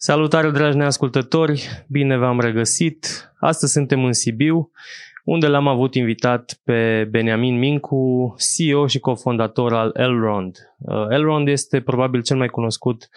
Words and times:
Salutare 0.00 0.50
dragi 0.50 0.76
neascultători, 0.76 1.84
bine 1.88 2.16
v-am 2.16 2.40
regăsit. 2.40 3.32
Astăzi 3.40 3.72
suntem 3.72 4.04
în 4.04 4.12
Sibiu, 4.12 4.70
unde 5.24 5.46
l-am 5.46 5.68
avut 5.68 5.94
invitat 5.94 6.60
pe 6.64 7.08
Beniamin 7.10 7.58
Mincu, 7.58 8.34
CEO 8.56 8.86
și 8.86 8.98
cofondator 8.98 9.74
al 9.74 9.90
Elrond. 9.94 10.56
Uh, 10.78 11.06
Elrond 11.10 11.48
este 11.48 11.80
probabil 11.80 12.22
cel 12.22 12.36
mai 12.36 12.48
cunoscut 12.48 13.08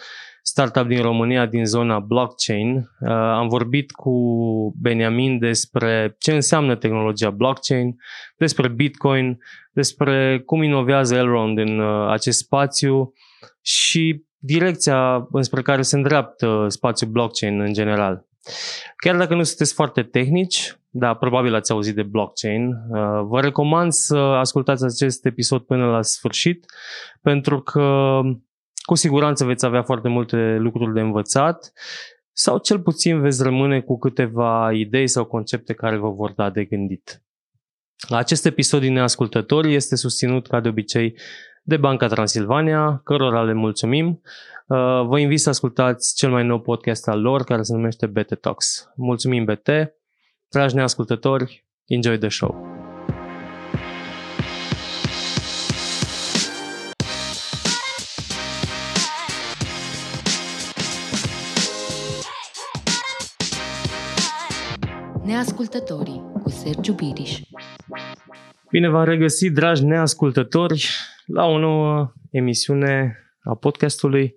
startup 0.42 0.86
din 0.86 1.02
România 1.02 1.46
din 1.46 1.64
zona 1.64 1.98
blockchain. 1.98 2.76
Uh, 2.76 3.10
am 3.10 3.48
vorbit 3.48 3.90
cu 3.90 4.12
Beniamin 4.80 5.38
despre 5.38 6.16
ce 6.18 6.32
înseamnă 6.32 6.76
tehnologia 6.76 7.30
blockchain, 7.30 7.96
despre 8.36 8.68
Bitcoin, 8.68 9.38
despre 9.72 10.42
cum 10.46 10.62
inovează 10.62 11.14
Elrond 11.14 11.58
în 11.58 11.78
uh, 11.78 12.10
acest 12.10 12.38
spațiu 12.38 13.12
și 13.60 14.24
direcția 14.44 15.28
înspre 15.30 15.62
care 15.62 15.82
se 15.82 15.96
îndreaptă 15.96 16.66
spațiul 16.68 17.10
blockchain 17.10 17.60
în 17.60 17.72
general. 17.72 18.26
Chiar 18.96 19.16
dacă 19.16 19.34
nu 19.34 19.42
sunteți 19.42 19.74
foarte 19.74 20.02
tehnici, 20.02 20.76
da, 20.90 21.14
probabil 21.14 21.54
ați 21.54 21.72
auzit 21.72 21.94
de 21.94 22.02
blockchain, 22.02 22.66
uh, 22.66 23.22
vă 23.24 23.40
recomand 23.40 23.92
să 23.92 24.16
ascultați 24.16 24.84
acest 24.84 25.26
episod 25.26 25.62
până 25.62 25.86
la 25.86 26.02
sfârșit, 26.02 26.64
pentru 27.20 27.60
că 27.60 28.20
cu 28.82 28.94
siguranță 28.94 29.44
veți 29.44 29.64
avea 29.64 29.82
foarte 29.82 30.08
multe 30.08 30.56
lucruri 30.58 30.94
de 30.94 31.00
învățat 31.00 31.72
sau 32.32 32.58
cel 32.58 32.80
puțin 32.80 33.20
veți 33.20 33.42
rămâne 33.42 33.80
cu 33.80 33.98
câteva 33.98 34.72
idei 34.72 35.08
sau 35.08 35.24
concepte 35.24 35.72
care 35.72 35.96
vă 35.96 36.10
vor 36.10 36.32
da 36.32 36.50
de 36.50 36.64
gândit. 36.64 37.22
Acest 38.08 38.46
episod 38.46 38.80
din 38.80 38.92
Neascultători 38.92 39.74
este 39.74 39.96
susținut 39.96 40.46
ca 40.46 40.60
de 40.60 40.68
obicei 40.68 41.14
de 41.62 41.76
Banca 41.76 42.06
Transilvania, 42.06 43.00
cărora 43.04 43.42
le 43.42 43.52
mulțumim. 43.52 44.20
Uh, 44.66 44.76
vă 45.06 45.18
invit 45.18 45.40
să 45.40 45.48
ascultați 45.48 46.14
cel 46.14 46.30
mai 46.30 46.44
nou 46.44 46.60
podcast 46.60 47.08
al 47.08 47.20
lor, 47.20 47.44
care 47.44 47.62
se 47.62 47.74
numește 47.74 48.06
BT 48.06 48.40
Talks. 48.40 48.92
Mulțumim 48.96 49.44
BT! 49.44 49.68
Dragi 50.48 50.74
neascultători, 50.74 51.66
enjoy 51.86 52.18
the 52.18 52.28
show! 52.28 52.80
Neascultătorii 65.24 66.22
cu 66.42 66.48
Sergiu 66.48 66.92
Biriș 66.92 67.40
Bine 68.72 68.88
v-am 68.88 69.04
regăsit, 69.04 69.54
dragi 69.54 69.84
neascultători, 69.84 70.88
la 71.26 71.44
o 71.44 71.58
nouă 71.58 72.12
emisiune 72.30 73.18
a 73.42 73.54
podcastului. 73.54 74.34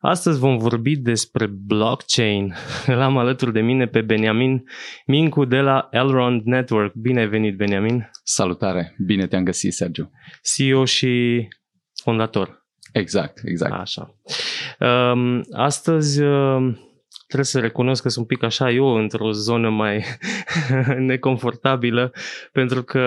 Astăzi 0.00 0.38
vom 0.38 0.58
vorbi 0.58 0.96
despre 0.96 1.46
blockchain. 1.46 2.54
L-am 2.98 3.18
alături 3.18 3.52
de 3.52 3.60
mine 3.60 3.86
pe 3.86 4.00
Beniamin 4.00 4.64
Mincu 5.06 5.44
de 5.44 5.60
la 5.60 5.88
Elrond 5.90 6.42
Network. 6.44 6.94
Bine 6.94 7.20
ai 7.20 7.28
venit, 7.28 7.56
Beniamin! 7.56 8.10
Salutare! 8.24 8.94
Bine 9.06 9.26
te-am 9.26 9.44
găsit, 9.44 9.72
Sergiu! 9.72 10.10
CEO 10.42 10.84
și 10.84 11.48
fondator. 12.02 12.66
Exact, 12.92 13.40
exact. 13.44 13.72
Așa. 13.72 14.14
Um, 14.80 15.44
astăzi 15.52 16.22
um, 16.22 16.78
trebuie 17.32 17.44
să 17.44 17.60
recunosc 17.60 18.02
că 18.02 18.08
sunt 18.08 18.28
un 18.28 18.36
pic 18.36 18.44
așa 18.44 18.70
eu 18.70 18.86
într-o 18.86 19.30
zonă 19.30 19.70
mai 19.70 20.04
neconfortabilă 21.10 22.12
pentru 22.52 22.82
că 22.82 23.00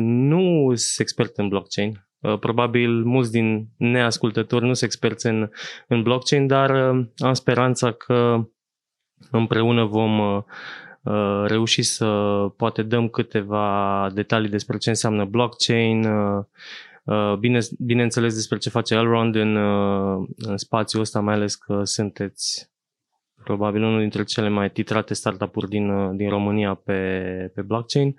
nu 0.00 0.72
sunt 0.74 0.98
expert 0.98 1.36
în 1.36 1.48
blockchain. 1.48 2.06
Uh, 2.20 2.38
probabil 2.38 2.90
mulți 3.04 3.30
din 3.30 3.68
neascultători 3.76 4.66
nu 4.66 4.72
sunt 4.72 4.90
experți 4.90 5.26
în, 5.26 5.50
în 5.88 6.02
blockchain, 6.02 6.46
dar 6.46 6.94
uh, 6.94 7.06
am 7.16 7.32
speranța 7.32 7.92
că 7.92 8.48
împreună 9.30 9.84
vom 9.84 10.18
uh, 10.18 10.42
reuși 11.46 11.82
să 11.82 12.06
poate 12.56 12.82
dăm 12.82 13.08
câteva 13.08 14.10
detalii 14.14 14.48
despre 14.48 14.76
ce 14.76 14.88
înseamnă 14.88 15.24
blockchain, 15.24 16.06
bine, 17.38 17.58
bineînțeles 17.78 18.34
despre 18.34 18.58
ce 18.58 18.70
face 18.70 18.94
Elrond 18.94 19.34
în, 19.34 19.56
în 20.36 20.56
spațiul 20.56 21.02
ăsta, 21.02 21.20
mai 21.20 21.34
ales 21.34 21.54
că 21.54 21.80
sunteți 21.84 22.70
probabil 23.48 23.82
unul 23.82 24.00
dintre 24.00 24.24
cele 24.24 24.48
mai 24.48 24.70
titrate 24.70 25.14
startup-uri 25.14 25.68
din, 25.68 26.16
din 26.16 26.28
România 26.28 26.74
pe, 26.74 27.00
pe 27.54 27.62
blockchain. 27.62 28.16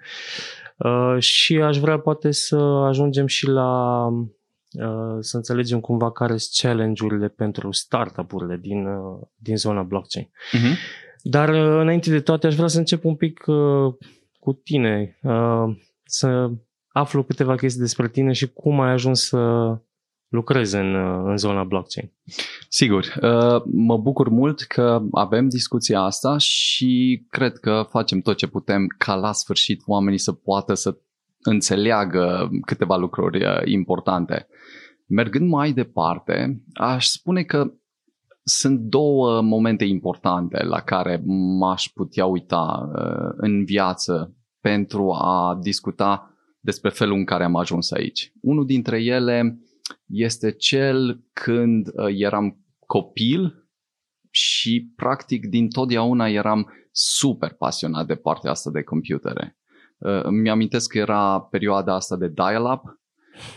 Uh, 0.78 1.16
și 1.20 1.58
aș 1.58 1.78
vrea 1.78 2.00
poate 2.00 2.32
să 2.32 2.56
ajungem 2.88 3.26
și 3.26 3.48
la 3.48 4.06
uh, 4.08 5.18
să 5.20 5.38
înțelegem 5.38 5.80
cumva 5.80 6.12
care 6.12 6.38
sunt 6.38 6.72
challenge-urile 6.72 7.28
pentru 7.28 7.72
startup-urile 7.72 8.58
din, 8.58 8.86
uh, 8.86 9.20
din 9.36 9.58
zona 9.58 9.82
blockchain. 9.82 10.26
Uh-huh. 10.26 10.76
Dar 11.22 11.50
uh, 11.50 11.80
înainte 11.82 12.10
de 12.10 12.20
toate 12.20 12.48
aș 12.48 12.56
vrea 12.56 12.68
să 12.68 12.78
încep 12.78 13.04
un 13.04 13.16
pic 13.16 13.44
uh, 13.48 13.94
cu 14.40 14.54
tine, 14.54 15.18
uh, 15.22 15.76
să 16.04 16.52
aflu 16.88 17.24
câteva 17.24 17.56
chestii 17.56 17.82
despre 17.82 18.10
tine 18.10 18.32
și 18.32 18.54
cum 18.54 18.80
ai 18.80 18.92
ajuns 18.92 19.28
să 19.28 19.38
lucrezi 20.30 20.76
în, 20.76 20.96
în 21.26 21.38
zona 21.38 21.64
blockchain. 21.64 22.12
Sigur, 22.70 23.04
uh, 23.22 23.62
mă 23.66 23.98
bucur 23.98 24.30
mult 24.30 24.62
că 24.62 25.02
avem 25.12 25.50
discuția 25.50 26.02
asta 26.02 26.38
și 26.38 27.26
cred 27.30 27.58
că 27.58 27.86
facem 27.90 28.20
tot 28.20 28.38
ce 28.38 28.48
putem 28.48 28.88
ca 28.98 29.16
la 29.16 29.32
sfârșit 29.32 29.82
oamenii 29.86 30.20
să 30.20 30.32
poată 30.32 30.74
să 30.74 30.98
înțeleagă 31.42 32.50
câteva 32.66 32.98
lucruri 32.98 33.46
uh, 33.46 33.62
importante. 33.64 34.48
Mergând 35.08 35.50
mai 35.50 35.72
departe, 35.72 36.64
aș 36.74 37.06
spune 37.06 37.44
că 37.44 37.74
sunt 38.44 38.80
două 38.80 39.42
momente 39.42 39.86
importante 39.86 40.64
la 40.64 40.80
care 40.80 41.22
m-aș 41.60 41.86
putea 41.94 42.26
uita 42.26 42.90
uh, 42.96 43.34
în 43.38 43.66
viață 43.66 44.36
pentru 44.62 45.12
a 45.12 45.58
discuta 45.62 46.34
despre 46.60 46.90
felul 46.90 47.18
în 47.18 47.26
care 47.26 47.44
am 47.44 47.56
ajuns 47.56 47.92
aici. 47.92 48.34
Unul 48.42 48.66
dintre 48.66 49.04
ele 49.04 49.60
este 50.08 50.52
cel 50.52 51.24
când 51.34 51.88
uh, 51.88 52.14
eram 52.18 52.66
copil 52.86 53.68
și 54.30 54.92
practic 54.96 55.46
din 55.46 55.70
totdeauna 55.70 56.30
eram 56.30 56.72
super 56.92 57.54
pasionat 57.54 58.06
de 58.06 58.16
partea 58.16 58.52
asta 58.52 58.70
de 58.72 58.82
computere. 58.82 59.58
Uh, 59.98 60.24
îmi 60.24 60.50
amintesc 60.50 60.92
că 60.92 60.98
era 60.98 61.42
perioada 61.42 61.94
asta 61.94 62.16
de 62.16 62.28
dial-up 62.28 62.98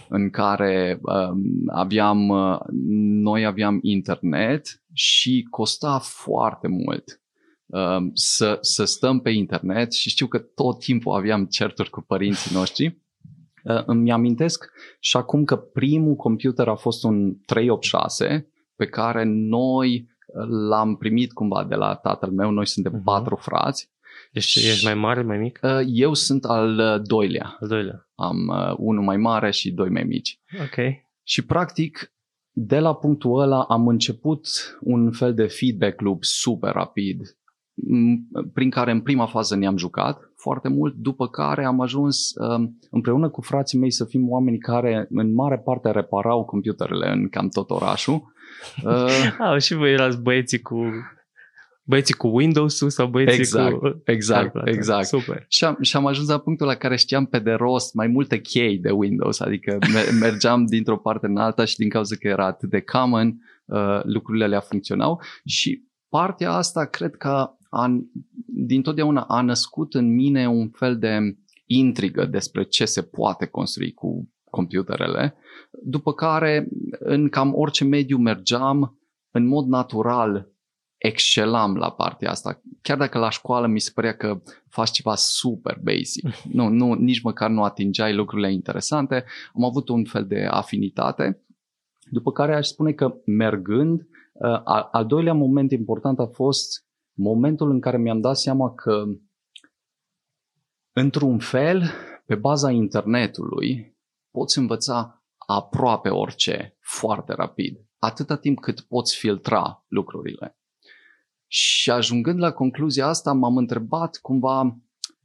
în 0.09 0.31
care 0.31 1.01
um, 1.03 1.43
aveam, 1.67 2.29
uh, 2.29 2.59
noi 3.23 3.45
aveam 3.45 3.79
internet 3.83 4.83
și 4.93 5.47
costa 5.51 5.99
foarte 5.99 6.69
mult 6.69 7.21
um, 7.67 8.11
să, 8.15 8.59
să 8.61 8.85
stăm 8.85 9.21
pe 9.21 9.31
internet 9.31 9.93
și 9.93 10.11
știu 10.11 10.27
că 10.27 10.39
tot 10.39 10.79
timpul 10.79 11.15
aveam 11.15 11.45
certuri 11.45 11.91
cu 11.91 12.01
părinții 12.01 12.55
noștri 12.55 12.87
Uh, 12.87 13.12
îmi 13.63 14.13
amintesc 14.13 14.71
și 15.01 15.17
acum 15.17 15.45
că 15.45 15.57
primul 15.57 16.15
computer 16.15 16.69
a 16.69 16.75
fost 16.75 17.05
un 17.05 17.37
386 17.47 18.49
pe 18.77 18.87
care 18.87 19.25
noi 19.27 20.09
uh, 20.27 20.47
l-am 20.69 20.97
primit 20.97 21.33
cumva 21.33 21.65
de 21.65 21.75
la 21.75 21.95
tatăl 21.95 22.31
meu, 22.31 22.51
noi 22.51 22.67
suntem 22.67 22.99
uh-huh. 22.99 23.05
patru 23.05 23.37
frați. 23.37 23.91
Deci 24.33 24.55
ești 24.55 24.85
mai 24.85 24.95
mare, 24.95 25.23
mai 25.23 25.39
mic? 25.39 25.61
Uh, 25.63 25.81
eu 25.87 26.15
sunt 26.15 26.45
al 26.45 27.01
doilea. 27.05 27.57
Al 27.61 27.69
doilea. 27.69 28.09
Am 28.15 28.37
unul 28.77 29.05
mai 29.05 29.17
mare 29.17 29.51
și 29.51 29.73
doi 29.73 29.89
mai 29.89 30.03
mici. 30.03 30.41
Ok. 30.61 30.77
Și 31.23 31.45
practic 31.45 32.13
de 32.51 32.79
la 32.79 32.95
punctul 32.95 33.41
ăla 33.41 33.63
am 33.63 33.89
început 33.89 34.47
un 34.81 35.11
fel 35.11 35.35
de 35.35 35.47
feedback 35.47 36.01
loop 36.01 36.25
super 36.25 36.73
rapid 36.73 37.37
prin 38.53 38.71
care 38.71 38.91
în 38.91 39.01
prima 39.01 39.27
fază 39.27 39.57
ne-am 39.57 39.77
jucat 39.77 40.32
foarte 40.43 40.69
mult, 40.69 40.95
după 40.95 41.29
care 41.29 41.65
am 41.65 41.81
ajuns 41.81 42.33
um, 42.35 42.79
împreună 42.91 43.29
cu 43.29 43.41
frații 43.41 43.79
mei 43.79 43.91
să 43.91 44.05
fim 44.05 44.31
oameni 44.31 44.59
care 44.59 45.07
în 45.11 45.35
mare 45.35 45.59
parte 45.59 45.91
reparau 45.91 46.45
computerele 46.45 47.11
în 47.11 47.29
cam 47.29 47.49
tot 47.49 47.71
orașul. 47.71 48.23
Uh, 48.85 49.37
ah, 49.47 49.61
și 49.61 49.75
voi 49.75 49.93
erați 49.93 50.21
băieții 50.21 50.61
cu 50.61 50.77
băieții 51.85 52.15
cu 52.15 52.27
Windows-ul 52.27 52.91
sau 52.91 53.07
băieții 53.07 53.39
exact, 53.39 53.79
cu... 53.79 54.03
Exact, 54.05 54.57
exact. 54.65 55.07
Super. 55.07 55.45
Și 55.49 55.65
am, 55.65 55.77
și 55.81 55.97
am 55.97 56.07
ajuns 56.07 56.29
la 56.29 56.39
punctul 56.39 56.67
la 56.67 56.75
care 56.75 56.97
știam 56.97 57.27
pe 57.27 57.39
de 57.39 57.53
rost 57.53 57.95
mai 57.95 58.07
multe 58.07 58.41
chei 58.41 58.79
de 58.79 58.91
Windows, 58.91 59.41
adică 59.41 59.79
mergeam 60.21 60.65
dintr-o 60.65 60.97
parte 60.97 61.27
în 61.27 61.37
alta 61.37 61.65
și 61.65 61.77
din 61.77 61.89
cauza 61.89 62.17
că 62.17 62.29
era 62.29 62.47
atât 62.47 62.71
de 62.71 62.81
common, 62.81 63.35
uh, 63.65 64.01
lucrurile 64.03 64.45
alea 64.45 64.61
funcționau 64.61 65.21
și 65.45 65.83
partea 66.09 66.53
asta 66.53 66.85
cred 66.85 67.17
că 67.17 67.51
a, 67.75 68.07
din 68.47 68.83
totdeauna 68.83 69.21
a 69.21 69.41
născut 69.41 69.95
în 69.95 70.15
mine 70.15 70.49
un 70.49 70.69
fel 70.69 70.99
de 70.99 71.37
intrigă 71.67 72.25
despre 72.25 72.63
ce 72.63 72.85
se 72.85 73.03
poate 73.03 73.47
construi 73.47 73.93
cu 73.93 74.33
computerele, 74.51 75.35
după 75.83 76.13
care 76.13 76.69
în 76.99 77.29
cam 77.29 77.53
orice 77.55 77.85
mediu 77.85 78.19
mergeam, 78.19 78.99
în 79.31 79.47
mod 79.47 79.67
natural 79.67 80.51
excelam 80.97 81.77
la 81.77 81.91
partea 81.91 82.31
asta. 82.31 82.61
Chiar 82.83 82.97
dacă 82.97 83.19
la 83.19 83.31
școală 83.31 83.67
mi 83.67 83.81
se 83.81 83.91
părea 83.95 84.17
că 84.17 84.43
faci 84.69 84.91
ceva 84.91 85.15
super 85.15 85.81
basic. 85.83 86.29
Nu, 86.59 86.69
nu, 86.69 86.93
nici 86.93 87.23
măcar 87.23 87.51
nu 87.51 87.63
atingeai 87.63 88.15
lucrurile 88.15 88.53
interesante. 88.53 89.25
Am 89.55 89.65
avut 89.65 89.89
un 89.89 90.05
fel 90.05 90.27
de 90.27 90.47
afinitate. 90.51 91.43
După 92.11 92.33
care 92.33 92.55
aș 92.55 92.67
spune 92.67 92.93
că 92.93 93.15
mergând 93.25 94.07
Al, 94.65 94.89
al 94.93 95.07
doilea 95.07 95.33
moment 95.33 95.71
important 95.71 96.19
a 96.19 96.27
fost 96.27 96.85
momentul 97.23 97.71
în 97.71 97.81
care 97.81 97.99
mi-am 97.99 98.21
dat 98.21 98.37
seama 98.37 98.75
că, 98.75 99.05
într-un 100.93 101.39
fel, 101.39 101.83
pe 102.27 102.35
baza 102.35 102.71
internetului, 102.71 103.97
poți 104.31 104.59
învăța 104.59 105.25
aproape 105.37 106.09
orice 106.09 106.77
foarte 106.81 107.33
rapid, 107.33 107.81
atâta 107.99 108.37
timp 108.37 108.61
cât 108.61 108.81
poți 108.81 109.17
filtra 109.17 109.85
lucrurile. 109.89 110.57
Și 111.47 111.91
ajungând 111.91 112.39
la 112.39 112.53
concluzia 112.53 113.07
asta, 113.07 113.33
m-am 113.33 113.57
întrebat 113.57 114.17
cumva, 114.17 114.79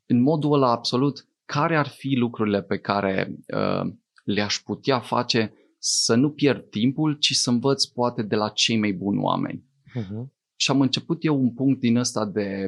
în 0.06 0.22
modul 0.22 0.54
ăla 0.54 0.72
absolut, 0.72 1.28
care 1.46 1.78
ar 1.78 1.88
fi 1.88 2.16
lucrurile 2.16 2.62
pe 2.62 2.78
care 2.78 3.38
uh, 3.56 3.94
le-aș 4.24 4.60
putea 4.60 5.00
face 5.00 5.54
să 5.78 6.16
nu 6.16 6.32
pierd 6.32 6.70
timpul, 6.70 7.14
ci 7.14 7.32
să 7.32 7.50
învăț 7.50 7.86
poate 7.86 8.22
de 8.22 8.36
la 8.36 8.50
cei 8.50 8.78
mai 8.78 8.92
buni 8.92 9.20
oameni. 9.20 9.64
Uh-huh. 10.00 10.37
Și 10.60 10.72
am 10.72 10.82
început 10.82 11.24
eu 11.24 11.40
un 11.40 11.54
punct 11.54 11.80
din 11.80 11.98
ăsta 11.98 12.26
de 12.26 12.68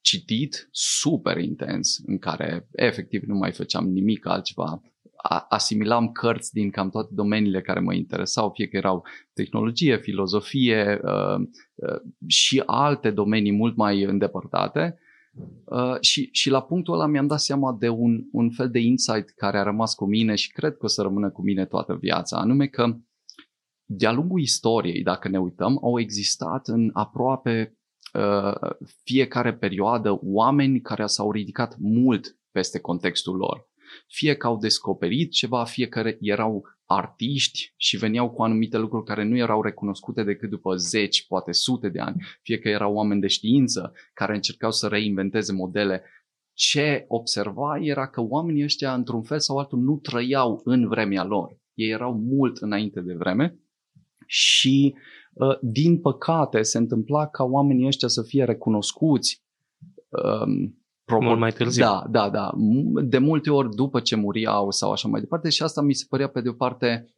citit 0.00 0.68
super 0.70 1.38
intens, 1.38 1.98
în 2.06 2.18
care 2.18 2.68
efectiv 2.72 3.22
nu 3.22 3.34
mai 3.34 3.52
făceam 3.52 3.88
nimic 3.88 4.26
altceva. 4.26 4.82
asimilam 5.48 6.12
cărți 6.12 6.52
din 6.52 6.70
cam 6.70 6.90
toate 6.90 7.08
domeniile 7.12 7.60
care 7.60 7.80
mă 7.80 7.94
interesau, 7.94 8.50
fie 8.54 8.68
că 8.68 8.76
erau 8.76 9.04
tehnologie, 9.32 9.96
filozofie 9.96 11.00
uh, 11.02 11.40
uh, 11.74 12.00
și 12.26 12.62
alte 12.66 13.10
domenii 13.10 13.52
mult 13.52 13.76
mai 13.76 14.02
îndepărtate. 14.02 14.98
Uh, 15.64 16.00
și, 16.00 16.28
și 16.32 16.50
la 16.50 16.62
punctul 16.62 16.94
ăla 16.94 17.06
mi-am 17.06 17.26
dat 17.26 17.40
seama 17.40 17.76
de 17.78 17.88
un, 17.88 18.24
un 18.32 18.50
fel 18.50 18.70
de 18.70 18.78
insight 18.78 19.30
care 19.30 19.58
a 19.58 19.62
rămas 19.62 19.94
cu 19.94 20.06
mine 20.06 20.34
și 20.34 20.52
cred 20.52 20.76
că 20.76 20.84
o 20.84 20.88
să 20.88 21.02
rămână 21.02 21.30
cu 21.30 21.42
mine 21.42 21.66
toată 21.66 21.94
viața, 22.00 22.36
anume 22.36 22.66
că 22.66 22.96
de-a 23.84 24.12
lungul 24.12 24.40
istoriei, 24.40 25.02
dacă 25.02 25.28
ne 25.28 25.38
uităm, 25.38 25.78
au 25.82 26.00
existat 26.00 26.68
în 26.68 26.90
aproape 26.92 27.78
uh, 28.14 28.70
fiecare 29.04 29.54
perioadă 29.54 30.18
oameni 30.22 30.80
care 30.80 31.06
s-au 31.06 31.32
ridicat 31.32 31.76
mult 31.78 32.36
peste 32.50 32.80
contextul 32.80 33.36
lor. 33.36 33.70
Fie 34.06 34.34
că 34.34 34.46
au 34.46 34.56
descoperit 34.56 35.30
ceva, 35.30 35.64
fie 35.64 35.88
că 35.88 36.12
erau 36.20 36.64
artiști 36.84 37.72
și 37.76 37.96
veneau 37.96 38.30
cu 38.30 38.42
anumite 38.42 38.78
lucruri 38.78 39.04
care 39.04 39.24
nu 39.24 39.36
erau 39.36 39.62
recunoscute 39.62 40.22
decât 40.22 40.50
după 40.50 40.76
zeci, 40.76 41.26
poate 41.26 41.52
sute 41.52 41.88
de 41.88 42.00
ani, 42.00 42.22
fie 42.42 42.58
că 42.58 42.68
erau 42.68 42.94
oameni 42.94 43.20
de 43.20 43.26
știință 43.26 43.92
care 44.14 44.34
încercau 44.34 44.70
să 44.70 44.86
reinventeze 44.86 45.52
modele. 45.52 46.02
Ce 46.52 47.04
observa 47.08 47.78
era 47.80 48.08
că 48.08 48.20
oamenii 48.20 48.64
ăștia, 48.64 48.94
într-un 48.94 49.22
fel 49.22 49.40
sau 49.40 49.58
altul, 49.58 49.78
nu 49.78 49.96
trăiau 49.96 50.60
în 50.64 50.88
vremea 50.88 51.24
lor. 51.24 51.60
Ei 51.74 51.90
erau 51.90 52.14
mult 52.14 52.56
înainte 52.56 53.00
de 53.00 53.14
vreme 53.14 53.61
și, 54.26 54.94
uh, 55.32 55.58
din 55.60 56.00
păcate, 56.00 56.62
se 56.62 56.78
întâmpla 56.78 57.26
ca 57.26 57.44
oamenii 57.44 57.86
ăștia 57.86 58.08
să 58.08 58.22
fie 58.22 58.44
recunoscuți 58.44 59.42
um, 60.08 60.76
Propor- 61.04 61.26
Mult 61.26 61.38
mai 61.38 61.52
târziu. 61.52 61.82
Da, 61.84 62.04
da, 62.10 62.30
da. 62.30 62.50
De 63.02 63.18
multe 63.18 63.50
ori 63.50 63.74
după 63.74 64.00
ce 64.00 64.16
muriau 64.16 64.70
sau 64.70 64.92
așa 64.92 65.08
mai 65.08 65.20
departe 65.20 65.48
și 65.48 65.62
asta 65.62 65.80
mi 65.80 65.94
se 65.94 66.06
părea 66.08 66.28
pe 66.28 66.40
de 66.40 66.48
o 66.48 66.52
parte 66.52 67.14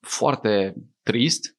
foarte 0.00 0.74
trist. 1.02 1.56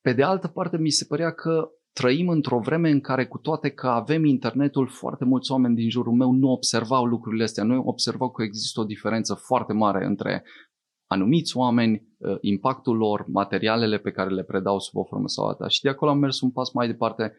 Pe 0.00 0.12
de 0.12 0.22
altă 0.22 0.48
parte 0.48 0.78
mi 0.78 0.90
se 0.90 1.04
părea 1.04 1.32
că 1.32 1.68
trăim 1.92 2.28
într-o 2.28 2.58
vreme 2.58 2.90
în 2.90 3.00
care 3.00 3.26
cu 3.26 3.38
toate 3.38 3.70
că 3.70 3.86
avem 3.86 4.24
internetul, 4.24 4.88
foarte 4.88 5.24
mulți 5.24 5.52
oameni 5.52 5.74
din 5.74 5.90
jurul 5.90 6.12
meu 6.12 6.32
nu 6.32 6.48
observau 6.48 7.04
lucrurile 7.04 7.42
astea. 7.42 7.64
Nu 7.64 7.82
observau 7.84 8.30
că 8.30 8.42
există 8.42 8.80
o 8.80 8.84
diferență 8.84 9.34
foarte 9.34 9.72
mare 9.72 10.06
între 10.06 10.44
anumiți 11.12 11.56
oameni, 11.56 12.08
uh, 12.18 12.36
impactul 12.40 12.96
lor, 12.96 13.24
materialele 13.28 13.98
pe 13.98 14.10
care 14.10 14.30
le 14.30 14.42
predau 14.42 14.78
sub 14.78 14.96
o 14.96 15.04
formă 15.04 15.28
sau 15.28 15.46
alta. 15.46 15.68
Și 15.68 15.82
de 15.82 15.88
acolo 15.88 16.10
am 16.10 16.18
mers 16.18 16.40
un 16.40 16.50
pas 16.50 16.70
mai 16.72 16.86
departe 16.86 17.32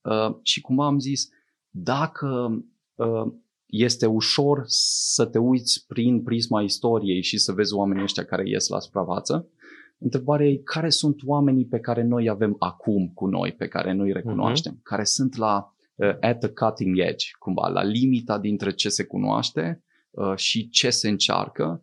uh, 0.00 0.36
și 0.42 0.60
cum 0.60 0.80
am 0.80 0.98
zis, 0.98 1.28
dacă 1.70 2.58
uh, 2.94 3.32
este 3.66 4.06
ușor 4.06 4.62
să 4.66 5.26
te 5.26 5.38
uiți 5.38 5.84
prin 5.86 6.22
prisma 6.22 6.62
istoriei 6.62 7.22
și 7.22 7.38
să 7.38 7.52
vezi 7.52 7.74
oamenii 7.74 8.02
ăștia 8.02 8.24
care 8.24 8.48
ies 8.48 8.68
la 8.68 8.78
suprafață, 8.78 9.48
Întrebarea 9.98 10.46
e 10.46 10.56
care 10.56 10.88
sunt 10.88 11.20
oamenii 11.24 11.66
pe 11.66 11.78
care 11.78 12.02
noi 12.02 12.28
avem 12.28 12.56
acum 12.58 13.08
cu 13.14 13.26
noi, 13.26 13.52
pe 13.52 13.68
care 13.68 13.92
noi 13.92 14.12
recunoaștem, 14.12 14.74
uh-huh. 14.74 14.82
care 14.82 15.04
sunt 15.04 15.36
la 15.36 15.74
uh, 15.94 16.16
at 16.20 16.38
the 16.38 16.48
cutting 16.48 16.98
edge, 16.98 17.26
cumva, 17.38 17.68
la 17.68 17.82
limita 17.82 18.38
dintre 18.38 18.72
ce 18.72 18.88
se 18.88 19.04
cunoaște 19.04 19.84
uh, 20.10 20.36
și 20.36 20.68
ce 20.68 20.90
se 20.90 21.08
încearcă 21.08 21.82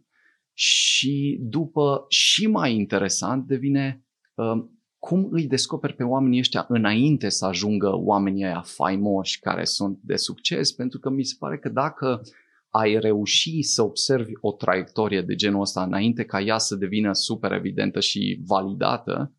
și 0.57 1.37
după 1.41 2.05
și 2.09 2.47
mai 2.47 2.75
interesant 2.75 3.47
devine 3.47 4.05
uh, 4.33 4.65
cum 4.99 5.27
îi 5.31 5.47
descoperi 5.47 5.95
pe 5.95 6.03
oamenii 6.03 6.39
ăștia 6.39 6.65
înainte 6.69 7.29
să 7.29 7.45
ajungă 7.45 7.89
oamenii 7.95 8.43
aia 8.43 8.61
faimoși 8.61 9.39
care 9.39 9.63
sunt 9.63 9.99
de 10.01 10.15
succes, 10.15 10.71
pentru 10.71 10.99
că 10.99 11.09
mi 11.09 11.23
se 11.23 11.35
pare 11.39 11.57
că 11.57 11.69
dacă 11.69 12.21
ai 12.69 12.99
reuși 12.99 13.61
să 13.61 13.83
observi 13.83 14.31
o 14.41 14.51
traiectorie 14.51 15.21
de 15.21 15.35
genul 15.35 15.61
ăsta 15.61 15.83
înainte 15.83 16.23
ca 16.23 16.41
ea 16.41 16.57
să 16.57 16.75
devină 16.75 17.13
super 17.13 17.51
evidentă 17.51 17.99
și 17.99 18.41
validată, 18.45 19.35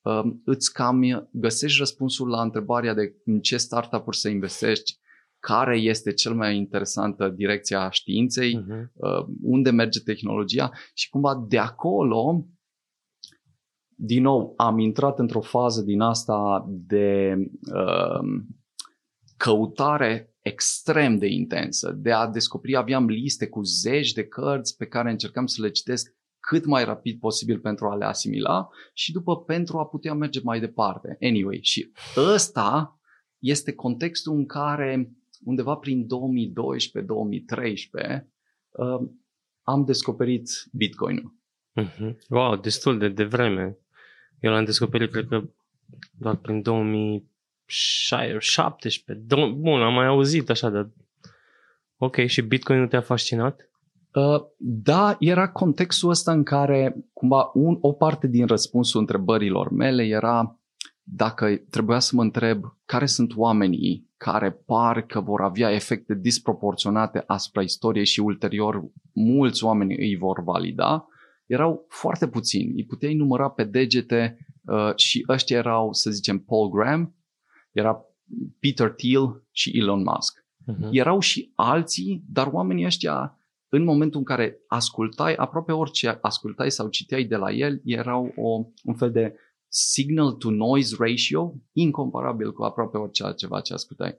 uh, 0.00 0.22
îți 0.44 0.72
cam 0.72 1.28
găsești 1.32 1.78
răspunsul 1.78 2.28
la 2.28 2.42
întrebarea 2.42 2.94
de 2.94 3.14
în 3.24 3.40
ce 3.40 3.56
startup-uri 3.56 4.16
să 4.16 4.28
investești, 4.28 4.98
care 5.40 5.78
este 5.78 6.12
cel 6.12 6.34
mai 6.34 6.56
interesantă 6.56 7.28
direcția 7.28 7.90
științei, 7.90 8.64
uh-huh. 8.64 9.24
unde 9.42 9.70
merge 9.70 10.00
tehnologia 10.00 10.70
și 10.94 11.08
cumva 11.08 11.44
de 11.48 11.58
acolo, 11.58 12.46
din 14.02 14.22
nou, 14.22 14.54
am 14.56 14.78
intrat 14.78 15.18
într-o 15.18 15.40
fază 15.40 15.82
din 15.82 16.00
asta 16.00 16.66
de 16.68 17.36
uh, 17.74 18.42
căutare 19.36 20.34
extrem 20.40 21.16
de 21.16 21.26
intensă, 21.26 21.92
de 21.92 22.12
a 22.12 22.26
descoperi, 22.26 22.76
aveam 22.76 23.06
liste 23.06 23.48
cu 23.48 23.62
zeci 23.62 24.12
de 24.12 24.26
cărți 24.26 24.76
pe 24.76 24.86
care 24.86 25.10
încercam 25.10 25.46
să 25.46 25.62
le 25.62 25.70
citesc 25.70 26.14
cât 26.40 26.64
mai 26.64 26.84
rapid 26.84 27.18
posibil 27.18 27.58
pentru 27.58 27.86
a 27.86 27.96
le 27.96 28.04
asimila 28.04 28.68
și 28.94 29.12
după 29.12 29.36
pentru 29.36 29.78
a 29.78 29.86
putea 29.86 30.14
merge 30.14 30.40
mai 30.42 30.60
departe. 30.60 31.16
Anyway, 31.20 31.58
și 31.62 31.92
ăsta 32.16 33.00
este 33.38 33.72
contextul 33.72 34.36
în 34.36 34.46
care 34.46 35.12
undeva 35.44 35.74
prin 35.74 36.06
2012-2013 36.06 36.08
uh, 38.70 39.00
am 39.62 39.84
descoperit 39.84 40.50
Bitcoin-ul. 40.72 41.38
Uh-huh. 41.82 42.16
Wow, 42.28 42.56
destul 42.56 42.98
de 42.98 43.08
devreme. 43.08 43.78
Eu 44.40 44.52
l-am 44.52 44.64
descoperit, 44.64 45.10
cred 45.10 45.28
că, 45.28 45.42
doar 46.18 46.34
prin 46.34 46.62
2017. 46.62 49.14
Bun, 49.56 49.82
am 49.82 49.94
mai 49.94 50.06
auzit 50.06 50.50
așa 50.50 50.70
de... 50.70 50.88
Ok, 51.96 52.16
și 52.16 52.40
Bitcoin-ul 52.40 52.88
te-a 52.88 53.00
fascinat? 53.00 53.70
Uh, 54.14 54.42
da, 54.58 55.16
era 55.18 55.48
contextul 55.48 56.10
ăsta 56.10 56.32
în 56.32 56.42
care 56.42 56.96
cumva 57.12 57.50
un, 57.54 57.78
o 57.80 57.92
parte 57.92 58.26
din 58.26 58.46
răspunsul 58.46 59.00
întrebărilor 59.00 59.70
mele 59.70 60.04
era 60.04 60.59
dacă 61.12 61.56
trebuia 61.70 61.98
să 61.98 62.16
mă 62.16 62.22
întreb 62.22 62.64
care 62.84 63.06
sunt 63.06 63.36
oamenii 63.36 64.08
care 64.16 64.50
par 64.50 65.02
că 65.02 65.20
vor 65.20 65.40
avea 65.40 65.70
efecte 65.70 66.14
disproporționate 66.14 67.24
asupra 67.26 67.62
istoriei 67.62 68.04
și 68.04 68.20
ulterior 68.20 68.84
mulți 69.12 69.64
oameni 69.64 69.96
îi 69.96 70.16
vor 70.16 70.42
valida, 70.42 71.06
erau 71.46 71.84
foarte 71.88 72.28
puțini. 72.28 72.72
Îi 72.76 72.84
puteai 72.84 73.14
număra 73.14 73.50
pe 73.50 73.64
degete 73.64 74.38
uh, 74.64 74.94
și 74.94 75.24
ăștia 75.28 75.58
erau, 75.58 75.92
să 75.92 76.10
zicem, 76.10 76.38
Paul 76.38 76.70
Graham, 76.70 77.14
era 77.72 78.04
Peter 78.60 78.90
Thiel 78.90 79.44
și 79.50 79.78
Elon 79.78 80.02
Musk. 80.02 80.44
Uh-huh. 80.72 80.88
Erau 80.90 81.20
și 81.20 81.52
alții, 81.54 82.24
dar 82.28 82.46
oamenii 82.46 82.84
ăștia, 82.84 83.38
în 83.68 83.84
momentul 83.84 84.18
în 84.18 84.24
care 84.24 84.58
ascultai, 84.68 85.34
aproape 85.34 85.72
orice 85.72 86.18
ascultai 86.20 86.70
sau 86.70 86.88
citeai 86.88 87.24
de 87.24 87.36
la 87.36 87.50
el, 87.50 87.80
erau 87.84 88.32
o, 88.36 88.64
un 88.84 88.94
fel 88.94 89.10
de 89.10 89.34
signal 89.72 90.32
to 90.32 90.50
noise 90.50 90.96
ratio 90.98 91.54
incomparabil 91.72 92.52
cu 92.52 92.62
aproape 92.62 92.96
orice 92.96 93.24
altceva 93.24 93.60
ce 93.60 93.72
ascultai. 93.72 94.18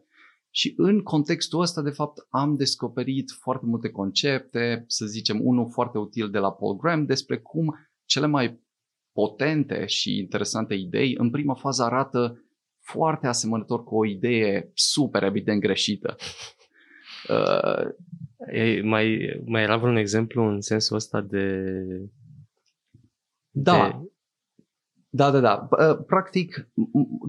Și 0.53 0.74
în 0.77 1.01
contextul 1.01 1.62
ăsta, 1.62 1.81
de 1.81 1.89
fapt, 1.89 2.27
am 2.29 2.55
descoperit 2.55 3.31
foarte 3.39 3.65
multe 3.65 3.89
concepte, 3.89 4.84
să 4.88 5.05
zicem, 5.05 5.46
unul 5.46 5.70
foarte 5.72 5.98
util 5.98 6.29
de 6.29 6.38
la 6.38 6.51
Paul 6.51 6.75
Graham, 6.75 7.05
despre 7.05 7.38
cum 7.38 7.75
cele 8.05 8.25
mai 8.25 8.60
potente 9.13 9.86
și 9.86 10.17
interesante 10.17 10.74
idei, 10.74 11.15
în 11.17 11.29
prima 11.29 11.55
fază 11.55 11.84
arată 11.84 12.46
foarte 12.79 13.27
asemănător 13.27 13.84
cu 13.84 13.96
o 13.96 14.05
idee 14.05 14.72
super 14.74 15.24
evident 15.24 15.60
greșită. 15.60 16.15
Uh, 17.29 18.84
mai, 18.84 19.20
mai 19.46 19.62
era 19.62 19.77
vreun 19.77 19.96
exemplu 19.96 20.48
în 20.48 20.62
sensul 20.62 20.96
ăsta 20.96 21.22
de... 21.22 21.65
Da, 23.50 24.00
de... 24.01 24.11
Da, 25.13 25.32
da, 25.32 25.39
da. 25.39 25.68
Practic, 26.08 26.70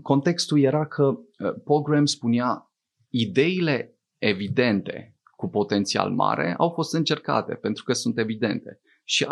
contextul 0.02 0.60
era 0.60 0.86
că 0.86 1.18
Paul 1.64 1.82
Graham 1.82 2.04
spunea 2.04 2.72
ideile 3.08 4.00
evidente 4.18 5.16
cu 5.36 5.48
potențial 5.48 6.10
mare 6.10 6.54
au 6.58 6.70
fost 6.70 6.94
încercate 6.94 7.54
pentru 7.54 7.84
că 7.84 7.92
sunt 7.92 8.18
evidente. 8.18 8.80
Și 9.04 9.24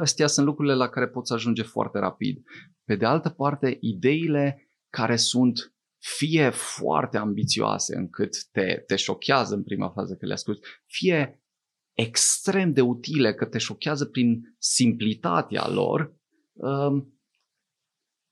astea 0.00 0.26
sunt 0.26 0.46
lucrurile 0.46 0.74
la 0.74 0.88
care 0.88 1.08
poți 1.08 1.32
ajunge 1.32 1.62
foarte 1.62 1.98
rapid. 1.98 2.42
pe 2.84 2.96
de 2.96 3.04
altă 3.04 3.28
parte, 3.28 3.76
ideile 3.80 4.70
care 4.90 5.16
sunt 5.16 5.74
fie 6.16 6.50
foarte 6.50 7.16
ambițioase 7.16 7.96
încât 7.96 8.44
te, 8.52 8.82
te 8.86 8.96
șochează 8.96 9.54
în 9.54 9.62
prima 9.62 9.88
fază 9.88 10.14
că 10.14 10.26
le 10.26 10.32
asculti, 10.32 10.66
fie 10.86 11.44
extrem 11.92 12.72
de 12.72 12.80
utile 12.80 13.34
că 13.34 13.44
te 13.44 13.58
șochează 13.58 14.04
prin 14.04 14.56
simplitatea 14.58 15.68
lor, 15.68 16.14
um, 16.52 17.13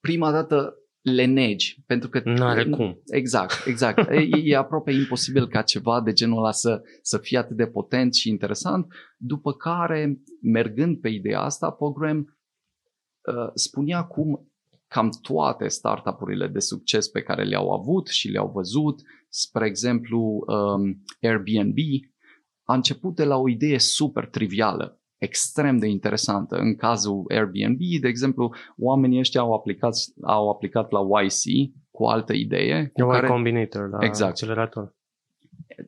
prima 0.02 0.32
dată 0.32 0.76
le 1.02 1.24
negi. 1.24 1.82
Pentru 1.86 2.08
că 2.08 2.20
nu 2.24 2.44
are 2.44 2.68
cum. 2.68 3.02
Exact, 3.06 3.66
exact. 3.66 4.10
e, 4.10 4.28
e 4.42 4.56
aproape 4.56 4.90
imposibil 4.90 5.48
ca 5.48 5.62
ceva 5.62 6.00
de 6.00 6.12
genul 6.12 6.38
ăla 6.38 6.52
să, 6.52 6.82
să 7.02 7.18
fie 7.18 7.38
atât 7.38 7.56
de 7.56 7.66
potent 7.66 8.14
și 8.14 8.28
interesant, 8.28 8.86
după 9.16 9.52
care, 9.52 10.20
mergând 10.42 11.00
pe 11.00 11.08
ideea 11.08 11.40
asta, 11.40 11.70
Program 11.70 12.18
uh, 12.18 13.50
spunea 13.54 14.04
cum 14.04 14.52
cam 14.86 15.10
toate 15.22 15.68
startup-urile 15.68 16.46
de 16.46 16.58
succes 16.58 17.08
pe 17.08 17.22
care 17.22 17.44
le-au 17.44 17.70
avut 17.70 18.08
și 18.08 18.28
le-au 18.28 18.50
văzut, 18.54 19.00
spre 19.28 19.66
exemplu 19.66 20.44
um, 20.46 21.02
Airbnb, 21.20 21.76
a 22.62 22.74
început 22.74 23.14
de 23.14 23.24
la 23.24 23.36
o 23.36 23.48
idee 23.48 23.78
super 23.78 24.26
trivială, 24.26 25.01
extrem 25.22 25.78
de 25.78 25.86
interesantă. 25.86 26.56
În 26.56 26.76
cazul 26.76 27.24
Airbnb, 27.28 27.78
de 28.00 28.08
exemplu, 28.08 28.54
oamenii 28.76 29.18
ăștia 29.18 29.40
au 29.40 29.52
aplicat, 29.52 29.94
au 30.22 30.50
aplicat 30.50 30.90
la 30.90 31.00
YC 31.22 31.72
cu 31.90 32.04
altă 32.04 32.32
idee. 32.32 32.90
Cu 32.92 33.00
y 33.02 33.10
care... 33.10 33.26
Combinator, 33.26 33.88
la 33.88 33.98
exact. 34.00 34.30
accelerator. 34.30 34.94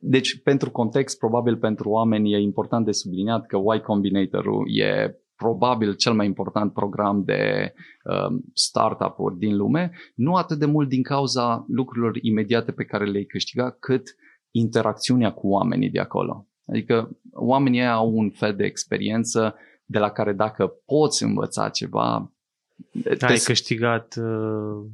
Deci, 0.01 0.41
pentru 0.41 0.71
context, 0.71 1.17
probabil 1.17 1.57
pentru 1.57 1.89
oameni 1.89 2.33
e 2.33 2.37
important 2.37 2.85
de 2.85 2.91
subliniat 2.91 3.45
că 3.45 3.57
Y 3.75 3.81
Combinator-ul 3.81 4.79
e 4.79 5.19
probabil 5.35 5.95
cel 5.95 6.13
mai 6.13 6.25
important 6.25 6.73
program 6.73 7.23
de 7.23 7.73
um, 8.03 8.43
startup-uri 8.53 9.37
din 9.37 9.55
lume, 9.55 9.91
nu 10.15 10.33
atât 10.33 10.59
de 10.59 10.65
mult 10.65 10.89
din 10.89 11.03
cauza 11.03 11.65
lucrurilor 11.67 12.17
imediate 12.21 12.71
pe 12.71 12.83
care 12.83 13.05
le-ai 13.05 13.23
câștigat, 13.23 13.77
cât 13.79 14.15
interacțiunea 14.51 15.31
cu 15.33 15.47
oamenii 15.47 15.89
de 15.89 15.99
acolo. 15.99 16.47
Adică 16.67 17.17
oamenii 17.31 17.79
ăia 17.79 17.93
au 17.93 18.17
un 18.17 18.29
fel 18.29 18.55
de 18.55 18.65
experiență 18.65 19.55
de 19.85 19.99
la 19.99 20.11
care 20.11 20.33
dacă 20.33 20.67
poți 20.85 21.23
învăța 21.23 21.69
ceva... 21.69 22.33
Ai 23.05 23.15
te... 23.17 23.43
câștigat 23.43 24.15
uh, 24.17 24.85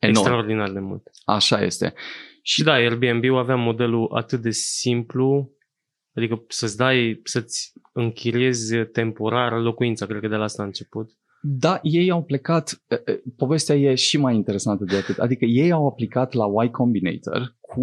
extraordinar 0.00 0.70
de 0.72 0.80
mult. 0.80 1.10
Așa 1.24 1.62
este. 1.62 1.94
Și 2.42 2.62
da, 2.62 2.72
Airbnb-ul 2.72 3.38
avea 3.38 3.56
modelul 3.56 4.10
atât 4.14 4.40
de 4.40 4.50
simplu, 4.50 5.50
adică 6.14 6.44
să-ți 6.48 6.76
dai, 6.76 7.20
să-ți 7.24 7.72
închiriezi 7.92 8.76
temporar 8.92 9.60
locuința, 9.60 10.06
cred 10.06 10.20
că 10.20 10.28
de 10.28 10.36
la 10.36 10.44
asta 10.44 10.62
a 10.62 10.66
început. 10.66 11.10
Da, 11.40 11.78
ei 11.82 12.10
au 12.10 12.24
plecat, 12.24 12.82
povestea 13.36 13.76
e 13.76 13.94
și 13.94 14.18
mai 14.18 14.34
interesantă 14.34 14.84
de 14.84 14.96
atât, 14.96 15.18
adică 15.18 15.44
ei 15.44 15.70
au 15.70 15.86
aplicat 15.86 16.32
la 16.32 16.64
Y 16.64 16.70
Combinator 16.70 17.56
cu 17.60 17.82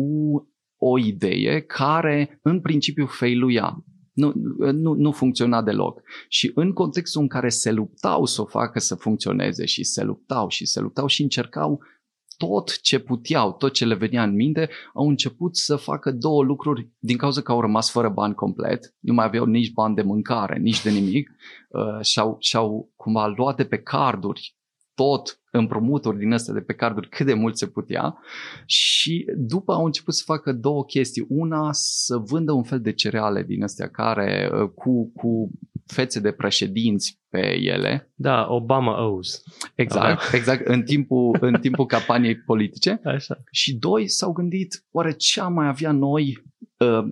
o 0.88 1.00
idee 1.00 1.60
care 1.60 2.40
în 2.42 2.62
principiu 2.62 3.06
failuia. 3.06 3.84
Nu, 4.14 4.32
nu, 4.72 4.94
nu 4.94 5.12
funcționa 5.12 5.62
deloc. 5.62 6.02
Și 6.28 6.52
în 6.56 6.74
contextul 6.74 7.22
în 7.22 7.28
care 7.28 7.50
se 7.50 7.72
luptau 7.72 8.26
să 8.26 8.42
o 8.42 8.46
facă 8.46 8.80
să 8.80 8.96
funcționeze 8.96 9.66
și 9.66 9.84
se 9.84 10.04
luptau 10.04 10.48
și 10.50 10.66
se 10.66 10.80
luptau 10.80 11.08
și 11.08 11.22
încercau 11.22 11.82
tot 12.38 12.82
ce 12.82 13.00
puteau, 13.00 13.54
tot 13.54 13.74
ce 13.74 13.86
le 13.86 13.96
venea 13.96 14.24
în 14.24 14.36
minte, 14.36 14.70
au 14.94 15.08
început 15.08 15.58
să 15.58 15.76
facă 15.76 16.12
două 16.12 16.44
lucruri 16.44 16.90
din 17.00 17.18
cauza 17.18 17.42
că 17.42 17.52
au 17.52 17.62
rămas 17.62 17.92
fără 17.92 18.10
bani 18.10 18.34
complet, 18.34 18.96
nu 19.00 19.14
mai 19.14 19.26
aveau 19.26 19.46
nici 19.46 19.72
bani 19.72 19.96
de 19.96 20.02
mâncare, 20.02 20.58
nici 20.58 20.84
de 20.84 20.90
nimic 20.90 21.30
uh, 21.70 22.06
și-au, 22.06 22.38
și-au 22.40 22.92
cumva 22.96 23.28
luat 23.28 23.56
de 23.56 23.66
pe 23.66 23.78
carduri 23.78 24.56
tot 24.96 25.40
împrumuturi 25.52 26.18
din 26.18 26.34
astea 26.34 26.54
de 26.54 26.60
pe 26.60 26.74
carduri 26.74 27.10
cât 27.10 27.26
de 27.26 27.34
mult 27.34 27.58
se 27.58 27.68
putea 27.68 28.18
și 28.66 29.26
după 29.38 29.74
au 29.74 29.86
început 29.86 30.14
să 30.14 30.24
facă 30.26 30.54
două 30.54 30.86
chestii. 30.86 31.26
Una, 31.30 31.70
să 31.72 32.18
vândă 32.18 32.52
un 32.52 32.64
fel 32.64 32.82
de 32.82 32.94
cereale 32.94 33.44
din 33.44 33.64
astea 33.64 33.90
care 33.90 34.50
uh, 34.54 34.70
cu, 34.76 35.12
cu 35.16 35.50
fețe 35.86 36.20
de 36.20 36.32
președinți 36.32 37.20
pe 37.30 37.60
ele. 37.60 38.12
Da, 38.16 38.48
Obama 38.50 38.98
O's. 39.10 39.42
Exact, 39.76 40.20
Aha. 40.20 40.38
exact, 40.38 40.68
în 40.68 40.84
timpul, 40.84 41.38
în 41.42 41.54
timpul 41.62 41.86
campaniei 41.86 42.36
politice. 42.36 43.00
Așa. 43.04 43.44
Și 43.52 43.76
doi, 43.76 44.08
s-au 44.08 44.32
gândit, 44.32 44.86
oare 44.92 45.12
ce 45.12 45.42
am 45.42 45.54
mai 45.54 45.68
avea 45.68 45.92
noi 45.92 46.44
uh, 46.78 47.06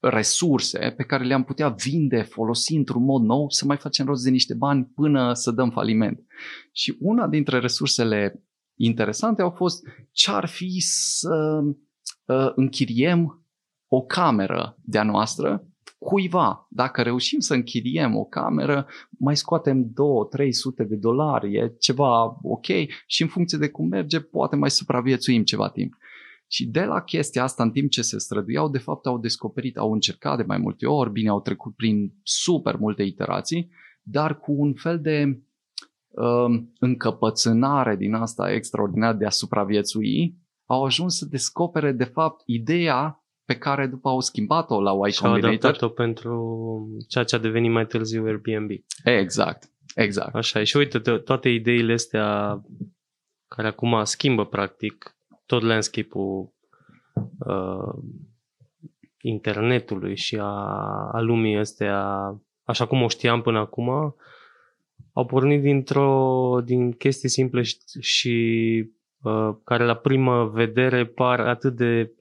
resurse 0.00 0.94
pe 0.96 1.02
care 1.02 1.24
le-am 1.24 1.44
putea 1.44 1.68
vinde, 1.68 2.22
folosi 2.22 2.74
într-un 2.74 3.04
mod 3.04 3.22
nou, 3.22 3.50
să 3.50 3.64
mai 3.64 3.76
facem 3.76 4.06
rost 4.06 4.24
de 4.24 4.30
niște 4.30 4.54
bani 4.54 4.84
până 4.94 5.32
să 5.32 5.50
dăm 5.50 5.70
faliment. 5.70 6.20
Și 6.72 6.96
una 7.00 7.28
dintre 7.28 7.58
resursele 7.58 8.44
interesante 8.74 9.42
au 9.42 9.50
fost 9.50 9.86
ce 10.10 10.30
ar 10.30 10.46
fi 10.46 10.80
să 10.80 11.60
uh, 12.24 12.52
închiriem 12.54 13.44
o 13.88 14.02
cameră 14.02 14.76
de-a 14.82 15.02
noastră 15.02 15.64
cuiva. 15.98 16.66
Dacă 16.70 17.02
reușim 17.02 17.38
să 17.38 17.54
închiriem 17.54 18.16
o 18.16 18.24
cameră, 18.24 18.86
mai 19.18 19.36
scoatem 19.36 19.84
2-300 19.84 19.92
de 20.88 20.96
dolari, 20.96 21.54
e 21.54 21.74
ceva 21.78 22.38
ok 22.42 22.66
și 23.06 23.22
în 23.22 23.28
funcție 23.28 23.58
de 23.58 23.68
cum 23.68 23.88
merge, 23.88 24.20
poate 24.20 24.56
mai 24.56 24.70
supraviețuim 24.70 25.42
ceva 25.42 25.68
timp. 25.68 25.96
Și 26.52 26.66
de 26.66 26.84
la 26.84 27.02
chestia 27.02 27.42
asta, 27.42 27.62
în 27.62 27.70
timp 27.70 27.90
ce 27.90 28.02
se 28.02 28.18
străduiau, 28.18 28.68
de 28.68 28.78
fapt 28.78 29.06
au 29.06 29.18
descoperit, 29.18 29.76
au 29.76 29.92
încercat 29.92 30.36
de 30.36 30.42
mai 30.42 30.58
multe 30.58 30.86
ori, 30.86 31.10
bine, 31.10 31.28
au 31.28 31.40
trecut 31.40 31.76
prin 31.76 32.12
super 32.22 32.76
multe 32.76 33.02
iterații, 33.02 33.70
dar 34.02 34.38
cu 34.38 34.52
un 34.52 34.74
fel 34.74 35.00
de 35.00 35.42
uh, 36.08 36.62
încăpățânare 36.78 37.96
din 37.96 38.14
asta 38.14 38.52
extraordinar 38.52 39.14
de 39.14 39.26
a 39.26 39.30
supraviețui, 39.30 40.36
au 40.64 40.84
ajuns 40.84 41.16
să 41.16 41.26
descopere, 41.26 41.92
de 41.92 42.04
fapt, 42.04 42.42
ideea 42.46 43.24
pe 43.44 43.56
care 43.56 43.86
după 43.86 44.08
au 44.08 44.20
schimbat-o 44.20 44.80
la 44.80 44.90
Y 44.90 45.14
Combinator. 45.14 45.50
Și 45.50 45.56
adaptat-o 45.56 45.88
pentru 45.88 47.04
ceea 47.08 47.24
ce 47.24 47.36
a 47.36 47.38
devenit 47.38 47.70
mai 47.70 47.86
târziu 47.86 48.24
Airbnb. 48.24 48.70
Exact, 49.04 49.70
exact. 49.94 50.34
Așa, 50.34 50.64
și 50.64 50.76
uite, 50.76 50.98
toate 50.98 51.48
ideile 51.48 51.92
astea 51.92 52.60
care 53.46 53.68
acum 53.68 54.04
schimbă 54.04 54.46
practic 54.46 55.14
tot 55.50 55.62
landscape-ul 55.62 56.52
uh, 57.38 57.92
internetului 59.20 60.16
și 60.16 60.36
a, 60.36 60.52
a 61.12 61.20
lumii 61.20 61.56
astea, 61.56 62.34
așa 62.64 62.86
cum 62.86 63.02
o 63.02 63.08
știam 63.08 63.42
până 63.42 63.58
acum, 63.58 64.14
au 65.12 65.26
pornit 65.26 65.62
dintr-o, 65.62 66.60
din 66.64 66.92
chestii 66.92 67.28
simple 67.28 67.62
și, 67.62 67.78
și 68.00 68.84
uh, 69.22 69.50
care 69.64 69.84
la 69.84 69.94
primă 69.94 70.44
vedere 70.44 71.04
par 71.06 71.40
atât 71.40 71.76
de 71.76 72.12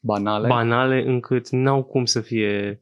banale, 0.00 0.48
banale 0.48 1.04
încât 1.06 1.48
n-au 1.48 1.82
cum 1.82 2.04
să 2.04 2.20
fie 2.20 2.80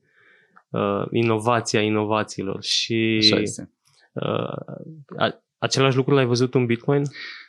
uh, 0.71 1.05
inovația 1.11 1.81
inovațiilor. 1.81 2.63
Și 2.63 3.19
Așa 3.21 3.41
este. 3.41 3.71
Uh, 5.63 5.69
același 5.69 5.97
lucru 5.97 6.15
l-ai 6.15 6.27
văzut 6.27 6.55
în 6.55 6.67
Bitcoin? 6.67 7.03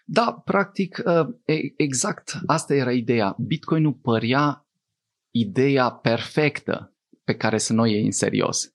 Da, 0.05 0.41
practic, 0.45 1.01
uh, 1.05 1.27
exact 1.75 2.39
asta 2.45 2.73
era 2.75 2.91
ideea. 2.91 3.35
Bitcoinul 3.37 3.93
părea 3.93 4.67
ideea 5.31 5.89
perfectă 5.89 6.95
pe 7.23 7.35
care 7.35 7.57
să 7.57 7.73
noi 7.73 7.91
iei 7.91 8.05
în 8.05 8.11
serios. 8.11 8.73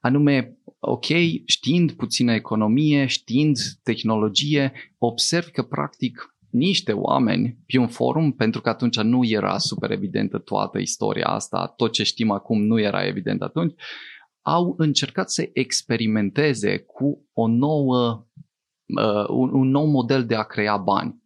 Anume, 0.00 0.58
ok, 0.78 1.04
știind 1.44 1.92
puțină 1.92 2.34
economie, 2.34 3.06
știind 3.06 3.58
tehnologie, 3.82 4.72
observ 4.98 5.46
că 5.46 5.62
practic 5.62 6.36
niște 6.50 6.92
oameni 6.92 7.58
pe 7.66 7.78
un 7.78 7.88
forum, 7.88 8.32
pentru 8.32 8.60
că 8.60 8.68
atunci 8.68 9.00
nu 9.00 9.24
era 9.24 9.58
super 9.58 9.90
evidentă 9.90 10.38
toată 10.38 10.78
istoria 10.78 11.26
asta, 11.26 11.66
tot 11.76 11.92
ce 11.92 12.02
știm 12.02 12.30
acum 12.30 12.62
nu 12.62 12.80
era 12.80 13.06
evident 13.06 13.42
atunci, 13.42 13.74
au 14.42 14.74
încercat 14.76 15.30
să 15.30 15.50
experimenteze 15.52 16.78
cu 16.78 17.28
o 17.32 17.46
nouă 17.46 18.26
uh, 18.96 19.28
un, 19.28 19.50
un 19.52 19.68
nou 19.68 19.86
model 19.86 20.26
de 20.26 20.34
a 20.34 20.42
crea 20.42 20.76
bani. 20.76 21.22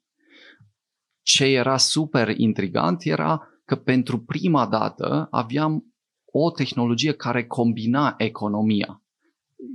Ce 1.23 1.45
era 1.45 1.76
super 1.76 2.28
intrigant 2.28 3.02
era 3.04 3.49
că 3.64 3.76
pentru 3.76 4.19
prima 4.19 4.66
dată 4.66 5.28
aveam 5.31 5.95
o 6.33 6.50
tehnologie 6.50 7.12
care 7.12 7.47
combina 7.47 8.14
economia. 8.19 9.02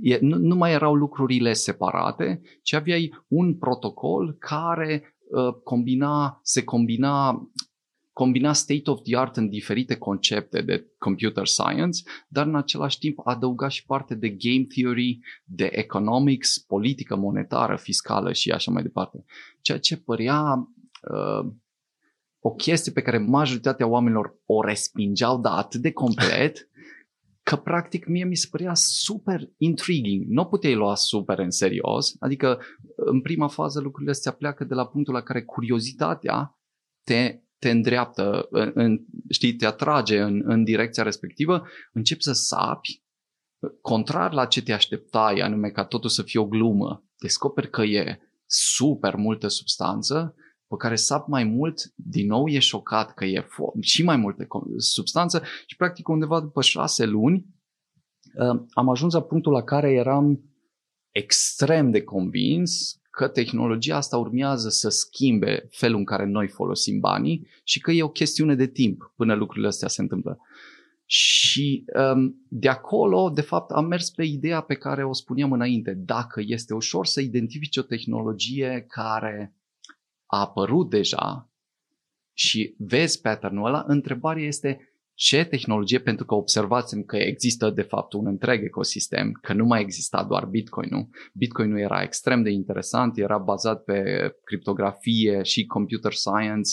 E, 0.02 0.18
nu, 0.20 0.36
nu 0.36 0.54
mai 0.54 0.72
erau 0.72 0.94
lucrurile 0.94 1.52
separate, 1.52 2.40
ci 2.62 2.74
aveai 2.74 3.14
un 3.28 3.58
protocol 3.58 4.36
care 4.38 5.16
uh, 5.30 5.54
combina, 5.64 6.40
se 6.42 6.64
combina 6.64 7.42
combina 8.18 8.52
state 8.52 8.90
of 8.90 9.02
the 9.02 9.16
art 9.16 9.36
în 9.36 9.48
diferite 9.48 9.96
concepte 9.96 10.60
de 10.60 10.86
computer 10.98 11.46
science, 11.46 12.02
dar 12.28 12.46
în 12.46 12.56
același 12.56 12.98
timp 12.98 13.18
adăuga 13.24 13.68
și 13.68 13.86
parte 13.86 14.14
de 14.14 14.28
game 14.28 14.64
theory, 14.64 15.18
de 15.44 15.68
economics, 15.72 16.58
politică 16.58 17.16
monetară, 17.16 17.76
fiscală 17.76 18.32
și 18.32 18.50
așa 18.50 18.70
mai 18.70 18.82
departe. 18.82 19.24
Ceea 19.60 19.78
ce 19.78 19.96
părea 19.96 20.68
uh, 21.10 21.50
o 22.38 22.50
chestie 22.50 22.92
pe 22.92 23.02
care 23.02 23.18
majoritatea 23.18 23.86
oamenilor 23.86 24.38
o 24.46 24.62
respingeau, 24.62 25.40
dar 25.40 25.58
atât 25.58 25.80
de 25.80 25.92
complet, 25.92 26.68
că 27.48 27.56
practic 27.56 28.06
mie 28.06 28.24
mi 28.24 28.36
se 28.36 28.48
părea 28.50 28.74
super 28.74 29.50
intriguing. 29.56 30.24
Nu 30.28 30.42
o 30.42 30.44
puteai 30.44 30.74
lua 30.74 30.94
super 30.94 31.38
în 31.38 31.50
serios, 31.50 32.16
adică 32.18 32.60
în 32.96 33.20
prima 33.20 33.48
fază 33.48 33.80
lucrurile 33.80 34.10
astea 34.10 34.32
pleacă 34.32 34.64
de 34.64 34.74
la 34.74 34.86
punctul 34.86 35.14
la 35.14 35.22
care 35.22 35.42
curiozitatea 35.42 36.58
te, 37.02 37.40
te 37.58 37.70
îndreaptă, 37.70 38.46
în, 38.50 38.70
în, 38.74 38.98
știi, 39.30 39.54
te 39.56 39.66
atrage 39.66 40.20
în, 40.20 40.42
în 40.44 40.64
direcția 40.64 41.02
respectivă, 41.02 41.66
începi 41.92 42.22
să 42.22 42.32
sapi, 42.32 43.02
contrar 43.80 44.32
la 44.32 44.46
ce 44.46 44.62
te 44.62 44.72
așteptai, 44.72 45.40
anume 45.40 45.70
ca 45.70 45.84
totul 45.84 46.10
să 46.10 46.22
fie 46.22 46.40
o 46.40 46.46
glumă, 46.46 47.04
descoperi 47.18 47.70
că 47.70 47.82
e 47.82 48.20
super 48.46 49.14
multă 49.14 49.48
substanță, 49.48 50.34
pe 50.66 50.74
care 50.78 50.94
sap 50.94 51.26
mai 51.26 51.44
mult, 51.44 51.92
din 51.94 52.26
nou 52.26 52.48
e 52.48 52.58
șocat 52.58 53.14
că 53.14 53.24
e 53.24 53.42
fo- 53.42 53.80
și 53.80 54.02
mai 54.02 54.16
multe 54.16 54.46
substanță 54.76 55.42
și 55.66 55.76
practic 55.76 56.08
undeva 56.08 56.40
după 56.40 56.62
șase 56.62 57.04
luni 57.04 57.46
uh, 58.34 58.62
am 58.70 58.88
ajuns 58.88 59.12
la 59.12 59.22
punctul 59.22 59.52
la 59.52 59.62
care 59.62 59.92
eram 59.92 60.42
extrem 61.10 61.90
de 61.90 62.02
convins 62.02 62.97
că 63.18 63.28
tehnologia 63.28 63.96
asta 63.96 64.16
urmează 64.16 64.68
să 64.68 64.88
schimbe 64.88 65.68
felul 65.70 65.98
în 65.98 66.04
care 66.04 66.24
noi 66.24 66.48
folosim 66.48 67.00
banii 67.00 67.46
și 67.64 67.80
că 67.80 67.90
e 67.90 68.02
o 68.02 68.08
chestiune 68.08 68.54
de 68.54 68.66
timp 68.66 69.12
până 69.16 69.34
lucrurile 69.34 69.68
astea 69.68 69.88
se 69.88 70.00
întâmplă. 70.00 70.38
Și 71.04 71.84
um, 72.14 72.46
de 72.48 72.68
acolo, 72.68 73.30
de 73.30 73.40
fapt, 73.40 73.70
am 73.70 73.86
mers 73.86 74.10
pe 74.10 74.24
ideea 74.24 74.60
pe 74.60 74.74
care 74.74 75.04
o 75.04 75.12
spuneam 75.12 75.52
înainte. 75.52 75.94
Dacă 75.94 76.42
este 76.44 76.74
ușor 76.74 77.06
să 77.06 77.20
identifici 77.20 77.76
o 77.76 77.82
tehnologie 77.82 78.84
care 78.88 79.54
a 80.26 80.40
apărut 80.40 80.90
deja 80.90 81.50
și 82.32 82.74
vezi 82.78 83.20
pattern-ul 83.20 83.66
ăla, 83.66 83.84
întrebarea 83.86 84.44
este 84.44 84.87
ce 85.18 85.44
tehnologie, 85.44 86.00
pentru 86.00 86.24
că 86.24 86.34
observați 86.34 87.02
că 87.02 87.16
există 87.16 87.70
de 87.70 87.82
fapt 87.82 88.12
un 88.12 88.26
întreg 88.26 88.64
ecosistem, 88.64 89.32
că 89.42 89.52
nu 89.52 89.64
mai 89.64 89.80
exista 89.80 90.24
doar 90.24 90.44
Bitcoin-ul. 90.46 91.08
Bitcoin-ul 91.32 91.78
era 91.78 92.02
extrem 92.02 92.42
de 92.42 92.50
interesant, 92.50 93.18
era 93.18 93.38
bazat 93.38 93.84
pe 93.84 94.02
criptografie 94.44 95.42
și 95.42 95.66
computer 95.66 96.12
science, 96.12 96.70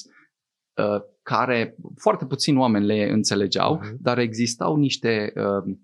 uh, 0.82 1.02
care 1.22 1.76
foarte 1.96 2.26
puțini 2.26 2.58
oameni 2.58 2.86
le 2.86 3.10
înțelegeau, 3.12 3.80
uh-huh. 3.80 3.96
dar 4.00 4.18
existau 4.18 4.76
niște 4.76 5.34
uh, 5.36 5.76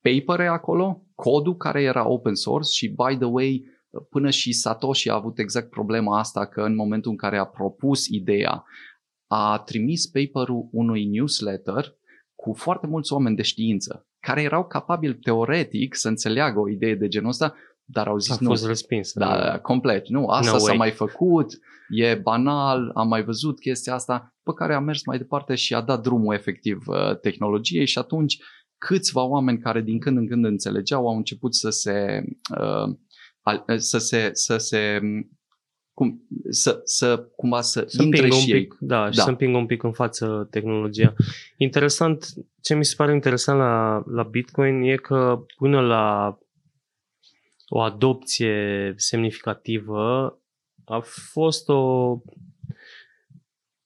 papere 0.00 0.46
acolo, 0.46 1.02
codul 1.14 1.56
care 1.56 1.82
era 1.82 2.08
open 2.08 2.34
source 2.34 2.70
și, 2.70 2.88
by 2.88 3.16
the 3.16 3.26
way, 3.26 3.64
până 4.10 4.30
și 4.30 4.52
Satoshi 4.52 5.08
a 5.08 5.14
avut 5.14 5.38
exact 5.38 5.70
problema 5.70 6.18
asta 6.18 6.46
că 6.46 6.60
în 6.60 6.74
momentul 6.74 7.10
în 7.10 7.16
care 7.16 7.38
a 7.38 7.44
propus 7.44 8.06
ideea, 8.06 8.64
a 9.26 9.58
trimis 9.58 10.06
paperul 10.06 10.68
unui 10.72 11.04
newsletter 11.04 11.94
cu 12.34 12.52
foarte 12.52 12.86
mulți 12.86 13.12
oameni 13.12 13.36
de 13.36 13.42
știință 13.42 14.06
care 14.26 14.42
erau 14.42 14.66
capabili 14.66 15.18
teoretic 15.18 15.94
să 15.94 16.08
înțeleagă 16.08 16.58
o 16.58 16.68
idee 16.68 16.94
de 16.94 17.08
genul 17.08 17.28
ăsta, 17.28 17.54
dar 17.84 18.06
au 18.06 18.18
zis 18.18 18.30
a 18.30 18.36
nu. 18.40 18.46
A 18.46 18.50
fost 18.50 18.66
respins. 18.66 19.12
Da, 19.12 19.52
nu. 19.52 19.60
complet. 19.60 20.08
Nu, 20.08 20.26
asta 20.26 20.52
no 20.52 20.58
s-a 20.58 20.64
way. 20.64 20.76
mai 20.76 20.90
făcut, 20.90 21.58
e 21.88 22.14
banal, 22.14 22.90
am 22.94 23.08
mai 23.08 23.24
văzut 23.24 23.60
chestia 23.60 23.94
asta, 23.94 24.34
pe 24.42 24.52
care 24.54 24.74
a 24.74 24.80
mers 24.80 25.06
mai 25.06 25.18
departe 25.18 25.54
și 25.54 25.74
a 25.74 25.80
dat 25.80 26.02
drumul 26.02 26.34
efectiv 26.34 26.82
uh, 26.86 27.18
tehnologiei 27.20 27.86
și 27.86 27.98
atunci 27.98 28.38
câțiva 28.78 29.24
oameni 29.24 29.58
care 29.58 29.80
din 29.80 29.98
când 29.98 30.16
în 30.16 30.28
când 30.28 30.44
înțelegeau 30.44 31.08
au 31.08 31.16
început 31.16 31.54
să 31.54 31.70
se 31.70 32.24
uh, 32.58 32.94
să 33.76 33.98
se, 33.98 34.30
să 34.32 34.56
se 34.56 35.00
cum, 35.96 36.26
să, 36.48 36.80
să 36.84 37.18
cumva 37.36 37.60
să, 37.60 37.84
să 37.86 38.02
intre 38.02 38.30
și 38.30 38.32
un 38.32 38.44
pic, 38.44 38.54
ei. 38.54 38.68
Da, 38.80 39.10
și 39.10 39.16
da. 39.16 39.22
să 39.22 39.28
împingă 39.28 39.58
un 39.58 39.66
pic 39.66 39.82
în 39.82 39.92
față 39.92 40.48
tehnologia. 40.50 41.14
Interesant, 41.56 42.26
ce 42.60 42.74
mi 42.74 42.84
se 42.84 42.94
pare 42.96 43.12
interesant 43.12 43.58
la, 43.58 44.02
la 44.06 44.22
Bitcoin 44.22 44.82
e 44.82 44.96
că 44.96 45.44
până 45.56 45.80
la 45.80 46.38
o 47.68 47.80
adopție 47.80 48.94
semnificativă 48.96 50.38
a 50.84 51.00
fost 51.32 51.68
o 51.68 52.16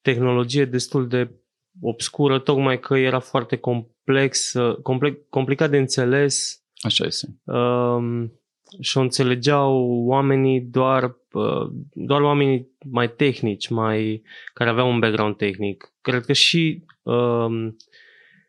tehnologie 0.00 0.64
destul 0.64 1.08
de 1.08 1.34
obscură, 1.80 2.38
tocmai 2.38 2.80
că 2.80 2.96
era 2.96 3.18
foarte 3.18 3.56
complex, 3.56 4.52
complex 4.82 5.18
complicat 5.28 5.70
de 5.70 5.78
înțeles. 5.78 6.64
Așa 6.80 7.04
este. 7.04 7.40
Um, 7.44 8.39
și 8.80 8.98
o 8.98 9.00
înțelegeau 9.00 10.04
oamenii 10.06 10.60
doar, 10.60 11.16
uh, 11.32 11.70
doar 11.92 12.20
oamenii 12.20 12.68
mai 12.90 13.10
tehnici, 13.10 13.68
mai, 13.68 14.22
care 14.54 14.70
aveau 14.70 14.90
un 14.90 14.98
background 14.98 15.36
tehnic. 15.36 15.92
Cred 16.00 16.24
că 16.24 16.32
și, 16.32 16.84
um, 17.02 17.76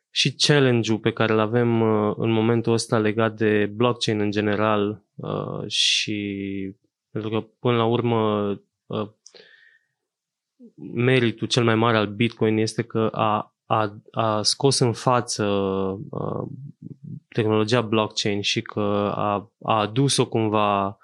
și 0.10 0.36
challenge-ul 0.36 1.00
pe 1.00 1.12
care 1.12 1.34
îl 1.34 1.40
avem 1.40 1.82
uh, 1.82 2.14
în 2.18 2.32
momentul 2.32 2.74
ăsta 2.74 2.98
legat 2.98 3.36
de 3.36 3.72
blockchain 3.76 4.20
în 4.20 4.32
general 4.32 5.04
uh, 5.16 5.68
și 5.68 6.40
pentru 7.12 7.30
că 7.30 7.48
până 7.60 7.78
la 7.78 7.86
urmă 7.86 8.56
meritul 10.94 11.48
cel 11.48 11.64
mai 11.64 11.76
mare 11.76 11.98
al 11.98 12.08
Bitcoin 12.08 12.58
este 12.58 12.82
că 12.82 13.10
a, 13.12 13.56
a, 13.66 14.02
a 14.12 14.42
scos 14.42 14.80
în 14.80 14.94
față 14.94 15.46
tehnologia 17.34 17.82
blockchain 17.82 18.42
și 18.42 18.62
că 18.62 19.12
a, 19.16 19.52
a 19.62 19.80
adus-o 19.80 20.28
cumva 20.28 20.98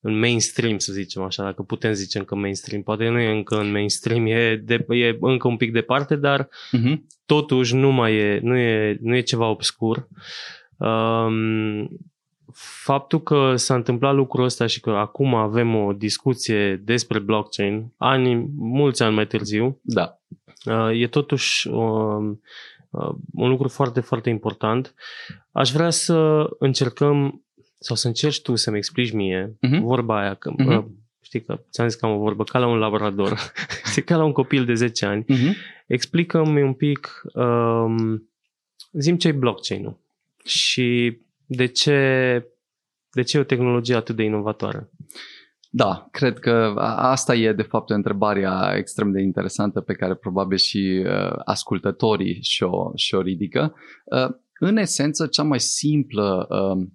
în 0.00 0.18
mainstream, 0.18 0.78
să 0.78 0.92
zicem 0.92 1.22
așa, 1.22 1.42
dacă 1.42 1.62
putem 1.62 1.92
zice 1.92 2.18
încă 2.18 2.34
mainstream. 2.34 2.82
Poate 2.82 3.08
nu 3.08 3.18
e 3.18 3.30
încă 3.30 3.58
în 3.58 3.70
mainstream, 3.70 4.26
e, 4.26 4.56
de, 4.56 4.86
e 4.88 5.16
încă 5.20 5.48
un 5.48 5.56
pic 5.56 5.72
departe, 5.72 6.16
dar 6.16 6.44
uh-huh. 6.44 6.94
totuși 7.26 7.74
nu 7.74 7.90
mai 7.90 8.14
e, 8.14 8.40
nu 8.42 8.56
e, 8.56 8.98
nu 9.00 9.16
e 9.16 9.20
ceva 9.20 9.48
obscur. 9.48 10.08
Um, 10.76 11.88
faptul 12.84 13.22
că 13.22 13.56
s-a 13.56 13.74
întâmplat 13.74 14.14
lucrul 14.14 14.44
ăsta 14.44 14.66
și 14.66 14.80
că 14.80 14.90
acum 14.90 15.34
avem 15.34 15.74
o 15.74 15.92
discuție 15.92 16.76
despre 16.76 17.18
blockchain, 17.18 17.92
ani, 17.96 18.50
mulți 18.56 19.02
ani 19.02 19.14
mai 19.14 19.26
târziu, 19.26 19.80
da. 19.82 20.18
Uh, 20.64 21.00
e 21.00 21.06
totuși 21.06 21.68
uh, 21.68 21.80
Uh, 22.22 22.36
un 23.34 23.48
lucru 23.48 23.68
foarte, 23.68 24.00
foarte 24.00 24.30
important. 24.30 24.94
Aș 25.52 25.70
vrea 25.72 25.90
să 25.90 26.48
încercăm, 26.58 27.44
sau 27.78 27.96
să 27.96 28.06
încerci 28.06 28.42
tu 28.42 28.54
să-mi 28.54 28.76
explici 28.76 29.12
mie 29.12 29.56
uh-huh. 29.56 29.80
vorba 29.80 30.20
aia, 30.20 30.34
că, 30.34 30.52
uh-huh. 30.52 30.84
știi 31.20 31.42
că 31.42 31.60
ți-am 31.70 31.88
zis 31.88 31.98
că 31.98 32.06
am 32.06 32.12
o 32.12 32.18
vorbă 32.18 32.44
ca 32.44 32.58
la 32.58 32.66
un 32.66 32.78
labrador, 32.78 33.38
știi, 33.90 34.02
ca 34.02 34.16
la 34.16 34.24
un 34.24 34.32
copil 34.32 34.64
de 34.64 34.74
10 34.74 35.06
ani. 35.06 35.24
Uh-huh. 35.24 35.54
Explică-mi 35.86 36.62
un 36.62 36.72
pic, 36.72 37.22
um, 37.34 38.28
zim 38.92 39.16
ce 39.16 39.28
e 39.28 39.32
blockchain-ul 39.32 39.98
și 40.44 41.18
de 41.46 41.66
ce, 41.66 41.96
de 43.10 43.22
ce 43.22 43.36
e 43.36 43.40
o 43.40 43.44
tehnologie 43.44 43.94
atât 43.94 44.16
de 44.16 44.22
inovatoare. 44.22 44.88
Da, 45.72 46.08
cred 46.10 46.38
că 46.38 46.74
asta 46.96 47.34
e 47.34 47.52
de 47.52 47.62
fapt 47.62 47.90
întrebarea 47.90 48.74
extrem 48.76 49.12
de 49.12 49.20
interesantă 49.20 49.80
pe 49.80 49.92
care 49.92 50.14
probabil 50.14 50.56
și 50.56 51.04
uh, 51.06 51.32
ascultătorii 51.44 52.42
și-o, 52.42 52.90
și-o 52.94 53.20
ridică. 53.20 53.74
Uh, 54.04 54.34
în 54.58 54.76
esență, 54.76 55.26
cea 55.26 55.42
mai 55.42 55.60
simplă, 55.60 56.46
uh, 56.50 56.86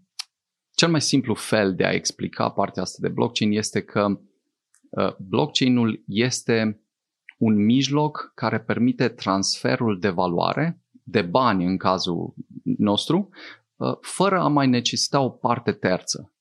cel 0.72 0.90
mai 0.90 1.02
simplu 1.02 1.34
fel 1.34 1.76
de 1.76 1.86
a 1.86 1.92
explica 1.92 2.50
partea 2.50 2.82
asta 2.82 2.98
de 3.02 3.14
blockchain 3.14 3.52
este 3.52 3.82
că 3.82 4.20
uh, 4.90 5.16
blockchain-ul 5.18 6.04
este 6.08 6.82
un 7.38 7.66
mijloc 7.66 8.32
care 8.34 8.60
permite 8.60 9.08
transferul 9.08 10.00
de 10.00 10.10
valoare, 10.10 10.82
de 11.04 11.22
bani 11.22 11.66
în 11.66 11.78
cazul 11.78 12.34
nostru, 12.78 13.30
uh, 13.76 13.98
fără 14.02 14.40
a 14.40 14.48
mai 14.48 14.68
necesita 14.68 15.20
o 15.20 15.30
parte 15.30 15.72
terță 15.72 16.35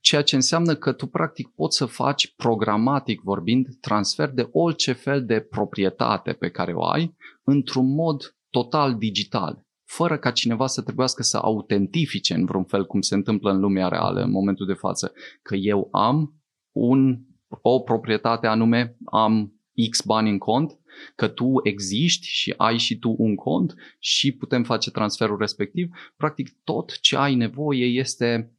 ceea 0.00 0.22
ce 0.22 0.34
înseamnă 0.34 0.74
că 0.74 0.92
tu 0.92 1.06
practic 1.06 1.48
poți 1.48 1.76
să 1.76 1.86
faci 1.86 2.34
programatic 2.36 3.20
vorbind 3.20 3.66
transfer 3.80 4.30
de 4.30 4.48
orice 4.52 4.92
fel 4.92 5.24
de 5.24 5.40
proprietate 5.40 6.32
pe 6.32 6.48
care 6.48 6.72
o 6.72 6.84
ai 6.84 7.16
într-un 7.44 7.94
mod 7.94 8.36
total 8.50 8.94
digital, 8.94 9.66
fără 9.84 10.18
ca 10.18 10.30
cineva 10.30 10.66
să 10.66 10.82
trebuiască 10.82 11.22
să 11.22 11.36
autentifice 11.36 12.34
în 12.34 12.44
vreun 12.44 12.64
fel 12.64 12.86
cum 12.86 13.00
se 13.00 13.14
întâmplă 13.14 13.50
în 13.50 13.60
lumea 13.60 13.88
reală 13.88 14.20
în 14.20 14.30
momentul 14.30 14.66
de 14.66 14.72
față, 14.72 15.12
că 15.42 15.54
eu 15.54 15.88
am 15.90 16.34
un, 16.72 17.18
o 17.62 17.80
proprietate 17.80 18.46
anume, 18.46 18.96
am 19.04 19.56
X 19.90 20.00
bani 20.04 20.30
în 20.30 20.38
cont, 20.38 20.78
că 21.14 21.28
tu 21.28 21.52
existi 21.62 22.26
și 22.26 22.54
ai 22.56 22.78
și 22.78 22.98
tu 22.98 23.14
un 23.18 23.34
cont 23.34 23.74
și 23.98 24.32
putem 24.32 24.62
face 24.62 24.90
transferul 24.90 25.38
respectiv. 25.38 25.88
Practic 26.16 26.48
tot 26.64 27.00
ce 27.00 27.16
ai 27.16 27.34
nevoie 27.34 27.84
este 27.84 28.34
um, 28.36 28.55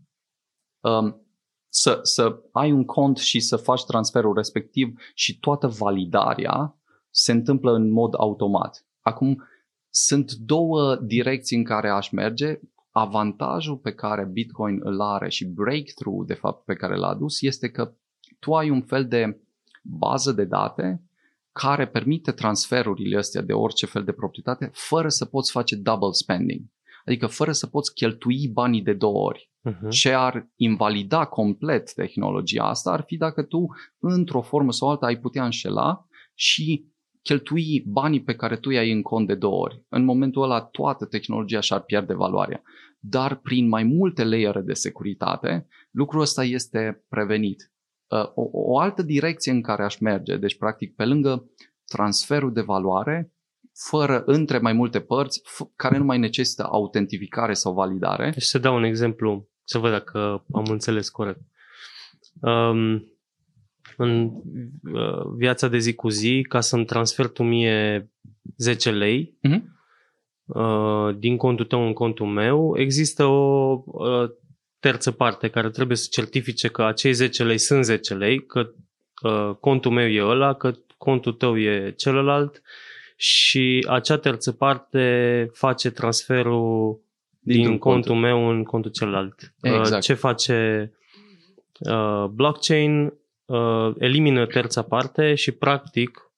să, 1.69 1.99
să 2.01 2.39
ai 2.51 2.71
un 2.71 2.85
cont 2.85 3.17
și 3.17 3.39
să 3.39 3.55
faci 3.55 3.85
transferul 3.85 4.33
respectiv 4.35 4.99
și 5.13 5.39
toată 5.39 5.67
validarea 5.67 6.77
se 7.09 7.31
întâmplă 7.31 7.71
în 7.71 7.91
mod 7.91 8.13
automat. 8.17 8.85
Acum, 9.01 9.43
sunt 9.89 10.31
două 10.31 10.95
direcții 10.95 11.57
în 11.57 11.63
care 11.63 11.89
aș 11.89 12.09
merge. 12.09 12.59
Avantajul 12.91 13.77
pe 13.77 13.93
care 13.93 14.25
Bitcoin 14.25 14.79
îl 14.83 15.01
are 15.01 15.29
și 15.29 15.45
breakthrough, 15.45 16.27
de 16.27 16.33
fapt, 16.33 16.65
pe 16.65 16.73
care 16.73 16.95
l-a 16.95 17.07
adus 17.07 17.41
este 17.41 17.69
că 17.69 17.93
tu 18.39 18.53
ai 18.53 18.69
un 18.69 18.81
fel 18.81 19.07
de 19.07 19.41
bază 19.83 20.31
de 20.31 20.43
date 20.43 21.01
care 21.51 21.87
permite 21.87 22.31
transferurile 22.31 23.17
astea 23.17 23.41
de 23.41 23.53
orice 23.53 23.85
fel 23.85 24.03
de 24.03 24.11
proprietate 24.11 24.69
fără 24.73 25.09
să 25.09 25.25
poți 25.25 25.51
face 25.51 25.75
double 25.75 26.11
spending. 26.11 26.61
Adică 27.08 27.28
fără 27.28 27.52
să 27.52 27.67
poți 27.67 27.93
cheltui 27.93 28.48
banii 28.48 28.82
de 28.82 28.93
două 28.93 29.17
ori. 29.17 29.52
Uh-huh. 29.70 29.89
Ce 29.89 30.12
ar 30.12 30.50
invalida 30.56 31.26
complet 31.26 31.93
tehnologia 31.93 32.63
asta 32.63 32.91
ar 32.91 33.04
fi 33.08 33.17
dacă 33.17 33.43
tu, 33.43 33.67
într-o 34.00 34.41
formă 34.41 34.72
sau 34.72 34.89
alta, 34.89 35.06
ai 35.06 35.20
putea 35.20 35.43
înșela 35.43 36.08
și 36.34 36.86
cheltui 37.22 37.84
banii 37.88 38.24
pe 38.24 38.36
care 38.36 38.58
tu 38.58 38.70
i-ai 38.70 38.91
în 38.91 39.02
cont 39.02 39.28
de 39.28 39.36
două 39.36 39.62
ori. 39.62 39.86
În 39.89 40.04
momentul 40.04 40.43
ăla 40.43 40.62
toată 40.62 41.06
tehnologia 41.06 41.60
și-ar 41.60 41.82
pierde 41.82 42.13
valoarea. 42.13 42.62
Dar 43.00 43.36
prin 43.36 43.67
mai 43.67 43.84
multe 43.84 44.24
layere 44.24 44.62
de 44.62 44.74
securitate, 44.74 45.67
lucrul 45.91 46.22
ăsta 46.22 46.43
este 46.43 47.06
prevenit. 47.10 47.72
Uh, 48.08 48.32
o, 48.36 48.50
o 48.52 48.80
altă 48.80 49.02
direcție 49.02 49.52
în 49.52 49.62
care 49.62 49.84
aș 49.84 49.98
merge, 49.98 50.38
deci 50.38 50.58
practic 50.58 50.96
pe 50.96 51.06
lângă 51.06 51.50
transferul 51.86 52.54
de 52.54 52.62
valoare, 52.62 53.32
fără 53.89 54.23
între 54.25 54.57
mai 54.57 54.73
multe 54.73 54.99
părți, 54.99 55.41
f- 55.41 55.75
care 55.75 55.97
nu 55.97 56.03
mai 56.03 56.17
necesită 56.17 56.67
autentificare 56.71 57.53
sau 57.53 57.73
validare. 57.73 58.29
Deci 58.29 58.43
să 58.43 58.57
dau 58.57 58.75
un 58.75 58.83
exemplu, 58.83 59.49
să 59.63 59.77
văd 59.77 59.91
dacă 59.91 60.45
am 60.51 60.65
înțeles 60.69 61.09
corect. 61.09 61.39
Um, 62.41 63.11
în 63.97 64.31
uh, 64.93 65.25
viața 65.37 65.67
de 65.67 65.77
zi 65.77 65.93
cu 65.93 66.09
zi, 66.09 66.45
ca 66.49 66.59
să-mi 66.59 66.85
transfer 66.85 67.27
tu 67.27 67.43
mie 67.43 68.11
10 68.57 68.91
lei 68.91 69.37
uh-huh. 69.47 69.61
uh, 70.45 71.15
din 71.17 71.37
contul 71.37 71.65
tău 71.65 71.85
în 71.85 71.93
contul 71.93 72.25
meu, 72.25 72.73
există 72.77 73.23
o 73.23 73.83
uh, 73.85 74.29
terță 74.79 75.11
parte 75.11 75.49
care 75.49 75.69
trebuie 75.69 75.97
să 75.97 76.07
certifice 76.11 76.67
că 76.67 76.83
acei 76.83 77.11
10 77.11 77.43
lei 77.43 77.57
sunt 77.57 77.83
10 77.83 78.13
lei, 78.13 78.45
că 78.45 78.69
uh, 79.21 79.55
contul 79.59 79.91
meu 79.91 80.07
e 80.07 80.23
ăla, 80.23 80.53
că 80.53 80.73
contul 80.97 81.33
tău 81.33 81.57
e 81.57 81.93
celălalt 81.97 82.61
și 83.19 83.86
acea 83.89 84.17
terță 84.17 84.51
parte 84.51 85.49
face 85.53 85.89
transferul 85.89 86.99
din, 87.39 87.62
din 87.62 87.77
contul 87.77 88.12
cont. 88.12 88.23
meu 88.23 88.49
în 88.49 88.63
contul 88.63 88.91
celălalt. 88.91 89.53
Uh, 89.62 89.77
exact. 89.77 90.01
Ce 90.01 90.13
face 90.13 90.91
uh, 91.80 92.25
blockchain? 92.25 93.13
Uh, 93.45 93.93
elimină 93.97 94.45
terța 94.45 94.82
parte 94.82 95.36
și 95.36 95.51
practic 95.51 96.32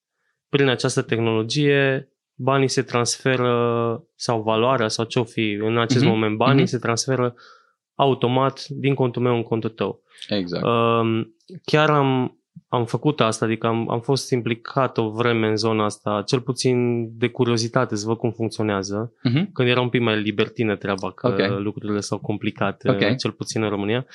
prin 0.50 0.68
această 0.68 1.02
tehnologie 1.02 2.10
banii 2.36 2.68
se 2.68 2.82
transferă 2.82 4.04
sau 4.16 4.42
valoarea 4.42 4.88
sau 4.88 5.06
ce-o 5.06 5.24
fi 5.24 5.52
în 5.52 5.78
acest 5.78 6.04
uh-huh. 6.04 6.08
moment, 6.08 6.38
banii 6.38 6.64
uh-huh. 6.64 6.70
se 6.70 6.78
transferă 6.78 7.36
automat 7.96 8.68
din 8.68 8.94
contul 8.94 9.22
meu 9.22 9.36
în 9.36 9.44
contul 9.44 9.70
tău. 9.70 10.02
Exact. 10.28 10.66
Uh, 10.66 11.28
chiar 11.66 11.90
am, 11.90 12.39
am 12.68 12.86
făcut 12.86 13.22
asta, 13.22 13.46
adică 13.46 13.68
am, 13.68 13.90
am 13.90 14.00
fost 14.00 14.32
implicat 14.32 14.98
o 14.98 15.10
vreme 15.10 15.48
în 15.48 15.56
zona 15.56 15.86
asta, 15.86 16.24
cel 16.26 16.42
puțin 16.42 17.08
de 17.18 17.30
curiozitate 17.30 17.96
să 17.96 18.08
văd 18.08 18.18
cum 18.18 18.32
funcționează, 18.32 19.14
uh-huh. 19.14 19.44
când 19.54 19.70
era 19.70 19.82
un 19.82 19.90
pic 19.90 20.02
mai 20.02 20.22
libertină 20.22 20.76
treaba, 20.76 21.12
că 21.12 21.28
okay. 21.28 21.62
lucrurile 21.62 22.00
s-au 22.00 22.18
complicat, 22.18 22.84
okay. 22.88 23.16
cel 23.16 23.32
puțin 23.32 23.64
în 23.64 23.70
România. 23.70 24.06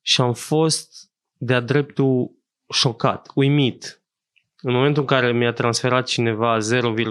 Și 0.00 0.20
am 0.20 0.32
fost 0.32 1.10
de-a 1.32 1.60
dreptul 1.60 2.30
șocat, 2.68 3.30
uimit. 3.34 4.00
În 4.60 4.72
momentul 4.72 5.02
în 5.02 5.08
care 5.08 5.32
mi-a 5.32 5.52
transferat 5.52 6.06
cineva 6.06 6.58
0,000 6.58 7.04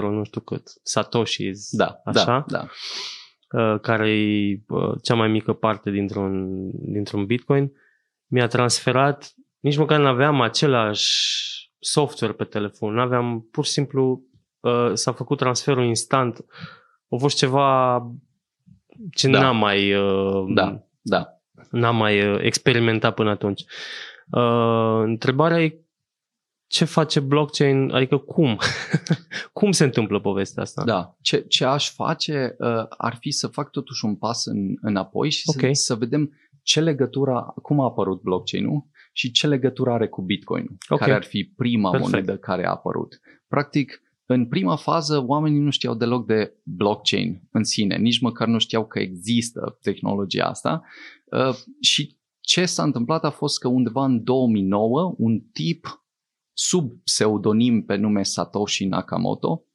nu 0.00 0.24
știu 0.24 0.40
cât, 0.40 0.62
Satoshi, 0.82 1.50
da, 1.70 2.00
așa, 2.04 2.44
da, 2.48 2.58
da. 2.58 2.66
Uh, 3.62 3.80
care 3.80 4.10
e 4.10 4.60
uh, 4.68 4.92
cea 5.02 5.14
mai 5.14 5.28
mică 5.28 5.52
parte 5.52 5.90
dintr-un, 5.90 6.48
dintr-un 6.72 7.26
Bitcoin, 7.26 7.72
mi-a 8.30 8.46
transferat, 8.46 9.34
nici 9.60 9.76
măcar 9.76 10.00
nu 10.00 10.06
aveam 10.06 10.40
același 10.40 11.48
software 11.78 12.32
pe 12.32 12.44
telefon, 12.44 12.94
nu 12.94 13.00
aveam, 13.00 13.48
pur 13.50 13.64
și 13.64 13.70
simplu 13.70 14.22
uh, 14.60 14.90
s-a 14.92 15.12
făcut 15.12 15.38
transferul 15.38 15.84
instant. 15.84 16.44
A 17.08 17.16
fost 17.18 17.36
ceva 17.36 18.02
ce 19.12 19.28
da. 19.28 19.40
n-am 19.40 19.56
mai... 19.56 19.92
da, 20.54 20.82
da. 21.00 21.34
N-am 21.70 21.96
mai 21.96 22.44
experimentat 22.44 23.14
până 23.14 23.30
atunci. 23.30 23.64
Uh, 24.30 25.00
întrebarea 25.02 25.62
e 25.62 25.80
ce 26.66 26.84
face 26.84 27.20
blockchain, 27.20 27.90
adică 27.92 28.16
cum? 28.18 28.58
cum 29.52 29.70
se 29.70 29.84
întâmplă 29.84 30.20
povestea 30.20 30.62
asta? 30.62 30.84
Da, 30.84 31.16
ce, 31.20 31.40
ce 31.40 31.64
aș 31.64 31.90
face 31.90 32.56
uh, 32.58 32.84
ar 32.88 33.16
fi 33.20 33.30
să 33.30 33.46
fac 33.46 33.70
totuși 33.70 34.04
un 34.04 34.16
pas 34.16 34.44
în, 34.44 34.76
înapoi 34.80 35.30
și 35.30 35.42
okay. 35.46 35.74
să, 35.74 35.82
să 35.82 35.94
vedem 35.94 36.32
ce 36.62 36.80
legătură, 36.80 37.54
cum 37.62 37.80
a 37.80 37.84
apărut 37.84 38.22
blockchain-ul 38.22 38.88
și 39.12 39.30
ce 39.30 39.46
legătură 39.46 39.90
are 39.90 40.08
cu 40.08 40.22
Bitcoin, 40.22 40.66
okay. 40.88 41.06
care 41.06 41.12
ar 41.12 41.24
fi 41.24 41.44
prima 41.56 41.90
Perfect. 41.90 42.12
monedă 42.12 42.36
care 42.36 42.66
a 42.66 42.70
apărut. 42.70 43.20
Practic, 43.48 44.02
în 44.26 44.46
prima 44.46 44.76
fază, 44.76 45.24
oamenii 45.26 45.60
nu 45.60 45.70
știau 45.70 45.94
deloc 45.94 46.26
de 46.26 46.54
blockchain 46.62 47.48
în 47.50 47.64
sine, 47.64 47.96
nici 47.96 48.20
măcar 48.20 48.48
nu 48.48 48.58
știau 48.58 48.86
că 48.86 48.98
există 48.98 49.78
tehnologia 49.80 50.44
asta 50.44 50.82
uh, 51.24 51.54
și 51.80 52.18
ce 52.40 52.64
s-a 52.64 52.82
întâmplat 52.82 53.24
a 53.24 53.30
fost 53.30 53.58
că 53.58 53.68
undeva 53.68 54.04
în 54.04 54.24
2009 54.24 55.14
un 55.18 55.40
tip 55.52 56.04
sub 56.52 56.92
pseudonim 57.04 57.84
pe 57.84 57.96
nume 57.96 58.22
Satoshi 58.22 58.84
Nakamoto, 58.84 59.64
uh, 59.64 59.69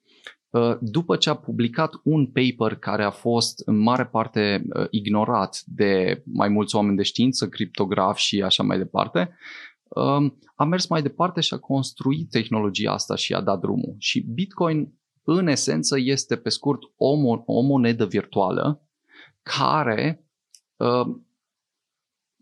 după 0.80 1.16
ce 1.16 1.30
a 1.30 1.34
publicat 1.34 1.94
un 2.04 2.26
paper 2.26 2.78
care 2.78 3.04
a 3.04 3.10
fost 3.10 3.62
în 3.66 3.78
mare 3.78 4.06
parte 4.06 4.66
uh, 4.74 4.86
ignorat 4.90 5.62
de 5.66 6.22
mai 6.26 6.50
mulți 6.50 6.76
oameni 6.76 6.98
de 6.98 7.04
știință, 7.04 7.48
criptografi 7.48 8.22
și 8.22 8.42
așa 8.42 8.64
mai 8.64 8.78
departe, 8.78 9.36
um, 9.84 10.40
a 10.56 10.64
mers 10.64 10.88
mai 10.88 11.02
departe 11.02 11.42
și 11.42 11.54
a 11.54 11.58
construit 11.58 12.30
tehnologia 12.30 12.92
asta 12.92 13.16
și 13.16 13.34
a 13.34 13.42
dat 13.42 13.60
drumul. 13.60 13.96
Și 13.98 14.20
Bitcoin, 14.20 14.94
în 15.24 15.48
esență, 15.48 16.00
este 16.00 16.36
pe 16.36 16.50
scurt 16.50 16.80
o, 16.96 17.08
o 17.46 17.62
monedă 17.62 18.06
virtuală 18.06 18.88
care 19.42 20.26
uh, 20.76 21.16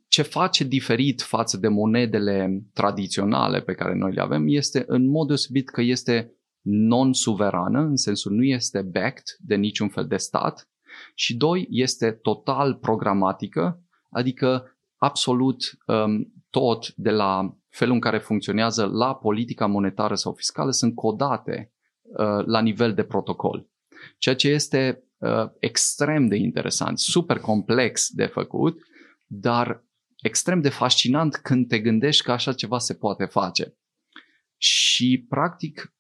ce 0.08 0.22
face 0.22 0.64
diferit 0.64 1.22
față 1.22 1.58
de 1.58 1.68
monedele 1.68 2.64
tradiționale 2.74 3.62
pe 3.62 3.74
care 3.74 3.96
noi 3.96 4.14
le 4.14 4.22
avem 4.22 4.46
este 4.48 4.84
în 4.88 5.08
mod 5.08 5.28
deosebit 5.28 5.70
că 5.70 5.82
este 5.82 6.34
non-suverană, 6.64 7.80
în 7.80 7.96
sensul 7.96 8.32
nu 8.32 8.44
este 8.44 8.82
backed 8.82 9.38
de 9.40 9.56
niciun 9.56 9.90
fel 9.90 10.08
de 10.08 10.18
stat 10.18 10.68
și 11.16 11.36
doi, 11.36 11.68
este 11.70 12.12
total 12.12 12.76
programatică, 12.76 13.82
adică 14.10 14.78
absolut 14.98 15.80
um, 15.86 16.34
tot 16.50 16.94
de 16.96 17.10
la 17.10 17.58
felul 17.70 17.94
în 17.94 18.00
care 18.00 18.18
funcționează 18.18 18.86
la 18.86 19.16
politica 19.16 19.66
monetară 19.66 20.16
sau 20.16 20.34
fiscală 20.34 20.72
sunt 20.72 20.96
codate 20.96 21.72
uh, 22.02 22.46
la 22.46 22.62
nivel 22.62 22.94
de 22.94 23.04
protocol. 23.04 23.68
Ceea 24.18 24.36
ce 24.36 24.50
este 24.50 25.04
uh, 25.18 25.50
extrem 25.60 26.28
de 26.28 26.36
interesant, 26.36 27.00
super 27.00 27.40
complex 27.40 28.10
de 28.10 28.26
făcut, 28.26 28.80
dar 29.28 29.84
extrem 30.22 30.62
de 30.62 30.70
fascinant 30.70 31.36
când 31.36 31.68
te 31.68 31.80
gândești 31.80 32.24
că 32.24 32.32
așa 32.32 32.54
ceva 32.54 32.78
se 32.78 32.94
poate 32.94 33.26
face. 33.26 33.78
Și, 34.58 35.26
practic, 35.30 35.82
ă, 35.82 35.93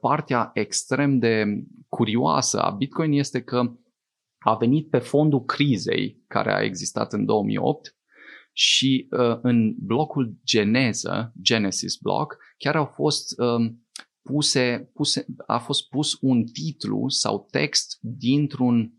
partea 0.00 0.50
extrem 0.54 1.18
de 1.18 1.44
curioasă 1.88 2.60
a 2.60 2.70
Bitcoin 2.70 3.12
este 3.12 3.42
că 3.42 3.72
a 4.38 4.54
venit 4.54 4.90
pe 4.90 4.98
fondul 4.98 5.44
crizei 5.44 6.24
care 6.26 6.52
a 6.54 6.62
existat 6.62 7.12
în 7.12 7.24
2008 7.24 7.96
și 8.52 9.08
ă, 9.12 9.38
în 9.42 9.74
blocul 9.78 10.36
Geneză, 10.44 11.32
Genesis 11.42 11.96
block, 11.96 12.36
chiar 12.56 12.76
au 12.76 12.84
fost 12.84 13.38
ă, 13.38 13.58
puse, 14.22 14.90
puse, 14.94 15.26
a 15.46 15.58
fost 15.58 15.88
pus 15.88 16.18
un 16.20 16.44
titlu 16.44 17.08
sau 17.08 17.46
text 17.50 17.98
dintr-un 18.00 18.92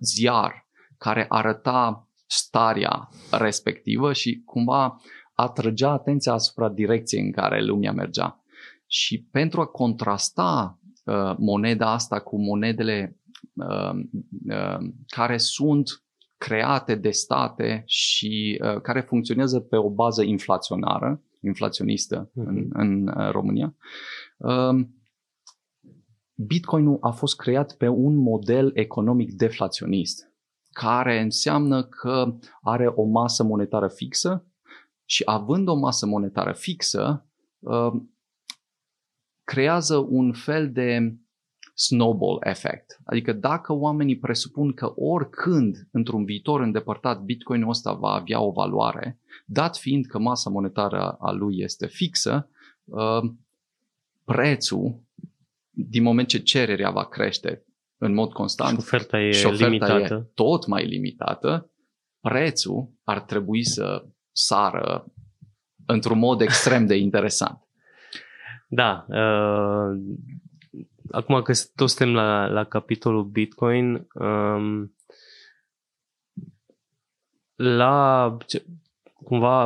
ziar 0.00 0.68
care 0.98 1.26
arăta 1.28 2.08
starea 2.26 3.08
respectivă 3.30 4.12
și 4.12 4.42
cumva 4.44 5.00
atrăgea 5.32 5.90
atenția 5.90 6.32
asupra 6.32 6.68
direcției 6.68 7.22
în 7.22 7.32
care 7.32 7.64
lumea 7.64 7.92
mergea. 7.92 8.43
Și 8.94 9.22
pentru 9.30 9.60
a 9.60 9.66
contrasta 9.66 10.80
uh, 11.04 11.34
moneda 11.38 11.92
asta 11.92 12.20
cu 12.20 12.40
monedele 12.40 13.20
uh, 13.54 13.94
uh, 14.48 14.78
care 15.06 15.36
sunt 15.36 16.04
create 16.36 16.94
de 16.94 17.10
state 17.10 17.82
și 17.86 18.60
uh, 18.64 18.80
care 18.80 19.00
funcționează 19.00 19.60
pe 19.60 19.76
o 19.76 19.90
bază 19.90 20.22
inflaționară, 20.22 21.22
inflaționistă 21.40 22.30
uh-huh. 22.30 22.44
în, 22.44 22.68
în 22.72 23.06
uh, 23.06 23.30
România, 23.30 23.76
uh, 24.36 24.86
Bitcoinul 26.34 26.98
a 27.00 27.10
fost 27.10 27.36
creat 27.36 27.76
pe 27.76 27.88
un 27.88 28.16
model 28.16 28.70
economic 28.74 29.32
deflaționist 29.32 30.32
care 30.72 31.20
înseamnă 31.20 31.84
că 31.84 32.36
are 32.60 32.86
o 32.86 33.04
masă 33.04 33.42
monetară 33.42 33.88
fixă 33.88 34.46
și 35.04 35.22
având 35.24 35.68
o 35.68 35.74
masă 35.74 36.06
monetară 36.06 36.52
fixă, 36.52 37.26
uh, 37.58 37.92
creează 39.44 39.96
un 40.08 40.32
fel 40.32 40.72
de 40.72 41.14
snowball 41.74 42.38
effect. 42.42 43.00
Adică 43.04 43.32
dacă 43.32 43.72
oamenii 43.72 44.18
presupun 44.18 44.72
că 44.72 44.92
oricând, 44.96 45.88
într-un 45.90 46.24
viitor 46.24 46.60
îndepărtat, 46.60 47.20
Bitcoinul 47.22 47.68
ăsta 47.68 47.92
va 47.92 48.08
avea 48.08 48.40
o 48.40 48.50
valoare, 48.50 49.18
dat 49.46 49.76
fiind 49.76 50.06
că 50.06 50.18
masa 50.18 50.50
monetară 50.50 51.10
a 51.10 51.30
lui 51.30 51.58
este 51.58 51.86
fixă, 51.86 52.48
uh, 52.84 53.30
prețul, 54.24 55.02
din 55.70 56.02
moment 56.02 56.28
ce 56.28 56.38
cererea 56.38 56.90
va 56.90 57.08
crește 57.08 57.64
în 57.98 58.14
mod 58.14 58.32
constant 58.32 58.70
și 58.70 58.76
șoferta 58.76 59.20
e 59.20 59.30
și 59.30 59.46
oferta 59.46 59.66
limitată. 59.66 60.14
E 60.14 60.30
tot 60.34 60.66
mai 60.66 60.86
limitată, 60.86 61.70
prețul 62.20 62.90
ar 63.04 63.20
trebui 63.20 63.64
să 63.64 64.06
sară 64.32 65.12
într-un 65.86 66.18
mod 66.18 66.40
extrem 66.40 66.86
de 66.86 66.96
interesant. 66.96 67.63
Da. 68.74 69.06
Uh, 69.08 70.00
acum 71.10 71.42
că 71.42 71.52
toți 71.74 71.94
suntem 71.94 72.14
la, 72.14 72.46
la 72.46 72.64
capitolul 72.64 73.24
Bitcoin, 73.24 74.06
um, 74.14 74.94
la 77.54 78.36
ce, 78.46 78.64
cumva 79.24 79.64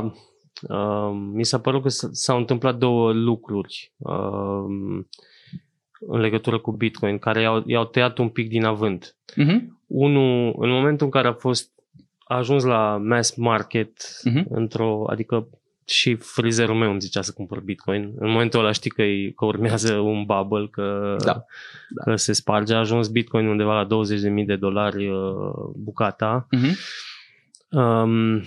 uh, 0.68 1.10
mi 1.32 1.44
s-a 1.44 1.60
părut 1.60 1.82
că 1.82 1.88
s-au 1.88 2.38
întâmplat 2.38 2.78
două 2.78 3.12
lucruri 3.12 3.92
uh, 3.96 4.64
în 6.00 6.20
legătură 6.20 6.58
cu 6.58 6.72
Bitcoin 6.72 7.18
care 7.18 7.40
i-au, 7.40 7.62
i-au 7.66 7.84
tăiat 7.84 8.18
un 8.18 8.28
pic 8.28 8.48
din 8.48 8.64
avânt. 8.64 9.16
Uh-huh. 9.32 9.66
Unul, 9.86 10.54
în 10.58 10.70
momentul 10.70 11.06
în 11.06 11.12
care 11.12 11.28
a 11.28 11.32
fost 11.32 11.72
a 12.18 12.36
ajuns 12.36 12.64
la 12.64 12.96
mass 12.96 13.34
market 13.34 14.02
uh-huh. 14.28 14.44
într-o, 14.48 15.04
adică 15.06 15.48
și 15.88 16.14
frizerul 16.14 16.74
meu 16.74 16.90
îmi 16.90 17.00
zicea 17.00 17.22
să 17.22 17.32
cumpăr 17.32 17.60
Bitcoin. 17.60 18.12
În 18.18 18.30
momentul 18.30 18.60
ăla 18.60 18.72
știi 18.72 18.90
că, 18.90 19.02
că 19.36 19.44
urmează 19.44 19.94
un 19.94 20.24
bubble, 20.24 20.68
că, 20.70 21.16
da. 21.24 21.44
Da. 21.88 22.02
că 22.02 22.16
se 22.16 22.32
sparge. 22.32 22.74
A 22.74 22.78
ajuns 22.78 23.08
Bitcoin 23.08 23.46
undeva 23.46 23.82
la 23.82 23.86
20.000 24.40 24.46
de 24.46 24.56
dolari 24.56 25.08
uh, 25.08 25.18
bucata. 25.74 26.46
Uh-huh. 26.56 26.72
Um, 27.70 28.42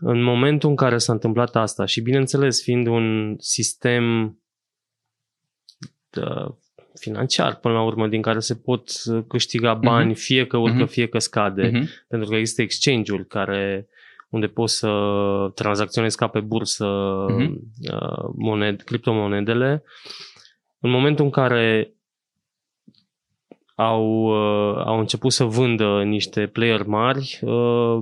în 0.00 0.22
momentul 0.22 0.68
în 0.68 0.76
care 0.76 0.98
s-a 0.98 1.12
întâmplat 1.12 1.56
asta 1.56 1.84
și 1.84 2.00
bineînțeles 2.00 2.62
fiind 2.62 2.86
un 2.86 3.36
sistem 3.38 4.36
de, 6.10 6.20
uh, 6.20 6.54
financiar 6.98 7.56
până 7.56 7.74
la 7.74 7.82
urmă 7.82 8.08
din 8.08 8.22
care 8.22 8.38
se 8.38 8.54
pot 8.54 8.90
câștiga 9.28 9.74
bani 9.74 10.12
uh-huh. 10.12 10.18
fie 10.18 10.46
că 10.46 10.56
urcă, 10.56 10.84
uh-huh. 10.84 10.90
fie 10.90 11.06
că 11.08 11.18
scade, 11.18 11.68
uh-huh. 11.68 12.06
pentru 12.08 12.28
că 12.28 12.36
există 12.36 12.62
exchange-uri 12.62 13.26
care 13.26 13.88
unde 14.28 14.46
poți 14.46 14.78
să 14.78 14.90
tranzacționezi 15.54 16.16
ca 16.16 16.26
pe 16.26 16.40
bursă 16.40 16.86
uh-huh. 17.30 17.52
moned, 18.36 18.82
criptomonedele. 18.82 19.82
În 20.78 20.90
momentul 20.90 21.24
în 21.24 21.30
care 21.30 21.94
au, 23.74 24.24
uh, 24.24 24.82
au 24.84 24.98
început 24.98 25.32
să 25.32 25.44
vândă 25.44 26.02
niște 26.02 26.46
player 26.46 26.82
mari, 26.82 27.38
uh, 27.42 27.98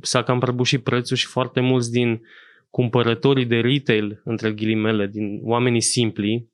s-a 0.00 0.22
cam 0.22 0.38
prăbușit 0.38 0.82
prețul 0.82 1.16
și 1.16 1.26
foarte 1.26 1.60
mulți 1.60 1.90
din 1.90 2.22
cumpărătorii 2.70 3.46
de 3.46 3.60
retail, 3.60 4.20
între 4.24 4.52
ghilimele, 4.52 5.06
din 5.06 5.40
oamenii 5.42 5.80
simpli, 5.80 6.48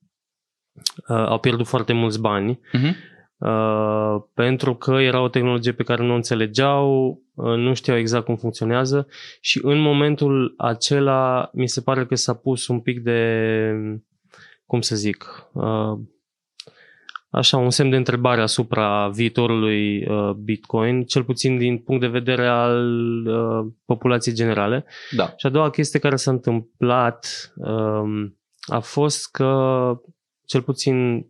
uh, 1.08 1.16
au 1.16 1.38
pierdut 1.38 1.66
foarte 1.66 1.92
mulți 1.92 2.20
bani. 2.20 2.58
Uh-huh 2.58 3.14
Uh, 3.38 4.16
pentru 4.34 4.74
că 4.74 4.92
era 4.92 5.20
o 5.20 5.28
tehnologie 5.28 5.72
pe 5.72 5.82
care 5.82 6.02
nu 6.02 6.12
o 6.12 6.14
înțelegeau, 6.14 7.10
uh, 7.34 7.56
nu 7.56 7.74
știau 7.74 7.96
exact 7.96 8.24
cum 8.24 8.36
funcționează 8.36 9.06
și 9.40 9.60
în 9.62 9.78
momentul 9.78 10.54
acela 10.56 11.50
mi 11.52 11.68
se 11.68 11.80
pare 11.80 12.06
că 12.06 12.14
s-a 12.14 12.34
pus 12.34 12.66
un 12.66 12.80
pic 12.80 13.00
de, 13.00 13.72
cum 14.66 14.80
să 14.80 14.96
zic, 14.96 15.48
uh, 15.52 15.98
așa, 17.30 17.56
un 17.56 17.70
semn 17.70 17.90
de 17.90 17.96
întrebare 17.96 18.40
asupra 18.40 19.08
viitorului 19.08 20.06
uh, 20.06 20.30
Bitcoin, 20.30 21.04
cel 21.04 21.24
puțin 21.24 21.58
din 21.58 21.78
punct 21.78 22.00
de 22.00 22.06
vedere 22.06 22.46
al 22.46 22.86
uh, 23.26 23.72
populației 23.84 24.34
generale. 24.34 24.84
Da. 25.10 25.34
Și 25.36 25.46
a 25.46 25.50
doua 25.50 25.70
chestie 25.70 25.98
care 25.98 26.16
s-a 26.16 26.30
întâmplat 26.30 27.52
uh, 27.56 28.30
a 28.60 28.78
fost 28.78 29.30
că, 29.30 29.92
cel 30.46 30.62
puțin 30.62 31.26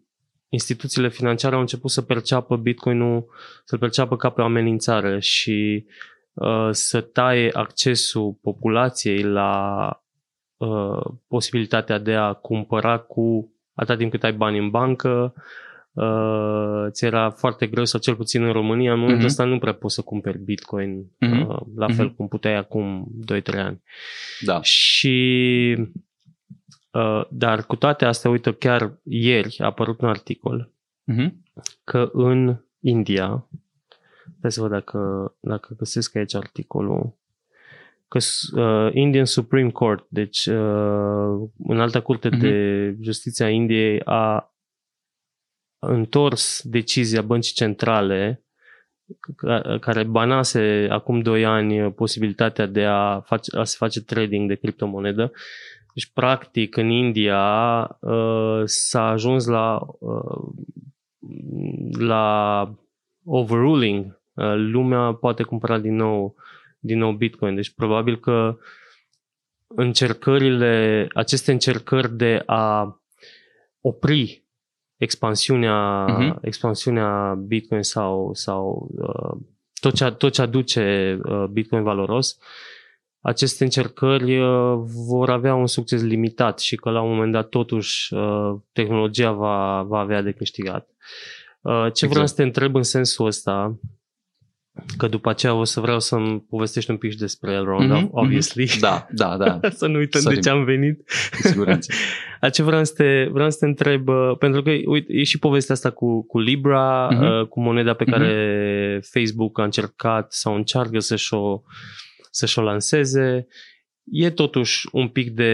instituțiile 0.48 1.08
financiare 1.08 1.54
au 1.54 1.60
început 1.60 1.90
să 1.90 2.02
perceapă 2.02 2.56
Bitcoin-ul, 2.56 3.26
să-l 3.64 3.78
perceapă 3.78 4.16
ca 4.16 4.30
pe 4.30 4.40
o 4.40 4.44
amenințare 4.44 5.20
și 5.20 5.86
uh, 6.32 6.68
să 6.70 7.00
taie 7.00 7.50
accesul 7.52 8.38
populației 8.42 9.22
la 9.22 9.90
uh, 10.56 11.04
posibilitatea 11.28 11.98
de 11.98 12.14
a 12.14 12.32
cumpăra 12.32 12.98
cu 12.98 13.50
atât 13.74 13.98
timp 13.98 14.10
cât 14.10 14.24
ai 14.24 14.32
bani 14.32 14.58
în 14.58 14.70
bancă, 14.70 15.34
uh, 15.92 16.86
ți 16.90 17.04
era 17.04 17.30
foarte 17.30 17.66
greu, 17.66 17.84
sau 17.84 18.00
cel 18.00 18.14
puțin 18.14 18.42
în 18.42 18.52
România, 18.52 18.92
în 18.92 18.98
momentul 18.98 19.22
uh-huh. 19.22 19.30
ăsta 19.30 19.44
nu 19.44 19.58
prea 19.58 19.74
poți 19.74 19.94
să 19.94 20.02
cumperi 20.02 20.38
Bitcoin, 20.38 21.04
uh-huh. 21.04 21.46
uh, 21.46 21.60
la 21.76 21.86
fel 21.88 22.10
uh-huh. 22.10 22.16
cum 22.16 22.28
puteai 22.28 22.54
acum 22.54 23.08
2-3 23.32 23.58
ani. 23.58 23.82
Da. 24.40 24.62
Și 24.62 25.76
Uh, 25.76 26.05
dar 27.30 27.66
cu 27.66 27.76
toate 27.76 28.04
astea, 28.04 28.30
uite, 28.30 28.52
chiar 28.52 28.98
ieri 29.02 29.56
a 29.58 29.64
apărut 29.64 30.00
un 30.00 30.08
articol 30.08 30.70
uh-huh. 31.12 31.30
că 31.84 32.10
în 32.12 32.60
India, 32.80 33.48
hai 34.40 34.52
să 34.52 34.60
văd 34.60 34.70
dacă, 34.70 35.32
dacă 35.40 35.74
găsesc 35.78 36.16
aici 36.16 36.34
articolul, 36.34 37.16
că 38.08 38.18
uh, 38.60 38.90
Indian 38.92 39.24
Supreme 39.24 39.70
Court, 39.70 40.06
deci 40.08 40.46
uh, 40.46 41.48
în 41.58 41.80
alta 41.80 42.00
curte 42.00 42.28
uh-huh. 42.28 42.40
de 42.40 42.96
justiție 43.00 43.44
a 43.44 43.48
Indiei 43.48 44.00
a 44.04 44.54
întors 45.78 46.62
decizia 46.64 47.22
băncii 47.22 47.54
centrale 47.54 48.40
care 49.80 50.02
banase 50.02 50.86
acum 50.90 51.20
2 51.20 51.44
ani 51.44 51.92
posibilitatea 51.92 52.66
de 52.66 52.84
a, 52.84 53.20
face, 53.20 53.56
a 53.58 53.64
se 53.64 53.74
face 53.78 54.02
trading 54.02 54.48
de 54.48 54.54
criptomonedă 54.54 55.32
deci, 55.96 56.10
practic, 56.12 56.76
în 56.76 56.90
India 56.90 57.40
uh, 58.00 58.62
s-a 58.64 59.08
ajuns 59.08 59.46
la, 59.46 59.86
uh, 59.98 60.48
la 61.98 62.74
overruling. 63.24 64.20
Uh, 64.34 64.54
lumea 64.56 65.12
poate 65.12 65.42
cumpăra 65.42 65.78
din 65.78 65.94
nou, 65.94 66.34
din 66.78 66.98
nou 66.98 67.12
Bitcoin. 67.12 67.54
Deci, 67.54 67.70
probabil 67.70 68.18
că 68.18 68.58
încercările, 69.66 71.06
aceste 71.14 71.52
încercări 71.52 72.16
de 72.16 72.42
a 72.46 73.00
opri 73.80 74.44
expansiunea, 74.96 76.06
uh-huh. 76.08 76.40
expansiunea 76.40 77.34
Bitcoin 77.34 77.82
sau, 77.82 78.34
sau 78.34 78.88
uh, 78.96 79.36
tot, 79.80 79.94
ce, 79.94 80.10
tot 80.10 80.32
ce 80.32 80.42
aduce 80.42 81.18
uh, 81.22 81.44
Bitcoin 81.44 81.82
valoros, 81.82 82.38
aceste 83.26 83.64
încercări 83.64 84.38
uh, 84.38 84.78
vor 85.06 85.30
avea 85.30 85.54
un 85.54 85.66
succes 85.66 86.02
limitat 86.02 86.58
și 86.58 86.76
că 86.76 86.90
la 86.90 87.00
un 87.00 87.14
moment 87.14 87.32
dat 87.32 87.48
totuși 87.48 88.14
uh, 88.14 88.54
tehnologia 88.72 89.32
va, 89.32 89.82
va 89.82 89.98
avea 89.98 90.22
de 90.22 90.32
câștigat. 90.32 90.88
Uh, 91.60 91.82
ce 91.82 91.86
exact. 91.86 92.12
vreau 92.12 92.26
să 92.26 92.34
te 92.34 92.42
întreb 92.42 92.74
în 92.74 92.82
sensul 92.82 93.26
ăsta, 93.26 93.78
că 94.96 95.08
după 95.08 95.28
aceea 95.28 95.54
o 95.54 95.64
să 95.64 95.80
vreau 95.80 96.00
să-mi 96.00 96.40
povestești 96.40 96.90
un 96.90 96.96
pic 96.96 97.10
și 97.10 97.16
despre 97.16 97.52
Elrond, 97.52 97.92
mm-hmm, 97.92 98.10
obviously. 98.10 98.66
Mm-hmm. 98.66 98.80
Da, 98.80 99.06
da, 99.10 99.36
da. 99.36 99.60
să 99.80 99.86
nu 99.86 99.98
uităm 99.98 100.20
Sorry. 100.20 100.36
de 100.36 100.42
ce 100.42 100.50
am 100.50 100.64
venit. 100.64 101.10
Siguranță. 101.40 101.92
ce 102.52 102.62
vreau 102.62 102.84
să, 102.84 102.92
te, 102.96 103.28
vreau 103.32 103.50
să 103.50 103.56
te 103.58 103.66
întreb, 103.66 104.08
pentru 104.38 104.62
că 104.62 104.70
uite, 104.84 105.12
e 105.12 105.22
și 105.22 105.38
povestea 105.38 105.74
asta 105.74 105.90
cu, 105.90 106.26
cu 106.26 106.38
Libra, 106.38 107.08
mm-hmm. 107.08 107.48
cu 107.48 107.60
moneda 107.60 107.94
pe 107.94 108.04
care 108.04 108.28
mm-hmm. 108.28 109.02
Facebook 109.10 109.58
a 109.58 109.64
încercat 109.64 110.32
sau 110.32 110.54
încearcă 110.54 110.98
să-și 110.98 111.34
o 111.34 111.62
să-și 112.36 112.58
o 112.58 112.62
lanseze. 112.62 113.46
E 114.04 114.30
totuși 114.30 114.88
un 114.92 115.08
pic 115.08 115.30
de 115.30 115.52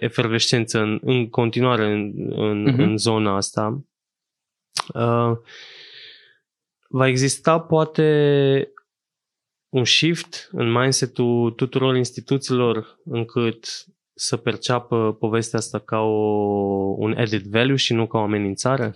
efervescență 0.00 0.78
în, 0.78 1.00
în 1.02 1.28
continuare 1.28 1.92
în, 1.92 2.12
în, 2.30 2.72
uh-huh. 2.72 2.78
în 2.78 2.96
zona 2.96 3.36
asta. 3.36 3.84
Uh, 4.94 5.32
va 6.88 7.08
exista 7.08 7.60
poate 7.60 8.72
un 9.68 9.84
shift 9.84 10.48
în 10.52 10.72
mindset-ul 10.72 11.50
tuturor 11.50 11.96
instituțiilor 11.96 13.00
încât 13.04 13.86
să 14.14 14.36
perceapă 14.36 15.12
povestea 15.12 15.58
asta 15.58 15.78
ca 15.78 15.98
o, 15.98 16.14
un 16.96 17.12
added 17.16 17.46
value 17.46 17.76
și 17.76 17.92
nu 17.92 18.06
ca 18.06 18.18
o 18.18 18.22
amenințare? 18.22 18.94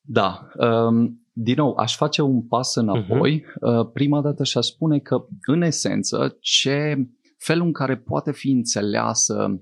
Da. 0.00 0.48
Um, 0.54 1.23
din 1.36 1.54
nou, 1.56 1.74
aș 1.76 1.96
face 1.96 2.22
un 2.22 2.42
pas 2.42 2.74
înapoi. 2.74 3.44
Uh-huh. 3.44 3.92
Prima 3.92 4.20
dată 4.20 4.44
și-aș 4.44 4.66
spune 4.66 4.98
că, 4.98 5.26
în 5.46 5.62
esență, 5.62 6.36
ce 6.40 7.08
felul 7.38 7.66
în 7.66 7.72
care 7.72 7.96
poate 7.96 8.32
fi 8.32 8.50
înțeleasă 8.50 9.58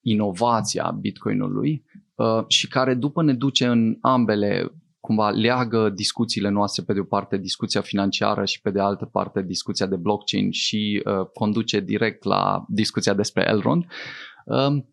inovația 0.00 0.96
Bitcoinului 1.00 1.84
uh, 2.14 2.44
și 2.46 2.68
care 2.68 2.94
după 2.94 3.22
ne 3.22 3.34
duce 3.34 3.66
în 3.66 3.96
ambele, 4.00 4.72
cumva 5.00 5.30
leagă 5.30 5.90
discuțiile 5.90 6.48
noastre, 6.48 6.82
pe 6.82 6.92
de 6.92 7.00
o 7.00 7.04
parte 7.04 7.36
discuția 7.36 7.80
financiară 7.80 8.44
și 8.44 8.60
pe 8.60 8.70
de 8.70 8.80
altă 8.80 9.04
parte 9.04 9.42
discuția 9.42 9.86
de 9.86 9.96
blockchain 9.96 10.50
și 10.50 11.02
uh, 11.04 11.26
conduce 11.32 11.80
direct 11.80 12.24
la 12.24 12.64
discuția 12.68 13.14
despre 13.14 13.46
Elrond. 13.48 13.84
Uh, 14.44 14.84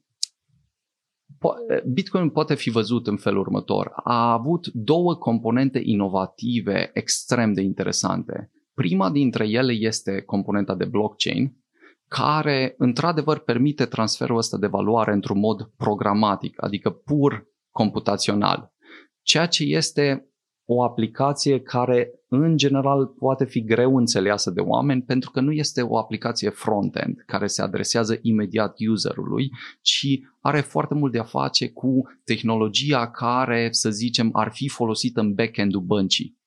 Bitcoin 1.86 2.30
poate 2.30 2.56
fi 2.56 2.70
văzut 2.70 3.08
în 3.08 3.18
felul 3.18 3.40
următor. 3.40 3.92
A 4.04 4.32
avut 4.32 4.68
două 4.68 5.16
componente 5.16 5.82
inovative 5.84 6.90
extrem 6.94 7.54
de 7.54 7.62
interesante. 7.62 8.52
Prima 8.74 9.10
dintre 9.10 9.48
ele 9.48 9.74
este 9.74 10.22
componenta 10.22 10.76
de 10.76 10.86
blockchain, 10.86 11.58
care 12.08 12.76
într-adevăr 12.78 13.40
permite 13.40 13.86
transferul 13.86 14.38
ăsta 14.38 14.58
de 14.58 14.68
valoare 14.68 15.14
într-un 15.14 15.40
mod 15.40 15.72
programatic, 15.78 16.64
adică 16.64 16.90
pur 16.90 17.48
computațional. 17.72 18.74
Ceea 19.22 19.46
ce 19.46 19.64
este 19.64 20.29
o 20.72 20.84
aplicație 20.84 21.60
care 21.60 22.12
în 22.28 22.58
general 22.58 23.06
poate 23.06 23.46
fi 23.46 23.64
greu 23.64 23.98
înțeleasă 23.98 24.52
de 24.52 24.62
oameni 24.62 25.02
pentru 25.02 25.32
că 25.32 25.42
nu 25.42 25.52
este 25.52 25.82
o 25.82 25.98
aplicație 25.98 26.50
front-end 26.50 27.24
care 27.26 27.48
se 27.48 27.62
adresează 27.62 28.20
imediat 28.22 28.76
userului, 28.92 29.50
ci 29.82 30.20
are 30.42 30.62
foarte 30.62 30.94
mult 30.94 31.12
de 31.12 31.20
a 31.20 31.24
face 31.24 31.70
cu 31.70 32.02
tehnologia 32.24 33.12
care, 33.12 33.68
să 33.72 33.90
zicem, 33.90 34.30
ar 34.34 34.52
fi 34.52 34.68
folosită 34.68 35.20
în 35.20 35.34
back-end-ul 35.34 35.82
băncii. 35.82 36.38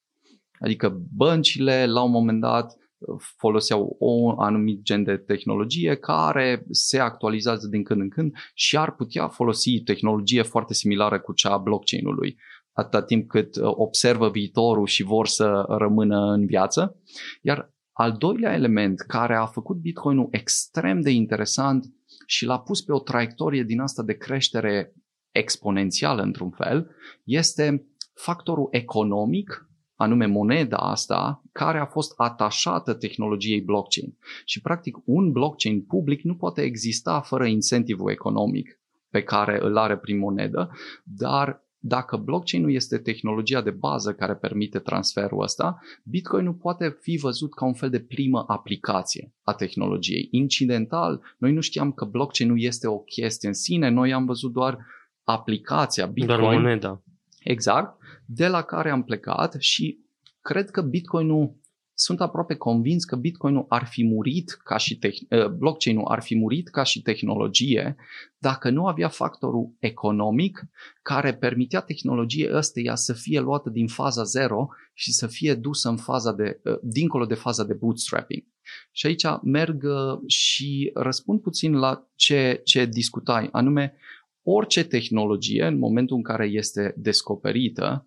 Adică 0.58 1.00
băncile, 1.16 1.86
la 1.86 2.02
un 2.02 2.10
moment 2.10 2.40
dat, 2.40 2.76
foloseau 3.18 3.96
o 3.98 4.40
anumit 4.40 4.82
gen 4.82 5.02
de 5.02 5.16
tehnologie 5.16 5.94
care 5.94 6.64
se 6.70 6.98
actualizează 6.98 7.66
din 7.66 7.82
când 7.82 8.00
în 8.00 8.08
când 8.08 8.34
și 8.54 8.76
ar 8.76 8.94
putea 8.94 9.28
folosi 9.28 9.80
tehnologie 9.80 10.42
foarte 10.42 10.74
similară 10.74 11.20
cu 11.20 11.32
cea 11.32 11.52
a 11.52 11.58
blockchain-ului 11.58 12.36
atâta 12.72 13.02
timp 13.02 13.28
cât 13.28 13.56
uh, 13.56 13.62
observă 13.64 14.30
viitorul 14.30 14.86
și 14.86 15.02
vor 15.02 15.26
să 15.26 15.64
rămână 15.68 16.32
în 16.32 16.46
viață. 16.46 16.96
Iar 17.40 17.72
al 17.92 18.12
doilea 18.12 18.52
element 18.52 19.00
care 19.00 19.34
a 19.36 19.46
făcut 19.46 19.76
Bitcoinul 19.76 20.28
extrem 20.30 21.00
de 21.00 21.10
interesant 21.10 21.84
și 22.26 22.44
l-a 22.44 22.58
pus 22.58 22.82
pe 22.82 22.92
o 22.92 22.98
traiectorie 22.98 23.62
din 23.62 23.80
asta 23.80 24.02
de 24.02 24.16
creștere 24.16 24.92
exponențială 25.30 26.22
într-un 26.22 26.50
fel, 26.50 26.90
este 27.24 27.86
factorul 28.14 28.68
economic, 28.70 29.70
anume 29.94 30.26
moneda 30.26 30.76
asta, 30.76 31.42
care 31.52 31.78
a 31.78 31.86
fost 31.86 32.12
atașată 32.16 32.94
tehnologiei 32.94 33.60
blockchain. 33.60 34.16
Și 34.44 34.60
practic 34.60 34.96
un 35.04 35.32
blockchain 35.32 35.84
public 35.84 36.22
nu 36.22 36.36
poate 36.36 36.62
exista 36.62 37.20
fără 37.20 37.44
incentivul 37.44 38.10
economic 38.10 38.80
pe 39.08 39.22
care 39.22 39.58
îl 39.60 39.76
are 39.76 39.98
prin 39.98 40.18
monedă, 40.18 40.70
dar 41.04 41.61
dacă 41.84 42.16
blockchain-ul 42.16 42.72
este 42.72 42.98
tehnologia 42.98 43.60
de 43.60 43.70
bază 43.70 44.14
care 44.14 44.34
permite 44.34 44.78
transferul 44.78 45.42
ăsta, 45.42 45.80
Bitcoin 46.04 46.44
nu 46.44 46.54
poate 46.54 46.96
fi 47.00 47.16
văzut 47.16 47.54
ca 47.54 47.64
un 47.64 47.74
fel 47.74 47.90
de 47.90 48.00
primă 48.00 48.44
aplicație 48.46 49.32
a 49.42 49.52
tehnologiei. 49.52 50.28
Incidental, 50.30 51.20
noi 51.38 51.52
nu 51.52 51.60
știam 51.60 51.92
că 51.92 52.04
blockchain-ul 52.04 52.62
este 52.62 52.86
o 52.86 52.98
chestie 52.98 53.48
în 53.48 53.54
sine, 53.54 53.88
noi 53.88 54.12
am 54.12 54.24
văzut 54.24 54.52
doar 54.52 54.78
aplicația 55.24 56.06
Bitcoin. 56.06 56.38
Doar 56.38 56.54
moneda. 56.54 57.02
Exact, 57.38 57.98
de 58.26 58.48
la 58.48 58.62
care 58.62 58.90
am 58.90 59.02
plecat 59.02 59.56
și 59.58 59.98
cred 60.40 60.70
că 60.70 60.80
Bitcoin-ul 60.80 61.60
sunt 62.02 62.20
aproape 62.20 62.54
convins 62.54 63.04
că 63.04 63.16
Bitcoin-ul 63.16 63.66
ar 63.68 63.86
fi 63.86 64.04
murit 64.04 64.50
ca 64.50 64.76
și 64.76 64.98
te- 64.98 65.36
uh, 65.36 65.48
blockchain-ul 65.48 66.04
ar 66.06 66.22
fi 66.22 66.36
murit 66.36 66.68
ca 66.68 66.82
și 66.82 67.02
tehnologie 67.02 67.96
dacă 68.38 68.70
nu 68.70 68.86
avea 68.86 69.08
factorul 69.08 69.76
economic 69.78 70.62
care 71.02 71.34
permitea 71.34 71.80
tehnologiei 71.80 72.52
ăsteia 72.52 72.94
să 72.94 73.12
fie 73.12 73.40
luată 73.40 73.70
din 73.70 73.86
faza 73.86 74.22
0 74.22 74.68
și 74.94 75.12
să 75.12 75.26
fie 75.26 75.54
dusă 75.54 75.88
în 75.88 75.96
faza 75.96 76.32
de, 76.32 76.60
uh, 76.64 76.78
dincolo 76.82 77.24
de 77.24 77.34
faza 77.34 77.64
de 77.64 77.74
bootstrapping. 77.74 78.44
Și 78.92 79.06
aici 79.06 79.24
merg 79.42 79.82
uh, 79.82 80.18
și 80.26 80.90
răspund 80.94 81.40
puțin 81.40 81.72
la 81.72 82.08
ce, 82.14 82.60
ce 82.64 82.86
discutai, 82.86 83.48
anume 83.52 83.94
orice 84.42 84.84
tehnologie 84.84 85.64
în 85.64 85.78
momentul 85.78 86.16
în 86.16 86.22
care 86.22 86.46
este 86.46 86.94
descoperită 86.96 88.06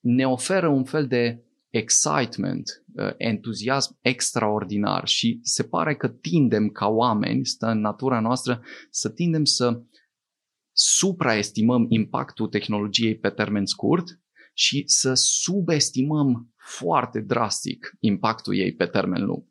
ne 0.00 0.28
oferă 0.28 0.68
un 0.68 0.84
fel 0.84 1.06
de 1.06 1.45
excitement, 1.76 2.84
uh, 2.94 3.10
entuziasm 3.16 3.98
extraordinar 4.00 5.06
și 5.06 5.38
se 5.42 5.62
pare 5.62 5.96
că 5.96 6.08
tindem 6.08 6.68
ca 6.68 6.86
oameni, 6.86 7.46
stă 7.46 7.66
în 7.66 7.80
natura 7.80 8.20
noastră, 8.20 8.62
să 8.90 9.08
tindem 9.08 9.44
să 9.44 9.82
supraestimăm 10.72 11.86
impactul 11.88 12.48
tehnologiei 12.48 13.16
pe 13.16 13.28
termen 13.28 13.66
scurt 13.66 14.20
și 14.54 14.82
să 14.86 15.14
subestimăm 15.14 16.54
foarte 16.56 17.20
drastic 17.20 17.96
impactul 18.00 18.56
ei 18.56 18.74
pe 18.74 18.86
termen 18.86 19.24
lung. 19.24 19.44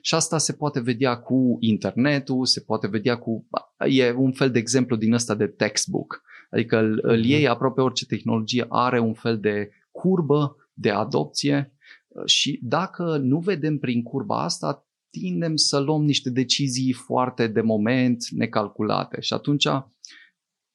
Și 0.00 0.14
asta 0.14 0.38
se 0.38 0.52
poate 0.52 0.80
vedea 0.80 1.16
cu 1.16 1.56
internetul, 1.60 2.46
se 2.46 2.60
poate 2.60 2.86
vedea 2.86 3.18
cu... 3.18 3.46
E 3.88 4.12
un 4.12 4.32
fel 4.32 4.50
de 4.50 4.58
exemplu 4.58 4.96
din 4.96 5.12
ăsta 5.12 5.34
de 5.34 5.46
textbook. 5.46 6.22
Adică 6.50 6.78
îl, 6.78 6.98
îl 7.02 7.18
mhm. 7.18 7.28
iei 7.28 7.48
aproape 7.48 7.80
orice 7.80 8.06
tehnologie 8.06 8.66
are 8.68 8.98
un 8.98 9.14
fel 9.14 9.38
de 9.40 9.70
curbă 9.90 10.56
de 10.78 10.90
adopție 10.90 11.72
uh, 12.08 12.24
și 12.24 12.60
dacă 12.62 13.16
nu 13.16 13.38
vedem 13.38 13.78
prin 13.78 14.02
curba 14.02 14.42
asta, 14.42 14.88
tindem 15.10 15.56
să 15.56 15.78
luăm 15.78 16.04
niște 16.04 16.30
decizii 16.30 16.92
foarte 16.92 17.46
de 17.46 17.60
moment, 17.60 18.28
necalculate. 18.28 19.20
Și 19.20 19.32
atunci, 19.32 19.68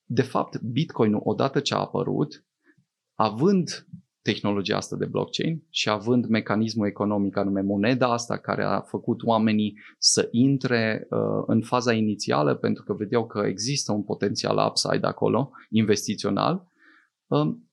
de 0.06 0.22
fapt, 0.22 0.62
Bitcoin, 0.62 1.14
odată 1.20 1.60
ce 1.60 1.74
a 1.74 1.78
apărut, 1.78 2.46
având 3.14 3.88
tehnologia 4.22 4.78
asta 4.78 4.96
de 4.96 5.06
blockchain 5.06 5.64
și 5.70 5.90
având 5.90 6.26
mecanismul 6.26 6.88
economic 6.88 7.38
anume 7.38 7.62
moneda 7.62 8.12
asta 8.12 8.38
care 8.38 8.64
a 8.64 8.80
făcut 8.80 9.24
oamenii 9.24 9.80
să 9.98 10.28
intre 10.32 11.08
uh, 11.10 11.44
în 11.46 11.62
faza 11.62 11.94
inițială 11.94 12.56
pentru 12.56 12.84
că 12.84 12.94
vedeau 12.94 13.28
că 13.28 13.40
există 13.40 13.92
un 13.92 14.04
potențial 14.04 14.68
upside 14.68 15.08
acolo, 15.08 15.52
investițional, 15.70 16.68
uh, 17.28 17.40
a, 17.40 17.64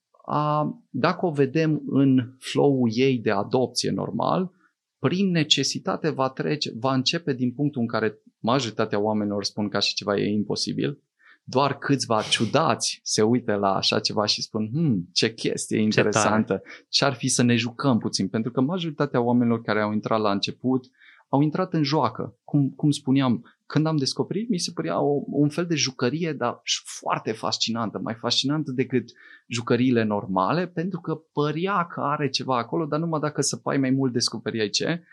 dacă 0.89 1.25
o 1.25 1.31
vedem 1.31 1.81
în 1.85 2.33
flow-ul 2.39 2.89
ei 2.93 3.17
de 3.17 3.31
adopție 3.31 3.91
normal, 3.91 4.51
prin 4.99 5.31
necesitate 5.31 6.09
va, 6.09 6.29
trece, 6.29 6.71
va 6.79 6.93
începe 6.93 7.33
din 7.33 7.51
punctul 7.53 7.81
în 7.81 7.87
care 7.87 8.17
majoritatea 8.39 8.99
oamenilor 8.99 9.43
spun 9.43 9.69
că 9.69 9.77
așa 9.77 9.91
ceva 9.95 10.17
e 10.17 10.31
imposibil, 10.31 10.99
doar 11.43 11.77
câțiva 11.77 12.21
ciudați 12.21 12.99
se 13.03 13.21
uită 13.21 13.55
la 13.55 13.75
așa 13.75 13.99
ceva 13.99 14.25
și 14.25 14.41
spun, 14.41 14.69
hmm, 14.73 15.09
ce 15.13 15.33
chestie 15.33 15.81
interesantă, 15.81 16.61
ce 16.89 17.05
ar 17.05 17.13
fi 17.13 17.27
să 17.27 17.43
ne 17.43 17.55
jucăm 17.55 17.97
puțin, 17.97 18.27
pentru 18.27 18.51
că 18.51 18.61
majoritatea 18.61 19.21
oamenilor 19.21 19.61
care 19.61 19.81
au 19.81 19.91
intrat 19.91 20.19
la 20.19 20.31
început 20.31 20.85
au 21.29 21.41
intrat 21.41 21.73
în 21.73 21.83
joacă. 21.83 22.37
Cum, 22.43 22.69
cum 22.69 22.91
spuneam, 22.91 23.45
când 23.71 23.85
am 23.85 23.97
descoperit, 23.97 24.49
mi 24.49 24.57
se 24.57 24.71
părea 24.71 25.01
o, 25.01 25.23
un 25.25 25.49
fel 25.49 25.65
de 25.65 25.75
jucărie, 25.75 26.33
dar 26.33 26.61
foarte 26.83 27.31
fascinantă, 27.31 27.99
mai 27.99 28.13
fascinantă 28.13 28.71
decât 28.71 29.11
jucăriile 29.47 30.03
normale, 30.03 30.67
pentru 30.67 30.99
că 31.01 31.15
părea 31.15 31.85
că 31.85 32.01
are 32.01 32.29
ceva 32.29 32.57
acolo, 32.57 32.85
dar 32.85 32.99
numai 32.99 33.19
dacă 33.19 33.41
pai 33.63 33.77
mai 33.77 33.89
mult 33.89 34.13
descoperiai 34.13 34.69
ce, 34.69 35.03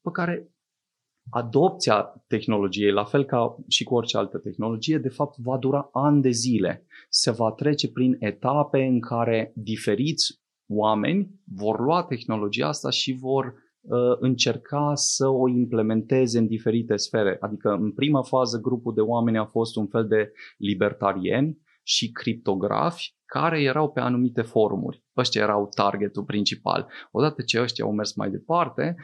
pe 0.00 0.10
care 0.12 0.48
adopția 1.30 2.24
tehnologiei, 2.26 2.92
la 2.92 3.04
fel 3.04 3.24
ca 3.24 3.56
și 3.68 3.84
cu 3.84 3.94
orice 3.94 4.16
altă 4.16 4.38
tehnologie, 4.38 4.98
de 4.98 5.08
fapt 5.08 5.38
va 5.38 5.58
dura 5.58 5.88
ani 5.92 6.22
de 6.22 6.30
zile. 6.30 6.86
Se 7.08 7.30
va 7.30 7.50
trece 7.50 7.92
prin 7.92 8.16
etape 8.18 8.82
în 8.82 9.00
care 9.00 9.52
diferiți 9.54 10.42
oameni 10.66 11.40
vor 11.44 11.80
lua 11.80 12.02
tehnologia 12.02 12.66
asta 12.68 12.90
și 12.90 13.12
vor 13.12 13.54
Uh, 13.54 13.61
încerca 14.20 14.92
să 14.94 15.28
o 15.28 15.48
implementeze 15.48 16.38
în 16.38 16.46
diferite 16.46 16.96
sfere. 16.96 17.36
Adică 17.40 17.68
în 17.68 17.92
prima 17.92 18.22
fază 18.22 18.58
grupul 18.58 18.94
de 18.94 19.00
oameni 19.00 19.38
a 19.38 19.44
fost 19.44 19.76
un 19.76 19.86
fel 19.86 20.06
de 20.06 20.32
libertarieni 20.56 21.58
și 21.82 22.10
criptografi 22.10 23.16
care 23.24 23.62
erau 23.62 23.90
pe 23.90 24.00
anumite 24.00 24.42
forumuri. 24.42 25.04
Ăștia 25.16 25.42
erau 25.42 25.68
targetul 25.74 26.24
principal. 26.24 26.88
Odată 27.10 27.42
ce 27.42 27.60
ăștia 27.60 27.84
au 27.84 27.92
mers 27.92 28.14
mai 28.14 28.30
departe, 28.30 28.96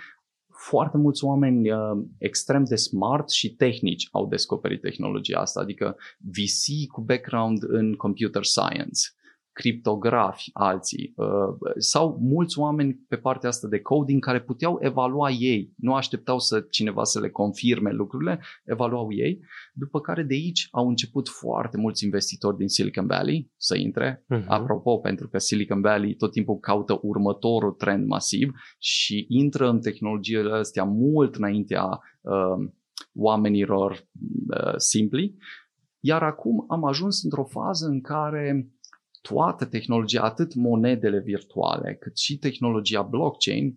foarte 0.68 0.96
mulți 0.96 1.24
oameni 1.24 1.70
uh, 1.70 1.78
extrem 2.18 2.64
de 2.64 2.76
smart 2.76 3.30
și 3.30 3.54
tehnici 3.54 4.08
au 4.10 4.26
descoperit 4.26 4.80
tehnologia 4.80 5.38
asta, 5.38 5.60
adică 5.60 5.96
VC 6.18 6.90
cu 6.92 7.00
background 7.00 7.58
în 7.62 7.94
computer 7.94 8.44
science, 8.44 9.00
criptografi 9.58 10.50
alții 10.52 11.12
uh, 11.16 11.72
sau 11.76 12.18
mulți 12.20 12.58
oameni 12.58 13.04
pe 13.08 13.16
partea 13.16 13.48
asta 13.48 13.68
de 13.68 13.80
coding 13.80 14.24
care 14.24 14.40
puteau 14.40 14.78
evalua 14.80 15.30
ei, 15.30 15.72
nu 15.76 15.94
așteptau 15.94 16.38
să 16.38 16.60
cineva 16.60 17.04
să 17.04 17.20
le 17.20 17.30
confirme 17.30 17.92
lucrurile, 17.92 18.40
evaluau 18.64 19.12
ei, 19.12 19.40
după 19.72 20.00
care 20.00 20.22
de 20.22 20.34
aici 20.34 20.68
au 20.70 20.88
început 20.88 21.28
foarte 21.28 21.76
mulți 21.76 22.04
investitori 22.04 22.56
din 22.56 22.68
Silicon 22.68 23.06
Valley 23.06 23.50
să 23.56 23.76
intre. 23.76 24.24
Uh-huh. 24.34 24.44
Apropo, 24.46 24.98
pentru 24.98 25.28
că 25.28 25.38
Silicon 25.38 25.80
Valley 25.80 26.14
tot 26.14 26.32
timpul 26.32 26.58
caută 26.58 26.98
următorul 27.02 27.72
trend 27.72 28.06
masiv 28.06 28.52
și 28.78 29.26
intră 29.28 29.68
în 29.68 29.80
tehnologiile 29.80 30.52
astea 30.52 30.84
mult 30.84 31.34
înaintea 31.34 32.00
uh, 32.20 32.68
oamenilor 33.14 33.92
uh, 33.92 34.74
simpli. 34.76 35.36
Iar 36.00 36.22
acum 36.22 36.64
am 36.68 36.84
ajuns 36.84 37.22
într-o 37.22 37.44
fază 37.44 37.86
în 37.86 38.00
care 38.00 38.68
toată 39.22 39.64
tehnologia, 39.64 40.22
atât 40.22 40.54
monedele 40.54 41.20
virtuale, 41.20 41.96
cât 42.00 42.18
și 42.18 42.38
tehnologia 42.38 43.02
blockchain, 43.02 43.76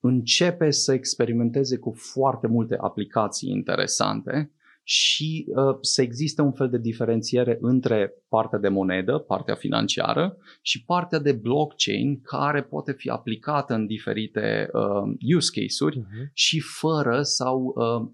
începe 0.00 0.70
să 0.70 0.92
experimenteze 0.92 1.78
cu 1.78 1.92
foarte 1.92 2.46
multe 2.46 2.76
aplicații 2.80 3.50
interesante 3.50 4.52
și 4.84 5.46
uh, 5.48 5.76
să 5.80 6.02
existe 6.02 6.42
un 6.42 6.52
fel 6.52 6.68
de 6.68 6.78
diferențiere 6.78 7.58
între 7.60 8.12
partea 8.28 8.58
de 8.58 8.68
monedă, 8.68 9.18
partea 9.18 9.54
financiară 9.54 10.36
și 10.62 10.84
partea 10.84 11.18
de 11.18 11.32
blockchain 11.32 12.20
care 12.20 12.62
poate 12.62 12.92
fi 12.92 13.08
aplicată 13.08 13.74
în 13.74 13.86
diferite 13.86 14.70
uh, 14.72 15.14
use 15.36 15.60
case-uri 15.60 16.00
uh-huh. 16.00 16.30
și 16.32 16.60
fără 16.60 17.22
sau 17.22 17.74
uh, 17.76 18.10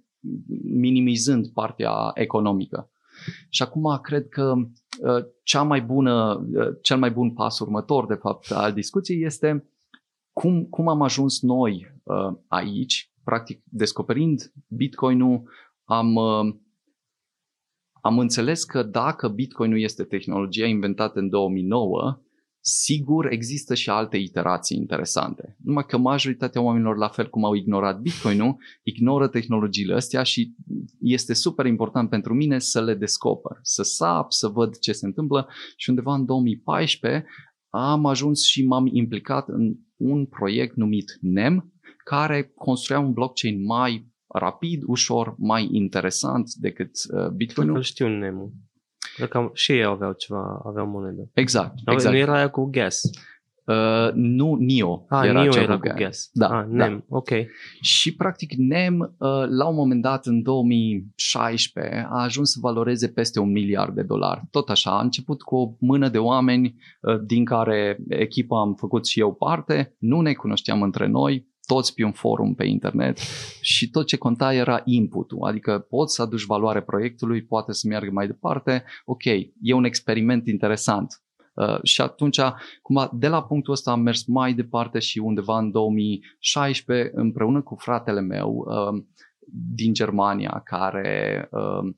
minimizând 0.62 1.48
partea 1.48 1.92
economică. 2.14 2.90
Și 3.48 3.62
acum 3.62 3.98
cred 4.02 4.28
că 4.28 4.54
uh, 5.00 5.24
cea 5.42 5.62
mai 5.62 5.82
bună, 5.82 6.46
uh, 6.54 6.68
cel 6.82 6.98
mai 6.98 7.10
bun 7.10 7.32
pas 7.32 7.58
următor, 7.58 8.06
de 8.06 8.14
fapt, 8.14 8.50
al 8.50 8.72
discuției 8.72 9.24
este 9.24 9.70
cum, 10.32 10.64
cum 10.64 10.88
am 10.88 11.02
ajuns 11.02 11.42
noi 11.42 11.94
uh, 12.02 12.38
aici, 12.46 13.12
practic 13.24 13.62
descoperind 13.64 14.52
Bitcoin-ul, 14.68 15.42
am, 15.84 16.14
uh, 16.14 16.54
am 18.00 18.18
înțeles 18.18 18.64
că 18.64 18.82
dacă 18.82 19.28
Bitcoin-ul 19.28 19.80
este 19.80 20.04
tehnologia 20.04 20.66
inventată 20.66 21.18
în 21.18 21.28
2009, 21.28 22.20
Sigur, 22.70 23.32
există 23.32 23.74
și 23.74 23.90
alte 23.90 24.16
iterații 24.16 24.76
interesante. 24.76 25.56
Numai 25.64 25.84
că 25.86 25.98
majoritatea 25.98 26.60
oamenilor, 26.60 26.96
la 26.96 27.08
fel 27.08 27.28
cum 27.28 27.44
au 27.44 27.54
ignorat 27.54 28.00
Bitcoin-ul, 28.00 28.56
ignoră 28.82 29.28
tehnologiile 29.28 29.94
astea 29.94 30.22
și 30.22 30.54
este 31.00 31.34
super 31.34 31.66
important 31.66 32.10
pentru 32.10 32.34
mine 32.34 32.58
să 32.58 32.82
le 32.82 32.94
descoper, 32.94 33.58
să 33.62 33.82
sap, 33.82 34.32
să 34.32 34.48
văd 34.48 34.78
ce 34.78 34.92
se 34.92 35.06
întâmplă 35.06 35.48
și 35.76 35.90
undeva 35.90 36.14
în 36.14 36.24
2014 36.24 37.26
am 37.70 38.06
ajuns 38.06 38.44
și 38.44 38.66
m-am 38.66 38.86
implicat 38.92 39.48
în 39.48 39.76
un 39.96 40.26
proiect 40.26 40.76
numit 40.76 41.18
NEM, 41.20 41.72
care 42.04 42.52
construia 42.54 43.00
un 43.00 43.12
blockchain 43.12 43.64
mai 43.64 44.12
rapid, 44.26 44.82
ușor, 44.86 45.34
mai 45.38 45.68
interesant 45.72 46.52
decât 46.52 46.90
uh, 47.12 47.28
Bitcoin-ul. 47.28 47.76
Îl 47.76 47.82
știu 47.82 48.08
NEM-ul. 48.08 48.52
Cam 49.26 49.50
și 49.52 49.72
ei 49.72 49.84
aveau 49.84 50.12
ceva, 50.12 50.62
aveau 50.64 50.86
monedă. 50.86 51.30
Exact, 51.32 51.74
Nu, 51.84 51.92
exact. 51.92 52.14
Nu 52.14 52.20
era 52.20 52.34
aia 52.34 52.48
cu 52.48 52.68
gas. 52.70 53.00
Uh, 53.68 54.12
nu, 54.14 54.54
NIO 54.54 55.04
Ah, 55.08 55.26
era 55.26 55.42
NIO 55.42 55.50
cea 55.50 55.60
era 55.60 55.78
cu 55.78 55.88
cu 55.88 55.94
gas. 55.96 56.30
Da, 56.32 56.46
ah, 56.46 56.64
da. 56.68 56.86
NEM, 56.86 57.04
ok. 57.08 57.28
Și 57.80 58.14
practic 58.14 58.52
NEM 58.52 59.00
uh, 59.00 59.28
la 59.48 59.66
un 59.68 59.74
moment 59.74 60.02
dat 60.02 60.26
în 60.26 60.42
2016 60.42 62.06
a 62.10 62.22
ajuns 62.22 62.50
să 62.50 62.58
valoreze 62.60 63.08
peste 63.08 63.40
un 63.40 63.50
miliard 63.50 63.94
de 63.94 64.02
dolari. 64.02 64.42
Tot 64.50 64.68
așa, 64.68 64.98
a 64.98 65.02
început 65.02 65.42
cu 65.42 65.56
o 65.56 65.72
mână 65.80 66.08
de 66.08 66.18
oameni 66.18 66.74
uh, 67.00 67.20
din 67.24 67.44
care 67.44 67.98
echipa 68.08 68.60
am 68.60 68.74
făcut 68.74 69.06
și 69.06 69.20
eu 69.20 69.34
parte, 69.34 69.96
nu 69.98 70.20
ne 70.20 70.32
cunoșteam 70.32 70.82
între 70.82 71.06
noi, 71.06 71.46
toți 71.68 71.94
pe 71.94 72.04
un 72.04 72.12
forum 72.12 72.54
pe 72.54 72.66
internet 72.66 73.18
și 73.60 73.90
tot 73.90 74.06
ce 74.06 74.16
conta 74.16 74.54
era 74.54 74.80
inputul, 74.84 75.42
adică 75.42 75.78
poți 75.78 76.14
să 76.14 76.22
aduci 76.22 76.44
valoare 76.44 76.82
proiectului, 76.82 77.44
poate 77.44 77.72
să 77.72 77.86
meargă 77.88 78.10
mai 78.10 78.26
departe, 78.26 78.84
ok, 79.04 79.24
e 79.60 79.72
un 79.74 79.84
experiment 79.84 80.46
interesant. 80.46 81.22
Uh, 81.54 81.78
și 81.82 82.00
atunci, 82.00 82.38
cumva, 82.82 83.10
de 83.14 83.28
la 83.28 83.42
punctul 83.42 83.72
ăsta 83.72 83.90
am 83.90 84.00
mers 84.00 84.24
mai 84.26 84.52
departe 84.52 84.98
și 84.98 85.18
undeva 85.18 85.58
în 85.58 85.70
2016, 85.70 87.10
împreună 87.14 87.62
cu 87.62 87.74
fratele 87.74 88.20
meu 88.20 88.66
uh, 88.66 89.02
din 89.74 89.92
Germania, 89.92 90.60
care, 90.64 91.48
uh, 91.50 91.94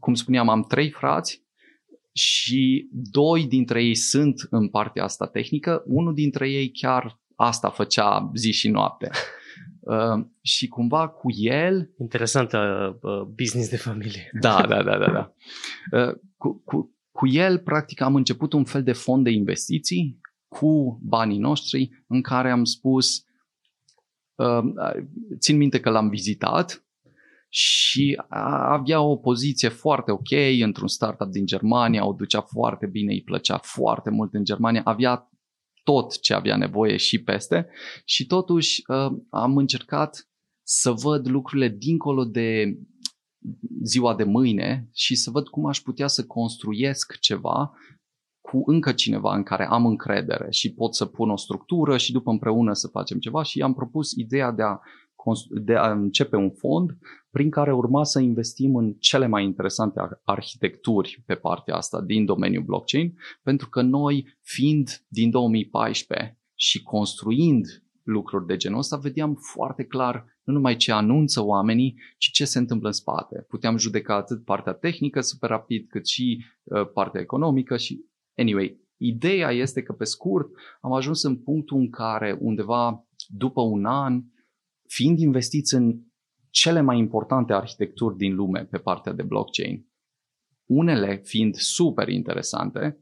cum 0.00 0.14
spuneam, 0.14 0.48
am 0.48 0.62
trei 0.62 0.90
frați 0.90 1.44
și 2.12 2.88
doi 2.92 3.46
dintre 3.46 3.84
ei 3.84 3.94
sunt 3.94 4.46
în 4.50 4.68
partea 4.68 5.04
asta 5.04 5.26
tehnică, 5.26 5.82
unul 5.86 6.14
dintre 6.14 6.50
ei 6.50 6.70
chiar 6.70 7.20
asta 7.36 7.70
făcea 7.70 8.30
zi 8.34 8.52
și 8.52 8.68
noapte. 8.68 9.10
Uh, 9.80 10.24
și 10.40 10.68
cumva 10.68 11.08
cu 11.08 11.26
el 11.36 11.90
Interesantă 11.98 12.58
uh, 13.02 13.22
business 13.22 13.70
de 13.70 13.76
familie. 13.76 14.30
da, 14.40 14.66
da, 14.68 14.82
da, 14.82 14.98
da. 14.98 15.10
da. 15.10 15.32
Uh, 16.06 16.14
Cu, 16.36 16.62
cu, 16.64 16.94
cu 17.10 17.26
el, 17.28 17.58
practic, 17.58 18.00
am 18.00 18.14
început 18.14 18.52
un 18.52 18.64
fel 18.64 18.82
de 18.82 18.92
fond 18.92 19.24
de 19.24 19.30
investiții 19.30 20.20
cu 20.48 21.00
banii 21.02 21.38
noștri 21.38 22.04
în 22.06 22.20
care 22.22 22.50
am 22.50 22.64
spus, 22.64 23.24
uh, 24.34 24.64
țin 25.38 25.56
minte 25.56 25.80
că 25.80 25.90
l-am 25.90 26.08
vizitat 26.08 26.84
și 27.48 28.22
a- 28.28 28.72
avea 28.72 29.00
o 29.00 29.16
poziție 29.16 29.68
foarte 29.68 30.10
ok 30.10 30.30
într-un 30.62 30.88
startup 30.88 31.30
din 31.30 31.46
Germania, 31.46 32.06
o 32.06 32.12
ducea 32.12 32.40
foarte 32.40 32.86
bine, 32.86 33.12
îi 33.12 33.22
plăcea 33.22 33.58
foarte 33.62 34.10
mult 34.10 34.34
în 34.34 34.44
Germania, 34.44 34.80
avea 34.84 35.30
tot 35.86 36.20
ce 36.20 36.34
avea 36.34 36.56
nevoie 36.56 36.96
și 36.96 37.22
peste. 37.22 37.68
Și 38.04 38.26
totuși 38.26 38.82
uh, 38.86 39.12
am 39.30 39.56
încercat 39.56 40.28
să 40.62 40.90
văd 40.90 41.28
lucrurile 41.28 41.68
dincolo 41.68 42.24
de 42.24 42.78
ziua 43.82 44.14
de 44.14 44.24
mâine 44.24 44.88
și 44.92 45.14
să 45.14 45.30
văd 45.30 45.48
cum 45.48 45.66
aș 45.66 45.78
putea 45.80 46.06
să 46.06 46.26
construiesc 46.26 47.18
ceva 47.18 47.72
cu 48.40 48.62
încă 48.64 48.92
cineva 48.92 49.34
în 49.34 49.42
care 49.42 49.66
am 49.66 49.86
încredere 49.86 50.50
și 50.50 50.74
pot 50.74 50.94
să 50.94 51.06
pun 51.06 51.30
o 51.30 51.36
structură 51.36 51.96
și 51.96 52.12
după 52.12 52.30
împreună 52.30 52.72
să 52.72 52.88
facem 52.88 53.18
ceva 53.18 53.42
și 53.42 53.62
am 53.62 53.74
propus 53.74 54.12
ideea 54.12 54.50
de 54.50 54.62
a, 54.62 54.78
cons- 54.78 54.84
de 55.50 55.74
a 55.74 55.90
începe 55.90 56.36
un 56.36 56.50
fond 56.50 56.98
prin 57.30 57.50
care 57.50 57.72
urma 57.72 58.04
să 58.04 58.20
investim 58.20 58.76
în 58.76 58.92
cele 58.92 59.26
mai 59.26 59.44
interesante 59.44 60.00
ar- 60.00 60.20
arhitecturi 60.24 61.22
pe 61.26 61.34
partea 61.34 61.74
asta 61.74 62.00
din 62.00 62.24
domeniul 62.24 62.62
blockchain, 62.62 63.14
pentru 63.42 63.68
că 63.68 63.82
noi, 63.82 64.38
fiind 64.42 65.04
din 65.08 65.30
2014 65.30 66.38
și 66.54 66.82
construind 66.82 67.66
lucruri 68.02 68.46
de 68.46 68.56
genul 68.56 68.78
ăsta, 68.78 68.96
vedeam 68.96 69.34
foarte 69.34 69.84
clar 69.84 70.24
nu 70.46 70.52
numai 70.52 70.76
ce 70.76 70.92
anunță 70.92 71.44
oamenii, 71.44 71.94
ci 72.18 72.30
ce 72.30 72.44
se 72.44 72.58
întâmplă 72.58 72.86
în 72.86 72.92
spate. 72.94 73.44
Puteam 73.48 73.76
judeca 73.76 74.14
atât 74.14 74.44
partea 74.44 74.72
tehnică 74.72 75.20
super 75.20 75.48
rapid, 75.48 75.88
cât 75.88 76.06
și 76.06 76.44
uh, 76.64 76.90
partea 76.92 77.20
economică 77.20 77.76
și 77.76 78.04
anyway, 78.36 78.80
ideea 78.96 79.50
este 79.50 79.82
că 79.82 79.92
pe 79.92 80.04
scurt 80.04 80.48
am 80.80 80.92
ajuns 80.92 81.22
în 81.22 81.36
punctul 81.36 81.78
în 81.78 81.90
care 81.90 82.38
undeva 82.40 83.06
după 83.28 83.60
un 83.60 83.84
an, 83.84 84.22
fiind 84.86 85.18
investiți 85.18 85.74
în 85.74 86.00
cele 86.50 86.80
mai 86.80 86.98
importante 86.98 87.52
arhitecturi 87.52 88.16
din 88.16 88.34
lume 88.34 88.64
pe 88.64 88.78
partea 88.78 89.12
de 89.12 89.22
blockchain, 89.22 89.86
unele 90.66 91.16
fiind 91.16 91.54
super 91.54 92.08
interesante, 92.08 92.98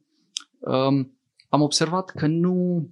um, 0.58 1.18
am 1.48 1.60
observat 1.60 2.10
că 2.10 2.26
nu, 2.26 2.88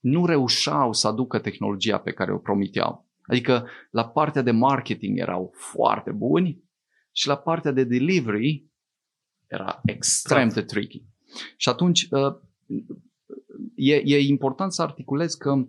nu 0.00 0.26
reușeau 0.26 0.92
să 0.92 1.08
aducă 1.08 1.38
tehnologia 1.38 1.98
pe 1.98 2.12
care 2.12 2.32
o 2.32 2.38
promiteau. 2.38 3.10
Adică 3.22 3.68
la 3.90 4.08
partea 4.08 4.42
de 4.42 4.50
marketing 4.50 5.18
erau 5.18 5.50
foarte 5.54 6.10
buni 6.10 6.62
și 7.12 7.26
la 7.26 7.36
partea 7.36 7.72
de 7.72 7.84
delivery 7.84 8.70
era 9.46 9.80
extrem 9.84 10.48
de 10.48 10.62
tricky. 10.62 11.04
Și 11.56 11.68
atunci 11.68 12.08
uh, 12.10 12.34
e, 13.74 13.94
e 13.94 14.18
important 14.18 14.72
să 14.72 14.82
articulez 14.82 15.34
că 15.34 15.66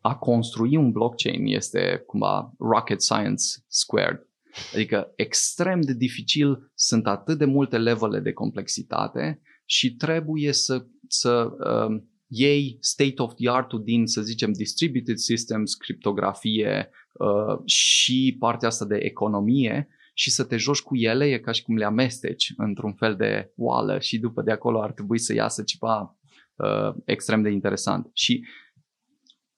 a 0.00 0.16
construi 0.16 0.76
un 0.76 0.90
blockchain 0.90 1.46
este 1.46 2.02
cumva 2.06 2.52
rocket 2.58 3.02
science 3.02 3.44
squared. 3.66 4.26
Adică 4.74 5.12
extrem 5.16 5.80
de 5.80 5.94
dificil, 5.94 6.70
sunt 6.74 7.06
atât 7.06 7.38
de 7.38 7.44
multe 7.44 7.78
levele 7.78 8.20
de 8.20 8.32
complexitate 8.32 9.40
și 9.64 9.96
trebuie 9.96 10.52
să, 10.52 10.86
să 11.08 11.48
uh, 11.58 12.02
iei 12.26 12.76
state 12.80 13.22
of 13.22 13.34
the 13.34 13.50
art 13.50 13.74
din, 13.74 14.06
să 14.06 14.22
zicem, 14.22 14.52
distributed 14.52 15.16
systems, 15.16 15.74
criptografie 15.74 16.90
uh, 17.12 17.64
și 17.64 18.36
partea 18.38 18.68
asta 18.68 18.84
de 18.84 18.96
economie 18.96 19.88
și 20.14 20.30
să 20.30 20.44
te 20.44 20.56
joci 20.56 20.80
cu 20.80 20.96
ele, 20.96 21.26
e 21.26 21.38
ca 21.38 21.52
și 21.52 21.62
cum 21.62 21.76
le 21.76 21.84
amesteci 21.84 22.52
într-un 22.56 22.92
fel 22.92 23.16
de 23.16 23.52
oală 23.56 23.98
și 23.98 24.18
după 24.18 24.42
de 24.42 24.50
acolo 24.50 24.82
ar 24.82 24.92
trebui 24.92 25.18
să 25.18 25.34
iasă 25.34 25.62
ceva 25.62 26.18
uh, 26.56 26.94
extrem 27.04 27.42
de 27.42 27.50
interesant. 27.50 28.10
Și 28.12 28.44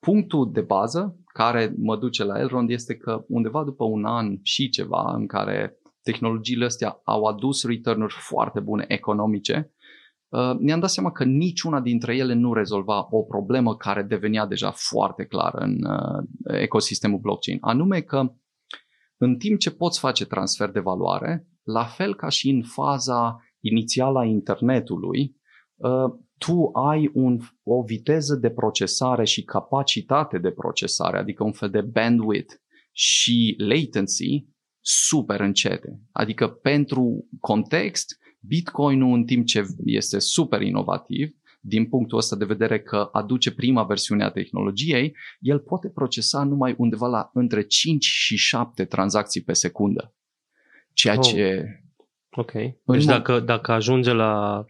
punctul 0.03 0.51
de 0.51 0.61
bază 0.61 1.17
care 1.33 1.73
mă 1.77 1.97
duce 1.97 2.23
la 2.23 2.39
Elrond 2.39 2.69
este 2.69 2.95
că 2.95 3.23
undeva 3.27 3.63
după 3.63 3.83
un 3.83 4.05
an 4.05 4.39
și 4.41 4.69
ceva 4.69 5.13
în 5.15 5.27
care 5.27 5.77
tehnologiile 6.01 6.65
astea 6.65 7.01
au 7.03 7.23
adus 7.23 7.65
return-uri 7.65 8.13
foarte 8.13 8.59
bune 8.59 8.85
economice, 8.87 9.73
uh, 10.29 10.55
ne-am 10.59 10.79
dat 10.79 10.89
seama 10.89 11.11
că 11.11 11.23
niciuna 11.23 11.81
dintre 11.81 12.15
ele 12.15 12.33
nu 12.33 12.53
rezolva 12.53 13.07
o 13.09 13.23
problemă 13.23 13.75
care 13.75 14.03
devenea 14.03 14.45
deja 14.45 14.71
foarte 14.75 15.25
clară 15.25 15.57
în 15.57 15.77
uh, 15.83 16.23
ecosistemul 16.43 17.19
blockchain. 17.19 17.57
Anume 17.61 18.01
că 18.01 18.33
în 19.17 19.37
timp 19.37 19.59
ce 19.59 19.71
poți 19.71 19.99
face 19.99 20.25
transfer 20.25 20.71
de 20.71 20.79
valoare, 20.79 21.47
la 21.63 21.83
fel 21.83 22.15
ca 22.15 22.29
și 22.29 22.49
în 22.49 22.63
faza 22.63 23.37
inițială 23.59 24.19
a 24.19 24.25
internetului, 24.25 25.35
uh, 25.75 26.13
tu 26.45 26.69
ai 26.73 27.09
un, 27.13 27.39
o 27.63 27.83
viteză 27.83 28.35
de 28.35 28.49
procesare 28.49 29.23
și 29.25 29.43
capacitate 29.43 30.37
de 30.37 30.51
procesare, 30.51 31.17
adică 31.17 31.43
un 31.43 31.51
fel 31.51 31.69
de 31.69 31.81
bandwidth 31.81 32.53
și 32.91 33.55
latency 33.57 34.45
super 34.81 35.39
încete. 35.39 35.99
Adică 36.11 36.47
pentru 36.47 37.27
context, 37.39 38.17
Bitcoin-ul 38.39 39.13
în 39.13 39.25
timp 39.25 39.45
ce 39.45 39.65
este 39.85 40.19
super 40.19 40.61
inovativ, 40.61 41.35
din 41.61 41.89
punctul 41.89 42.17
ăsta 42.17 42.35
de 42.35 42.45
vedere 42.45 42.81
că 42.81 43.09
aduce 43.11 43.53
prima 43.53 43.83
versiune 43.83 44.23
a 44.23 44.29
tehnologiei, 44.31 45.15
el 45.39 45.59
poate 45.59 45.89
procesa 45.89 46.43
numai 46.43 46.75
undeva 46.77 47.07
la 47.07 47.29
între 47.33 47.61
5 47.61 48.05
și 48.05 48.35
7 48.35 48.85
tranzacții 48.85 49.41
pe 49.43 49.53
secundă. 49.53 50.15
Ceea 50.93 51.15
Oh. 51.17 51.23
ce... 51.25 51.65
Ok. 52.35 52.53
În 52.53 52.73
Deci 52.85 53.03
mo- 53.03 53.07
dacă, 53.07 53.39
dacă 53.39 53.71
ajunge 53.71 54.11
la 54.13 54.65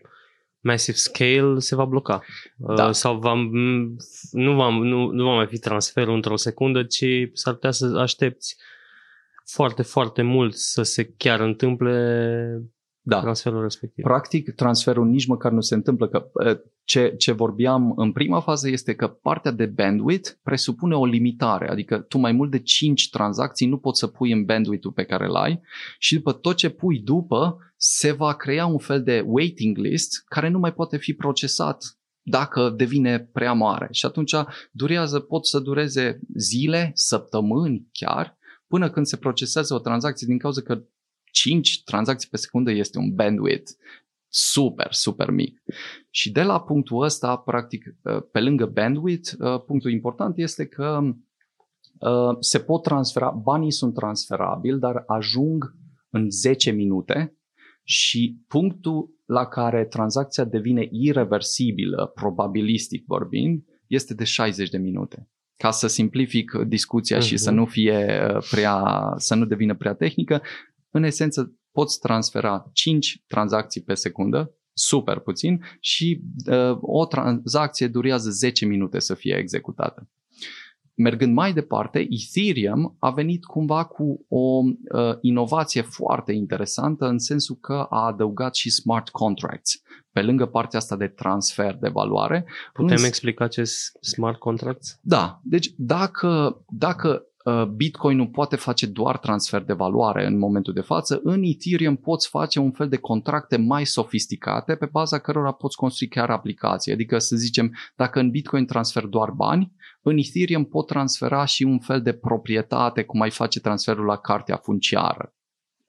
massive 0.63 0.97
scale, 0.97 1.59
se 1.59 1.75
va 1.75 1.85
bloca. 1.85 2.23
Da. 2.55 2.85
Uh, 2.85 2.91
Sau 2.91 3.17
va, 3.17 3.33
m- 3.33 3.95
nu, 4.31 4.55
va, 4.55 4.69
nu, 4.69 5.11
nu 5.11 5.23
va 5.23 5.33
mai 5.35 5.47
fi 5.47 5.57
transferul 5.57 6.13
într-o 6.15 6.35
secundă, 6.35 6.83
ci 6.83 7.05
s-ar 7.33 7.53
putea 7.53 7.71
să 7.71 7.85
aștepți 7.97 8.57
foarte, 9.45 9.81
foarte 9.81 10.21
mult 10.21 10.55
să 10.55 10.83
se 10.83 11.13
chiar 11.17 11.39
întâmple 11.39 12.61
Da. 13.05 13.19
transferul 13.19 13.61
respectiv. 13.61 14.03
Practic, 14.03 14.55
transferul 14.55 15.07
nici 15.07 15.25
măcar 15.25 15.51
nu 15.51 15.61
se 15.61 15.75
întâmplă. 15.75 16.07
Că, 16.07 16.29
uh, 16.33 16.57
ce, 16.83 17.15
ce 17.17 17.31
vorbeam 17.31 17.93
în 17.95 18.11
prima 18.11 18.39
fază 18.39 18.69
este 18.69 18.95
că 18.95 19.07
partea 19.07 19.51
de 19.51 19.65
bandwidth 19.65 20.29
presupune 20.43 20.95
o 20.95 21.05
limitare, 21.05 21.69
adică 21.69 21.97
tu 21.97 22.17
mai 22.17 22.31
mult 22.31 22.51
de 22.51 22.59
5 22.59 23.09
tranzacții 23.09 23.67
nu 23.67 23.77
poți 23.77 23.99
să 23.99 24.07
pui 24.07 24.31
în 24.31 24.45
bandwidth-ul 24.45 24.91
pe 24.91 25.03
care 25.03 25.25
îl 25.25 25.35
ai 25.35 25.61
și 25.99 26.15
după 26.15 26.31
tot 26.31 26.55
ce 26.55 26.69
pui 26.69 26.99
după 26.99 27.57
se 27.75 28.11
va 28.11 28.33
crea 28.33 28.65
un 28.65 28.77
fel 28.77 29.03
de 29.03 29.23
waiting 29.25 29.77
list 29.77 30.23
care 30.25 30.49
nu 30.49 30.59
mai 30.59 30.73
poate 30.73 30.97
fi 30.97 31.13
procesat 31.13 31.97
dacă 32.21 32.69
devine 32.69 33.19
prea 33.19 33.53
mare. 33.53 33.87
Și 33.91 34.05
atunci 34.05 34.35
durează, 34.71 35.19
pot 35.19 35.47
să 35.47 35.59
dureze 35.59 36.19
zile, 36.35 36.91
săptămâni 36.93 37.87
chiar, 37.91 38.37
până 38.67 38.89
când 38.89 39.05
se 39.05 39.17
procesează 39.17 39.73
o 39.73 39.79
tranzacție 39.79 40.27
din 40.27 40.37
cauza 40.37 40.61
că 40.61 40.83
5 41.33 41.83
tranzacții 41.83 42.29
pe 42.29 42.37
secundă 42.37 42.71
este 42.71 42.97
un 42.97 43.13
bandwidth 43.13 43.71
super, 44.27 44.87
super 44.93 45.29
mic. 45.31 45.63
Și 46.09 46.31
de 46.31 46.41
la 46.41 46.61
punctul 46.61 47.03
ăsta, 47.03 47.35
practic, 47.37 47.85
uh, 48.03 48.17
pe 48.31 48.39
lângă 48.39 48.65
bandwidth, 48.65 49.31
uh, 49.39 49.63
punctul 49.65 49.91
important 49.91 50.37
este 50.37 50.65
că 50.65 50.99
uh, 51.99 52.37
se 52.39 52.59
pot 52.59 52.83
transfera, 52.83 53.29
banii 53.29 53.71
sunt 53.71 53.93
transferabili, 53.93 54.79
dar 54.79 55.03
ajung 55.07 55.75
în 56.09 56.29
10 56.29 56.71
minute 56.71 57.37
și 57.83 58.37
punctul 58.47 59.09
la 59.25 59.45
care 59.45 59.85
tranzacția 59.85 60.43
devine 60.43 60.87
irreversibilă, 60.91 62.11
probabilistic 62.15 63.03
vorbind, 63.05 63.63
este 63.87 64.13
de 64.13 64.23
60 64.23 64.69
de 64.69 64.77
minute. 64.77 65.29
Ca 65.55 65.71
să 65.71 65.87
simplific 65.87 66.51
discuția 66.67 67.17
uh-huh. 67.17 67.25
și 67.27 67.37
să 67.37 67.49
Mhm. 67.49 67.59
nu 67.59 67.65
fie 67.65 68.27
uh, 68.35 68.45
prea, 68.49 68.83
să 69.17 69.35
nu 69.35 69.45
devină 69.45 69.75
prea 69.75 69.93
tehnică, 69.93 70.41
în 70.93 71.03
esență 71.03 71.55
poți 71.71 71.99
transfera 71.99 72.69
5 72.73 73.23
tranzacții 73.27 73.81
pe 73.81 73.93
secundă, 73.93 74.55
super 74.73 75.19
puțin, 75.19 75.63
și 75.79 76.21
uh, 76.51 76.77
o 76.81 77.05
tranzacție 77.05 77.87
durează 77.87 78.29
10 78.29 78.65
minute 78.65 78.99
să 78.99 79.13
fie 79.13 79.35
executată. 79.35 80.09
Mergând 80.95 81.33
mai 81.33 81.53
departe, 81.53 82.07
Ethereum 82.09 82.95
a 82.99 83.09
venit 83.09 83.45
cumva 83.45 83.85
cu 83.85 84.25
o 84.27 84.61
uh, 84.63 85.17
inovație 85.21 85.81
foarte 85.81 86.31
interesantă 86.31 87.05
în 87.05 87.19
sensul 87.19 87.55
că 87.55 87.85
a 87.89 88.05
adăugat 88.05 88.55
și 88.55 88.69
smart 88.69 89.09
contracts 89.09 89.81
pe 90.11 90.21
lângă 90.21 90.45
partea 90.45 90.79
asta 90.79 90.95
de 90.95 91.07
transfer 91.07 91.75
de 91.75 91.87
valoare. 91.87 92.45
Putem 92.73 92.91
Însă- 92.91 93.05
explica 93.05 93.47
ce 93.47 93.63
smart 94.01 94.39
contracts? 94.39 94.99
Da, 95.01 95.39
deci 95.43 95.73
dacă, 95.77 96.63
dacă 96.67 97.09
uh, 97.09 97.32
Bitcoin 97.75 98.17
nu 98.17 98.27
poate 98.27 98.55
face 98.55 98.85
doar 98.85 99.17
transfer 99.17 99.63
de 99.63 99.73
valoare 99.73 100.25
în 100.25 100.37
momentul 100.37 100.73
de 100.73 100.81
față, 100.81 101.19
în 101.23 101.43
Ethereum 101.43 101.95
poți 101.95 102.27
face 102.29 102.59
un 102.59 102.71
fel 102.71 102.89
de 102.89 102.97
contracte 102.97 103.57
mai 103.57 103.85
sofisticate 103.85 104.75
pe 104.75 104.85
baza 104.85 105.19
cărora 105.19 105.51
poți 105.51 105.77
construi 105.77 106.07
chiar 106.07 106.29
aplicații. 106.29 106.91
Adică 106.91 107.17
să 107.17 107.35
zicem, 107.35 107.75
dacă 107.95 108.19
în 108.19 108.29
Bitcoin 108.29 108.65
transfer 108.65 109.05
doar 109.05 109.31
bani, 109.31 109.71
în 110.01 110.17
Ethereum 110.17 110.65
pot 110.65 110.87
transfera 110.87 111.45
și 111.45 111.63
un 111.63 111.79
fel 111.79 112.01
de 112.01 112.13
proprietate, 112.13 113.03
cum 113.03 113.21
ai 113.21 113.29
face 113.29 113.59
transferul 113.59 114.05
la 114.05 114.17
cartea 114.17 114.55
funciară. 114.55 115.33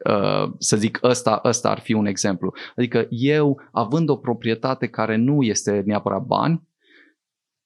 Uh, 0.09 0.53
să 0.59 0.77
zic, 0.77 0.99
ăsta, 1.03 1.41
ăsta 1.45 1.71
ar 1.71 1.79
fi 1.79 1.93
un 1.93 2.07
exemplu. 2.07 2.53
Adică 2.77 3.07
eu, 3.11 3.61
având 3.73 4.09
o 4.09 4.17
proprietate 4.17 4.87
care 4.87 5.17
nu 5.17 5.43
este 5.43 5.83
neapărat 5.87 6.23
bani, 6.23 6.63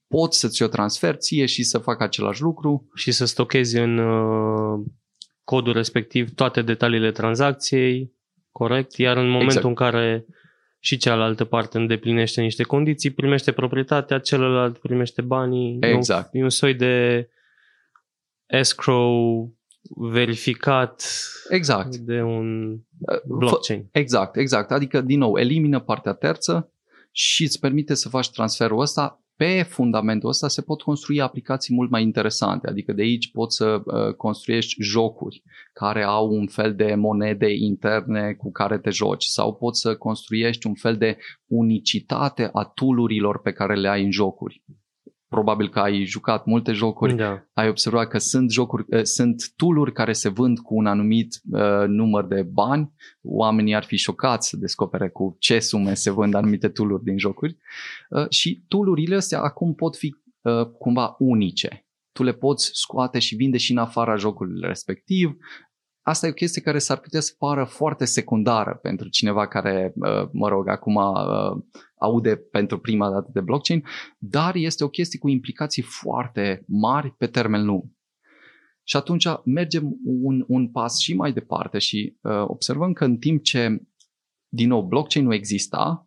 pot 0.08 0.34
să 0.34 0.48
ți-o 0.48 0.66
transfer 0.66 1.14
ție 1.16 1.46
și 1.46 1.62
să 1.62 1.78
fac 1.78 2.00
același 2.00 2.42
lucru. 2.42 2.88
Și 2.94 3.10
să 3.12 3.24
stochezi 3.24 3.76
în 3.78 3.98
uh, 3.98 4.84
codul 5.44 5.72
respectiv 5.72 6.34
toate 6.34 6.62
detaliile 6.62 7.10
tranzacției, 7.12 8.12
corect? 8.52 8.96
Iar 8.96 9.16
în 9.16 9.26
momentul 9.28 9.46
Exact. 9.46 9.66
în 9.66 9.74
care 9.74 10.26
și 10.80 10.96
cealaltă 10.96 11.44
parte 11.44 11.78
îndeplinește 11.78 12.40
niște 12.40 12.62
condiții, 12.62 13.10
primește 13.10 13.52
proprietatea, 13.52 14.18
celălalt 14.18 14.78
primește 14.78 15.22
banii. 15.22 15.78
E 15.80 15.86
un- 15.90 15.96
Exact. 15.96 16.28
E 16.32 16.42
un 16.42 16.48
soi 16.50 16.74
de 16.74 17.28
escrow 18.46 19.52
verificat 19.96 21.04
Exact. 21.48 21.96
de 21.96 22.22
un 22.22 22.70
Uh, 23.00 23.20
blockchain. 23.26 23.82
Fă- 23.82 23.90
Exact, 23.92 24.36
exact. 24.36 24.70
Adică, 24.70 25.00
din 25.00 25.18
nou, 25.18 25.36
elimină 25.38 25.80
partea 25.80 26.12
terță 26.12 26.72
și 27.12 27.42
îți 27.42 27.58
permite 27.60 27.94
să 27.94 28.08
faci 28.08 28.30
transferul 28.30 28.80
ăsta. 28.80 29.22
Pe 29.38 29.62
fundamentul 29.62 30.28
ăsta 30.28 30.48
se 30.48 30.62
pot 30.62 30.82
construi 30.82 31.20
aplicații 31.20 31.74
mult 31.74 31.90
mai 31.90 32.02
interesante, 32.02 32.68
adică 32.68 32.92
de 32.92 33.02
aici 33.02 33.30
poți 33.30 33.56
să 33.56 33.82
uh, 33.84 34.14
construiești 34.14 34.82
jocuri 34.82 35.42
care 35.72 36.02
au 36.02 36.30
un 36.30 36.46
fel 36.46 36.74
de 36.74 36.94
monede 36.94 37.54
interne 37.54 38.32
cu 38.32 38.50
care 38.50 38.78
te 38.78 38.90
joci 38.90 39.24
sau 39.24 39.54
poți 39.54 39.80
să 39.80 39.96
construiești 39.96 40.66
un 40.66 40.74
fel 40.74 40.96
de 40.96 41.18
unicitate 41.46 42.50
a 42.52 42.64
tool-urilor 42.64 43.40
pe 43.40 43.52
care 43.52 43.74
le 43.74 43.88
ai 43.88 44.04
în 44.04 44.10
jocuri. 44.10 44.62
Probabil 45.28 45.68
că 45.68 45.78
ai 45.78 46.04
jucat 46.04 46.46
multe 46.46 46.72
jocuri 46.72 47.14
Da. 47.14 47.44
ai 47.52 47.68
observat 47.68 48.08
că 48.08 48.18
sunt 48.18 48.50
jocuri, 48.50 48.84
uh, 48.88 49.02
sunt 49.02 49.52
tooluri 49.56 49.92
care 49.92 50.12
se 50.12 50.28
vând 50.28 50.58
cu 50.58 50.74
un 50.76 50.86
anumit 50.86 51.40
uh, 51.50 51.84
număr 51.86 52.26
de 52.26 52.42
bani. 52.42 52.92
Oamenii 53.22 53.74
ar 53.74 53.84
fi 53.84 53.96
șocați 53.96 54.48
să 54.48 54.56
descopere 54.56 55.08
cu 55.08 55.36
ce 55.38 55.58
sume 55.58 55.94
se 55.94 56.10
vând 56.10 56.34
anumite 56.34 56.68
tooluri 56.68 57.02
din 57.04 57.18
jocuri. 57.18 57.56
Uh, 58.10 58.28
și 58.28 58.64
toolurile 58.68 59.16
astea 59.16 59.40
acum 59.40 59.74
pot 59.74 59.96
fi 59.96 60.14
uh, 60.40 60.66
cumva 60.78 61.14
unice. 61.18 61.82
Tu 62.12 62.22
le 62.22 62.32
poți 62.32 62.70
scoate 62.72 63.18
și 63.18 63.34
vinde 63.34 63.56
și 63.56 63.72
în 63.72 63.78
afara 63.78 64.16
jocului 64.16 64.60
respectiv. 64.60 65.36
Asta 66.08 66.26
e 66.26 66.30
o 66.30 66.32
chestie 66.32 66.62
care 66.62 66.78
s-ar 66.78 66.98
putea 66.98 67.20
să 67.20 67.34
pară 67.38 67.64
foarte 67.64 68.04
secundară 68.04 68.78
pentru 68.82 69.08
cineva 69.08 69.48
care, 69.48 69.92
uh, 69.94 70.28
mă 70.32 70.48
rog, 70.48 70.68
acum 70.68 70.94
uh, 70.94 71.62
aude 71.98 72.36
pentru 72.36 72.78
prima 72.78 73.10
dată 73.10 73.30
de 73.32 73.40
blockchain, 73.40 73.84
dar 74.18 74.54
este 74.54 74.84
o 74.84 74.88
chestie 74.88 75.18
cu 75.18 75.28
implicații 75.28 75.82
foarte 75.82 76.64
mari 76.66 77.10
pe 77.10 77.26
termen 77.26 77.64
lung. 77.64 77.84
Și 78.82 78.96
atunci 78.96 79.26
mergem 79.44 79.96
un, 80.04 80.44
un 80.46 80.70
pas 80.70 80.98
și 80.98 81.14
mai 81.14 81.32
departe 81.32 81.78
și 81.78 82.16
uh, 82.20 82.44
observăm 82.46 82.92
că 82.92 83.04
în 83.04 83.16
timp 83.16 83.42
ce, 83.42 83.82
din 84.48 84.68
nou, 84.68 84.82
blockchain 84.82 85.24
nu 85.24 85.34
exista, 85.34 86.06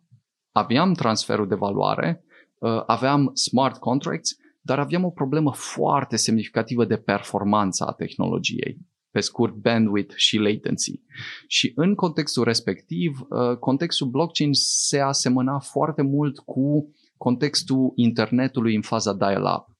aveam 0.52 0.92
transferul 0.92 1.48
de 1.48 1.54
valoare, 1.54 2.24
uh, 2.58 2.82
aveam 2.86 3.30
smart 3.34 3.78
contracts, 3.78 4.36
dar 4.60 4.78
aveam 4.78 5.04
o 5.04 5.10
problemă 5.10 5.52
foarte 5.52 6.16
semnificativă 6.16 6.84
de 6.84 6.96
performanță 6.96 7.84
a 7.84 7.92
tehnologiei 7.92 8.90
pe 9.12 9.20
scurt 9.20 9.54
bandwidth 9.54 10.14
și 10.16 10.36
latency. 10.36 11.00
Și 11.46 11.72
în 11.74 11.94
contextul 11.94 12.44
respectiv, 12.44 13.20
uh, 13.28 13.56
contextul 13.56 14.06
blockchain 14.06 14.50
se 14.52 14.98
asemăna 14.98 15.58
foarte 15.58 16.02
mult 16.02 16.38
cu 16.38 16.94
contextul 17.16 17.92
internetului 17.94 18.74
în 18.74 18.82
faza 18.82 19.12
dial-up. 19.12 19.71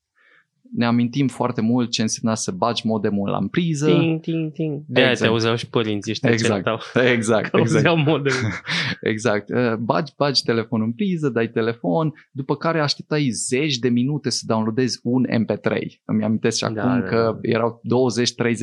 Ne 0.74 0.84
amintim 0.84 1.28
foarte 1.28 1.60
mult 1.60 1.90
ce 1.90 2.02
însemna 2.02 2.34
să 2.34 2.50
bagi 2.50 2.86
modemul 2.86 3.28
la 3.28 3.46
priză. 3.50 3.86
Ting, 3.86 4.20
ting, 4.20 4.52
ting. 4.52 4.82
De 4.86 5.00
aia 5.00 5.10
Exact. 5.10 5.26
te 5.28 5.32
auzeau 5.34 5.56
și 5.56 5.68
părinții 5.68 6.10
ăștia 6.10 6.30
Exact. 6.30 6.52
certau. 6.64 7.04
Exact, 7.12 7.48
Că 7.50 7.56
exact. 7.58 7.86
auzeau 7.86 7.96
modem. 8.12 8.32
Exact. 9.12 9.48
Uh, 9.48 9.74
Bagi, 9.74 10.12
bagi 10.16 10.42
telefonul 10.42 10.86
în 10.86 10.92
priză, 10.92 11.28
dai 11.28 11.48
telefon, 11.48 12.12
după 12.30 12.56
care 12.56 12.80
așteptai 12.80 13.28
zeci 13.30 13.78
de 13.78 13.88
minute 13.88 14.30
să 14.30 14.42
downloadezi 14.46 15.00
un 15.02 15.24
MP3. 15.30 15.76
Îmi 16.04 16.24
amintesc 16.24 16.56
și 16.56 16.62
Da, 16.72 16.82
acum 16.82 17.00
da, 17.00 17.06
că 17.06 17.16
da. 17.16 17.38
erau 17.48 17.80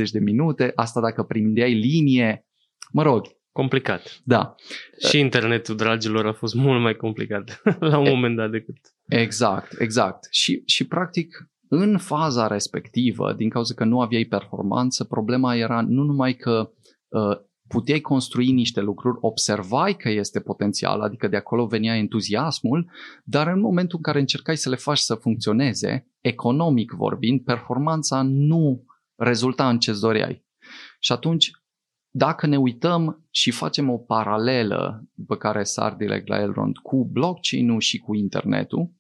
20-30 0.08 0.10
de 0.12 0.20
minute, 0.20 0.72
asta 0.76 1.02
dacă 1.02 1.24
prindeai 1.24 1.74
linie, 1.74 2.46
mă 2.92 3.04
rog, 3.04 3.26
Complicat. 3.52 4.20
da, 4.24 4.56
Și 5.10 5.20
internetul, 5.20 5.76
dragilor, 5.76 6.26
a 6.26 6.34
fost 6.34 6.54
mult 6.56 6.82
mai 6.82 6.96
complicat 6.96 7.62
la 7.80 7.98
un 7.98 8.10
moment 8.10 8.36
dat 8.36 8.52
decât... 8.52 8.76
exact, 9.08 9.80
exact. 9.80 10.28
Și, 10.32 10.62
și 10.66 10.88
practic 10.88 11.50
în 11.70 11.98
faza 11.98 12.48
respectivă, 12.48 13.34
din 13.34 13.50
cauza 13.50 13.74
că 13.74 13.84
nu 13.84 14.02
aveai 14.02 14.24
performanță, 14.24 15.04
problema 15.04 15.56
era 15.56 15.82
nu 15.82 16.04
numai 16.04 16.34
că 16.34 16.72
uh, 17.08 17.38
puteai 17.68 18.00
construi 18.00 18.52
niște 18.52 18.82
lucruri, 18.82 19.18
observai 19.22 19.96
că 19.96 20.10
este 20.10 20.40
potențial, 20.40 21.02
adică 21.02 21.28
de 21.28 21.36
acolo 21.36 21.66
venea 21.66 21.98
entuziasmul, 21.98 22.92
dar 23.24 23.48
în 23.48 23.60
momentul 23.60 23.98
în 23.98 24.04
care 24.04 24.20
încercai 24.20 24.58
să 24.58 24.70
le 24.70 24.76
faci 24.76 24.98
să 24.98 25.16
funcționeze, 25.16 26.08
economic 26.22 26.92
vorbind, 26.92 27.44
performanța 27.44 28.22
nu 28.22 28.84
rezulta 29.16 29.70
în 29.70 29.80
ce-ți 29.80 30.02
doreai. 30.02 30.46
Și 31.00 31.12
atunci, 31.12 31.52
dacă 32.12 32.48
ne 32.48 32.58
uităm 32.58 33.28
și 33.30 33.52
facem 33.52 33.90
o 33.90 33.98
paralelă 33.98 35.04
după 35.14 35.36
care 35.36 35.64
sar 35.64 35.94
direct 35.94 36.28
la 36.28 36.40
Elrond 36.40 36.78
cu 36.78 37.06
blockchain-ul 37.12 37.80
și 37.80 37.98
cu 37.98 38.16
internetul, 38.16 38.92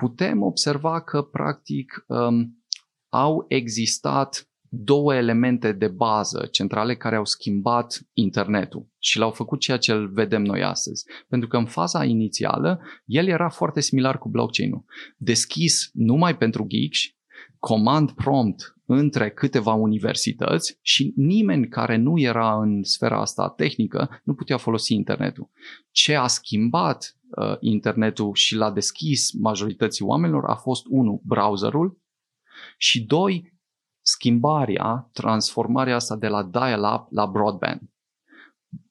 putem 0.00 0.42
observa 0.42 1.00
că 1.00 1.22
practic 1.22 2.04
um, 2.06 2.64
au 3.08 3.44
existat 3.48 4.50
două 4.72 5.14
elemente 5.14 5.72
de 5.72 5.88
bază 5.88 6.48
centrale 6.50 6.96
care 6.96 7.16
au 7.16 7.24
schimbat 7.24 8.00
internetul 8.12 8.88
și 8.98 9.18
l-au 9.18 9.30
făcut 9.30 9.60
ceea 9.60 9.76
ce 9.76 9.92
îl 9.92 10.12
vedem 10.12 10.42
noi 10.42 10.62
astăzi. 10.62 11.04
Pentru 11.28 11.48
că 11.48 11.56
în 11.56 11.66
faza 11.66 12.04
inițială, 12.04 12.80
el 13.04 13.26
era 13.26 13.48
foarte 13.48 13.80
similar 13.80 14.18
cu 14.18 14.28
blockchain-ul. 14.28 14.84
Deschis 15.16 15.90
numai 15.92 16.36
pentru 16.36 16.66
geeks, 16.66 16.98
command 17.58 18.10
prompt 18.10 18.74
între 18.86 19.30
câteva 19.30 19.72
universități 19.72 20.78
și 20.82 21.12
nimeni 21.16 21.68
care 21.68 21.96
nu 21.96 22.18
era 22.18 22.60
în 22.60 22.82
sfera 22.82 23.20
asta 23.20 23.48
tehnică 23.48 24.20
nu 24.24 24.34
putea 24.34 24.56
folosi 24.56 24.94
internetul. 24.94 25.50
Ce 25.90 26.14
a 26.14 26.26
schimbat 26.26 27.19
uh, 27.30 27.56
internetul 27.60 28.34
și 28.34 28.54
l-a 28.54 28.70
deschis 28.70 29.32
majorității 29.32 30.04
oamenilor 30.04 30.44
a 30.44 30.54
fost, 30.54 30.86
unu, 30.88 31.20
browserul 31.24 31.98
și 32.76 33.04
doi, 33.04 33.58
schimbarea, 34.02 35.10
transformarea 35.12 35.94
asta 35.94 36.16
de 36.16 36.28
la 36.28 36.42
dial-up 36.42 37.06
la 37.10 37.26
broadband 37.26 37.80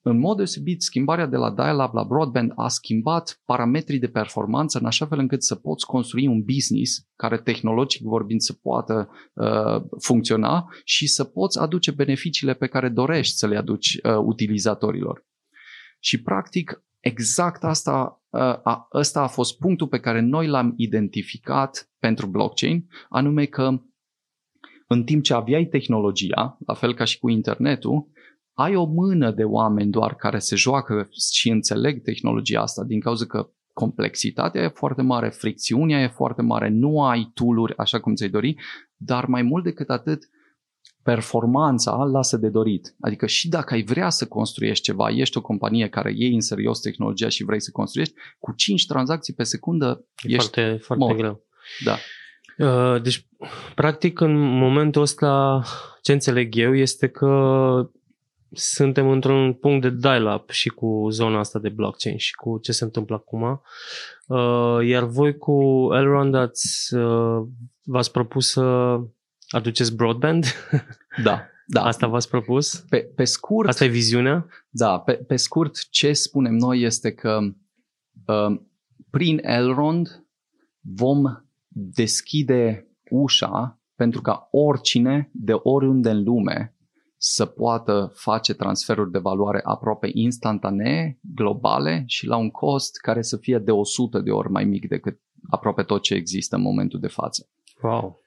în 0.02 0.18
mod 0.18 0.36
deosebit, 0.36 0.82
schimbarea 0.82 1.26
de 1.26 1.36
la 1.36 1.50
dial-up 1.50 1.92
la 1.92 2.04
broadband 2.04 2.52
a 2.54 2.68
schimbat 2.68 3.40
parametrii 3.44 3.98
de 3.98 4.08
performanță 4.08 4.78
în 4.78 4.86
așa 4.86 5.06
fel 5.06 5.18
încât 5.18 5.42
să 5.42 5.54
poți 5.54 5.86
construi 5.86 6.26
un 6.26 6.42
business 6.42 7.06
care 7.16 7.38
tehnologic 7.38 8.02
vorbind 8.02 8.40
să 8.40 8.52
poată 8.52 9.10
uh, 9.34 9.82
funcționa 9.98 10.68
și 10.84 11.06
să 11.06 11.24
poți 11.24 11.58
aduce 11.58 11.90
beneficiile 11.90 12.54
pe 12.54 12.66
care 12.66 12.88
dorești 12.88 13.36
să 13.36 13.46
le 13.46 13.56
aduci 13.56 13.98
uh, 14.02 14.16
utilizatorilor. 14.16 15.26
Și 15.98 16.22
practic 16.22 16.82
exact 17.00 17.64
asta, 17.64 18.22
uh, 18.30 18.40
a, 18.62 18.88
ăsta 18.94 19.20
a 19.20 19.26
fost 19.26 19.58
punctul 19.58 19.88
pe 19.88 20.00
care 20.00 20.20
noi 20.20 20.46
l-am 20.46 20.74
identificat 20.76 21.90
pentru 21.98 22.26
blockchain, 22.26 22.86
anume 23.08 23.44
că 23.44 23.80
în 24.86 25.04
timp 25.04 25.22
ce 25.22 25.34
aveai 25.34 25.64
tehnologia, 25.64 26.58
la 26.66 26.74
fel 26.74 26.94
ca 26.94 27.04
și 27.04 27.18
cu 27.18 27.28
internetul, 27.28 28.08
ai 28.52 28.76
o 28.76 28.84
mână 28.84 29.30
de 29.30 29.44
oameni 29.44 29.90
doar 29.90 30.14
care 30.14 30.38
se 30.38 30.56
joacă 30.56 31.08
și 31.34 31.50
înțeleg 31.50 32.02
tehnologia 32.02 32.60
asta 32.60 32.84
din 32.84 33.00
cauza 33.00 33.26
că 33.26 33.50
complexitatea 33.72 34.62
e 34.62 34.68
foarte 34.68 35.02
mare, 35.02 35.28
fricțiunea 35.28 36.02
e 36.02 36.08
foarte 36.08 36.42
mare, 36.42 36.68
nu 36.68 37.02
ai 37.02 37.30
tooluri 37.34 37.76
așa 37.76 38.00
cum 38.00 38.14
ți-ai 38.14 38.28
dori, 38.28 38.56
dar 38.96 39.26
mai 39.26 39.42
mult 39.42 39.64
decât 39.64 39.88
atât, 39.88 40.28
performanța 41.02 42.04
lasă 42.04 42.36
de 42.36 42.48
dorit. 42.48 42.94
Adică 43.00 43.26
și 43.26 43.48
dacă 43.48 43.74
ai 43.74 43.82
vrea 43.82 44.08
să 44.08 44.26
construiești 44.26 44.84
ceva, 44.84 45.08
ești 45.08 45.36
o 45.36 45.40
companie 45.40 45.88
care 45.88 46.12
iei 46.14 46.34
în 46.34 46.40
serios 46.40 46.80
tehnologia 46.80 47.28
și 47.28 47.44
vrei 47.44 47.60
să 47.60 47.70
construiești, 47.72 48.14
cu 48.38 48.52
5 48.52 48.86
tranzacții 48.86 49.34
pe 49.34 49.42
secundă 49.42 50.04
e 50.16 50.34
ești 50.34 50.50
foarte, 50.50 50.78
foarte 50.82 51.04
mort. 51.04 51.16
greu. 51.16 51.44
Da. 51.84 51.96
Uh, 52.66 53.02
Deci, 53.02 53.26
practic, 53.74 54.20
în 54.20 54.36
momentul 54.38 55.02
ăsta, 55.02 55.62
ce 56.02 56.12
înțeleg 56.12 56.56
eu 56.56 56.76
este 56.76 57.08
că 57.08 57.90
suntem 58.52 59.10
într-un 59.10 59.52
punct 59.52 59.82
de 59.82 59.90
dial-up 59.90 60.50
și 60.50 60.68
cu 60.68 61.06
zona 61.10 61.38
asta 61.38 61.58
de 61.58 61.68
blockchain 61.68 62.16
și 62.16 62.34
cu 62.34 62.58
ce 62.62 62.72
se 62.72 62.84
întâmplă 62.84 63.14
acum. 63.14 63.62
Uh, 64.26 64.86
Iar 64.86 65.04
voi 65.04 65.36
cu 65.36 65.88
Elrond 65.92 66.34
ați, 66.34 66.94
uh, 66.94 67.42
v-ați 67.82 68.10
propus 68.10 68.50
să 68.50 68.96
aduceți 69.50 69.96
broadband? 69.96 70.44
Da. 71.24 71.44
Da. 71.66 71.82
Asta 71.82 72.06
v-ați 72.06 72.28
propus? 72.28 72.84
Pe, 72.88 72.98
pe 72.98 73.24
scurt, 73.24 73.68
Asta 73.68 73.84
e 73.84 73.88
viziunea? 73.88 74.46
Da, 74.68 74.98
pe, 74.98 75.12
pe 75.12 75.36
scurt, 75.36 75.88
ce 75.90 76.12
spunem 76.12 76.54
noi 76.54 76.80
este 76.80 77.12
că 77.12 77.38
uh, 78.26 78.60
prin 79.10 79.38
Elrond 79.42 80.24
vom 80.80 81.22
deschide 81.68 82.88
ușa 83.10 83.80
pentru 83.94 84.20
ca 84.20 84.48
oricine 84.50 85.30
de 85.32 85.52
oriunde 85.52 86.10
în 86.10 86.22
lume 86.22 86.74
să 87.16 87.46
poată 87.46 88.12
face 88.14 88.54
transferuri 88.54 89.10
de 89.10 89.18
valoare 89.18 89.60
aproape 89.64 90.10
instantanee, 90.12 91.18
globale 91.34 92.04
și 92.06 92.26
la 92.26 92.36
un 92.36 92.50
cost 92.50 92.96
care 92.96 93.22
să 93.22 93.36
fie 93.36 93.58
de 93.58 93.70
100 93.70 94.18
de 94.18 94.30
ori 94.30 94.50
mai 94.50 94.64
mic 94.64 94.88
decât 94.88 95.20
aproape 95.50 95.82
tot 95.82 96.02
ce 96.02 96.14
există 96.14 96.56
în 96.56 96.62
momentul 96.62 97.00
de 97.00 97.08
față. 97.08 97.48
Wow. 97.82 98.19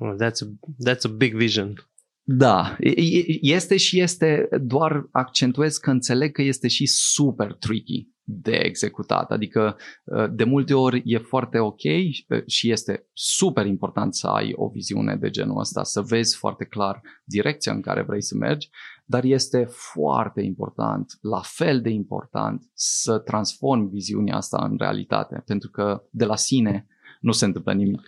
Well, 0.00 0.16
that's, 0.16 0.42
a, 0.42 0.46
that's 0.90 1.04
a 1.04 1.08
big 1.16 1.34
vision. 1.36 1.74
Da, 2.22 2.76
e- 2.78 2.88
e- 2.88 3.38
este 3.40 3.76
și 3.76 4.00
este, 4.00 4.48
doar 4.60 5.08
accentuez 5.10 5.76
că 5.76 5.90
înțeleg 5.90 6.32
că 6.32 6.42
este 6.42 6.68
și 6.68 6.86
super 6.86 7.52
tricky 7.52 8.08
de 8.22 8.56
executat. 8.62 9.30
Adică 9.30 9.76
uh, 10.04 10.26
de 10.32 10.44
multe 10.44 10.74
ori 10.74 11.02
e 11.04 11.18
foarte 11.18 11.58
ok 11.58 11.82
uh, 11.84 12.46
și 12.46 12.70
este 12.70 13.08
super 13.12 13.66
important 13.66 14.14
să 14.14 14.26
ai 14.26 14.52
o 14.54 14.68
viziune 14.68 15.16
de 15.16 15.30
genul 15.30 15.58
ăsta, 15.58 15.82
să 15.82 16.00
vezi 16.00 16.36
foarte 16.36 16.64
clar 16.64 17.00
direcția 17.24 17.72
în 17.72 17.80
care 17.80 18.02
vrei 18.02 18.22
să 18.22 18.36
mergi, 18.36 18.70
dar 19.04 19.24
este 19.24 19.68
foarte 19.70 20.40
important, 20.40 21.18
la 21.20 21.40
fel 21.44 21.80
de 21.80 21.90
important, 21.90 22.70
să 22.74 23.18
transformi 23.18 23.88
viziunea 23.88 24.36
asta 24.36 24.66
în 24.70 24.76
realitate, 24.78 25.42
pentru 25.46 25.70
că 25.70 26.02
de 26.10 26.24
la 26.24 26.36
sine 26.36 26.86
nu 27.20 27.32
se 27.32 27.44
întâmplă 27.44 27.72
nimic. 27.72 28.00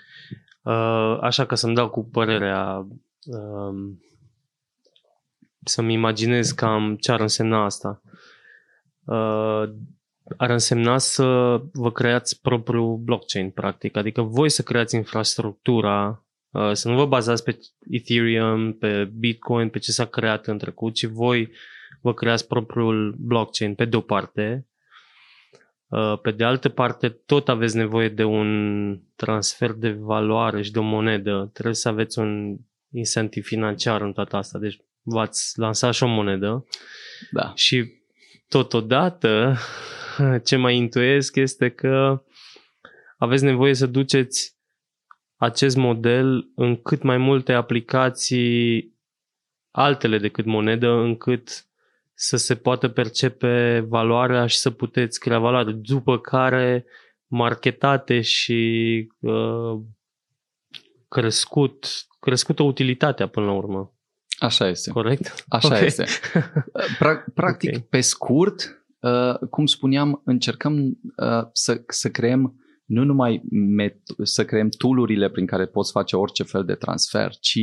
Uh, 0.63 1.19
așa 1.21 1.47
că 1.47 1.55
să-mi 1.55 1.75
dau 1.75 1.89
cu 1.89 2.05
părerea 2.05 2.87
um, 3.25 4.01
să-mi 5.65 5.93
imaginez 5.93 6.51
cam 6.51 6.97
ce 6.97 7.13
ar 7.13 7.21
însemna 7.21 7.65
asta. 7.65 8.03
Uh, 9.05 9.63
ar 10.37 10.51
însemna 10.51 10.99
să 10.99 11.61
vă 11.73 11.93
creați 11.93 12.41
propriul 12.41 12.97
blockchain, 12.97 13.51
practic. 13.51 13.97
Adică 13.97 14.23
voi 14.23 14.51
să 14.51 14.63
creați 14.63 14.95
infrastructura, 14.95 16.25
uh, 16.51 16.73
să 16.73 16.89
nu 16.89 16.97
vă 16.97 17.07
bazați 17.07 17.45
pe 17.45 17.59
Ethereum, 17.91 18.73
pe 18.73 19.05
Bitcoin, 19.05 19.69
pe 19.69 19.79
ce 19.79 19.93
s-a 19.93 20.05
creat 20.05 20.47
în 20.47 20.59
trecut, 20.59 20.95
ci 20.95 21.05
voi 21.05 21.51
vă 22.01 22.15
creați 22.15 22.47
propriul 22.47 23.15
blockchain 23.19 23.75
pe 23.75 23.85
de 23.85 23.97
o 23.97 24.01
parte. 24.01 24.67
Uh, 25.93 26.19
Pe 26.23 26.31
de 26.31 26.45
altă 26.45 26.69
parte, 26.69 27.09
tot 27.09 27.49
aveți 27.49 27.77
nevoie 27.77 28.09
de 28.09 28.25
un 28.25 29.01
transfer 29.17 29.73
de 29.73 29.91
valoare 29.91 30.63
și 30.63 30.71
de 30.71 30.79
o 30.79 30.83
monedă. 30.83 31.51
Trebuie 31.53 31.75
să 31.75 31.89
aveți 31.89 32.19
un 32.19 32.57
incentiv 32.91 33.45
financiar 33.45 34.01
în 34.01 34.13
toată 34.13 34.37
asta. 34.37 34.59
Deci 34.59 34.81
v-ați 35.03 35.59
lansat 35.59 35.95
și 35.95 36.03
o 36.03 36.07
monedă 36.07 36.67
Da. 37.31 37.53
și 37.55 37.93
totodată 38.49 39.57
ce 40.45 40.57
mai 40.57 40.77
intuiesc 40.77 41.37
este 41.37 41.69
că 41.69 42.23
aveți 43.17 43.45
nevoie 43.45 43.75
să 43.75 43.87
duceți 43.87 44.57
acest 45.37 45.77
model 45.77 46.51
în 46.55 46.83
cât 46.83 47.03
mai 47.03 47.17
multe 47.17 47.53
aplicații 47.53 48.95
altele 49.71 50.19
decât 50.19 50.45
monedă, 50.45 50.89
încât 50.89 51.67
să 52.15 52.37
se 52.37 52.55
poată 52.55 52.89
percepe 52.89 53.85
valoarea 53.89 54.47
și 54.47 54.57
să 54.57 54.71
puteți 54.71 55.21
crea 55.21 55.39
valoare, 55.39 55.73
după 55.73 56.19
care 56.19 56.85
marketate 57.27 58.21
și 58.21 59.09
uh, 59.21 59.81
crescut, 61.09 61.87
crescută 62.21 62.63
utilitatea 62.63 63.27
până 63.27 63.47
la 63.47 63.53
urmă. 63.53 63.93
Așa 64.39 64.69
este. 64.69 64.91
Corect? 64.91 65.45
Așa 65.49 65.75
Ok. 65.77 65.81
este. 65.81 66.05
Pra- 67.01 67.33
practic, 67.35 67.77
Ok. 67.77 67.83
pe 67.89 68.01
scurt, 68.01 68.85
uh, 69.01 69.39
cum 69.51 69.67
spuneam, 69.67 70.23
încercăm 70.25 70.83
uh, 71.17 71.43
să, 71.53 71.83
să 71.87 72.11
creăm 72.11 72.57
nu 72.85 73.05
numai 73.05 73.43
met- 73.81 74.23
să 74.23 74.45
creăm 74.45 74.69
toolurile 74.69 75.31
prin 75.31 75.47
care 75.47 75.67
poți 75.67 75.91
face 75.91 76.17
orice 76.17 76.43
fel 76.43 76.65
de 76.65 76.75
transfer, 76.75 77.31
ci 77.41 77.59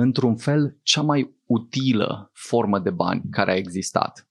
într-un 0.00 0.36
fel 0.36 0.76
cea 0.82 1.02
mai 1.02 1.34
utilă 1.46 2.30
formă 2.32 2.78
de 2.78 2.90
bani 2.90 3.22
care 3.30 3.50
a 3.50 3.56
existat. 3.56 4.28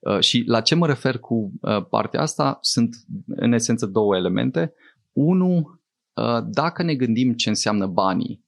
Uh, 0.00 0.20
și 0.20 0.42
la 0.46 0.60
ce 0.60 0.74
mă 0.74 0.86
refer 0.86 1.18
cu 1.18 1.52
uh, 1.60 1.86
partea 1.88 2.20
asta 2.20 2.58
sunt 2.60 2.96
în 3.26 3.52
esență 3.52 3.86
două 3.86 4.16
elemente. 4.16 4.72
Unu, 5.12 5.80
uh, 6.14 6.38
dacă 6.46 6.82
ne 6.82 6.94
gândim 6.94 7.32
ce 7.32 7.48
înseamnă 7.48 7.86
banii, 7.86 8.44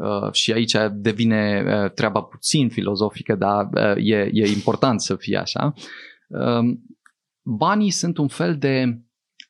Uh, 0.00 0.32
și 0.32 0.52
aici 0.52 0.76
devine 0.92 1.64
uh, 1.66 1.90
treaba 1.90 2.20
puțin 2.22 2.68
filozofică, 2.68 3.34
dar 3.34 3.68
uh, 3.72 3.94
e, 3.96 4.30
e 4.32 4.46
important 4.46 5.00
să 5.00 5.16
fie 5.16 5.36
așa. 5.36 5.74
Um, 6.28 6.82
banii 7.42 7.90
sunt 7.90 8.18
un 8.18 8.28
fel 8.28 8.58
de 8.58 9.00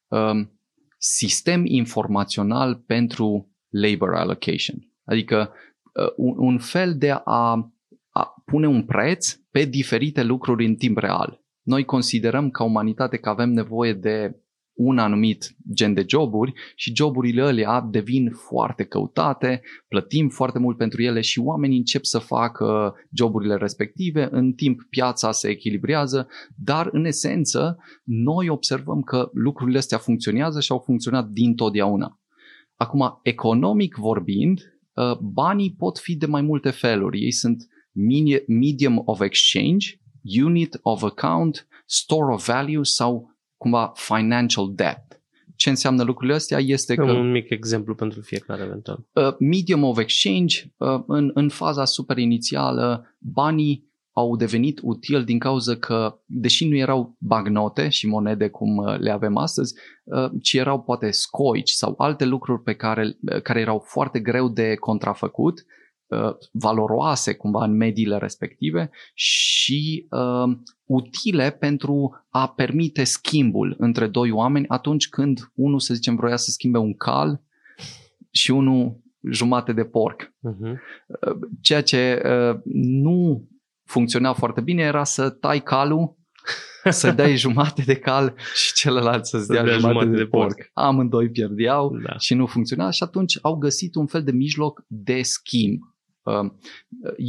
um, 0.08 0.60
sistem 0.98 1.66
informațional 1.66 2.74
pentru 2.74 3.50
labor 3.68 4.14
allocation, 4.14 4.76
adică 5.04 5.50
uh, 5.52 5.69
un, 6.16 6.34
un 6.38 6.58
fel 6.58 6.94
de 6.96 7.10
a, 7.10 7.72
a 8.08 8.34
pune 8.44 8.66
un 8.66 8.82
preț 8.82 9.32
pe 9.50 9.64
diferite 9.64 10.22
lucruri 10.22 10.66
în 10.66 10.74
timp 10.74 10.98
real. 10.98 11.40
Noi 11.62 11.84
considerăm 11.84 12.50
ca 12.50 12.64
umanitate 12.64 13.16
că 13.16 13.28
avem 13.28 13.50
nevoie 13.50 13.92
de 13.92 14.40
un 14.80 14.98
anumit 14.98 15.56
gen 15.74 15.94
de 15.94 16.04
joburi 16.08 16.52
și 16.74 16.94
joburile 16.94 17.42
alea 17.42 17.80
devin 17.90 18.30
foarte 18.30 18.84
căutate, 18.84 19.62
plătim 19.88 20.28
foarte 20.28 20.58
mult 20.58 20.76
pentru 20.76 21.02
ele 21.02 21.20
și 21.20 21.38
oamenii 21.38 21.76
încep 21.76 22.04
să 22.04 22.18
facă 22.18 22.94
joburile 23.12 23.54
respective, 23.54 24.28
în 24.30 24.52
timp 24.52 24.82
piața 24.90 25.32
se 25.32 25.48
echilibrează, 25.48 26.28
dar 26.56 26.88
în 26.92 27.04
esență 27.04 27.78
noi 28.04 28.48
observăm 28.48 29.02
că 29.02 29.30
lucrurile 29.32 29.78
astea 29.78 29.98
funcționează 29.98 30.60
și 30.60 30.72
au 30.72 30.78
funcționat 30.78 31.28
din 31.28 31.54
totdeauna. 31.54 32.20
Acum, 32.76 33.20
economic 33.22 33.94
vorbind, 33.96 34.58
uh, 34.58 34.79
banii 35.20 35.74
pot 35.78 35.98
fi 35.98 36.16
de 36.16 36.26
mai 36.26 36.42
multe 36.42 36.70
feluri. 36.70 37.20
Ei 37.20 37.32
sunt 37.32 37.66
mini- 37.92 38.44
medium 38.46 39.02
of 39.04 39.20
exchange, 39.20 40.00
unit 40.42 40.78
of 40.82 41.02
account, 41.02 41.68
store 41.86 42.32
of 42.34 42.46
value 42.46 42.82
sau 42.82 43.38
cumva 43.56 43.92
financial 43.94 44.72
debt. 44.74 45.22
ce 45.56 45.68
înseamnă 45.68 46.02
lucrurile 46.02 46.34
astea 46.34 46.58
este 46.58 46.94
Dăm 46.94 47.06
că... 47.06 47.12
un 47.12 47.30
mic 47.30 47.50
exemplu 47.50 47.94
pentru 47.94 48.20
fiecare 48.20 48.62
eventual. 48.62 49.06
Uh, 49.12 49.36
medium 49.38 49.84
of 49.84 49.98
exchange, 49.98 50.64
uh, 50.76 51.02
în, 51.06 51.30
în 51.34 51.48
faza 51.48 51.84
super 51.84 52.18
inițială, 52.18 53.16
banii 53.18 53.89
au 54.20 54.36
devenit 54.36 54.80
util 54.82 55.24
din 55.24 55.38
cauza 55.38 55.76
că, 55.76 56.20
deși 56.26 56.68
nu 56.68 56.76
erau 56.76 57.16
bagnote 57.18 57.88
și 57.88 58.06
monede 58.06 58.48
cum 58.48 58.76
uh, 58.76 58.98
le 58.98 59.10
avem 59.10 59.36
astăzi, 59.36 59.74
uh, 60.04 60.30
ci 60.42 60.52
erau 60.52 60.82
poate 60.82 61.10
scoici 61.10 61.70
sau 61.70 61.94
alte 61.98 62.24
lucruri 62.24 62.62
pe 62.62 62.74
care, 62.74 63.16
uh, 63.32 63.42
care 63.42 63.60
erau 63.60 63.78
foarte 63.78 64.20
greu 64.20 64.48
de 64.48 64.74
contrafăcut, 64.74 65.64
uh, 66.06 66.36
valoroase 66.52 67.34
cumva 67.34 67.64
în 67.64 67.76
mediile 67.76 68.18
respective 68.18 68.90
și 69.14 70.06
uh, 70.10 70.56
utile 70.84 71.50
pentru 71.50 72.24
a 72.28 72.48
permite 72.48 73.04
schimbul 73.04 73.74
între 73.78 74.06
doi 74.06 74.30
oameni 74.30 74.68
atunci 74.68 75.08
când 75.08 75.50
unul, 75.54 75.80
să 75.80 75.94
zicem, 75.94 76.16
vroia 76.16 76.36
să 76.36 76.50
schimbe 76.50 76.78
un 76.78 76.94
cal 76.94 77.40
și 78.30 78.50
unul 78.50 78.98
jumate 79.30 79.72
de 79.72 79.84
porc. 79.84 80.22
Uh-huh. 80.22 80.74
Ceea 81.60 81.82
ce 81.82 82.22
uh, 82.24 82.60
nu 83.02 83.48
funcționa 83.90 84.32
foarte 84.32 84.60
bine 84.60 84.82
era 84.82 85.04
să 85.04 85.30
tai 85.30 85.62
calul, 85.62 86.16
să 86.90 87.10
dai 87.10 87.36
jumate 87.44 87.82
de 87.82 87.94
cal 87.94 88.34
și 88.54 88.72
celălalt 88.72 89.26
să-ți 89.26 89.44
Să 89.46 89.52
dea, 89.52 89.62
dea 89.64 89.72
jumate, 89.72 89.92
jumate 89.92 90.10
de, 90.10 90.16
de 90.16 90.26
porc. 90.28 90.54
porc. 90.54 90.70
Amândoi 90.72 91.30
pierdeau 91.30 91.96
Da. 92.06 92.18
și 92.18 92.34
nu 92.34 92.46
funcționa 92.46 92.90
și 92.90 93.02
atunci 93.02 93.38
au 93.42 93.56
găsit 93.56 93.94
un 93.94 94.06
fel 94.06 94.22
de 94.22 94.32
mijloc 94.32 94.84
de 94.86 95.22
schimb. 95.22 95.78
Uh, 96.22 96.50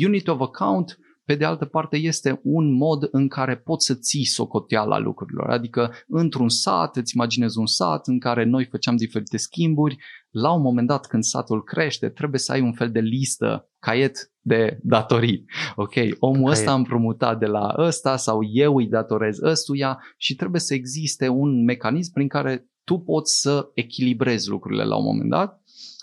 unit 0.05 0.27
of 0.27 0.39
account, 0.39 0.97
pe 1.25 1.35
de 1.35 1.45
altă 1.45 1.65
parte, 1.65 1.97
este 1.97 2.39
un 2.43 2.73
mod 2.73 3.07
în 3.11 3.27
care 3.27 3.57
poți 3.57 3.85
să 3.85 3.93
ții 3.93 4.25
socoteala 4.25 4.97
lucrurilor. 4.97 5.49
Adică, 5.49 5.93
într-un 6.07 6.49
sat, 6.49 6.95
îți 6.95 7.15
imaginezi 7.15 7.57
un 7.57 7.65
sat 7.65 8.07
în 8.07 8.19
care 8.19 8.43
noi 8.43 8.65
făceam 8.65 8.95
diferite 8.95 9.37
schimburi, 9.37 9.97
la 10.29 10.53
un 10.53 10.61
moment 10.61 10.87
dat 10.87 11.07
când 11.07 11.23
satul 11.23 11.63
crește, 11.63 12.09
trebuie 12.09 12.39
să 12.39 12.51
ai 12.51 12.61
un 12.61 12.73
fel 12.73 12.91
de 12.91 12.99
listă, 12.99 13.69
caiet 13.79 14.31
de 14.39 14.79
datorii. 14.83 15.45
Ok, 15.75 15.93
omul 16.19 16.43
Caiet. 16.43 16.57
ăsta 16.57 16.71
a 16.71 16.75
împrumutat 16.75 17.39
de 17.39 17.45
la 17.45 17.75
ăsta 17.77 18.17
sau 18.17 18.39
eu 18.51 18.75
îi 18.75 18.87
datorez 18.87 19.41
ăstuia 19.41 19.99
și 20.17 20.35
trebuie 20.35 20.61
să 20.61 20.73
existe 20.73 21.27
un 21.27 21.63
mecanism 21.63 22.13
prin 22.13 22.27
care 22.27 22.69
tu 22.83 22.97
poți 22.97 23.39
să 23.41 23.69
echilibrezi 23.73 24.49
lucrurile 24.49 24.83
la 24.83 24.95
un 24.95 25.03
moment 25.03 25.29
dat. 25.29 25.61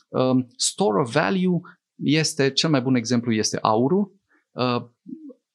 Um, 0.09 0.47
store 0.57 1.01
of 1.01 1.13
value 1.13 1.61
este, 2.03 2.51
cel 2.51 2.71
mai 2.71 2.81
bun 2.81 2.95
exemplu 2.95 3.33
este 3.33 3.59
aurul. 3.63 4.17
Uh, 4.59 4.89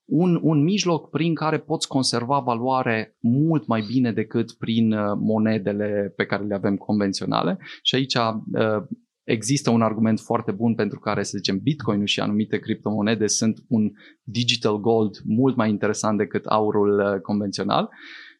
un, 0.05 0.39
un 0.41 0.63
mijloc 0.63 1.09
prin 1.09 1.35
care 1.35 1.59
poți 1.59 1.87
conserva 1.87 2.39
valoare 2.39 3.17
mult 3.19 3.67
mai 3.67 3.83
bine 3.87 4.11
decât 4.11 4.51
prin 4.51 4.91
uh, 4.91 5.17
monedele 5.19 6.13
pe 6.15 6.25
care 6.25 6.43
le 6.43 6.53
avem 6.53 6.75
convenționale. 6.75 7.57
Și 7.81 7.95
aici 7.95 8.15
uh, 8.15 8.83
există 9.23 9.69
un 9.69 9.81
argument 9.81 10.19
foarte 10.19 10.51
bun 10.51 10.75
pentru 10.75 10.99
care, 10.99 11.23
să 11.23 11.37
zicem, 11.37 11.59
Bitcoin 11.59 12.05
și 12.05 12.19
anumite 12.19 12.57
criptomonede 12.57 13.27
sunt 13.27 13.63
un 13.67 13.91
digital 14.23 14.79
gold 14.79 15.21
mult 15.25 15.55
mai 15.55 15.69
interesant 15.69 16.17
decât 16.17 16.45
aurul 16.45 16.99
uh, 16.99 17.21
convențional. 17.21 17.89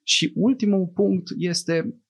Și 0.03 0.31
ultimul 0.35 0.91
punct 0.93 1.27
este 1.37 2.01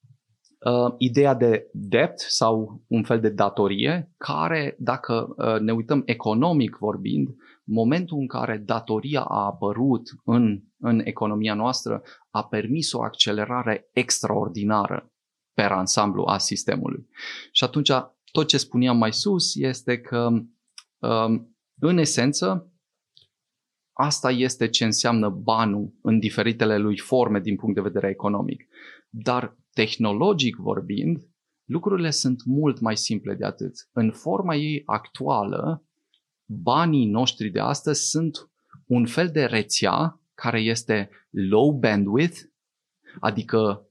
uh, 0.65 0.93
ideea 0.97 1.33
de 1.33 1.69
debt 1.73 2.19
sau 2.19 2.83
un 2.87 3.03
fel 3.03 3.19
de 3.19 3.29
datorie, 3.29 4.13
care, 4.17 4.75
dacă 4.79 5.33
uh, 5.37 5.59
ne 5.59 5.71
uităm 5.71 6.01
economic 6.05 6.77
vorbind, 6.79 7.29
momentul 7.63 8.17
în 8.17 8.27
care 8.27 8.57
datoria 8.57 9.21
a 9.21 9.45
apărut 9.45 10.09
în, 10.23 10.61
în 10.77 11.01
economia 11.03 11.53
noastră 11.53 12.01
a 12.29 12.43
permis 12.43 12.93
o 12.93 13.01
accelerare 13.01 13.89
extraordinară 13.93 15.11
per 15.53 15.71
ansamblu 15.71 16.23
a 16.25 16.37
sistemului. 16.37 17.07
Și 17.51 17.63
atunci 17.63 17.91
tot 18.31 18.47
ce 18.47 18.57
spuneam 18.57 18.97
mai 18.97 19.13
sus 19.13 19.55
este 19.55 20.01
că 20.01 20.29
um, 20.99 21.55
în 21.79 21.97
esență 21.97 22.67
asta 23.93 24.31
este 24.31 24.69
ce 24.69 24.83
înseamnă 24.83 25.29
banul 25.29 25.93
în 26.01 26.19
diferitele 26.19 26.77
lui 26.77 26.97
forme 26.97 27.39
din 27.39 27.55
punct 27.55 27.75
de 27.75 27.81
vedere 27.81 28.09
economic. 28.09 28.67
Dar 29.09 29.57
tehnologic 29.73 30.55
vorbind, 30.55 31.17
lucrurile 31.63 32.09
sunt 32.09 32.45
mult 32.45 32.79
mai 32.79 32.97
simple 32.97 33.33
de 33.33 33.45
atât. 33.45 33.73
În 33.91 34.11
forma 34.11 34.55
ei 34.55 34.81
actuală, 34.85 35.85
banii 36.45 37.05
noștri 37.05 37.49
de 37.49 37.59
astăzi 37.59 38.09
sunt 38.09 38.49
un 38.85 39.05
fel 39.05 39.29
de 39.29 39.43
rețea 39.45 40.21
care 40.33 40.59
este 40.59 41.09
low 41.29 41.71
bandwidth, 41.71 42.39
adică 43.19 43.87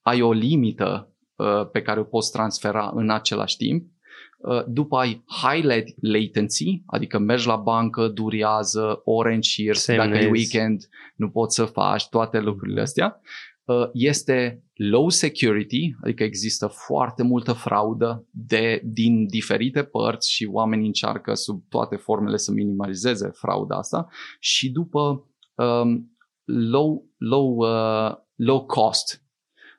ai 0.00 0.20
o 0.20 0.32
limită 0.32 1.14
uh, 1.34 1.70
pe 1.72 1.82
care 1.82 2.00
o 2.00 2.04
poți 2.04 2.32
transfera 2.32 2.92
în 2.94 3.10
același 3.10 3.56
timp. 3.56 3.90
Uh, 4.38 4.64
după 4.66 4.96
ai 4.96 5.24
high 5.26 5.84
latency, 6.00 6.82
adică 6.86 7.18
mergi 7.18 7.46
la 7.46 7.56
bancă, 7.56 8.08
durează, 8.08 9.00
ore 9.04 9.34
în 9.34 9.40
șir, 9.40 9.74
dacă 9.86 10.00
e 10.14 10.20
Semnezi. 10.20 10.26
weekend 10.28 10.88
nu 11.16 11.30
poți 11.30 11.54
să 11.54 11.64
faci 11.64 12.08
toate 12.08 12.40
lucrurile 12.40 12.80
astea. 12.80 13.20
Uh, 13.64 13.88
Este 13.92 14.62
low 14.76 15.08
security, 15.08 15.94
adică 16.02 16.22
există 16.22 16.66
foarte 16.66 17.22
multă 17.22 17.52
fraudă 17.52 18.26
de, 18.30 18.82
din 18.84 19.26
diferite 19.26 19.82
părți 19.82 20.32
și 20.32 20.48
oamenii 20.52 20.86
încearcă 20.86 21.34
sub 21.34 21.62
toate 21.68 21.96
formele 21.96 22.36
să 22.36 22.52
minimalizeze 22.52 23.28
frauda 23.32 23.76
asta 23.76 24.08
și 24.38 24.70
după 24.70 25.30
um, 25.54 26.16
low, 26.44 27.06
low, 27.16 27.56
uh, 27.56 28.14
low 28.34 28.66
cost. 28.66 29.22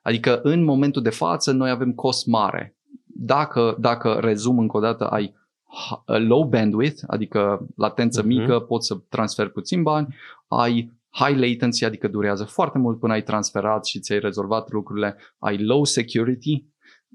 Adică 0.01 0.39
în 0.43 0.63
momentul 0.63 1.01
de 1.01 1.09
față 1.09 1.51
noi 1.51 1.69
avem 1.69 1.93
cost 1.93 2.25
mare. 2.25 2.77
Dacă, 3.05 3.77
dacă 3.79 4.13
rezum 4.13 4.59
încă 4.59 4.77
o 4.77 4.79
dată, 4.79 5.07
ai 5.07 5.33
h- 5.63 6.03
low 6.27 6.43
bandwidth, 6.43 7.03
adică 7.07 7.67
latență 7.75 8.19
Mhm. 8.19 8.27
mică, 8.27 8.59
poți 8.59 8.87
să 8.87 8.95
transferi 9.09 9.51
puțin 9.51 9.83
bani, 9.83 10.15
ai 10.47 10.96
high 11.19 11.37
latency, 11.39 11.85
adică 11.85 12.07
durează 12.07 12.43
foarte 12.43 12.77
mult 12.77 12.99
până 12.99 13.13
ai 13.13 13.23
transferat 13.23 13.85
și 13.85 13.99
ți-ai 13.99 14.19
rezolvat 14.19 14.71
lucrurile, 14.71 15.17
ai 15.37 15.63
low 15.63 15.83
security, 15.83 16.65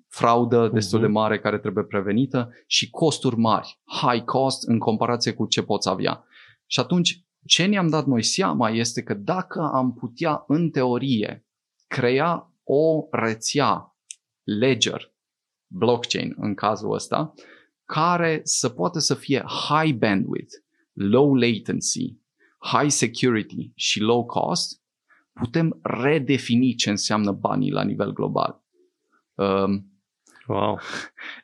fraudă 0.08 0.68
destul 0.72 1.00
de 1.00 1.06
Mhm. 1.06 1.14
mare 1.14 1.38
care 1.38 1.58
trebuie 1.58 1.84
prevenită 1.84 2.50
și 2.66 2.90
costuri 2.90 3.36
mari, 3.36 3.80
high 3.84 4.24
cost 4.24 4.68
în 4.68 4.78
comparație 4.78 5.32
cu 5.32 5.46
ce 5.46 5.62
poți 5.62 5.88
avea. 5.88 6.24
Și 6.66 6.80
atunci, 6.80 7.24
ce 7.46 7.64
ne-am 7.64 7.88
dat 7.88 8.06
noi 8.06 8.22
seama 8.22 8.70
este 8.70 9.02
că 9.02 9.14
dacă 9.14 9.70
am 9.72 9.92
putea, 9.94 10.44
în 10.46 10.70
teorie, 10.70 11.46
crea 11.86 12.52
o 12.64 13.06
rețea 13.10 13.96
ledger, 14.42 15.12
blockchain 15.66 16.34
în 16.36 16.54
cazul 16.54 16.92
ăsta, 16.92 17.34
care 17.84 18.40
să 18.44 18.68
poată 18.68 18.98
să 18.98 19.14
fie 19.14 19.44
high 19.68 19.94
bandwidth, 19.94 20.54
low 20.92 21.34
latency, 21.34 22.20
high 22.62 22.90
security 22.90 23.72
și 23.74 24.00
low 24.00 24.24
cost, 24.26 24.82
putem 25.32 25.78
redefini 25.82 26.74
ce 26.74 26.90
înseamnă 26.90 27.32
banii 27.32 27.70
la 27.70 27.82
nivel 27.82 28.12
global. 28.12 28.64
Um, 29.34 29.92
Wow. 30.46 30.78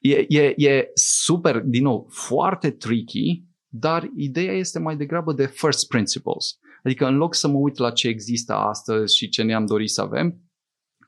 E, 0.01 0.25
e, 0.29 0.55
e 0.57 0.91
super, 0.95 1.61
din 1.61 1.83
nou, 1.83 2.07
foarte 2.11 2.71
tricky, 2.71 3.45
dar 3.69 4.11
ideea 4.17 4.53
este 4.53 4.79
mai 4.79 4.97
degrabă 4.97 5.33
de 5.33 5.47
first 5.47 5.89
principles. 5.89 6.59
Adică 6.83 7.07
în 7.07 7.17
loc 7.17 7.35
să 7.35 7.49
mă 7.49 7.59
uit 7.59 7.77
la 7.77 7.91
ce 7.91 8.09
există 8.09 8.55
astăzi 8.55 9.17
și 9.17 9.29
ce 9.29 9.43
ne-am 9.43 9.67
dorit 9.67 9.91
să 9.91 10.01
avem, 10.01 10.43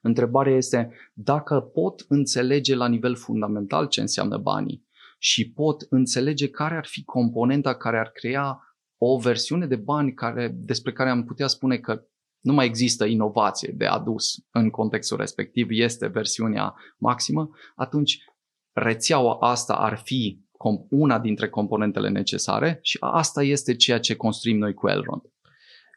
întrebarea 0.03 0.57
este 0.57 0.93
dacă 1.15 1.61
pot 1.61 2.05
înțelege 2.09 2.75
la 2.75 2.89
nivel 2.89 3.17
fundamental 3.17 3.87
ce 3.87 4.01
înseamnă 4.01 4.37
banii 4.37 4.89
și 5.19 5.53
pot 5.53 5.87
înțelege 5.89 6.49
care 6.49 6.77
ar 6.77 6.87
fi 6.87 7.05
componenta 7.05 7.75
care 7.75 7.99
ar 7.99 8.09
crea 8.09 8.70
o 9.03 9.19
versiune 9.19 9.67
de 9.67 9.77
bani 9.77 10.15
care, 10.15 10.49
despre 10.49 10.93
care 10.93 11.11
am 11.11 11.25
putea 11.25 11.47
spune 11.47 11.79
că 11.79 12.05
nu 12.41 12.53
mai 12.53 12.67
există 12.67 13.05
inovație 13.05 13.73
de 13.77 13.87
adus 13.87 14.45
în 14.51 14.71
contextul 14.71 15.17
respectiv, 15.17 15.67
este 15.71 16.07
versiunea 16.07 16.75
maximă, 16.99 17.51
atunci 17.75 18.25
rețeaua 18.73 19.39
asta 19.41 19.75
ar 19.75 19.97
fi 19.97 20.45
com- 20.53 20.89
una 20.91 21.19
dintre 21.19 21.49
componentele 21.49 22.09
necesare 22.09 22.79
și 22.83 22.97
asta 23.01 23.43
este 23.43 23.77
ceea 23.77 24.01
ce 24.01 24.17
construim 24.17 24.59
noi 24.59 24.75
cu 24.75 24.89
Elrond. 24.89 25.23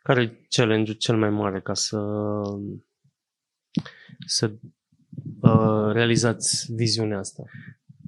Care 0.04 0.22
e 0.22 0.48
challenge-ul 0.50 0.98
cel 0.98 1.18
mai 1.18 1.30
mare 1.30 1.62
ca 1.62 1.74
să 1.74 2.00
să 4.26 4.52
uh, 5.42 5.92
realizați 5.92 6.74
viziunea 6.74 7.18
asta? 7.18 7.44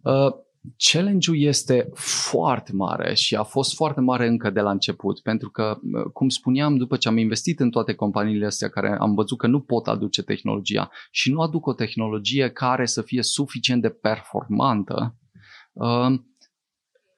Uh, 0.04 0.45
challenge-ul 0.92 1.40
este 1.42 1.90
foarte 2.34 2.72
mare 2.74 3.14
și 3.14 3.36
a 3.36 3.44
fost 3.44 3.76
foarte 3.76 4.02
mare 4.02 4.28
încă 4.28 4.50
de 4.50 4.60
la 4.60 4.72
început, 4.72 5.20
pentru 5.20 5.50
că, 5.50 5.80
uh, 5.82 6.12
cum 6.14 6.30
spuneam, 6.30 6.78
după 6.78 6.98
ce 6.98 7.08
am 7.08 7.18
investit 7.18 7.60
în 7.60 7.70
toate 7.70 7.94
companiile 7.94 8.46
astea 8.46 8.70
care 8.70 8.98
am 9.00 9.14
văzut 9.14 9.38
că 9.38 9.48
nu 9.48 9.60
pot 9.60 9.88
aduce 9.88 10.24
tehnologia 10.24 10.90
și 11.12 11.32
nu 11.32 11.42
aduc 11.42 11.66
o 11.66 11.74
tehnologie 11.74 12.50
care 12.50 12.86
să 12.86 13.02
fie 13.02 13.24
suficient 13.24 13.82
de 13.82 13.90
performantă, 13.90 15.16
uh, 15.74 16.20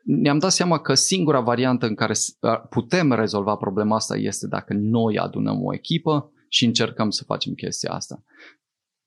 ne-am 0.03 0.39
dat 0.39 0.51
seama 0.51 0.79
că 0.79 0.93
singura 0.93 1.39
variantă 1.39 1.85
în 1.85 1.95
care 1.95 2.13
s- 2.13 2.37
uh, 2.39 2.61
putem 2.69 3.11
rezolva 3.11 3.55
problema 3.55 3.95
asta 3.95 4.17
este 4.17 4.47
dacă 4.47 4.73
noi 4.73 5.17
adunăm 5.17 5.63
o 5.63 5.73
echipă 5.73 6.31
și 6.49 6.65
încercăm 6.65 7.09
să 7.09 7.23
facem 7.23 7.53
chestia 7.53 7.91
asta. 7.91 8.23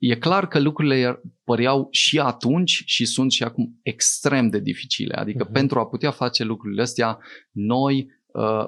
E 0.01 0.15
clar 0.15 0.49
că 0.49 0.61
lucrurile 0.61 1.21
păreau 1.45 1.89
și 1.91 2.19
atunci 2.19 2.83
și 2.87 3.05
sunt 3.05 3.33
și 3.33 3.43
acum 3.43 3.79
extrem 3.83 4.49
de 4.49 4.61
dificile. 4.61 5.15
Adică 5.15 5.49
uh-huh. 5.49 5.53
pentru 5.53 5.79
a 5.79 5.87
putea 5.87 6.11
face 6.11 6.45
lucrurile 6.45 6.83
astea, 6.83 7.19
noi 7.51 8.11
uh, 8.27 8.65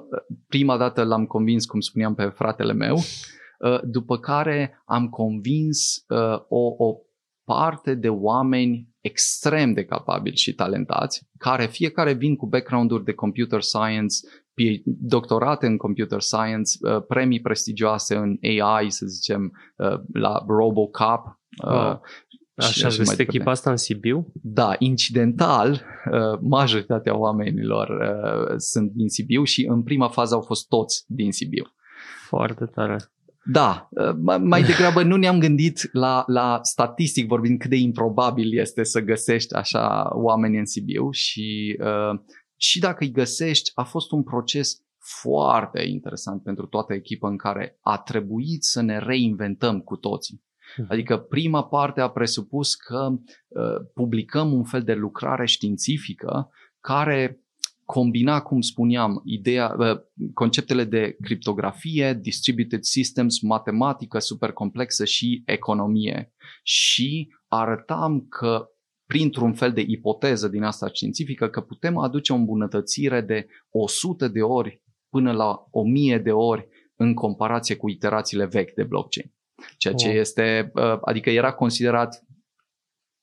prima 0.46 0.76
dată 0.76 1.04
l-am 1.04 1.24
convins, 1.24 1.64
cum 1.64 1.80
spuneam, 1.80 2.14
pe 2.14 2.24
fratele 2.24 2.72
meu, 2.72 2.96
uh, 2.96 3.80
după 3.82 4.18
care 4.18 4.82
am 4.84 5.08
convins 5.08 6.04
uh, 6.08 6.38
o, 6.48 6.84
o 6.84 6.96
parte 7.44 7.94
de 7.94 8.08
oameni 8.08 8.88
extrem 9.00 9.72
de 9.72 9.84
capabili 9.84 10.36
și 10.36 10.54
talentați, 10.54 11.28
care 11.38 11.66
fiecare 11.66 12.12
vin 12.12 12.36
cu 12.36 12.46
background-uri 12.46 13.04
de 13.04 13.12
computer 13.12 13.60
science, 13.60 14.16
doctorate 14.84 15.66
în 15.66 15.76
computer 15.76 16.20
science, 16.20 16.70
uh, 16.80 17.04
premii 17.08 17.40
prestigioase 17.40 18.14
în 18.14 18.38
AI, 18.42 18.90
să 18.90 19.06
zicem, 19.06 19.52
uh, 19.76 20.00
la 20.12 20.44
RoboCop. 20.46 21.40
Uh, 21.64 21.72
wow. 21.72 22.00
Așa 22.54 22.86
ați 22.86 22.98
găsit 22.98 23.18
echipa 23.18 23.50
asta 23.50 23.70
în 23.70 23.76
Sibiu? 23.76 24.32
Da, 24.32 24.74
incidental, 24.78 25.84
majoritatea 26.40 27.18
oamenilor 27.18 27.88
sunt 28.56 28.90
din 28.90 29.08
Sibiu 29.08 29.44
și 29.44 29.66
în 29.68 29.82
prima 29.82 30.08
fază 30.08 30.34
au 30.34 30.40
fost 30.40 30.68
toți 30.68 31.04
din 31.06 31.32
Sibiu. 31.32 31.64
Foarte 32.28 32.64
tare. 32.64 32.96
Da, 33.44 33.88
mai 34.40 34.62
degrabă 34.62 35.02
nu 35.02 35.16
ne-am 35.16 35.38
gândit 35.38 35.88
la, 35.92 36.24
la 36.26 36.58
statistic 36.62 37.26
vorbind 37.26 37.58
cât 37.58 37.70
de 37.70 37.76
improbabil 37.76 38.58
este 38.58 38.84
să 38.84 39.00
găsești 39.00 39.54
așa 39.54 40.10
oameni 40.12 40.58
în 40.58 40.66
Sibiu 40.66 41.10
și 41.10 41.78
uh, 41.80 42.20
și 42.62 42.78
dacă 42.78 43.04
îi 43.04 43.10
găsești, 43.10 43.70
a 43.74 43.82
fost 43.82 44.12
un 44.12 44.22
proces 44.22 44.82
foarte 44.98 45.82
interesant 45.82 46.42
pentru 46.42 46.66
toată 46.66 46.92
echipa 46.92 47.28
în 47.28 47.36
care 47.36 47.78
a 47.80 47.98
trebuit 47.98 48.62
să 48.62 48.80
ne 48.80 48.98
reinventăm 48.98 49.80
cu 49.80 49.96
toții. 49.96 50.42
Hmm. 50.74 50.86
Adică 50.88 51.18
prima 51.18 51.64
parte 51.64 52.00
a 52.00 52.08
presupus 52.08 52.74
că 52.74 53.08
uh, 53.08 53.86
publicăm 53.94 54.52
un 54.52 54.64
fel 54.64 54.82
de 54.82 54.94
lucrare 54.94 55.46
științifică 55.46 56.50
care 56.80 57.40
combina, 57.84 58.40
cum 58.40 58.60
spuneam, 58.60 59.22
ideea, 59.24 59.76
uh, 59.78 60.00
conceptele 60.34 60.84
de 60.84 61.16
criptografie, 61.20 62.14
distributed 62.14 62.82
systems, 62.82 63.40
matematică 63.40 64.18
super 64.18 64.52
complexă 64.52 65.04
și 65.04 65.42
economie. 65.46 66.32
Și 66.62 67.28
arătam 67.48 68.26
că 68.28 68.71
printr-un 69.12 69.52
fel 69.52 69.72
de 69.72 69.84
ipoteză 69.86 70.48
din 70.48 70.62
asta 70.62 70.88
științifică 70.92 71.48
că 71.48 71.60
putem 71.60 71.96
aduce 71.96 72.32
o 72.32 72.36
îmbunătățire 72.36 73.20
de 73.20 73.46
100 73.70 74.28
de 74.28 74.40
ori 74.40 74.82
până 75.08 75.32
la 75.32 75.66
1000 75.70 76.18
de 76.18 76.32
ori 76.32 76.68
în 76.96 77.14
comparație 77.14 77.76
cu 77.76 77.88
iterațiile 77.88 78.46
vechi 78.46 78.74
de 78.74 78.82
blockchain. 78.82 79.32
Ceea 79.78 79.94
ce 79.94 80.08
este, 80.08 80.70
uh, 80.74 80.98
adică 81.00 81.30
era 81.30 81.52
considerat 81.52 82.24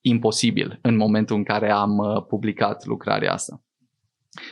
imposibil 0.01 0.79
în 0.81 0.95
momentul 0.95 1.35
în 1.35 1.43
care 1.43 1.71
am 1.71 1.97
uh, 1.97 2.25
publicat 2.27 2.85
lucrarea 2.85 3.33
asta. 3.33 3.63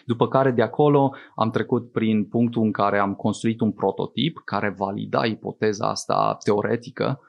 După 0.05 0.27
care 0.27 0.51
de 0.51 0.61
acolo 0.61 1.13
am 1.35 1.49
trecut 1.49 1.91
prin 1.91 2.25
punctul 2.25 2.63
în 2.63 2.71
care 2.71 2.99
am 2.99 3.15
construit 3.15 3.59
un 3.59 3.71
prototip 3.71 4.41
care 4.45 4.69
valida 4.77 5.25
ipoteza 5.25 5.89
asta 5.89 6.37
teoretică 6.43 7.19
Uh, 7.19 7.26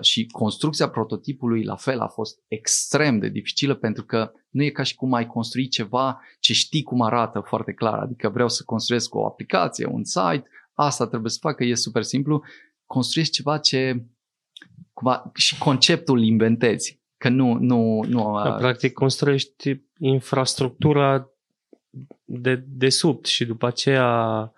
și 0.00 0.26
construcția 0.26 0.88
prototipului 0.88 1.64
la 1.64 1.76
fel 1.76 2.00
a 2.00 2.08
fost 2.08 2.40
extrem 2.48 3.18
de 3.18 3.28
dificilă 3.28 3.74
pentru 3.74 4.04
că 4.04 4.32
nu 4.50 4.62
e 4.62 4.70
ca 4.70 4.82
și 4.82 4.94
cum 4.94 5.12
ai 5.12 5.26
construi 5.26 5.68
ceva 5.68 6.20
ce 6.40 6.52
știi 6.52 6.82
cum 6.82 7.00
arată 7.00 7.40
foarte 7.40 7.72
clar. 7.72 7.98
Adică 7.98 8.28
vreau 8.28 8.48
să 8.48 8.62
construiesc 8.66 9.14
o 9.14 9.26
aplicație, 9.26 9.86
un 9.86 10.04
site, 10.04 10.44
asta 10.72 11.06
trebuie 11.06 11.30
să 11.30 11.38
fac, 11.40 11.56
că 11.56 11.64
e 11.64 11.74
super 11.74 12.02
simplu. 12.02 12.42
Construiești 12.86 13.34
ceva 13.34 13.58
ce 13.58 14.04
cumva, 14.92 15.30
și 15.34 15.58
conceptul 15.58 16.22
inventezi. 16.22 17.00
Că 17.16 17.28
nu... 17.28 17.54
nu, 17.54 18.04
nu 18.08 18.40
da, 18.44 18.52
practic 18.52 18.92
construiești 18.92 19.82
infrastructura 19.98 21.28
de, 22.24 22.64
de 22.66 22.88
sub 22.88 23.24
și 23.24 23.44
după 23.44 23.66
aceea 23.66 24.52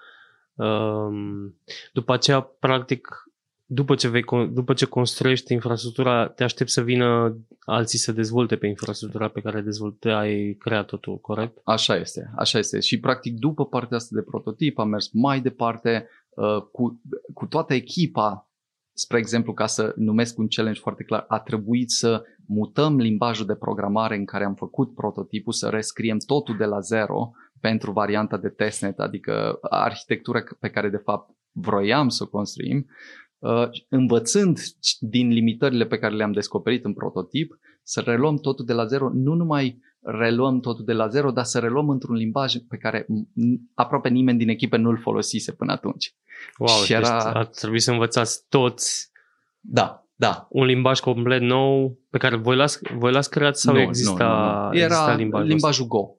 um, 0.54 1.54
după 1.92 2.12
aceea 2.12 2.40
practic 2.40 3.29
după 3.72 3.94
ce, 3.94 4.08
vei, 4.08 4.24
după 4.52 4.72
ce 4.72 4.84
construiești 4.84 5.52
infrastructura, 5.52 6.28
te 6.28 6.44
aștepți 6.44 6.72
să 6.72 6.82
vină 6.82 7.38
alții 7.58 7.98
să 7.98 8.12
dezvolte 8.12 8.56
pe 8.56 8.66
infrastructura 8.66 9.28
pe 9.28 9.40
care 9.40 9.60
dezvolte, 9.60 10.08
ai 10.08 10.56
creat-o 10.58 10.96
tu, 10.96 11.16
corect? 11.16 11.60
Așa 11.64 11.96
este, 11.96 12.30
așa 12.36 12.58
este. 12.58 12.80
Și 12.80 13.00
practic 13.00 13.38
după 13.38 13.66
partea 13.66 13.96
asta 13.96 14.14
de 14.14 14.22
prototip 14.22 14.78
am 14.78 14.88
mers 14.88 15.10
mai 15.12 15.40
departe 15.40 16.08
uh, 16.28 16.62
cu, 16.72 17.00
cu 17.34 17.46
toată 17.46 17.74
echipa, 17.74 18.50
spre 18.92 19.18
exemplu, 19.18 19.52
ca 19.52 19.66
să 19.66 19.92
numesc 19.96 20.38
un 20.38 20.48
challenge 20.48 20.80
foarte 20.80 21.04
clar, 21.04 21.24
a 21.28 21.38
trebuit 21.38 21.90
să 21.90 22.22
mutăm 22.46 22.96
limbajul 22.96 23.46
de 23.46 23.54
programare 23.54 24.16
în 24.16 24.24
care 24.24 24.44
am 24.44 24.54
făcut 24.54 24.94
prototipul, 24.94 25.52
să 25.52 25.68
rescriem 25.68 26.18
totul 26.26 26.56
de 26.56 26.64
la 26.64 26.80
zero 26.80 27.30
pentru 27.60 27.92
varianta 27.92 28.36
de 28.36 28.48
testnet, 28.48 28.98
adică 28.98 29.58
arhitectura 29.60 30.42
pe 30.60 30.70
care 30.70 30.88
de 30.88 31.02
fapt 31.04 31.30
vroiam 31.52 32.08
să 32.08 32.22
o 32.22 32.28
construim 32.28 32.86
Uh, 32.86 33.29
învățând 33.88 34.58
din 35.00 35.28
limitările 35.28 35.86
pe 35.86 35.98
care 35.98 36.14
le-am 36.14 36.32
descoperit 36.32 36.84
în 36.84 36.92
prototip, 36.92 37.58
să 37.82 38.00
reluăm 38.00 38.36
totul 38.36 38.64
de 38.64 38.72
la 38.72 38.86
zero, 38.86 39.10
nu 39.14 39.34
numai 39.34 39.80
reluăm 40.02 40.60
totul 40.60 40.84
de 40.84 40.92
la 40.92 41.08
zero, 41.08 41.30
dar 41.30 41.44
să 41.44 41.58
reluăm 41.58 41.88
într-un 41.88 42.14
limbaj 42.14 42.54
pe 42.68 42.76
care 42.76 43.06
aproape 43.74 44.08
nimeni 44.08 44.38
din 44.38 44.48
echipă 44.48 44.76
nu-l 44.76 44.98
folosise 44.98 45.52
până 45.52 45.72
atunci. 45.72 46.14
Wow, 46.58 46.84
și 46.84 46.92
era... 46.92 47.00
deci 47.00 47.34
a 47.34 47.44
trebuit 47.44 47.82
să 47.82 47.90
învățați 47.90 48.48
toți 48.48 49.10
da, 49.60 50.06
da. 50.14 50.46
un 50.50 50.64
limbaj 50.64 51.00
complet 51.00 51.40
nou 51.40 51.98
pe 52.10 52.18
care 52.18 52.36
voi 52.36 52.56
l-ați, 52.56 52.78
voi 52.98 53.12
l-ați 53.12 53.30
creat 53.30 53.56
sau 53.56 53.74
nu, 53.74 53.80
exista, 53.80 54.24
nu, 54.24 54.62
nu, 54.62 54.68
nu. 54.68 54.78
Era 54.78 54.84
exista 54.84 55.14
limbajul, 55.14 55.48
limbajul 55.48 55.86
Go. 55.86 56.14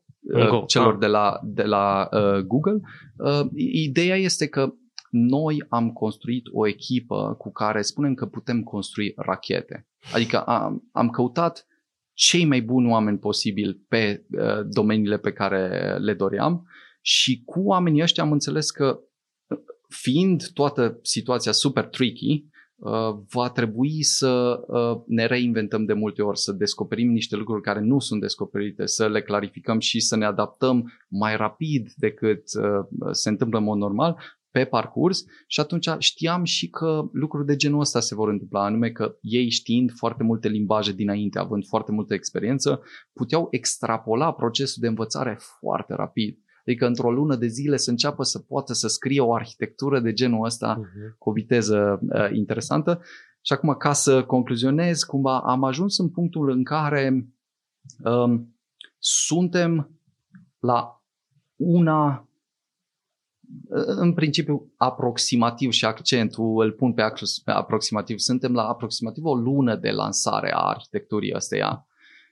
Go. 0.50 0.58
Uh, 0.58 0.64
celor 0.68 0.94
ah. 0.94 1.00
de 1.00 1.08
la, 1.08 1.40
de 1.44 1.64
la 1.64 2.10
uh, 2.12 2.40
Google. 2.40 2.80
Uh, 3.18 3.48
ideea 3.74 4.16
este 4.16 4.48
că 4.48 4.74
noi 5.12 5.64
am 5.70 5.92
construit 5.92 6.46
o 6.52 6.68
echipă 6.68 7.36
cu 7.38 7.52
care 7.52 7.82
spunem 7.82 8.14
că 8.14 8.26
putem 8.26 8.64
construi 8.64 9.14
rachete. 9.16 9.88
Adică 10.14 10.42
am, 10.42 10.90
am 10.92 11.10
căutat 11.10 11.66
cei 12.14 12.46
mai 12.46 12.62
buni 12.62 12.90
oameni 12.90 13.18
posibil 13.18 13.82
pe 13.88 14.26
uh, 14.32 14.66
domeniile 14.70 15.18
pe 15.18 15.32
care 15.32 15.96
le 15.98 16.14
doream 16.14 16.68
și 17.02 17.42
cu 17.46 17.60
oamenii 17.60 18.02
ăștia 18.02 18.24
am 18.24 18.32
înțeles 18.32 18.72
că 18.72 19.00
fiind 19.88 20.48
toată 20.54 21.00
situația 21.02 21.52
super 21.52 21.86
tricky, 21.86 22.46
uh, 22.76 23.20
va 23.30 23.50
trebui 23.50 24.04
să 24.04 24.62
uh, 24.68 25.02
ne 25.08 25.26
reinventăm 25.26 25.86
de 25.86 25.94
multe 25.94 26.22
ori, 26.22 26.40
să 26.40 26.52
descoperim 26.52 27.12
niște 27.12 27.36
lucruri 27.36 27.62
care 27.62 27.80
nu 27.80 28.00
sunt 28.00 28.22
descoperite, 28.22 28.86
să 28.86 29.08
le 29.08 29.22
clarificăm 29.22 29.80
și 29.80 30.00
să 30.00 30.16
ne 30.16 30.26
adaptăm 30.26 30.92
mai 31.08 31.36
rapid 31.36 31.92
decât 31.96 32.44
uh, 32.54 33.10
se 33.12 33.30
întâmplă 33.30 33.58
în 33.58 33.64
mod 33.64 33.78
normal, 33.78 34.18
pe 34.52 34.66
parcurs 34.66 35.24
și 35.48 35.60
atunci 35.60 35.90
știam 35.98 36.44
și 36.44 36.70
că 36.70 37.10
lucruri 37.12 37.46
de 37.46 37.56
genul 37.56 37.80
ăsta 37.80 38.00
se 38.00 38.16
vor 38.16 38.30
întâmpla, 38.30 38.64
anume 38.64 38.90
că 38.90 39.18
ei 39.22 39.50
știind 39.50 39.92
foarte 39.92 40.24
multe 40.24 40.48
limbaje 40.48 40.92
dinainte, 40.92 41.40
având 41.40 41.66
foarte 41.66 41.92
multă 41.92 42.14
experiență, 42.14 42.82
puteau 43.14 43.48
extrapola 43.52 44.34
procesul 44.34 44.82
de 44.82 44.88
învățare 44.88 45.40
foarte 45.60 45.94
rapid. 45.94 46.38
Adică 46.66 46.86
într-o 46.86 47.12
lună 47.12 47.36
de 47.36 47.48
zile 47.48 47.78
să 47.78 47.90
înceapă 47.90 48.24
să 48.24 48.40
poată 48.40 48.74
să 48.74 48.88
scrie 48.88 49.22
o 49.22 49.34
arhitectură 49.34 50.00
de 50.00 50.14
genul 50.14 50.46
ăsta 50.46 50.80
uh-huh. 50.80 51.18
cu 51.18 51.30
o 51.30 51.34
viteză 51.34 52.00
uh, 52.02 52.30
interesantă. 52.32 53.02
Și 53.42 53.54
acum, 53.54 53.76
ca 53.76 53.94
să 53.94 54.24
concluzionez, 54.24 55.04
cumva 55.04 55.40
am 55.40 55.64
ajuns 55.64 55.98
în 55.98 56.10
punctul 56.10 56.50
în 56.50 56.64
care 56.64 57.28
um, 58.04 58.56
suntem 58.98 60.00
la 60.60 61.04
una 61.56 62.31
în 63.86 64.14
principiu 64.14 64.74
aproximativ 64.78 65.72
și 65.72 65.86
accentul 65.86 66.62
îl 66.64 66.72
pun 66.72 66.94
pe 66.94 67.04
aproximativ. 67.46 68.18
Suntem 68.18 68.54
la 68.54 68.68
aproximativ 68.68 69.24
o 69.26 69.36
lună 69.36 69.76
de 69.76 69.90
lansare 69.90 70.52
a 70.54 70.60
arhitecturii 70.60 71.34
ăsteia 71.36 71.86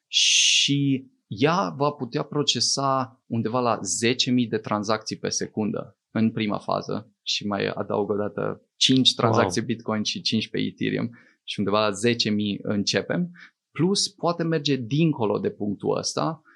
și 0.08 1.08
ea 1.28 1.74
va 1.78 1.90
putea 1.90 2.24
procesa 2.24 3.22
undeva 3.26 3.60
la 3.60 3.80
10.000 3.80 4.50
de 4.50 4.58
tranzacții 4.58 5.18
pe 5.18 5.30
secundă 5.30 5.98
în 6.12 6.32
prima 6.32 6.58
fază 6.58 7.14
și 7.22 7.48
mai 7.48 7.68
adaug 7.68 8.10
o 8.10 8.16
dată 8.16 8.62
5 8.76 9.14
tranzacții 9.16 9.62
wow. 9.62 9.70
Bitcoin 9.70 10.04
și 10.04 10.22
5 10.22 10.50
pe 10.50 10.60
Ethereum 10.60 11.10
și 11.44 11.60
undeva 11.60 11.88
la 11.88 11.96
10.000 12.10 12.16
începem. 12.62 13.32
Plus 13.72 14.08
poate 14.08 14.44
merge 14.44 14.76
dincolo 14.76 15.40
de 15.40 15.50
punctul 15.50 15.98
ăsta 15.98 16.42
Uh, 16.44 16.49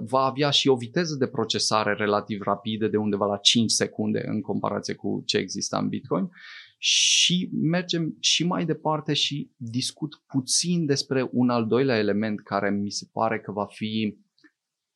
va 0.00 0.20
avea 0.20 0.50
și 0.50 0.68
o 0.68 0.76
viteză 0.76 1.16
de 1.16 1.26
procesare 1.26 1.94
relativ 1.94 2.42
rapidă 2.42 2.88
de 2.88 2.96
undeva 2.96 3.26
la 3.26 3.36
5 3.36 3.70
secunde 3.70 4.24
în 4.26 4.40
comparație 4.40 4.94
cu 4.94 5.22
ce 5.26 5.36
exista 5.36 5.78
în 5.78 5.88
Bitcoin. 5.88 6.30
Și 6.78 7.50
mergem 7.52 8.16
și 8.20 8.44
mai 8.44 8.64
departe 8.64 9.12
și 9.12 9.50
discut 9.56 10.22
puțin 10.26 10.86
despre 10.86 11.28
un 11.32 11.50
al 11.50 11.66
doilea 11.66 11.98
element 11.98 12.40
care 12.40 12.70
mi 12.70 12.90
se 12.90 13.08
pare 13.12 13.40
că 13.40 13.52
va 13.52 13.66
fi 13.66 14.18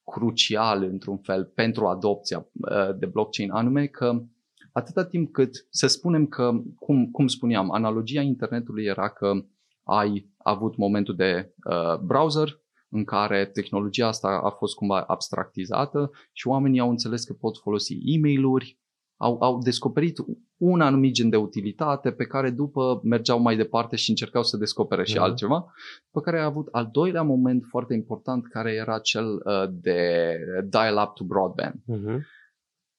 crucial 0.05 0.83
într-un 0.83 1.19
fel 1.19 1.45
pentru 1.45 1.87
adopția 1.87 2.39
uh, 2.53 2.99
de 2.99 3.07
blockchain, 3.07 3.51
anume 3.51 3.87
că 3.87 4.23
atâta 4.73 5.05
timp 5.05 5.33
cât 5.33 5.67
să 5.71 5.87
spunem 5.87 6.27
că, 6.27 6.63
cum, 6.79 7.11
cum 7.11 7.27
spuneam, 7.27 7.71
analogia 7.71 8.21
internetului 8.21 8.85
era 8.85 9.09
că 9.09 9.45
ai 9.83 10.31
avut 10.37 10.77
momentul 10.77 11.17
de 11.17 11.55
uh, 11.65 11.99
browser, 11.99 12.62
în 12.93 13.05
care 13.05 13.47
tehnologia 13.47 14.07
asta 14.07 14.40
a 14.45 14.51
fost 14.51 14.74
cumva 14.74 15.01
abstractizată 15.01 16.11
și 16.32 16.49
oamenii 16.49 16.80
au 16.80 16.90
înțeles 16.90 17.24
că 17.24 17.32
pot 17.32 17.59
folosi 17.59 17.99
e 18.05 18.18
mail 18.18 18.45
au, 19.16 19.36
au 19.40 19.59
descoperit 19.59 20.18
un 20.57 20.80
anumit 20.80 21.12
gen 21.12 21.28
de 21.28 21.36
utilitate 21.36 22.12
pe 22.12 22.24
care 22.24 22.51
după 22.51 23.01
mergeau 23.05 23.40
mai 23.40 23.57
departe 23.57 23.97
și 23.97 24.11
încercau 24.11 24.43
să 24.43 24.57
descopere 24.57 25.05
și 25.05 25.14
uh-huh. 25.16 25.22
altceva, 25.22 25.72
pe 26.11 26.20
care 26.20 26.40
a 26.40 26.45
avut 26.45 26.68
al 26.70 26.88
doilea 26.93 27.22
moment 27.22 27.64
foarte 27.64 27.95
important 27.95 28.47
care 28.47 28.72
era 28.72 28.99
cel 28.99 29.26
uh, 29.26 29.68
de 29.70 30.38
dial-up 30.68 31.14
to 31.14 31.24
broadband. 31.24 31.74
Uh-huh. 31.74 32.20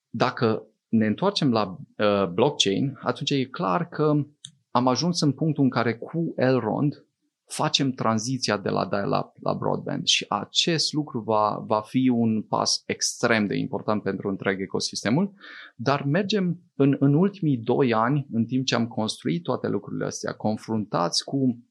Dacă 0.10 0.68
ne 0.88 1.06
întoarcem 1.06 1.52
la 1.52 1.78
uh, 1.98 2.28
blockchain, 2.28 3.00
atunci 3.02 3.30
e 3.30 3.46
clar 3.46 3.90
că 3.90 4.26
am 4.72 4.88
ajuns 4.88 5.22
în 5.22 5.32
punctul 5.32 5.64
în 5.64 5.70
care 5.70 5.98
cu 5.98 6.34
Elrond 6.36 7.06
facem 7.54 7.92
tranziția 7.92 8.58
de 8.58 8.70
la 8.70 8.86
dial-up 8.86 9.36
la 9.42 9.54
broadband 9.54 10.06
și 10.06 10.26
acest 10.30 10.94
lucru 10.94 11.20
va, 11.20 11.64
va 11.68 11.82
fi 11.82 12.10
un 12.10 12.42
pas 12.42 12.84
extrem 12.86 13.48
de 13.48 13.56
important 13.56 14.04
pentru 14.04 14.30
întreg 14.30 14.62
ecosistemul, 14.62 15.34
dar 15.76 16.04
mergem 16.04 16.60
în, 16.76 16.96
în 17.00 17.14
ultimii 17.14 17.58
doi 17.58 17.94
ani, 17.94 18.28
în 18.32 18.46
timp 18.46 18.66
ce 18.66 18.76
am 18.76 18.88
construit 18.88 19.44
toate 19.44 19.68
lucrurile 19.68 20.06
astea, 20.06 20.34
confruntați 20.34 21.24
cu 21.24 21.64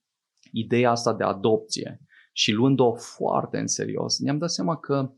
ideea 0.52 0.90
asta 0.90 1.14
de 1.14 1.24
adopție 1.24 2.00
și 2.32 2.52
luând-o 2.52 2.94
foarte 2.94 3.58
în 3.58 3.66
serios, 3.66 4.18
ne-am 4.18 4.38
dat 4.38 4.50
seama 4.50 4.76
că 4.76 5.12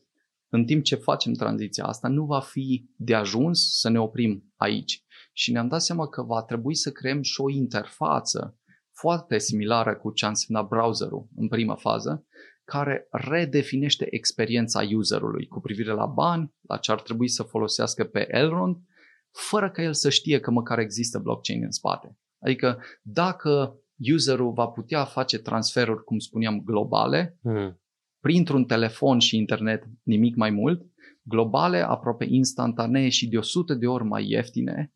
în 0.49 0.65
timp 0.65 0.85
ce 0.85 0.95
facem 0.95 1.33
tranziția 1.33 1.85
asta, 1.85 2.09
nu 2.09 2.25
va 2.25 2.41
fi 2.41 2.91
de 2.97 3.15
ajuns 3.15 3.79
să 3.81 3.91
ne 3.91 4.01
oprim 4.01 4.53
aici. 4.57 5.05
Și 5.33 5.53
ne-am 5.53 5.69
dat 5.69 5.83
seama 5.83 6.09
că 6.09 6.23
va 6.23 6.43
trebui 6.43 6.75
să 6.75 6.91
creăm 6.91 7.23
și 7.23 7.41
o 7.41 7.51
interfață 7.51 8.59
foarte 8.95 9.39
similară 9.39 9.97
cu 9.97 10.11
ce 10.11 10.25
a 10.25 10.29
însemnat 10.29 10.69
browserul 10.69 11.29
în 11.37 11.49
prima 11.49 11.75
fază, 11.75 12.27
care 12.65 13.09
redefinește 13.11 14.07
experiența 14.11 14.83
userului 14.97 15.47
cu 15.47 15.61
privire 15.61 15.93
la 15.93 16.07
bani, 16.07 16.55
la 16.61 16.77
ce 16.77 16.93
ar 16.93 17.03
trebui 17.03 17.29
să 17.29 17.43
folosească 17.43 18.05
pe 18.05 18.27
Elrond, 18.31 18.77
fără 19.31 19.71
ca 19.71 19.83
el 19.83 19.95
să 19.95 20.11
știe 20.11 20.41
că 20.41 20.51
măcar 20.51 20.79
există 20.79 21.19
blockchain 21.19 21.63
în 21.63 21.71
spate. 21.71 22.19
Adică 22.39 22.79
dacă 23.03 23.79
userul 24.13 24.53
va 24.53 24.67
putea 24.67 25.05
face 25.05 25.39
transferuri, 25.39 26.05
cum 26.05 26.19
spuneam, 26.19 26.63
globale, 26.65 27.39
hmm. 27.43 27.81
printr-un 28.21 28.65
telefon 28.65 29.19
și 29.19 29.37
internet, 29.37 29.85
nimic 30.03 30.37
mai 30.37 30.51
mult, 30.51 30.87
globale, 31.23 31.81
aproape 31.81 32.27
instantanee 32.29 33.09
și 33.09 33.29
de 33.29 33.37
100 33.37 33.75
de 33.75 33.87
ori 33.87 34.05
mai 34.05 34.29
ieftine, 34.29 34.93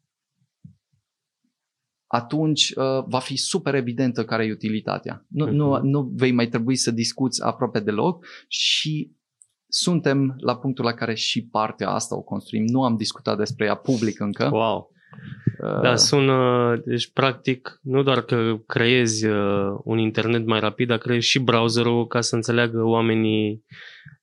atunci 2.08 2.72
uh, 2.76 3.04
va 3.06 3.18
fi 3.18 3.36
super 3.36 3.74
evidentă 3.74 4.24
care 4.24 4.44
e 4.44 4.52
utilitatea. 4.52 5.26
Nu, 5.28 5.46
uh-huh. 5.46 5.50
nu, 5.50 5.70
mhm. 5.70 5.86
nu 5.86 6.10
vei 6.14 6.32
mai 6.32 6.46
trebui 6.46 6.76
să 6.76 6.90
discuți 6.90 7.44
aproape 7.44 7.80
deloc 7.80 8.26
și 8.48 9.12
suntem 9.68 10.34
la 10.38 10.56
punctul 10.56 10.84
la 10.84 10.92
care 10.92 11.14
și 11.14 11.46
partea 11.46 11.90
asta 11.90 12.16
o 12.16 12.20
construim. 12.20 12.64
Nu 12.66 12.84
am 12.84 12.96
discutat 12.96 13.36
despre 13.38 13.66
ea 13.66 13.74
public 13.74 14.20
încă. 14.20 14.48
Wow! 14.52 14.90
Uh, 15.62 15.80
da, 15.82 15.96
sună, 15.96 16.76
deci 16.84 17.12
practic 17.12 17.80
nu 17.82 18.02
doar 18.02 18.20
că 18.20 18.56
creezi 18.66 19.26
uh, 19.26 19.78
un 19.84 19.98
internet 19.98 20.46
mai 20.46 20.60
rapid, 20.60 20.88
dar 20.88 20.98
creezi 20.98 21.26
și 21.26 21.38
browserul 21.38 22.06
ca 22.06 22.20
să 22.20 22.34
înțeleagă 22.34 22.82
oamenii, 22.82 23.64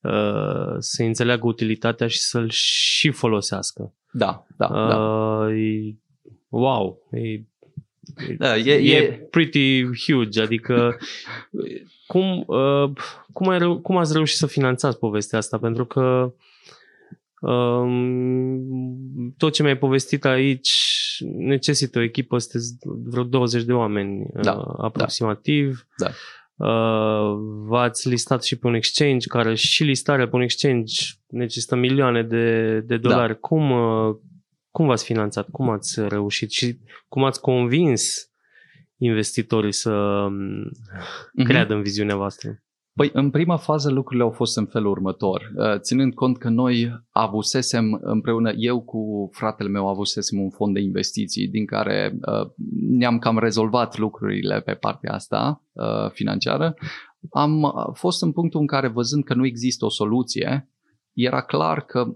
uh, 0.02 0.76
să 0.78 1.04
înțeleagă 1.04 1.48
utilitatea 1.48 2.08
și 2.08 2.20
să-l 2.20 2.50
și 2.50 3.12
folosească. 3.12 3.94
Da, 4.12 4.46
da, 4.58 4.66
uh, 4.66 4.88
da. 4.90 5.54
E, 5.54 5.96
wow, 6.50 7.08
e 7.12 7.44
da, 8.38 8.58
e, 8.58 8.72
e, 8.72 8.98
e 8.98 9.28
pretty 9.32 9.84
huge, 10.06 10.42
adică 10.42 10.98
cum, 12.08 12.44
uh, 12.48 12.92
cum, 13.34 13.50
ai 13.50 13.58
reu- 13.58 13.80
cum 13.80 13.98
ați 13.98 14.14
reușit 14.14 14.38
să 14.38 14.48
finanțați 14.48 15.00
povestea 15.00 15.38
asta? 15.38 15.58
Pentru 15.58 15.86
că 15.86 16.34
um, 17.40 19.34
tot 19.38 19.54
ce 19.54 19.62
mi-ai 19.62 19.78
povestit 19.78 20.26
aici 20.26 20.72
necesită 21.38 22.00
o 22.00 22.02
echipă, 22.02 22.38
sunteți 22.38 22.76
vreo 22.82 23.24
20 23.24 23.64
de 23.64 23.74
oameni 23.74 24.26
da, 24.42 24.54
uh, 24.54 24.76
aproximativ. 24.78 25.88
Da. 25.98 26.10
Uh, 26.58 27.38
v-ați 27.68 28.10
listat 28.10 28.44
și 28.44 28.56
pe 28.56 28.68
un 28.68 28.74
exchange 28.74 29.28
care 29.28 29.56
și 29.56 29.84
listarea 29.84 30.28
pe 30.28 30.36
un 30.36 30.42
exchange 30.42 30.94
necesită 31.28 31.76
milioane 31.76 32.24
de, 32.24 32.80
de 32.80 32.98
dolari. 32.98 33.34
Da. 33.34 33.40
Cum, 33.40 33.72
uh, 33.72 34.16
cum 34.76 34.86
v-ați 34.86 35.04
finanțat? 35.04 35.50
Cum 35.50 35.70
ați 35.70 36.02
reușit? 36.08 36.52
Și 36.52 36.80
cum 37.08 37.24
ați 37.24 37.42
convins 37.42 38.32
investitorii 38.98 39.74
să 39.74 40.26
mm-hmm. 40.30 41.44
creadă 41.44 41.74
în 41.74 41.82
viziunea 41.82 42.16
voastră? 42.16 42.64
Păi, 42.94 43.10
în 43.14 43.30
prima 43.30 43.58
fază 43.58 43.92
lucrurile 43.92 44.24
au 44.24 44.32
fost 44.32 44.58
în 44.58 44.66
felul 44.66 44.92
următor. 44.92 45.52
Uh, 45.56 45.80
ținând 45.80 46.14
cont 46.14 46.38
că 46.38 46.50
noi 46.50 47.06
avusesem 47.10 48.00
împreună, 48.02 48.52
eu 48.56 48.82
cu 48.84 49.30
fratele 49.32 49.70
meu 49.70 49.88
avusesem 49.88 50.40
un 50.40 50.50
fond 50.50 50.74
de 50.74 50.80
investiții 50.80 51.48
din 51.48 51.66
care 51.66 52.18
uh, 52.22 52.50
ne-am 52.90 53.20
cam 53.20 53.40
rezolvat 53.40 53.98
lucrurile 53.98 54.62
pe 54.62 54.74
partea 54.74 55.14
asta 55.14 55.64
uh, 55.72 56.12
financiară, 56.12 56.74
am 57.32 57.74
fost 57.94 58.22
în 58.22 58.32
punctul 58.32 58.60
în 58.60 58.68
care 58.68 58.88
văzând 58.88 59.24
că 59.24 59.34
nu 59.34 59.46
există 59.46 59.86
o 59.86 59.90
soluție, 59.90 60.70
era 61.14 61.42
clar 61.42 61.86
că 61.86 62.16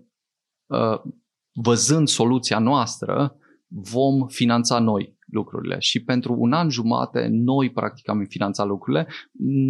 văzând 1.62 2.08
soluția 2.08 2.60
noastră, 2.60 3.36
vom 3.68 4.28
finanța 4.28 4.80
noi 4.80 5.18
lucrurile. 5.32 5.80
Și 5.80 6.04
pentru 6.04 6.36
un 6.38 6.54
an 6.54 6.70
jumate, 6.70 7.28
noi 7.32 7.72
practic 7.72 8.10
am 8.10 8.26
finanțat 8.30 8.68
lucrurile. 8.68 9.08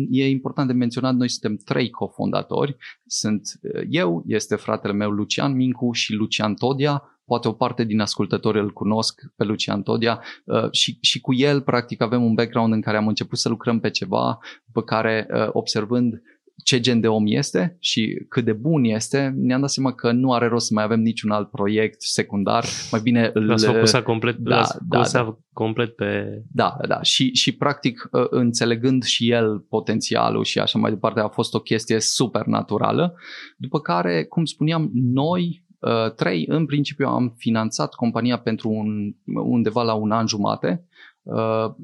E 0.10 0.30
important 0.30 0.68
de 0.68 0.74
menționat, 0.74 1.16
noi 1.16 1.30
suntem 1.30 1.56
trei 1.56 1.90
cofondatori. 1.90 2.76
Sunt 3.06 3.42
eh, 3.62 3.84
eu, 3.90 4.24
este 4.28 4.56
fratele 4.56 4.94
meu 4.94 5.10
Lucian 5.10 5.56
Mincu 5.56 5.92
și 5.92 6.14
Lucian 6.14 6.54
Todia, 6.54 7.04
poate 7.26 7.48
o 7.48 7.52
parte 7.52 7.84
din 7.84 8.00
ascultători 8.00 8.60
îl 8.60 8.72
cunosc 8.72 9.22
pe 9.36 9.44
Lucian 9.44 9.82
Todia 9.82 10.22
uh, 10.46 10.72
și, 10.72 10.98
și 11.02 11.20
cu 11.20 11.34
el 11.34 11.62
practic 11.62 12.02
avem 12.02 12.24
un 12.24 12.34
background 12.34 12.74
în 12.74 12.82
care 12.82 12.98
am 12.98 13.08
început 13.08 13.38
să 13.38 13.50
lucrăm 13.50 13.80
pe 13.80 13.90
ceva 13.90 14.40
pe 14.74 14.84
care 14.84 15.28
uh, 15.34 15.50
observând 15.52 16.22
ce 16.64 16.80
gen 16.80 17.00
de 17.00 17.08
om 17.08 17.24
este 17.26 17.78
și 17.80 18.26
cât 18.30 18.46
de 18.46 18.54
bun 18.54 18.84
este, 18.84 19.34
ne-am 19.36 19.60
dat 19.60 19.70
seama 19.70 19.94
că 19.94 20.12
nu 20.12 20.34
are 20.34 20.48
rost 20.48 20.66
să 20.66 20.74
mai 20.74 20.84
avem 20.84 21.00
niciun 21.00 21.32
alt 21.32 21.50
proiect 21.50 22.02
secundar. 22.02 22.66
Mai 22.92 23.00
bine 23.04 23.30
îl... 23.34 23.46
L-ați 23.46 23.66
focusat 23.66 24.04
complet, 24.04 24.38
da, 24.38 24.68
da, 24.88 25.02
da. 25.12 25.38
complet 25.54 25.96
pe... 25.96 26.42
Da, 26.52 26.78
da. 26.88 27.02
Și, 27.02 27.34
și 27.34 27.56
practic 27.56 28.10
ă, 28.14 28.28
înțelegând 28.30 29.04
și 29.04 29.30
el 29.30 29.60
potențialul 29.60 30.44
și 30.44 30.60
așa 30.60 30.80
mai 30.80 30.92
departe, 30.92 31.20
a 31.20 31.28
fost 31.28 31.54
o 31.54 31.60
chestie 31.60 32.00
super 32.00 32.46
naturală. 32.46 33.16
După 33.58 33.80
care, 33.80 34.24
cum 34.24 34.46
spuneam, 34.46 34.90
noi 34.94 35.66
ă, 35.84 36.10
trei, 36.16 36.46
în 36.48 36.66
principiu 36.66 37.08
am 37.08 37.34
finanțat 37.38 37.94
compania 37.94 38.40
pentru 38.40 38.70
un, 38.70 39.14
undeva 39.44 39.84
la 39.84 39.94
un 39.94 40.12
an 40.12 40.28
jumate 40.28 40.86
ă, 41.28 41.76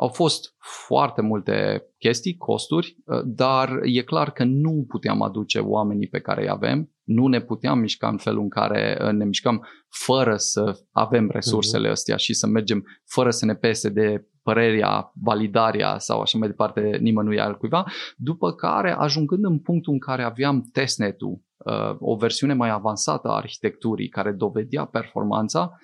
au 0.00 0.08
fost 0.08 0.54
foarte 0.58 1.20
multe 1.20 1.86
chestii, 1.98 2.36
costuri, 2.36 2.96
uh, 3.04 3.20
dar 3.24 3.80
e 3.82 4.02
clar 4.02 4.30
că 4.30 4.44
nu 4.44 4.84
puteam 4.88 5.22
aduce 5.22 5.58
oamenii 5.58 6.08
pe 6.08 6.20
care 6.20 6.42
îi 6.42 6.48
avem, 6.48 6.90
nu 7.04 7.26
ne 7.26 7.40
puteam 7.40 7.78
mișca 7.78 8.08
în 8.08 8.16
felul 8.16 8.42
în 8.42 8.48
care 8.48 8.98
uh, 9.00 9.12
ne 9.12 9.24
mișcăm 9.24 9.66
fără 9.88 10.36
să 10.36 10.80
avem 10.92 11.30
resursele 11.30 11.88
uh-huh. 11.88 11.92
astea 11.92 12.16
și 12.16 12.34
să 12.34 12.46
mergem 12.46 12.84
fără 13.04 13.30
să 13.30 13.44
ne 13.44 13.54
pese 13.54 13.88
de 13.88 14.28
părerea, 14.42 15.12
validarea 15.22 15.98
sau 15.98 16.20
așa 16.20 16.38
mai 16.38 16.48
departe 16.48 16.98
nimănui 17.00 17.40
altcuiva, 17.40 17.84
după 18.16 18.52
care 18.52 18.92
ajungând 18.92 19.44
în 19.44 19.58
punctul 19.58 19.92
în 19.92 19.98
care 19.98 20.22
aveam 20.22 20.68
testnet-ul, 20.72 21.40
uh, 21.56 21.96
o 21.98 22.16
versiune 22.16 22.54
mai 22.54 22.70
avansată 22.70 23.28
a 23.28 23.36
arhitecturii 23.36 24.08
care 24.08 24.32
dovedea 24.32 24.84
performanța, 24.84 25.78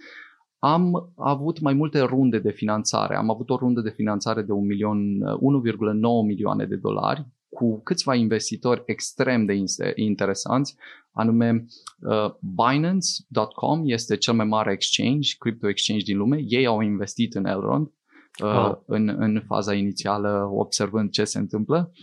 am 0.66 1.12
avut 1.16 1.60
mai 1.60 1.74
multe 1.74 2.00
runde 2.00 2.38
de 2.38 2.50
finanțare. 2.50 3.16
Am 3.16 3.30
avut 3.30 3.50
o 3.50 3.56
rundă 3.56 3.80
de 3.80 3.90
finanțare 3.90 4.42
de 4.42 4.52
1 4.52 4.66
milion, 4.66 4.98
1,9 5.22 6.26
milioane 6.26 6.64
de 6.64 6.76
dolari 6.76 7.26
cu 7.48 7.80
câțiva 7.82 8.14
investitori 8.14 8.82
extrem 8.86 9.44
de 9.44 9.54
interesanți, 9.94 10.76
anume 11.12 11.66
uh, 12.00 12.34
Binance.com 12.40 13.82
este 13.84 14.16
cel 14.16 14.34
mai 14.34 14.46
mare 14.46 14.72
exchange, 14.72 15.36
crypto 15.38 15.68
exchange 15.68 16.04
din 16.04 16.16
lume. 16.16 16.44
Ei 16.46 16.66
au 16.66 16.80
investit 16.80 17.34
în 17.34 17.46
Elrond 17.46 17.86
uh, 17.86 18.50
wow. 18.50 18.82
în, 18.86 19.14
în 19.18 19.42
faza 19.46 19.74
inițială, 19.74 20.48
observând 20.52 21.10
ce 21.10 21.24
se 21.24 21.38
întâmplă 21.38 21.92
uh, 21.92 21.98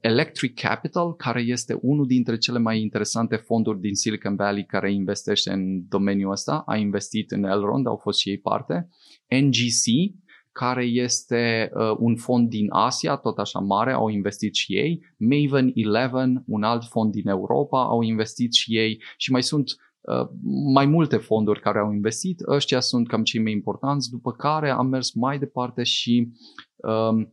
Electric 0.00 0.60
Capital, 0.60 1.14
care 1.14 1.40
este 1.40 1.78
unul 1.80 2.06
dintre 2.06 2.38
cele 2.38 2.58
mai 2.58 2.80
interesante 2.80 3.36
fonduri 3.36 3.80
din 3.80 3.94
Silicon 3.94 4.36
Valley 4.36 4.64
care 4.64 4.92
investește 4.92 5.52
în 5.52 5.88
domeniul 5.88 6.30
ăsta, 6.30 6.62
a 6.66 6.76
investit 6.76 7.30
în 7.30 7.44
Elrond, 7.44 7.86
au 7.86 7.96
fost 7.96 8.18
și 8.18 8.28
ei 8.28 8.38
parte. 8.38 8.88
NGC, 9.28 10.14
care 10.52 10.84
este 10.84 11.70
uh, 11.74 11.96
un 11.98 12.16
fond 12.16 12.48
din 12.48 12.66
Asia, 12.70 13.16
tot 13.16 13.38
așa 13.38 13.58
mare, 13.58 13.92
au 13.92 14.08
investit 14.08 14.54
și 14.54 14.76
ei. 14.76 15.00
Maven 15.16 15.72
11, 15.74 16.44
un 16.46 16.62
alt 16.62 16.84
fond 16.84 17.12
din 17.12 17.28
Europa, 17.28 17.84
au 17.84 18.02
investit 18.02 18.52
și 18.52 18.76
ei 18.76 19.02
și 19.16 19.32
mai 19.32 19.42
sunt 19.42 19.70
uh, 20.00 20.28
mai 20.72 20.86
multe 20.86 21.16
fonduri 21.16 21.60
care 21.60 21.78
au 21.78 21.92
investit. 21.92 22.40
Ăștia 22.48 22.80
sunt 22.80 23.08
cam 23.08 23.22
cei 23.22 23.42
mai 23.42 23.52
importanți, 23.52 24.10
după 24.10 24.32
care 24.32 24.70
am 24.70 24.86
mers 24.86 25.12
mai 25.12 25.38
departe 25.38 25.82
și 25.82 26.32
um, 26.76 27.32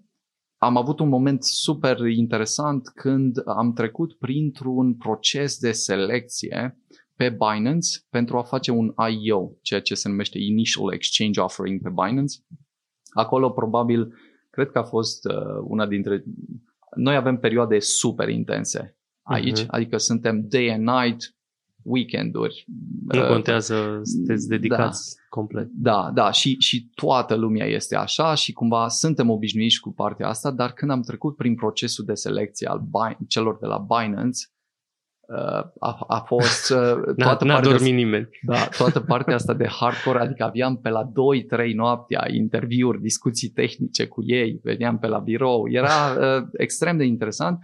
am 0.57 0.77
avut 0.77 0.99
un 0.99 1.07
moment 1.07 1.43
super 1.43 1.99
interesant 1.99 2.87
când 2.87 3.41
am 3.45 3.73
trecut 3.73 4.13
printr-un 4.13 4.95
proces 4.95 5.57
de 5.59 5.71
selecție 5.71 6.77
pe 7.15 7.29
Binance 7.29 7.99
pentru 8.09 8.37
a 8.37 8.43
face 8.43 8.71
un 8.71 8.93
IO, 9.21 9.51
ceea 9.61 9.81
ce 9.81 9.93
se 9.93 10.09
numește 10.09 10.37
Initial 10.37 10.93
Exchange 10.93 11.39
Offering 11.39 11.81
pe 11.81 11.89
Binance. 11.89 12.37
Acolo 13.13 13.49
probabil, 13.49 14.13
cred 14.49 14.71
că 14.71 14.77
a 14.77 14.83
fost 14.83 15.25
uh, 15.25 15.63
una 15.63 15.87
dintre... 15.87 16.23
Noi 16.95 17.15
avem 17.15 17.37
perioade 17.37 17.79
super 17.79 18.29
intense 18.29 18.97
aici, 19.21 19.61
uh-huh. 19.61 19.67
adică 19.67 19.97
suntem 19.97 20.47
day 20.47 20.71
and 20.71 20.87
night, 20.87 21.35
weekenduri. 21.87 22.65
Nu 23.07 23.21
uh, 23.21 23.27
contează, 23.27 23.99
sunteți 24.03 24.47
dedicați 24.47 25.15
da, 25.15 25.21
complet. 25.29 25.67
Da, 25.71 26.11
da, 26.13 26.31
și, 26.31 26.55
și 26.59 26.89
toată 26.95 27.35
lumea 27.35 27.65
este 27.65 27.95
așa 27.95 28.33
și 28.33 28.53
cumva 28.53 28.87
suntem 28.87 29.29
obișnuiți 29.29 29.79
cu 29.79 29.93
partea 29.93 30.27
asta, 30.27 30.51
dar 30.51 30.71
când 30.71 30.91
am 30.91 31.01
trecut 31.01 31.35
prin 31.35 31.55
procesul 31.55 32.05
de 32.05 32.13
selecție 32.13 32.67
al 32.67 32.81
celor 33.27 33.57
de 33.57 33.65
la 33.65 33.77
Binance, 33.77 34.39
uh, 35.27 35.63
a, 35.79 36.03
a 36.07 36.19
fost 36.19 36.71
uh, 36.71 36.77
toată, 37.23 37.45
n-a, 37.45 37.53
partea, 37.53 37.71
dormit 37.71 37.93
nimeni. 37.93 38.29
Da, 38.51 38.67
toată 38.77 38.99
partea 38.99 39.35
asta 39.35 39.53
de 39.53 39.67
hardcore, 39.67 40.19
adică 40.19 40.43
aveam 40.43 40.77
pe 40.77 40.89
la 40.89 41.11
2-3 41.67 41.73
noaptea 41.73 42.27
interviuri, 42.33 43.01
discuții 43.01 43.49
tehnice 43.49 44.07
cu 44.07 44.23
ei, 44.25 44.59
veneam 44.63 44.99
pe 44.99 45.07
la 45.07 45.19
birou, 45.19 45.69
era 45.69 46.15
uh, 46.19 46.47
extrem 46.57 46.97
de 46.97 47.03
interesant 47.03 47.59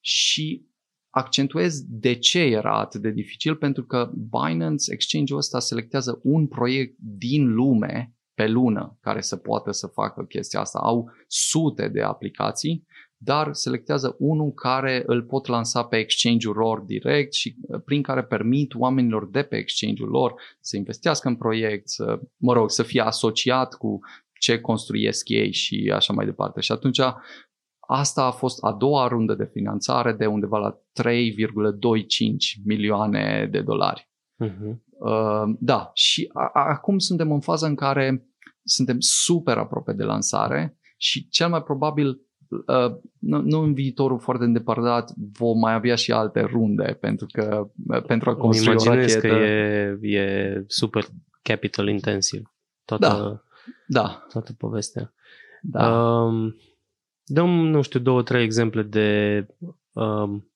și 0.00 0.68
accentuez 1.10 1.82
de 1.88 2.14
ce 2.14 2.40
era 2.40 2.78
atât 2.78 3.00
de 3.00 3.10
dificil, 3.10 3.56
pentru 3.56 3.84
că 3.84 4.10
Binance, 4.14 4.92
exchange-ul 4.92 5.38
ăsta, 5.38 5.60
selectează 5.60 6.20
un 6.22 6.46
proiect 6.46 6.94
din 6.98 7.54
lume 7.54 8.14
pe 8.34 8.46
lună 8.46 8.98
care 9.00 9.20
să 9.20 9.36
poată 9.36 9.70
să 9.70 9.86
facă 9.86 10.22
chestia 10.22 10.60
asta. 10.60 10.78
Au 10.78 11.10
sute 11.26 11.88
de 11.88 12.02
aplicații, 12.02 12.86
dar 13.16 13.52
selectează 13.52 14.16
unul 14.18 14.52
care 14.52 15.02
îl 15.06 15.22
pot 15.22 15.46
lansa 15.46 15.84
pe 15.84 15.96
exchange-ul 15.96 16.56
lor 16.56 16.80
direct 16.80 17.32
și 17.32 17.56
uh, 17.60 17.80
prin 17.84 18.02
care 18.02 18.24
permit 18.24 18.74
oamenilor 18.74 19.30
de 19.30 19.42
pe 19.42 19.56
exchange-ul 19.56 20.08
lor 20.08 20.34
să 20.60 20.76
investească 20.76 21.28
în 21.28 21.36
proiect, 21.36 21.88
să, 21.88 22.20
mă 22.36 22.52
rog, 22.52 22.70
să 22.70 22.82
fie 22.82 23.00
asociat 23.00 23.74
cu 23.74 23.98
ce 24.38 24.60
construiesc 24.60 25.28
ei 25.28 25.52
și 25.52 25.92
așa 25.94 26.12
mai 26.12 26.24
departe. 26.24 26.60
Și 26.60 26.72
atunci 26.72 27.00
Asta 27.92 28.24
a 28.24 28.30
fost 28.30 28.64
a 28.64 28.72
doua 28.72 29.06
rundă 29.06 29.34
de 29.34 29.48
finanțare 29.52 30.12
de 30.12 30.26
undeva 30.26 30.58
la 30.58 30.72
3,25 30.72 30.76
milioane 32.64 33.48
de 33.50 33.60
dolari. 33.60 34.10
Uh-huh. 34.44 34.74
Uh, 34.88 35.56
da, 35.58 35.90
și 35.94 36.30
a, 36.32 36.50
a, 36.52 36.68
acum 36.68 36.98
suntem 36.98 37.32
în 37.32 37.40
faza 37.40 37.66
în 37.66 37.74
care 37.74 38.26
suntem 38.62 38.96
super 38.98 39.56
aproape 39.56 39.92
de 39.92 40.02
lansare 40.02 40.78
și 40.96 41.28
cel 41.28 41.48
mai 41.48 41.62
probabil 41.62 42.08
uh, 42.66 42.96
nu, 43.18 43.40
nu 43.40 43.60
în 43.60 43.74
viitorul 43.74 44.18
foarte 44.18 44.44
îndepărtat 44.44 45.12
vom 45.32 45.58
mai 45.58 45.74
avea 45.74 45.94
și 45.94 46.12
alte 46.12 46.40
runde 46.40 46.96
pentru 47.00 47.26
că 47.32 47.70
uh, 47.86 48.02
pentru 48.02 48.30
a 48.30 48.36
construi 48.36 48.74
o 48.78 48.84
rachetă. 48.84 49.20
că 49.20 49.26
e, 49.26 49.98
e 50.00 50.64
super 50.66 51.04
capital 51.42 51.88
intensiv 51.88 52.42
toată, 52.84 53.06
da. 53.06 54.00
Da. 54.00 54.26
toată 54.32 54.52
povestea. 54.52 55.12
Da. 55.62 56.00
Um, 56.00 56.54
Dăm, 57.32 57.50
nu 57.50 57.82
știu, 57.82 58.00
două, 58.00 58.22
trei 58.22 58.42
exemple 58.42 58.82
de 58.82 59.46
um, 59.92 60.50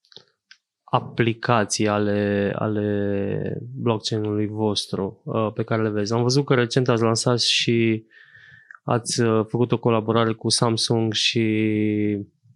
aplicații 0.84 1.88
ale, 1.88 2.52
ale 2.58 3.62
blockchain-ului 3.74 4.46
vostru 4.46 5.22
uh, 5.24 5.52
pe 5.52 5.62
care 5.62 5.82
le 5.82 5.88
vezi. 5.88 6.12
Am 6.12 6.22
văzut 6.22 6.44
că 6.44 6.54
recent 6.54 6.88
ați 6.88 7.02
lansat 7.02 7.40
și 7.40 8.04
ați 8.82 9.20
uh, 9.20 9.46
făcut 9.48 9.72
o 9.72 9.78
colaborare 9.78 10.32
cu 10.32 10.48
Samsung 10.48 11.12
și 11.12 11.40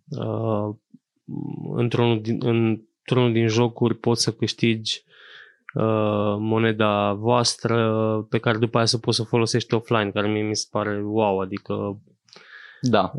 uh, 0.09 0.75
într-unul 1.75 2.21
din, 2.21 2.39
într-unul 2.47 3.33
din 3.33 3.49
jocuri 3.49 3.95
poți 3.95 4.23
să 4.23 4.33
câștigi 4.33 5.03
uh, 5.75 6.37
moneda 6.39 7.13
voastră 7.13 8.27
pe 8.31 8.39
care 8.39 8.59
după 8.59 8.77
aia 8.77 8.87
să 8.87 8.99
poți 8.99 9.17
să 9.17 9.23
folosești 9.23 9.75
offline, 9.75 10.11
care 10.11 10.29
mie 10.29 10.43
mi 10.43 10.57
se 10.57 10.67
pare 10.71 11.03
wow, 11.03 11.39
adică 11.39 12.01
da. 12.81 13.13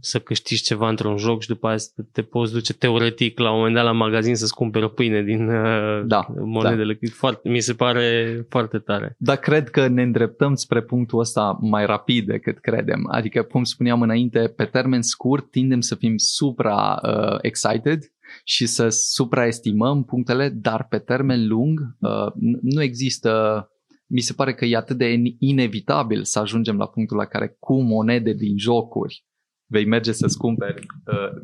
Să 0.00 0.18
câștigi 0.18 0.62
ceva 0.62 0.88
într-un 0.88 1.16
joc 1.16 1.42
și 1.42 1.48
după 1.48 1.66
aia 1.66 1.76
te 2.12 2.22
poți 2.22 2.52
duce 2.52 2.72
teoretic 2.72 3.38
la 3.38 3.50
un 3.50 3.56
moment 3.56 3.74
dat 3.74 3.84
la 3.84 3.92
magazin 3.92 4.34
să-ți 4.34 4.54
cumperi 4.54 4.84
o 4.84 4.88
pâine 4.88 5.22
din 5.22 5.48
uh, 5.48 6.02
da, 6.06 6.26
monedele. 6.44 6.98
Da. 7.00 7.08
Foarte, 7.12 7.48
mi 7.48 7.60
se 7.60 7.74
pare 7.74 8.36
foarte 8.48 8.78
tare. 8.78 9.14
Dar 9.18 9.36
cred 9.36 9.70
că 9.70 9.88
ne 9.88 10.02
îndreptăm 10.02 10.54
spre 10.54 10.82
punctul 10.82 11.18
ăsta 11.18 11.58
mai 11.60 11.86
rapid 11.86 12.26
decât 12.26 12.58
credem. 12.58 13.08
Adică, 13.10 13.42
cum 13.42 13.64
spuneam 13.64 14.02
înainte, 14.02 14.52
pe 14.56 14.64
termen 14.64 15.02
scurt 15.02 15.50
tindem 15.50 15.80
să 15.80 15.94
fim 15.94 16.14
supra 16.16 17.00
uh, 17.02 17.38
excited 17.40 18.02
și 18.44 18.66
să 18.66 18.88
supraestimăm 18.88 20.04
punctele, 20.04 20.48
dar 20.48 20.86
pe 20.88 20.98
termen 20.98 21.48
lung 21.48 21.80
uh, 21.98 22.32
nu 22.60 22.82
există 22.82 23.64
mi 24.10 24.20
se 24.20 24.32
pare 24.32 24.54
că 24.54 24.64
e 24.64 24.76
atât 24.76 24.96
de 24.96 25.22
inevitabil 25.38 26.24
să 26.24 26.38
ajungem 26.38 26.76
la 26.76 26.86
punctul 26.86 27.16
la 27.16 27.24
care 27.24 27.56
cu 27.58 27.82
monede 27.82 28.32
din 28.32 28.58
jocuri 28.58 29.24
vei 29.70 29.86
merge 29.86 30.12
să-ți 30.12 30.38
cumperi 30.38 30.86
uh, 31.06 31.42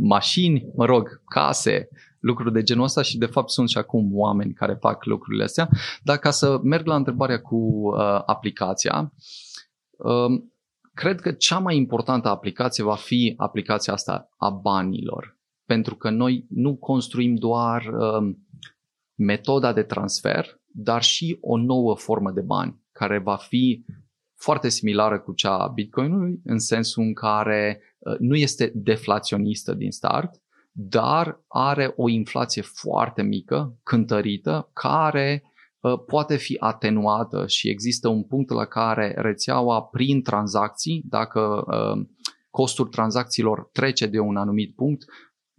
mașini, 0.00 0.66
mă 0.76 0.84
rog, 0.84 1.22
case, 1.24 1.88
lucruri 2.20 2.52
de 2.52 2.62
genul 2.62 2.84
ăsta 2.84 3.02
și 3.02 3.18
de 3.18 3.26
fapt 3.26 3.50
sunt 3.50 3.68
și 3.68 3.78
acum 3.78 4.10
oameni 4.12 4.52
care 4.52 4.76
fac 4.80 5.04
lucrurile 5.04 5.44
astea. 5.44 5.68
Dar 6.02 6.16
ca 6.16 6.30
să 6.30 6.58
merg 6.62 6.86
la 6.86 6.94
întrebarea 6.94 7.40
cu 7.40 7.56
uh, 7.56 8.22
aplicația, 8.26 9.12
uh, 9.90 10.42
cred 10.94 11.20
că 11.20 11.32
cea 11.32 11.58
mai 11.58 11.76
importantă 11.76 12.28
aplicație 12.28 12.84
va 12.84 12.94
fi 12.94 13.34
aplicația 13.36 13.92
asta 13.92 14.28
a 14.36 14.50
banilor. 14.50 15.38
Pentru 15.64 15.94
că 15.94 16.10
noi 16.10 16.46
nu 16.48 16.76
construim 16.76 17.34
doar 17.34 17.86
uh, 17.86 18.34
metoda 19.14 19.72
de 19.72 19.82
transfer, 19.82 20.60
dar 20.76 21.02
și 21.02 21.38
o 21.40 21.56
nouă 21.56 21.96
formă 21.96 22.30
de 22.30 22.40
bani 22.40 22.82
care 22.92 23.18
va 23.18 23.36
fi 23.36 23.84
foarte 24.34 24.68
similară 24.68 25.20
cu 25.20 25.32
cea 25.32 25.58
a 25.58 25.68
Bitcoinului 25.68 26.40
în 26.44 26.58
sensul 26.58 27.02
în 27.02 27.14
care 27.14 27.80
uh, 27.98 28.16
nu 28.18 28.36
este 28.36 28.72
deflaționistă 28.74 29.74
din 29.74 29.90
start, 29.90 30.42
dar 30.72 31.44
are 31.48 31.92
o 31.96 32.08
inflație 32.08 32.62
foarte 32.62 33.22
mică, 33.22 33.78
cântărită, 33.82 34.70
care 34.72 35.42
uh, 35.80 35.98
poate 36.06 36.36
fi 36.36 36.56
atenuată 36.58 37.46
și 37.46 37.68
există 37.68 38.08
un 38.08 38.22
punct 38.22 38.50
la 38.50 38.64
care 38.64 39.14
rețeaua 39.16 39.82
prin 39.82 40.22
tranzacții, 40.22 41.02
dacă 41.08 41.64
uh, 41.66 42.06
costul 42.50 42.86
tranzacțiilor 42.86 43.68
trece 43.72 44.06
de 44.06 44.18
un 44.18 44.36
anumit 44.36 44.74
punct, 44.74 45.04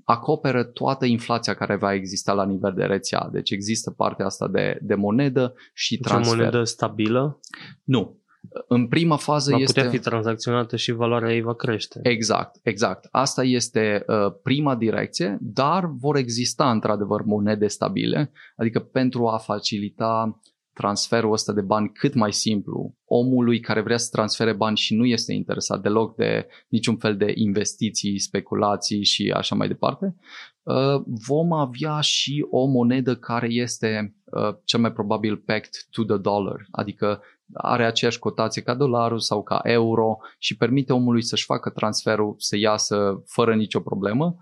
acoperă 0.05 0.63
toată 0.63 1.05
inflația 1.05 1.53
care 1.53 1.75
va 1.75 1.93
exista 1.93 2.33
la 2.33 2.45
nivel 2.45 2.73
de 2.73 2.83
rețea. 2.83 3.29
Deci 3.31 3.51
există 3.51 3.91
partea 3.91 4.25
asta 4.25 4.47
de, 4.47 4.79
de 4.81 4.95
monedă 4.95 5.53
și 5.73 5.95
deci 5.95 6.07
transfer. 6.07 6.33
o 6.33 6.37
monedă 6.37 6.63
stabilă? 6.63 7.39
Nu. 7.83 8.19
În 8.67 8.87
prima 8.87 9.15
fază 9.15 9.51
va 9.51 9.57
este... 9.57 9.73
putea 9.73 9.89
fi 9.89 9.99
tranzacționată 9.99 10.75
și 10.75 10.91
valoarea 10.91 11.33
ei 11.33 11.41
va 11.41 11.53
crește. 11.53 11.99
Exact, 12.03 12.59
exact. 12.63 13.07
Asta 13.11 13.43
este 13.43 14.03
uh, 14.07 14.33
prima 14.43 14.75
direcție, 14.75 15.37
dar 15.41 15.85
vor 15.85 16.15
exista 16.15 16.71
într-adevăr 16.71 17.21
monede 17.21 17.67
stabile, 17.67 18.31
adică 18.55 18.79
pentru 18.79 19.27
a 19.27 19.37
facilita 19.37 20.39
transferul 20.75 21.31
ăsta 21.31 21.53
de 21.53 21.61
bani 21.61 21.91
cât 21.91 22.13
mai 22.13 22.33
simplu. 22.33 22.95
Omului 23.05 23.59
care 23.59 23.81
vrea 23.81 23.97
să 23.97 24.09
transfere 24.11 24.53
bani 24.53 24.77
și 24.77 24.95
nu 24.95 25.05
este 25.05 25.33
interesat 25.33 25.81
deloc 25.81 26.15
de 26.15 26.47
niciun 26.67 26.97
fel 26.97 27.17
de 27.17 27.31
investiții, 27.35 28.19
speculații 28.19 29.03
și 29.03 29.33
așa 29.35 29.55
mai 29.55 29.67
departe, 29.67 30.15
uh, 30.63 31.01
vom 31.27 31.53
avea 31.53 31.99
și 31.99 32.45
o 32.49 32.65
monedă 32.65 33.15
care 33.15 33.47
este 33.49 34.15
uh, 34.23 34.55
cel 34.63 34.79
mai 34.79 34.91
probabil 34.91 35.37
pegged 35.37 35.71
to 35.91 36.03
the 36.03 36.17
dollar, 36.17 36.67
adică 36.71 37.21
are 37.53 37.85
aceeași 37.85 38.19
cotație 38.19 38.61
ca 38.61 38.75
dolarul 38.75 39.19
sau 39.19 39.43
ca 39.43 39.59
euro 39.63 40.17
și 40.37 40.57
permite 40.57 40.93
omului 40.93 41.23
să-și 41.23 41.45
facă 41.45 41.69
transferul 41.69 42.35
să 42.37 42.57
iasă 42.57 43.23
fără 43.25 43.55
nicio 43.55 43.79
problemă. 43.79 44.35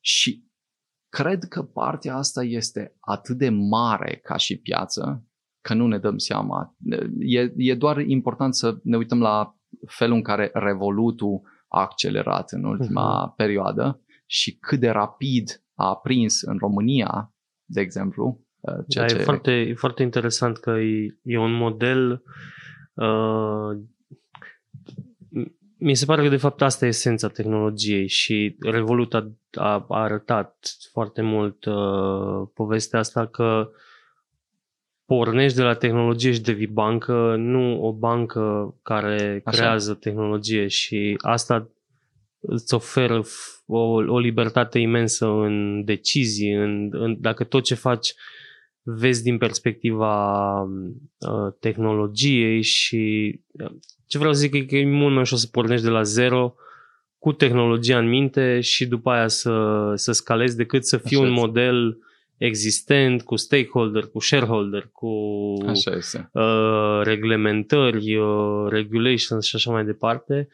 Și 0.00 0.50
cred 1.08 1.44
că 1.44 1.62
partea 1.62 2.16
asta 2.16 2.44
este 2.44 2.96
atât 3.00 3.36
de 3.36 3.48
mare 3.48 4.20
ca 4.22 4.36
și 4.36 4.56
piață 4.56 5.26
că 5.62 5.74
nu 5.74 5.86
ne 5.86 5.98
dăm 5.98 6.18
seama. 6.18 6.76
E, 7.18 7.52
e 7.56 7.74
doar 7.74 7.98
important 7.98 8.54
să 8.54 8.78
ne 8.82 8.96
uităm 8.96 9.20
la 9.20 9.56
felul 9.86 10.16
în 10.16 10.22
care 10.22 10.50
Revolutul 10.52 11.40
a 11.68 11.80
accelerat 11.80 12.50
în 12.50 12.64
ultima 12.64 13.32
uh-huh. 13.32 13.36
perioadă 13.36 14.00
și 14.26 14.56
cât 14.56 14.80
de 14.80 14.88
rapid 14.88 15.62
a 15.74 15.88
aprins 15.88 16.42
în 16.42 16.56
România, 16.58 17.34
de 17.64 17.80
exemplu. 17.80 18.40
Uh, 18.60 18.84
ceea 18.88 19.06
da, 19.06 19.14
ce... 19.14 19.20
e, 19.20 19.24
foarte, 19.24 19.52
e 19.52 19.74
foarte 19.74 20.02
interesant 20.02 20.58
că 20.58 20.70
e, 20.70 21.18
e 21.22 21.38
un 21.38 21.52
model 21.52 22.22
uh, 22.94 23.80
mi 25.78 25.94
se 25.94 26.04
pare 26.04 26.22
că 26.22 26.28
de 26.28 26.36
fapt 26.36 26.62
asta 26.62 26.84
e 26.84 26.88
esența 26.88 27.28
tehnologiei 27.28 28.08
și 28.08 28.56
Revolut 28.60 29.14
a, 29.14 29.32
a, 29.52 29.86
a 29.88 30.02
arătat 30.02 30.56
foarte 30.92 31.22
mult 31.22 31.64
uh, 31.64 32.48
povestea 32.54 32.98
asta 32.98 33.26
că 33.26 33.68
uh, 33.68 33.74
pornești 35.14 35.56
de 35.56 35.62
la 35.62 35.74
tehnologie 35.74 36.32
și 36.32 36.40
devii 36.40 36.66
bancă, 36.66 37.34
nu 37.38 37.82
o 37.82 37.92
bancă 37.92 38.74
care 38.82 39.42
Așa. 39.44 39.56
creează 39.56 39.94
tehnologie 39.94 40.66
și 40.66 41.14
asta 41.18 41.70
îți 42.40 42.74
oferă 42.74 43.22
o, 43.66 43.78
o 43.88 44.18
libertate 44.18 44.78
imensă 44.78 45.26
în 45.26 45.84
decizii, 45.84 46.52
în, 46.52 46.88
în, 46.92 47.16
dacă 47.20 47.44
tot 47.44 47.64
ce 47.64 47.74
faci 47.74 48.14
vezi 48.82 49.22
din 49.22 49.38
perspectiva 49.38 50.62
uh, 50.62 51.52
tehnologiei 51.60 52.62
și 52.62 53.32
uh, 53.50 53.72
ce 54.06 54.18
vreau 54.18 54.32
să 54.32 54.40
zic 54.40 54.54
e 54.54 54.64
că 54.64 54.76
e 54.76 54.86
mult 54.86 55.12
mai 55.12 55.22
ușor 55.22 55.38
să 55.38 55.48
pornești 55.50 55.84
de 55.84 55.90
la 55.90 56.02
zero 56.02 56.54
cu 57.18 57.32
tehnologia 57.32 57.98
în 57.98 58.08
minte 58.08 58.60
și 58.60 58.86
după 58.86 59.10
aia 59.10 59.28
să, 59.28 59.92
să 59.94 60.12
scalezi 60.12 60.56
decât 60.56 60.86
să 60.86 60.96
fii 60.96 61.16
Așa 61.16 61.26
un 61.26 61.32
este. 61.32 61.40
model 61.40 61.98
existent 62.44 63.22
cu 63.22 63.36
stakeholder, 63.36 64.06
cu 64.06 64.18
shareholder, 64.18 64.88
cu 64.92 65.08
așa 65.66 65.90
este. 65.90 66.30
Uh, 66.32 67.00
reglementări, 67.02 68.16
uh, 68.16 68.68
regulations 68.68 69.46
și 69.46 69.56
așa 69.56 69.70
mai 69.70 69.84
departe. 69.84 70.48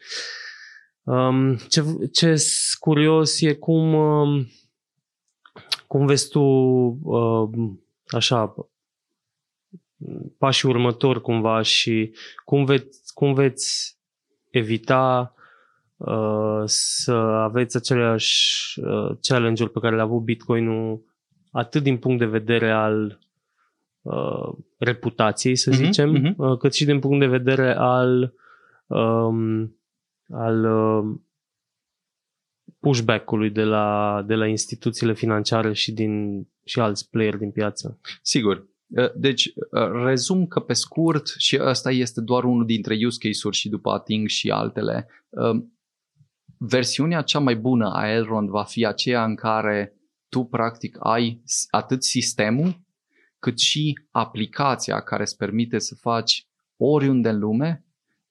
Um, 1.03 1.55
ce, 1.55 1.83
ce 2.11 2.35
curios 2.79 3.41
e 3.41 3.53
cum, 3.53 3.93
um, 3.93 4.47
cum 5.87 6.05
vezi 6.05 6.29
tu 6.29 6.39
uh, 6.39 7.49
așa 8.07 8.55
pașii 10.37 10.69
următori 10.69 11.21
cumva 11.21 11.61
și 11.61 12.11
cum 12.45 12.65
veți, 12.65 13.13
cum 13.13 13.33
veți 13.33 13.97
evita 14.49 15.33
uh, 15.97 16.61
să 16.65 17.11
aveți 17.13 17.77
aceleași 17.77 18.79
uh, 18.79 19.17
challenge-uri 19.21 19.71
pe 19.71 19.79
care 19.79 19.95
le-a 19.95 20.03
avut 20.03 20.21
Bitcoin-ul 20.21 21.07
atât 21.51 21.83
din 21.83 21.97
punct 21.97 22.19
de 22.19 22.25
vedere 22.25 22.71
al 22.71 23.19
uh, 24.01 24.51
reputației, 24.77 25.55
să 25.55 25.71
uh-huh, 25.71 25.75
zicem, 25.75 26.15
uh-huh. 26.17 26.35
Uh, 26.37 26.57
cât 26.57 26.73
și 26.73 26.85
din 26.85 26.99
punct 26.99 27.19
de 27.19 27.27
vedere 27.27 27.75
al 27.75 28.33
um, 28.87 29.73
al 30.29 30.65
uh, 30.65 31.19
pushback-ului 32.79 33.49
de 33.49 33.63
la, 33.63 34.23
de 34.27 34.35
la 34.35 34.47
instituțiile 34.47 35.13
financiare 35.13 35.73
și, 35.73 35.91
din, 35.91 36.43
și 36.65 36.79
alți 36.79 37.09
player 37.09 37.37
din 37.37 37.51
piață. 37.51 37.99
Sigur. 38.21 38.67
Uh, 38.87 39.13
deci, 39.15 39.45
uh, 39.45 40.03
rezum 40.03 40.47
că 40.47 40.59
pe 40.59 40.73
scurt, 40.73 41.27
și 41.37 41.59
ăsta 41.61 41.91
este 41.91 42.21
doar 42.21 42.43
unul 42.43 42.65
dintre 42.65 42.97
use 43.05 43.17
case-uri 43.27 43.57
și 43.57 43.69
după 43.69 43.91
ating 43.91 44.27
și 44.27 44.49
altele, 44.49 45.07
uh, 45.29 45.63
versiunea 46.57 47.21
cea 47.21 47.39
mai 47.39 47.55
bună 47.55 47.91
a 47.93 48.09
Elrond 48.09 48.49
va 48.49 48.63
fi 48.63 48.85
aceea 48.85 49.23
în 49.23 49.35
care 49.35 49.93
tu 50.29 50.43
practic 50.43 50.97
ai 50.99 51.43
atât 51.69 52.03
sistemul 52.03 52.81
cât 53.39 53.59
și 53.59 53.99
aplicația 54.11 54.99
care 54.99 55.21
îți 55.21 55.37
permite 55.37 55.79
să 55.79 55.95
faci 55.95 56.47
oriunde 56.77 57.29
în 57.29 57.39
lume 57.39 57.83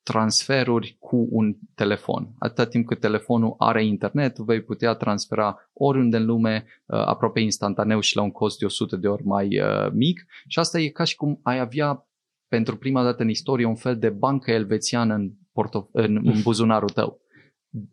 transferuri 0.03 0.97
cu 0.99 1.29
un 1.31 1.57
telefon. 1.75 2.35
Atâta 2.39 2.67
timp 2.67 2.87
cât 2.87 3.01
telefonul 3.01 3.55
are 3.59 3.85
internet, 3.85 4.39
vei 4.39 4.63
putea 4.63 4.95
transfera 4.95 5.71
oriunde 5.73 6.17
în 6.17 6.25
lume, 6.25 6.65
uh, 6.87 6.99
aproape 6.99 7.41
instantaneu 7.41 8.01
și 8.01 8.17
la 8.17 8.23
un 8.23 8.31
cost 8.31 8.59
de 8.59 8.65
100 8.65 8.97
de 8.97 9.09
ori 9.09 9.25
mai 9.25 9.61
uh, 9.61 9.91
mic. 9.93 10.27
Și 10.47 10.59
asta 10.59 10.81
e 10.81 10.89
ca 10.89 11.05
și 11.05 11.17
cum 11.17 11.41
ai 11.43 11.59
avea 11.59 12.07
pentru 12.49 12.77
prima 12.77 13.03
dată 13.03 13.23
în 13.23 13.29
istorie 13.29 13.67
un 13.67 13.75
fel 13.75 13.99
de 13.99 14.09
bancă 14.09 14.51
elvețiană 14.51 15.15
în, 15.15 15.31
portof- 15.31 15.91
în, 15.93 16.21
în 16.25 16.43
buzunarul 16.43 16.89
tău. 16.89 17.21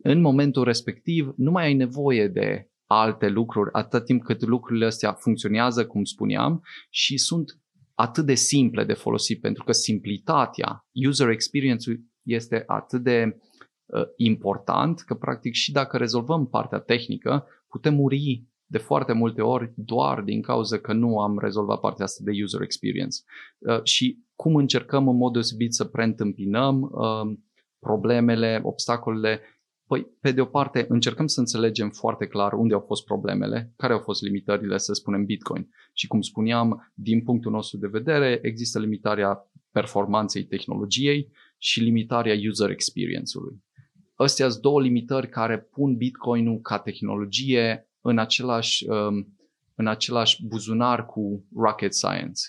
În 0.02 0.20
momentul 0.20 0.64
respectiv 0.64 1.32
nu 1.36 1.50
mai 1.50 1.64
ai 1.64 1.74
nevoie 1.74 2.28
de 2.28 2.70
alte 2.86 3.28
lucruri 3.28 3.70
atâta 3.72 4.04
timp 4.04 4.22
cât 4.22 4.42
lucrurile 4.42 4.86
astea 4.86 5.12
funcționează, 5.12 5.86
cum 5.86 6.04
spuneam, 6.04 6.62
și 6.90 7.18
sunt 7.18 7.60
atât 7.94 8.26
de 8.26 8.34
simple 8.34 8.84
de 8.84 8.92
folosit, 8.92 9.40
pentru 9.40 9.64
că 9.64 9.72
simplitatea, 9.72 10.86
user 11.06 11.28
experience 11.28 12.00
este 12.22 12.62
atât 12.66 13.02
de 13.02 13.38
uh, 13.86 14.02
important 14.16 15.00
că 15.00 15.14
practic 15.14 15.52
și 15.52 15.72
dacă 15.72 15.96
rezolvăm 15.96 16.46
partea 16.46 16.78
tehnică, 16.78 17.46
putem 17.68 17.94
muri 17.94 18.44
de 18.66 18.78
foarte 18.78 19.12
multe 19.12 19.42
ori 19.42 19.72
doar 19.76 20.20
din 20.20 20.42
cauza 20.42 20.78
că 20.78 20.92
nu 20.92 21.20
am 21.20 21.38
rezolvat 21.38 21.80
partea 21.80 22.04
asta 22.04 22.22
de 22.24 22.42
user 22.42 22.60
experience. 22.60 23.18
Uh, 23.58 23.82
și 23.82 24.24
cum 24.34 24.56
încercăm 24.56 25.08
în 25.08 25.16
mod 25.16 25.32
deosebit 25.32 25.74
să 25.74 25.84
preîntâmpinăm 25.84 26.80
uh, 26.82 27.36
problemele, 27.78 28.60
obstacolele 28.62 29.40
Păi, 29.86 30.06
pe 30.20 30.32
de 30.32 30.40
o 30.40 30.44
parte, 30.44 30.86
încercăm 30.88 31.26
să 31.26 31.40
înțelegem 31.40 31.90
foarte 31.90 32.26
clar 32.26 32.52
unde 32.52 32.74
au 32.74 32.84
fost 32.86 33.04
problemele, 33.04 33.72
care 33.76 33.92
au 33.92 33.98
fost 33.98 34.22
limitările, 34.22 34.78
să 34.78 34.92
spunem, 34.92 35.24
Bitcoin. 35.24 35.68
Și 35.92 36.06
cum 36.06 36.20
spuneam, 36.20 36.92
din 36.94 37.22
punctul 37.22 37.52
nostru 37.52 37.78
de 37.78 37.86
vedere, 37.86 38.38
există 38.42 38.78
limitarea 38.78 39.50
performanței 39.70 40.44
tehnologiei 40.44 41.32
și 41.58 41.80
limitarea 41.80 42.34
user 42.48 42.70
experience-ului. 42.70 43.64
Astea 44.14 44.48
sunt 44.48 44.62
două 44.62 44.80
limitări 44.80 45.28
care 45.28 45.58
pun 45.58 45.96
Bitcoin-ul 45.96 46.60
ca 46.60 46.78
tehnologie 46.78 47.88
în 48.00 48.18
același, 48.18 48.88
um, 48.88 49.36
în 49.74 49.86
același 49.86 50.46
buzunar 50.46 51.06
cu 51.06 51.44
rocket 51.56 51.94
science. 51.94 52.40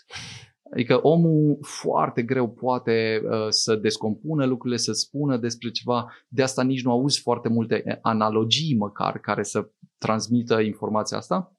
Adică 0.71 0.99
omul 1.01 1.57
foarte 1.61 2.21
greu 2.21 2.49
poate 2.49 3.21
uh, 3.23 3.47
să 3.49 3.75
descompună 3.75 4.45
lucrurile, 4.45 4.79
să 4.79 4.91
spună 4.91 5.37
despre 5.37 5.69
ceva. 5.69 6.11
De 6.27 6.43
asta 6.43 6.63
nici 6.63 6.83
nu 6.83 6.91
auzi 6.91 7.21
foarte 7.21 7.49
multe 7.49 7.99
analogii 8.01 8.75
măcar 8.75 9.19
care 9.19 9.43
să 9.43 9.69
transmită 9.97 10.59
informația 10.59 11.17
asta. 11.17 11.51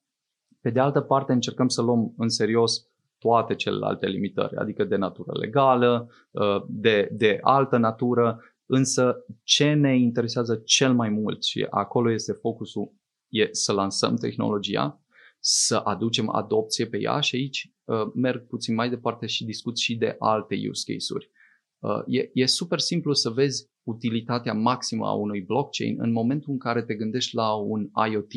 Pe 0.61 0.71
de 0.71 0.81
altă 0.81 1.01
parte, 1.01 1.33
încercăm 1.33 1.69
să 1.69 1.83
luăm 1.83 2.15
în 2.17 2.29
serios 2.29 2.87
toate 3.19 3.55
celelalte 3.55 4.07
limitări, 4.07 4.57
adică 4.57 4.85
de 4.85 4.97
natură 4.97 5.39
legală, 5.39 6.09
uh, 6.31 6.63
de, 6.69 7.09
de 7.13 7.39
altă 7.43 7.77
natură, 7.77 8.41
însă 8.67 9.25
ce 9.43 9.73
ne 9.73 9.97
interesează 9.97 10.63
cel 10.65 10.95
mai 10.95 11.09
mult 11.09 11.43
și 11.43 11.67
acolo 11.71 12.13
este 12.13 12.33
focusul, 12.33 12.93
e 13.29 13.49
să 13.51 13.73
lansăm 13.73 14.17
tehnologia, 14.17 15.01
să 15.41 15.77
aducem 15.77 16.29
adopție 16.29 16.87
pe 16.87 16.99
ea 17.01 17.21
și 17.21 17.37
aici 17.37 17.73
uh, 17.85 18.11
merg 18.15 18.47
puțin 18.47 18.75
mai 18.75 18.89
departe 18.89 19.27
și 19.27 19.45
discut 19.45 19.79
și 19.79 19.97
de 19.97 20.17
alte 20.19 20.57
use 20.69 20.93
case-uri. 20.93 21.31
Uh, 21.79 22.03
e, 22.07 22.31
e 22.33 22.47
super 22.47 22.79
simplu 22.79 23.13
să 23.13 23.31
vezi 23.31 23.67
utilitatea 23.83 24.55
maximă 24.55 25.07
a 25.07 25.13
unui 25.13 25.41
blockchain 25.41 25.97
în 26.01 26.13
momentul 26.13 26.53
în 26.53 26.59
care 26.59 26.83
te 26.83 26.95
gândești 26.95 27.35
la 27.35 27.55
un 27.55 27.91
IoT 28.11 28.33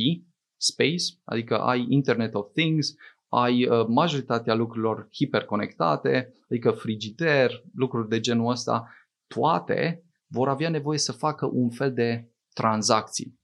space, 0.57 1.03
adică 1.23 1.59
ai 1.59 1.85
Internet 1.89 2.33
of 2.33 2.51
Things, 2.53 2.95
ai 3.27 3.67
uh, 3.67 3.85
majoritatea 3.87 4.53
lucrurilor 4.53 5.07
hiperconectate, 5.13 6.33
adică 6.49 6.71
frigider, 6.71 7.63
lucruri 7.75 8.09
de 8.09 8.19
genul 8.19 8.51
ăsta, 8.51 8.87
toate 9.27 10.03
vor 10.27 10.49
avea 10.49 10.69
nevoie 10.69 10.97
să 10.97 11.11
facă 11.11 11.49
un 11.53 11.69
fel 11.69 11.93
de 11.93 12.31
tranzacții 12.53 13.39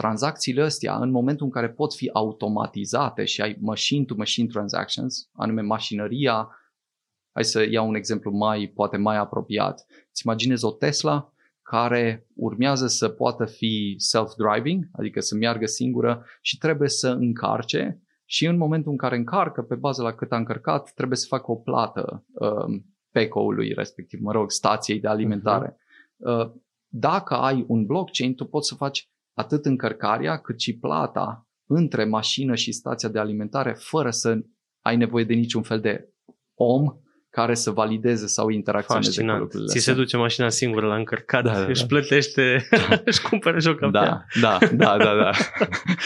tranzacțiile 0.00 0.62
astea, 0.62 0.96
în 0.96 1.10
momentul 1.10 1.46
în 1.46 1.52
care 1.52 1.70
pot 1.70 1.94
fi 1.94 2.10
automatizate 2.12 3.24
și 3.24 3.40
ai 3.40 3.56
machine-to-machine 3.60 4.46
transactions, 4.46 5.30
anume 5.32 5.60
mașinăria, 5.60 6.48
hai 7.32 7.44
să 7.44 7.66
iau 7.70 7.88
un 7.88 7.94
exemplu 7.94 8.30
mai, 8.30 8.72
poate 8.74 8.96
mai 8.96 9.16
apropiat. 9.16 9.86
Îți 10.10 10.22
imaginezi 10.24 10.64
o 10.64 10.70
Tesla 10.70 11.32
care 11.62 12.26
urmează 12.34 12.86
să 12.86 13.08
poată 13.08 13.44
fi 13.44 13.96
self-driving, 13.98 14.88
adică 14.92 15.20
să 15.20 15.34
meargă 15.34 15.66
singură 15.66 16.24
și 16.40 16.58
trebuie 16.58 16.88
să 16.88 17.08
încarce 17.08 18.02
și 18.24 18.46
în 18.46 18.56
momentul 18.56 18.90
în 18.90 18.96
care 18.96 19.16
încarcă, 19.16 19.62
pe 19.62 19.74
bază 19.74 20.02
la 20.02 20.12
cât 20.12 20.32
a 20.32 20.36
încărcat, 20.36 20.92
trebuie 20.94 21.18
să 21.18 21.26
facă 21.28 21.50
o 21.50 21.56
plată 21.56 22.24
um, 22.32 22.84
PECO-ului 23.10 23.72
respectiv, 23.72 24.20
mă 24.20 24.32
rog, 24.32 24.50
stației 24.50 25.00
de 25.00 25.08
alimentare. 25.08 25.72
Uh-huh. 25.72 26.16
Uh, 26.16 26.50
dacă 26.86 27.34
ai 27.34 27.64
un 27.68 27.86
blockchain, 27.86 28.34
tu 28.34 28.44
poți 28.44 28.68
să 28.68 28.74
faci 28.74 29.09
atât 29.40 29.64
încărcarea 29.64 30.38
cât 30.38 30.60
și 30.60 30.78
plata 30.78 31.48
între 31.66 32.04
mașină 32.04 32.54
și 32.54 32.72
stația 32.72 33.08
de 33.08 33.18
alimentare 33.18 33.76
fără 33.78 34.10
să 34.10 34.38
ai 34.80 34.96
nevoie 34.96 35.24
de 35.24 35.34
niciun 35.34 35.62
fel 35.62 35.80
de 35.80 36.08
om 36.54 36.84
care 37.30 37.54
să 37.54 37.70
valideze 37.70 38.26
sau 38.26 38.48
interacționeze 38.48 39.08
Fascinant. 39.08 39.38
cu 39.38 39.42
lucrurile 39.42 39.70
Ți 39.72 39.78
se 39.84 39.94
duce 39.94 40.16
mașina 40.16 40.48
singură 40.48 40.86
la 40.86 40.94
încărcat, 40.94 41.44
da, 41.44 41.52
da, 41.60 41.64
își 41.64 41.80
da. 41.80 41.86
plătește, 41.86 42.68
își 43.04 43.22
cumpără 43.22 43.58
și 43.58 43.68
o 43.68 43.74
cafea. 43.74 43.90
Da, 43.90 44.24
da, 44.40 44.58
da, 44.72 44.96
da. 44.96 45.14
da. 45.14 45.30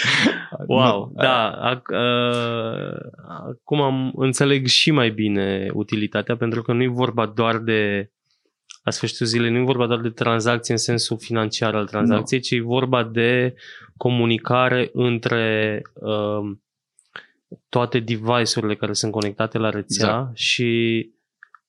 wow, 0.75 1.13
nu, 1.15 1.23
da. 1.23 1.61
Uh, 1.91 2.97
acum 3.51 3.81
am 3.81 4.13
înțeleg 4.17 4.67
și 4.67 4.91
mai 4.91 5.11
bine 5.11 5.71
utilitatea, 5.73 6.37
pentru 6.37 6.63
că 6.63 6.73
nu 6.73 6.83
e 6.83 6.89
vorba 6.89 7.27
doar 7.27 7.59
de 7.59 8.11
la 8.85 8.91
sfârșitul 8.91 9.27
zilei 9.27 9.51
nu 9.51 9.59
e 9.59 9.65
vorba 9.65 9.87
doar 9.87 10.01
de 10.01 10.11
tranzacții 10.11 10.73
în 10.73 10.79
sensul 10.79 11.19
financiar 11.19 11.75
al 11.75 11.87
tranzacției, 11.87 12.41
no. 12.41 12.47
ci 12.47 12.51
e 12.51 12.61
vorba 12.61 13.03
de 13.05 13.55
comunicare 13.97 14.91
între 14.93 15.83
uh, 15.95 16.57
toate 17.69 17.99
device-urile 17.99 18.75
care 18.75 18.93
sunt 18.93 19.13
conectate 19.13 19.59
la 19.59 19.71
rețea 19.71 20.09
exact. 20.09 20.37
și 20.37 21.11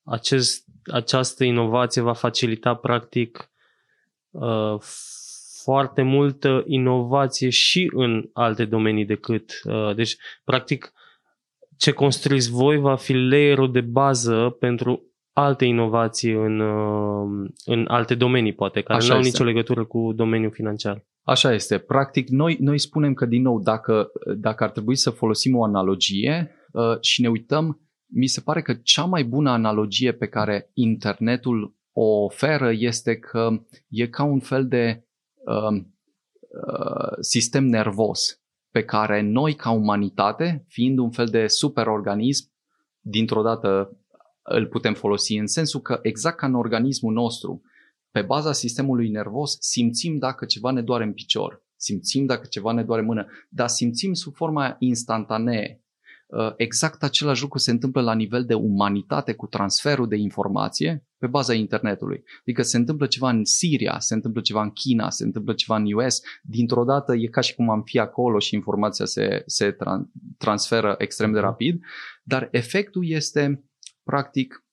acest, 0.04 0.64
această 0.84 1.44
inovație 1.44 2.02
va 2.02 2.12
facilita 2.12 2.74
practic 2.74 3.50
uh, 4.30 4.76
foarte 5.62 6.02
multă 6.02 6.64
inovație 6.66 7.50
și 7.50 7.90
în 7.94 8.28
alte 8.32 8.64
domenii 8.64 9.04
decât. 9.04 9.60
Uh, 9.64 9.94
deci, 9.94 10.16
practic, 10.44 10.92
ce 11.76 11.90
construiți 11.92 12.50
voi 12.50 12.76
va 12.76 12.96
fi 12.96 13.12
layerul 13.12 13.72
de 13.72 13.80
bază 13.80 14.56
pentru 14.60 15.02
alte 15.38 15.64
inovații 15.64 16.32
în, 16.32 16.60
uh, 16.60 17.50
în 17.64 17.84
alte 17.88 18.14
domenii, 18.14 18.54
poate, 18.54 18.82
care 18.82 19.06
nu 19.06 19.14
au 19.14 19.20
nicio 19.20 19.44
legătură 19.44 19.84
cu 19.84 20.12
domeniul 20.14 20.50
financiar. 20.50 21.04
Așa 21.22 21.52
este. 21.52 21.78
Practic, 21.78 22.28
noi, 22.28 22.56
noi 22.60 22.78
spunem 22.78 23.14
că, 23.14 23.26
din 23.26 23.42
nou, 23.42 23.60
dacă, 23.60 24.10
dacă 24.36 24.64
ar 24.64 24.70
trebui 24.70 24.96
să 24.96 25.10
folosim 25.10 25.56
o 25.56 25.64
analogie 25.64 26.50
uh, 26.72 27.00
și 27.00 27.20
ne 27.20 27.28
uităm, 27.28 27.80
mi 28.06 28.26
se 28.26 28.40
pare 28.40 28.62
că 28.62 28.74
cea 28.82 29.04
mai 29.04 29.24
bună 29.24 29.50
analogie 29.50 30.12
pe 30.12 30.26
care 30.26 30.70
internetul 30.74 31.76
o 31.92 32.24
oferă 32.24 32.72
este 32.72 33.16
că 33.16 33.48
e 33.88 34.06
ca 34.06 34.24
un 34.24 34.40
fel 34.40 34.68
de 34.68 35.04
uh, 35.46 35.80
uh, 35.80 37.16
sistem 37.20 37.64
nervos 37.64 38.40
pe 38.70 38.84
care 38.84 39.20
noi, 39.20 39.54
ca 39.54 39.70
umanitate, 39.70 40.64
fiind 40.68 40.98
un 40.98 41.10
fel 41.10 41.26
de 41.26 41.46
superorganism, 41.46 42.54
dintr-o 43.00 43.42
dată 43.42 43.98
îl 44.46 44.66
putem 44.66 44.94
folosi 44.94 45.36
în 45.36 45.46
sensul 45.46 45.80
că 45.80 45.98
exact 46.02 46.36
ca 46.36 46.46
în 46.46 46.54
organismul 46.54 47.12
nostru, 47.12 47.62
pe 48.10 48.22
baza 48.22 48.52
sistemului 48.52 49.08
nervos, 49.08 49.56
simțim 49.60 50.18
dacă 50.18 50.44
ceva 50.44 50.70
ne 50.70 50.82
doare 50.82 51.04
în 51.04 51.12
picior, 51.12 51.64
simțim 51.76 52.26
dacă 52.26 52.46
ceva 52.46 52.72
ne 52.72 52.84
doare 52.84 53.00
în 53.00 53.06
mână, 53.06 53.26
dar 53.48 53.68
simțim 53.68 54.12
sub 54.12 54.34
forma 54.34 54.76
instantanee. 54.78 55.80
Uh, 56.26 56.52
exact 56.56 57.02
același 57.02 57.42
lucru 57.42 57.58
se 57.58 57.70
întâmplă 57.70 58.00
la 58.00 58.14
nivel 58.14 58.44
de 58.44 58.54
umanitate 58.54 59.34
cu 59.34 59.46
transferul 59.46 60.08
de 60.08 60.16
informație 60.16 61.06
pe 61.18 61.26
baza 61.26 61.54
internetului. 61.54 62.22
Adică 62.40 62.62
se 62.62 62.76
întâmplă 62.76 63.06
ceva 63.06 63.30
în 63.30 63.44
Siria, 63.44 63.98
se 63.98 64.14
întâmplă 64.14 64.40
ceva 64.40 64.62
în 64.62 64.70
China, 64.70 65.10
se 65.10 65.24
întâmplă 65.24 65.52
ceva 65.52 65.76
în 65.76 65.92
US, 65.92 66.20
dintr-o 66.42 66.84
dată 66.84 67.14
e 67.14 67.26
ca 67.26 67.40
și 67.40 67.54
cum 67.54 67.70
am 67.70 67.82
fi 67.82 67.98
acolo 67.98 68.38
și 68.38 68.54
informația 68.54 69.04
se, 69.04 69.42
se 69.46 69.72
tran- 69.72 70.10
transferă 70.38 70.94
extrem 70.98 71.32
de 71.32 71.38
rapid, 71.38 71.80
dar 72.22 72.48
efectul 72.50 73.08
este 73.08 73.64
practic 74.06 74.64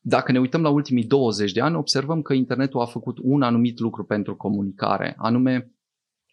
dacă 0.00 0.32
ne 0.32 0.40
uităm 0.40 0.62
la 0.62 0.68
ultimii 0.68 1.04
20 1.04 1.52
de 1.52 1.60
ani, 1.60 1.76
observăm 1.76 2.22
că 2.22 2.32
internetul 2.32 2.80
a 2.80 2.86
făcut 2.86 3.18
un 3.22 3.42
anumit 3.42 3.78
lucru 3.78 4.04
pentru 4.04 4.36
comunicare, 4.36 5.14
anume 5.18 5.72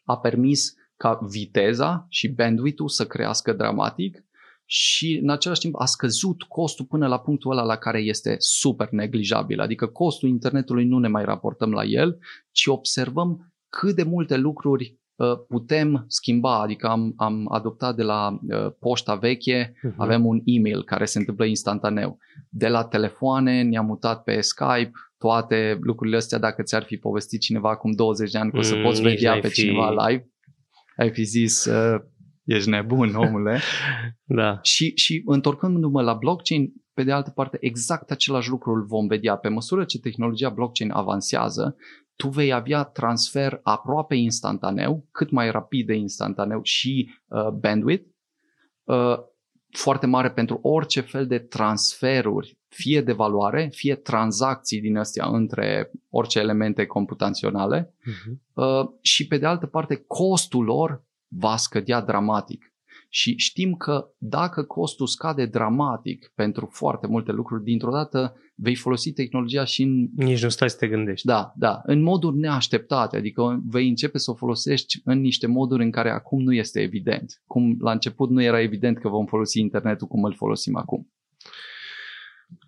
a 0.04 0.18
permis 0.18 0.74
ca 0.96 1.20
viteza 1.30 2.06
și 2.10 2.28
bandwidth-ul 2.28 2.90
să 2.90 3.08
crească 3.08 3.54
dramatic 3.54 4.26
și 4.66 5.20
în 5.22 5.30
același 5.30 5.60
timp 5.60 5.76
a 5.80 5.86
scăzut 5.86 6.44
costul 6.44 6.86
până 6.86 7.08
la 7.08 7.20
punctul 7.20 7.52
ăla 7.52 7.64
la 7.64 7.76
care 7.78 8.00
este 8.02 8.36
super 8.40 8.90
neglijabil. 8.90 9.60
Adică 9.60 9.88
costul 9.88 10.30
internetului 10.30 10.86
nu 10.86 11.00
ne 11.00 11.08
mai 11.08 11.26
raportăm 11.26 11.72
la 11.72 11.84
el, 11.84 12.20
ci 12.52 12.66
observăm 12.66 13.54
cât 13.70 13.96
de 13.96 14.04
multe 14.04 14.38
lucruri 14.38 14.84
uh, 14.84 15.07
putem 15.48 16.06
schimba, 16.08 16.62
adică 16.62 16.88
am, 16.88 17.14
am 17.16 17.54
adoptat 17.54 17.96
de 17.96 18.04
la 18.04 18.40
uh, 18.48 18.72
poșta 18.80 19.16
veche, 19.16 19.72
uh-huh. 19.72 19.96
avem 19.98 20.26
un 20.26 20.42
e-mail 20.44 20.84
care 20.84 21.06
se 21.06 21.18
întâmplă 21.18 21.46
instantaneu. 21.46 22.18
De 22.50 22.68
la 22.68 22.84
telefoane 22.84 23.62
ne-am 23.62 23.86
mutat 23.86 24.24
pe 24.24 24.42
Skype, 24.42 24.92
toate 25.18 25.78
lucrurile 25.82 26.18
astea, 26.18 26.38
dacă 26.38 26.62
ți-ar 26.62 26.84
fi 26.84 26.98
povestit 26.98 27.42
cineva 27.42 27.70
acum 27.70 27.92
20 27.92 28.32
de 28.32 28.38
ani 28.38 28.52
că 28.52 28.58
o 28.58 28.62
să 28.62 28.76
mm, 28.76 28.82
poți 28.82 29.02
vedea 29.02 29.40
pe 29.40 29.48
fi... 29.48 29.54
cineva 29.54 30.08
live, 30.08 30.30
ai 30.98 31.12
fi 31.12 31.24
zis, 31.24 31.66
uh, 31.66 32.02
ești 32.44 32.70
nebun, 32.70 33.16
omule. 33.16 33.60
da. 34.40 34.60
Și, 34.62 34.92
și 34.96 35.22
întorcându-mă 35.26 36.02
la 36.02 36.14
blockchain, 36.14 36.74
pe 36.94 37.04
de 37.04 37.12
altă 37.12 37.30
parte, 37.30 37.58
exact 37.60 38.12
același 38.12 38.50
lucru 38.50 38.72
îl 38.72 38.86
vom 38.86 39.08
vedea. 39.08 39.36
Pe 39.36 39.48
măsură 39.48 39.84
ce 39.84 40.00
tehnologia 40.00 40.50
blockchain 40.50 40.92
avansează, 40.92 41.76
tu 42.18 42.30
vei 42.30 42.54
avea 42.54 42.84
transfer 42.84 43.60
aproape 43.64 44.16
instantaneu, 44.16 45.08
cât 45.12 45.32
mai 45.32 45.52
rapid 45.52 45.86
de 45.86 45.94
instantaneu 45.94 46.60
și 46.64 47.10
uh, 47.28 47.48
bandwidth, 47.48 48.10
uh, 48.84 49.18
foarte 49.70 50.06
mare 50.06 50.32
pentru 50.32 50.60
orice 50.62 51.02
fel 51.02 51.28
de 51.28 51.40
transferuri, 51.40 52.58
fie 52.68 53.02
de 53.02 53.12
valoare, 53.12 53.70
fie 53.72 53.96
tranzacții 53.96 54.82
din 54.82 54.98
astea 54.98 55.28
între 55.28 55.92
orice 56.10 56.40
elemente 56.40 56.86
computaționale 56.86 57.94
uh-huh. 57.94 58.34
uh, 58.54 58.90
și 59.02 59.28
pe 59.28 59.38
de 59.38 59.46
altă 59.46 59.66
parte 59.66 60.04
costul 60.08 60.64
lor 60.64 61.04
va 61.28 61.58
scădea 61.58 62.02
dramatic. 62.02 62.74
Și 63.18 63.38
știm 63.38 63.74
că 63.74 64.10
dacă 64.18 64.64
costul 64.64 65.08
scade 65.08 65.46
dramatic 65.46 66.32
pentru 66.36 66.70
foarte 66.72 67.08
multe 67.08 67.32
lucruri, 67.32 67.64
dintr-o 67.64 67.92
dată 67.92 68.36
vei 68.56 68.76
folosi 68.76 69.12
tehnologia 69.12 69.64
și 69.64 69.82
în... 69.84 70.08
Nici 70.16 70.44
nu 70.44 70.50
stai 70.50 70.70
să 70.70 70.78
te 70.78 70.88
gândești. 70.88 71.26
Da, 71.26 71.54
da, 71.56 71.82
în 71.84 72.02
moduri 72.02 72.38
neașteptate, 72.38 73.18
adică 73.18 73.62
vei 73.66 73.88
începe 73.88 74.18
să 74.18 74.32
o 74.32 74.34
folosești 74.34 75.02
în 75.04 75.20
niște 75.20 75.48
moduri 75.48 75.84
în 75.84 75.92
care 75.92 76.10
acum 76.10 76.42
nu 76.42 76.54
este 76.54 76.82
evident. 76.82 77.42
Cum 77.48 77.78
la 77.80 77.92
început 77.92 78.30
nu 78.30 78.42
era 78.42 78.62
evident 78.62 79.00
că 79.00 79.10
vom 79.10 79.26
folosi 79.26 79.60
internetul 79.60 80.08
cum 80.08 80.24
îl 80.24 80.34
folosim 80.34 80.76
acum. 80.76 81.12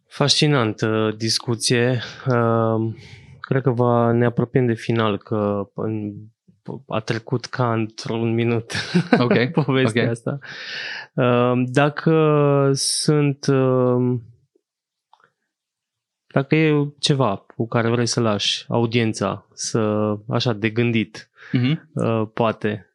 Fascinantă 0.08 1.14
discuție. 1.18 2.02
Uh, 2.28 2.94
cred 3.40 3.62
că 3.62 3.72
va, 3.72 4.12
ne 4.12 4.26
apropiem 4.26 4.66
de 4.66 4.74
final, 4.74 5.18
că 5.18 5.70
în 5.74 6.14
a 6.88 7.00
trecut 7.00 7.46
ca 7.46 7.74
într-un 7.74 8.34
minut 8.34 8.74
okay. 9.24 9.52
povestea 9.52 10.02
okay. 10.02 10.14
asta. 10.14 10.40
Uh, 11.14 11.64
dacă 11.66 12.72
sunt 12.74 13.46
uh, 13.48 14.20
dacă 16.34 16.56
e 16.56 16.88
ceva 17.00 17.46
cu 17.56 17.68
care 17.68 17.90
vrei 17.90 18.06
să 18.06 18.20
lași 18.20 18.66
audiența 18.68 19.48
să, 19.54 20.16
așa, 20.28 20.54
de 20.54 20.70
gândit, 20.70 21.30
uh-huh. 21.58 22.34
poate. 22.34 22.94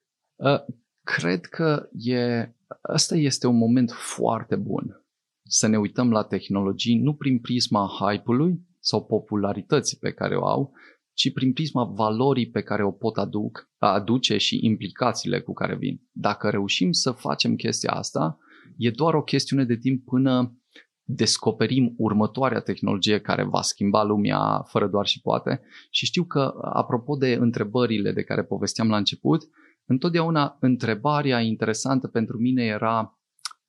Cred 1.03 1.45
că 1.45 1.89
e, 1.99 2.49
asta 2.81 3.17
este 3.17 3.47
un 3.47 3.57
moment 3.57 3.91
foarte 3.91 4.57
bun 4.57 5.05
să 5.47 5.67
ne 5.67 5.79
uităm 5.79 6.11
la 6.11 6.23
tehnologii 6.23 6.99
nu 6.99 7.15
prin 7.15 7.39
prisma 7.39 7.91
hype-ului 8.01 8.61
sau 8.81 9.05
popularității 9.05 9.97
pe 10.01 10.13
care 10.13 10.37
o 10.37 10.47
au, 10.47 10.73
ci 11.15 11.33
prin 11.33 11.53
prisma 11.53 11.85
valorii 11.85 12.51
pe 12.51 12.63
care 12.63 12.85
o 12.85 12.91
pot 12.91 13.17
aduc, 13.17 13.71
aduce 13.79 14.37
și 14.37 14.59
implicațiile 14.63 15.41
cu 15.41 15.53
care 15.53 15.77
vin. 15.77 16.01
Dacă 16.13 16.49
reușim 16.49 16.93
să 16.93 17.11
facem 17.11 17.55
chestia 17.55 17.91
asta, 17.91 18.39
e 18.77 18.91
doar 18.91 19.15
o 19.15 19.23
chestiune 19.23 19.65
de 19.65 19.77
timp 19.77 20.05
până 20.05 20.59
descoperim 21.07 21.95
următoarea 21.97 22.61
tehnologie 22.61 23.21
care 23.21 23.43
va 23.43 23.63
schimba 23.63 24.03
lumea 24.03 24.63
fără 24.67 24.89
doar 24.89 25.07
și 25.07 25.21
poate. 25.21 25.61
Și 25.91 26.07
știu 26.07 26.25
că, 26.25 26.55
apropo 26.73 27.17
de 27.17 27.33
întrebările 27.41 28.13
de 28.13 28.23
care 28.23 28.45
povesteam 28.45 28.89
la 28.89 28.97
început, 28.97 29.43
întotdeauna 29.87 30.57
întrebarea 30.61 31.41
interesantă 31.41 32.07
pentru 32.07 32.39
mine 32.39 32.65
era 32.65 33.19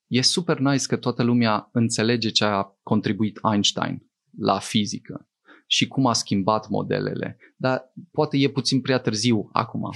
e 0.08 0.22
super 0.22 0.60
nice 0.60 0.86
că 0.88 0.96
toată 0.96 1.24
lumea 1.24 1.70
înțelege 1.72 2.30
ce 2.30 2.46
a 2.46 2.64
contribuit 2.84 3.40
Einstein 3.52 4.12
la 4.38 4.60
fizică 4.60 5.30
și 5.66 5.88
cum 5.88 6.06
a 6.06 6.14
schimbat 6.14 6.70
modelele. 6.70 7.38
Dar 7.56 7.94
poate 8.12 8.38
e 8.38 8.50
puțin 8.50 8.82
prea 8.82 9.00
târziu 9.00 9.50
acum. 9.52 9.90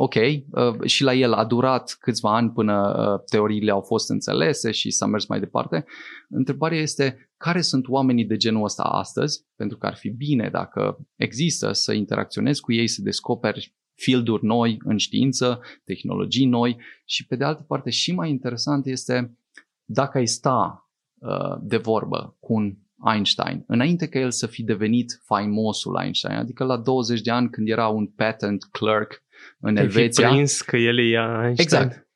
Ok, 0.00 0.14
uh, 0.14 0.84
și 0.84 1.02
la 1.02 1.14
el 1.14 1.32
a 1.32 1.44
durat 1.44 1.96
câțiva 2.00 2.36
ani 2.36 2.50
până 2.50 2.94
uh, 3.14 3.24
teoriile 3.30 3.70
au 3.70 3.80
fost 3.80 4.10
înțelese 4.10 4.70
și 4.70 4.90
s-a 4.90 5.06
mers 5.06 5.26
mai 5.26 5.38
departe. 5.38 5.84
Întrebarea 6.28 6.78
este 6.78 7.30
care 7.36 7.60
sunt 7.60 7.88
oamenii 7.88 8.24
de 8.24 8.36
genul 8.36 8.64
ăsta 8.64 8.82
astăzi, 8.82 9.46
pentru 9.56 9.76
că 9.76 9.86
ar 9.86 9.94
fi 9.94 10.08
bine 10.08 10.48
dacă 10.52 10.98
există 11.16 11.72
să 11.72 11.92
interacționezi 11.92 12.60
cu 12.60 12.72
ei, 12.72 12.88
să 12.88 13.02
descoperi 13.02 13.76
fielduri 13.94 14.44
noi 14.44 14.78
în 14.84 14.96
știință, 14.96 15.60
tehnologii 15.84 16.46
noi 16.46 16.76
și 17.04 17.26
pe 17.26 17.36
de 17.36 17.44
altă 17.44 17.62
parte 17.62 17.90
și 17.90 18.12
mai 18.12 18.30
interesant 18.30 18.86
este 18.86 19.38
dacă 19.84 20.18
ai 20.18 20.26
sta 20.26 20.90
uh, 21.18 21.56
de 21.62 21.76
vorbă 21.76 22.36
cu 22.40 22.52
un 22.52 22.76
Einstein, 23.04 23.64
înainte 23.66 24.08
ca 24.08 24.18
el 24.18 24.30
să 24.30 24.46
fi 24.46 24.62
devenit 24.62 25.20
faimosul 25.24 25.98
Einstein, 26.02 26.36
adică 26.36 26.64
la 26.64 26.76
20 26.76 27.20
de 27.20 27.30
ani 27.30 27.50
când 27.50 27.68
era 27.68 27.88
un 27.88 28.06
patent 28.06 28.64
clerk 28.64 29.22
în 29.60 29.76
Ai 29.76 29.82
Elveția. 29.82 30.28
Fi 30.28 30.34
prins 30.34 30.60
că 30.60 30.76
el 30.76 30.98
e 30.98 31.02
Einstein. 31.02 31.56
Exact. 31.56 32.06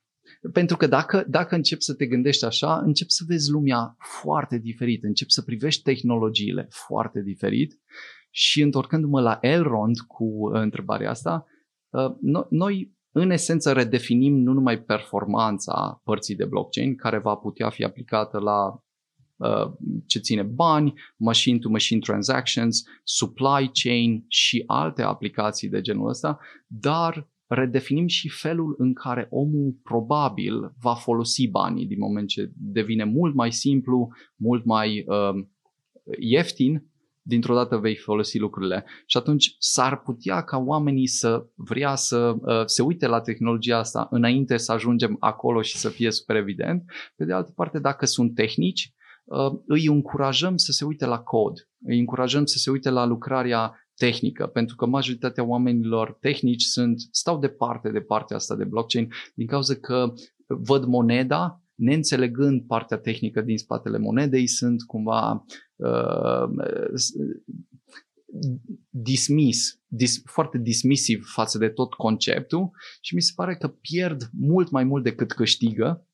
Pentru 0.52 0.76
că 0.76 0.86
dacă, 0.86 1.24
dacă 1.28 1.54
începi 1.54 1.82
să 1.82 1.94
te 1.94 2.06
gândești 2.06 2.44
așa, 2.44 2.78
începi 2.78 3.10
să 3.10 3.24
vezi 3.26 3.50
lumea 3.50 3.96
foarte 4.20 4.58
diferit, 4.58 5.04
începi 5.04 5.32
să 5.32 5.42
privești 5.42 5.82
tehnologiile 5.82 6.66
foarte 6.70 7.22
diferit 7.22 7.80
și 8.30 8.62
întorcându-mă 8.62 9.20
la 9.20 9.38
Elrond 9.40 9.98
cu 9.98 10.24
uh, 10.24 10.60
întrebarea 10.60 11.10
asta, 11.10 11.44
uh, 11.90 12.46
noi 12.50 12.94
în 13.12 13.30
esență 13.30 13.72
redefinim 13.72 14.34
nu 14.34 14.52
numai 14.52 14.78
performanța 14.78 16.00
părții 16.04 16.36
de 16.36 16.44
blockchain 16.44 16.96
care 16.96 17.18
va 17.18 17.34
putea 17.34 17.70
fi 17.70 17.84
aplicată 17.84 18.38
la 18.38 18.56
Uh, 18.64 18.91
ce 20.06 20.18
ține 20.18 20.42
bani, 20.42 20.92
machine-to-machine 21.16 22.00
transactions, 22.00 22.82
supply 23.04 23.70
chain 23.82 24.24
și 24.28 24.62
alte 24.66 25.02
aplicații 25.02 25.68
de 25.68 25.80
genul 25.80 26.08
ăsta, 26.08 26.38
dar 26.66 27.30
redefinim 27.54 28.06
și 28.06 28.28
felul 28.28 28.74
în 28.78 28.92
care 28.92 29.26
omul 29.30 29.80
probabil 29.82 30.72
va 30.80 30.94
folosi 30.94 31.48
banii 31.48 31.86
din 31.86 31.98
moment 31.98 32.28
ce 32.28 32.50
devine 32.54 33.04
mult 33.04 33.34
mai 33.34 33.52
simplu, 33.52 34.08
mult 34.36 34.64
mai 34.64 35.04
uh, 35.06 35.44
ieftin, 36.18 36.86
dintr-o 37.24 37.54
dată 37.54 37.76
vei 37.76 37.96
folosi 37.96 38.38
lucrurile. 38.38 38.84
Și 39.06 39.16
atunci 39.16 39.54
s-ar 39.58 40.00
putea 40.00 40.42
ca 40.42 40.58
oamenii 40.58 41.06
să 41.06 41.46
vrea 41.54 41.94
să 41.94 42.34
uh, 42.40 42.62
se 42.64 42.82
uite 42.82 43.06
la 43.06 43.20
tehnologia 43.20 43.78
asta 43.78 44.06
înainte 44.10 44.56
să 44.56 44.72
ajungem 44.72 45.16
acolo 45.20 45.62
și 45.62 45.76
să 45.76 45.88
fie 45.88 46.10
super 46.10 46.36
evident. 46.36 46.84
Pe 47.16 47.24
de 47.24 47.32
altă 47.32 47.52
parte, 47.54 47.78
dacă 47.78 48.06
sunt 48.06 48.34
tehnici, 48.34 48.92
Uh, 48.94 49.01
îi 49.66 49.86
încurajăm 49.86 50.56
să 50.56 50.72
se 50.72 50.84
uite 50.84 51.06
la 51.06 51.18
cod, 51.20 51.68
îi 51.84 51.98
încurajăm 51.98 52.44
să 52.44 52.58
se 52.58 52.70
uite 52.70 52.90
la 52.90 53.04
lucrarea 53.04 53.76
tehnică, 53.94 54.46
pentru 54.46 54.76
că 54.76 54.86
majoritatea 54.86 55.44
oamenilor 55.44 56.16
tehnici 56.20 56.62
sunt, 56.62 57.00
stau 57.10 57.38
departe 57.38 57.90
de 57.90 58.00
partea 58.00 58.36
asta 58.36 58.56
de 58.56 58.64
blockchain 58.64 59.08
din 59.34 59.46
cauza 59.46 59.74
că 59.74 60.12
văd 60.46 60.84
moneda, 60.84 61.62
neînțelegând 61.74 62.66
partea 62.66 62.98
tehnică 62.98 63.40
din 63.40 63.58
spatele 63.58 63.98
monedei, 63.98 64.46
sunt 64.46 64.82
cumva 64.82 65.44
uh, 65.76 66.48
dismis, 68.88 69.80
dis, 69.86 70.22
foarte 70.24 70.58
dismisiv 70.58 71.24
față 71.26 71.58
de 71.58 71.68
tot 71.68 71.94
conceptul 71.94 72.70
și 73.00 73.14
mi 73.14 73.22
se 73.22 73.32
pare 73.34 73.56
că 73.56 73.68
pierd 73.68 74.30
mult 74.32 74.70
mai 74.70 74.84
mult 74.84 75.02
decât 75.02 75.32
câștigă 75.32 76.06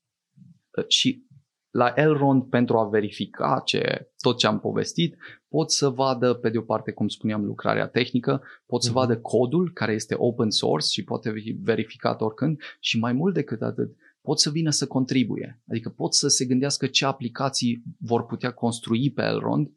și 0.87 1.27
la 1.71 1.93
Elrond 1.95 2.43
pentru 2.43 2.77
a 2.77 2.89
verifica 2.89 3.61
ce, 3.65 4.11
tot 4.17 4.37
ce 4.37 4.47
am 4.47 4.59
povestit, 4.59 5.17
pot 5.47 5.71
să 5.71 5.89
vadă, 5.89 6.33
pe 6.33 6.49
de 6.49 6.57
o 6.57 6.61
parte, 6.61 6.91
cum 6.91 7.07
spuneam, 7.07 7.45
lucrarea 7.45 7.87
tehnică, 7.87 8.41
pot 8.65 8.83
să 8.83 8.89
mhm. 8.89 8.99
vadă 8.99 9.19
codul 9.19 9.71
care 9.73 9.93
este 9.93 10.15
open 10.17 10.49
source 10.49 10.87
și 10.87 11.03
poate 11.03 11.31
fi 11.31 11.57
verificat 11.63 12.21
oricând 12.21 12.59
și 12.79 12.99
mai 12.99 13.13
mult 13.13 13.33
decât 13.33 13.61
atât, 13.61 13.95
pot 14.21 14.39
să 14.39 14.49
vină 14.49 14.69
să 14.69 14.87
contribuie. 14.87 15.61
Adică 15.69 15.89
pot 15.89 16.13
să 16.13 16.27
se 16.27 16.45
gândească 16.45 16.87
ce 16.87 17.05
aplicații 17.05 17.83
vor 17.99 18.25
putea 18.25 18.51
construi 18.51 19.11
pe 19.11 19.21
Elrond, 19.21 19.71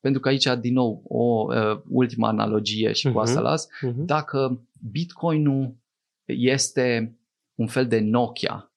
pentru 0.00 0.20
că 0.20 0.28
aici, 0.28 0.48
din 0.60 0.72
nou, 0.72 1.02
o 1.04 1.54
uh, 1.54 1.80
ultimă 1.88 2.26
analogie 2.26 2.92
și 2.92 3.12
cu 3.12 3.18
asta 3.18 3.40
uh-huh. 3.40 3.42
las, 3.42 3.66
uh-huh. 3.66 4.04
dacă 4.04 4.66
Bitcoin-ul 4.90 5.76
este 6.24 7.18
un 7.54 7.66
fel 7.66 7.86
de 7.86 8.00
Nokia 8.00 8.73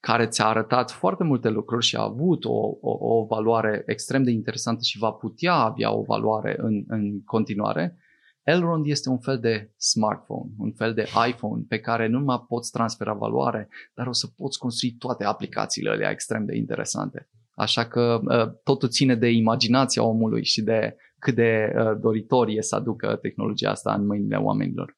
care 0.00 0.26
ți-a 0.26 0.46
arătat 0.46 0.90
foarte 0.90 1.24
multe 1.24 1.48
lucruri 1.48 1.84
și 1.84 1.96
a 1.96 2.02
avut 2.02 2.44
o, 2.44 2.78
o, 2.80 3.18
o 3.18 3.24
valoare 3.24 3.82
extrem 3.86 4.22
de 4.22 4.30
interesantă 4.30 4.80
și 4.82 4.98
va 4.98 5.10
putea 5.10 5.54
avea 5.54 5.92
o 5.92 6.02
valoare 6.02 6.56
în, 6.58 6.84
în 6.86 7.24
continuare, 7.24 7.96
Elrond 8.42 8.86
este 8.86 9.08
un 9.08 9.18
fel 9.18 9.38
de 9.38 9.70
smartphone, 9.76 10.50
un 10.58 10.72
fel 10.72 10.94
de 10.94 11.06
iPhone 11.28 11.64
pe 11.68 11.78
care 11.78 12.06
nu 12.06 12.20
mai 12.20 12.44
poți 12.48 12.70
transfera 12.70 13.12
valoare, 13.12 13.68
dar 13.94 14.06
o 14.06 14.12
să 14.12 14.26
poți 14.36 14.58
construi 14.58 14.92
toate 14.98 15.24
aplicațiile 15.24 15.90
alea 15.90 16.10
extrem 16.10 16.44
de 16.44 16.56
interesante. 16.56 17.28
Așa 17.54 17.84
că 17.88 18.20
uh, 18.24 18.52
totul 18.62 18.88
ține 18.88 19.14
de 19.14 19.28
imaginația 19.28 20.02
omului 20.02 20.44
și 20.44 20.62
de 20.62 20.96
cât 21.18 21.34
de 21.34 21.72
uh, 21.76 21.98
doritor 22.00 22.48
e 22.48 22.60
să 22.60 22.74
aducă 22.74 23.18
tehnologia 23.22 23.70
asta 23.70 23.94
în 23.94 24.06
mâinile 24.06 24.36
oamenilor. 24.36 24.96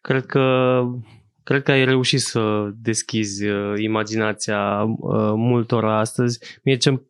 Cred 0.00 0.26
că 0.26 0.42
Cred 1.46 1.62
că 1.62 1.70
ai 1.70 1.84
reușit 1.84 2.20
să 2.20 2.70
deschizi 2.82 3.46
uh, 3.46 3.78
imaginația 3.78 4.82
uh, 4.82 5.32
multora 5.36 5.98
astăzi. 5.98 6.38
Mie 6.64 6.76
ce-mi 6.76 7.02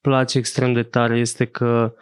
place 0.00 0.38
extrem 0.38 0.72
de 0.72 0.82
tare 0.82 1.18
este 1.18 1.44
că 1.44 1.94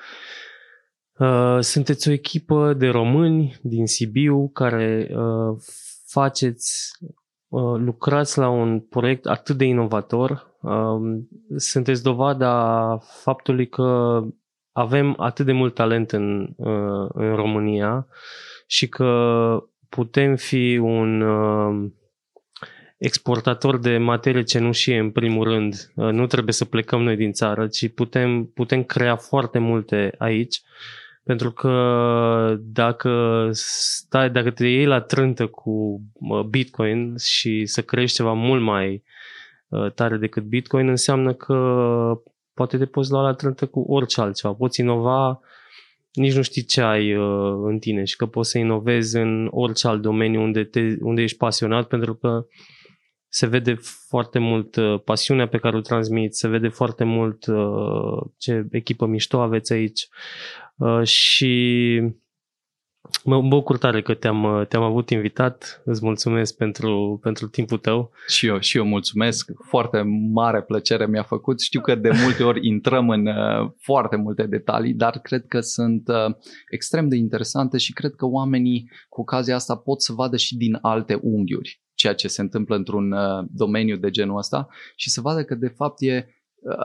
uh, 1.19 1.59
sunteți 1.61 2.09
o 2.09 2.13
echipă 2.13 2.73
de 2.73 2.89
români 2.89 3.59
din 3.63 3.87
Sibiu 3.87 4.49
care 4.49 5.11
uh, 5.11 5.57
faceți, 6.07 6.91
uh, 7.49 7.75
lucrați 7.77 8.39
la 8.39 8.49
un 8.49 8.81
proiect 8.81 9.27
atât 9.27 9.57
de 9.57 9.65
inovator. 9.65 10.57
Uh, 10.63 11.19
sunteți 11.57 12.03
dovada 12.03 12.99
faptului 13.23 13.69
că 13.69 14.21
avem 14.73 15.15
atât 15.19 15.47
de 15.47 15.53
mult 15.53 15.75
talent 15.75 16.13
în, 16.13 16.55
uh, 16.57 17.09
în 17.09 17.35
România 17.35 18.07
și 18.67 18.89
că 18.89 19.09
putem 19.89 20.37
fi 20.37 20.79
un 20.83 21.21
uh, 21.21 21.91
exportator 22.99 23.79
de 23.79 23.97
materie 23.99 24.43
cenușie 24.43 24.99
în 24.99 25.11
primul 25.11 25.45
rând. 25.45 25.93
Uh, 25.95 26.11
nu 26.11 26.27
trebuie 26.27 26.53
să 26.53 26.65
plecăm 26.65 27.03
noi 27.03 27.17
din 27.17 27.33
țară, 27.33 27.67
ci 27.67 27.89
putem, 27.89 28.45
putem 28.45 28.83
crea 28.83 29.17
foarte 29.17 29.59
multe 29.59 30.15
aici. 30.19 30.63
Pentru 31.25 31.53
că 31.53 32.57
dacă 32.61 33.49
stai, 33.53 34.31
dacă 34.31 34.51
te 34.51 34.67
iei 34.67 34.87
la 34.87 35.01
trântă 35.01 35.47
cu 35.47 36.01
uh, 36.13 36.41
Bitcoin 36.41 37.17
și 37.17 37.67
să 37.67 37.83
crești 37.83 38.17
ceva 38.17 38.33
mult 38.33 38.63
mai 38.63 39.03
uh, 39.69 39.93
tare 39.93 40.17
decât 40.17 40.43
Bitcoin, 40.43 40.89
înseamnă 40.89 41.33
că 41.33 41.55
poate 42.55 42.79
te 42.79 42.87
poți 42.87 43.11
lua 43.11 43.23
la 43.23 43.33
trântă 43.33 43.67
cu 43.67 43.81
orice 43.81 44.21
altceva. 44.21 44.53
Poți 44.53 44.81
inova 44.81 45.41
nici 46.19 46.35
nu 46.35 46.43
știi 46.43 46.65
ce 46.65 46.81
ai 46.81 47.17
uh, 47.17 47.61
în 47.63 47.79
tine 47.79 48.05
și 48.05 48.17
că 48.17 48.27
poți 48.27 48.51
să 48.51 48.59
inovezi 48.59 49.17
în 49.17 49.49
orice 49.51 49.87
alt 49.87 50.03
domeniu 50.03 50.43
unde, 50.43 50.65
te, 50.65 50.97
unde 51.01 51.23
ești 51.23 51.37
pasionat 51.37 51.89
pentru 51.89 52.15
că 52.15 52.47
se 53.29 53.47
vede 53.47 53.75
foarte 54.09 54.39
mult 54.39 54.77
uh, 54.77 55.01
pasiunea 55.05 55.49
pe 55.49 55.59
care 55.59 55.77
o 55.77 55.81
transmiți, 55.81 56.39
se 56.39 56.49
vede 56.49 56.69
foarte 56.69 57.05
mult 57.05 57.47
uh, 57.47 58.31
ce 58.37 58.67
echipă 58.71 59.07
mișto 59.07 59.41
aveți 59.41 59.73
aici. 59.73 60.09
Uh, 60.77 61.03
și 61.03 62.03
Mă 63.29 63.41
bucur 63.41 63.79
tare 63.79 64.03
că 64.03 64.15
te-am, 64.15 64.67
te-am 64.69 64.83
avut 64.83 65.11
invitat. 65.11 65.83
Îți 65.85 66.05
mulțumesc 66.05 66.57
pentru, 66.57 67.19
pentru 67.23 67.49
timpul 67.49 67.79
tău. 67.79 68.11
Și 68.27 68.47
eu, 68.47 68.59
și 68.59 68.77
eu 68.77 68.85
mulțumesc. 68.85 69.51
Foarte 69.69 70.03
mare 70.33 70.63
plăcere 70.63 71.07
mi-a 71.07 71.23
făcut. 71.23 71.61
Știu 71.61 71.81
că 71.81 71.95
de 71.95 72.11
multe 72.23 72.43
ori 72.43 72.67
intrăm 72.67 73.11
în 73.11 73.27
uh, 73.27 73.71
foarte 73.79 74.17
multe 74.17 74.47
detalii, 74.47 74.95
dar 74.95 75.19
cred 75.19 75.47
că 75.47 75.61
sunt 75.61 76.09
uh, 76.09 76.35
extrem 76.71 77.09
de 77.09 77.17
interesante 77.17 77.79
și 77.79 77.93
cred 77.93 78.15
că 78.15 78.27
oamenii 78.27 78.91
cu 79.09 79.21
ocazia 79.21 79.55
asta 79.55 79.77
pot 79.77 80.03
să 80.03 80.13
vadă 80.13 80.37
și 80.37 80.57
din 80.57 80.79
alte 80.83 81.19
unghiuri 81.23 81.83
ceea 81.95 82.15
ce 82.15 82.29
se 82.29 82.41
întâmplă 82.41 82.77
într-un 82.77 83.13
uh, 83.13 83.45
domeniu 83.51 83.97
de 83.97 84.11
genul 84.11 84.39
ăsta 84.39 84.69
și 84.97 85.11
să 85.11 85.21
vadă 85.21 85.45
că 85.45 85.55
de 85.55 85.69
fapt 85.69 86.03
e 86.03 86.29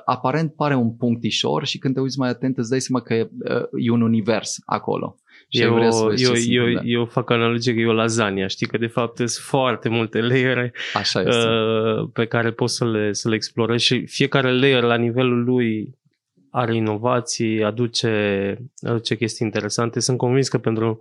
aparent 0.06 0.54
pare 0.54 0.76
un 0.76 0.96
punctișor 0.96 1.66
și 1.66 1.78
când 1.78 1.94
te 1.94 2.00
uiți 2.00 2.20
mai 2.20 2.30
atent 2.30 2.58
îți 2.58 2.70
dai 2.70 2.82
seama 2.82 3.04
că 3.04 3.14
e, 3.14 3.30
e 3.78 3.92
un 3.92 4.02
univers 4.02 4.58
acolo. 4.66 5.18
Și 5.50 5.62
eu, 5.62 5.74
vrea 5.74 5.90
să 5.90 6.14
eu, 6.18 6.68
eu, 6.68 6.80
eu 6.84 7.06
fac 7.06 7.30
analogie 7.30 7.74
că 7.74 7.80
e 7.80 7.86
o 7.86 7.94
lasagna, 7.94 8.48
știi 8.48 8.68
că 8.68 8.78
de 8.78 8.88
fapt 8.88 9.16
sunt 9.16 9.30
foarte 9.30 9.90
multe 9.90 10.22
layere 10.22 10.74
Așa 10.94 11.22
este. 11.22 11.48
Uh, 11.48 12.10
pe 12.14 12.26
care 12.26 12.52
poți 12.52 12.76
să 12.76 12.86
le, 12.86 13.14
să 13.14 13.30
le 13.30 13.36
explorezi 13.36 13.86
și 13.86 14.06
fiecare 14.06 14.52
layer 14.52 14.84
la 14.84 14.96
nivelul 14.96 15.44
lui 15.44 15.96
are 16.50 16.76
inovații, 16.76 17.64
aduce, 17.64 18.58
aduce 18.82 19.16
chestii 19.16 19.46
interesante. 19.46 20.00
Sunt 20.00 20.18
convins 20.18 20.48
că 20.48 20.58
pentru 20.58 21.00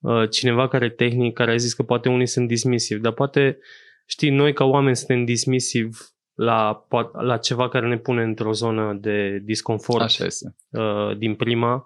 uh, 0.00 0.28
cineva 0.30 0.68
care 0.68 0.84
e 0.84 0.88
tehnic, 0.88 1.34
care 1.34 1.50
a 1.50 1.56
zis 1.56 1.74
că 1.74 1.82
poate 1.82 2.08
unii 2.08 2.26
sunt 2.26 2.48
dismisivi, 2.48 3.00
dar 3.00 3.12
poate, 3.12 3.58
știi, 4.06 4.30
noi 4.30 4.52
ca 4.52 4.64
oameni 4.64 4.96
suntem 4.96 5.24
dismisivi 5.24 5.98
la, 6.34 6.86
la 7.12 7.36
ceva 7.36 7.68
care 7.68 7.88
ne 7.88 7.96
pune 7.98 8.22
într-o 8.22 8.52
zonă 8.52 8.98
de 9.00 9.40
disconfort 9.44 10.02
Așa 10.02 10.24
este. 10.24 10.54
Uh, 10.70 11.16
din 11.16 11.34
prima 11.34 11.84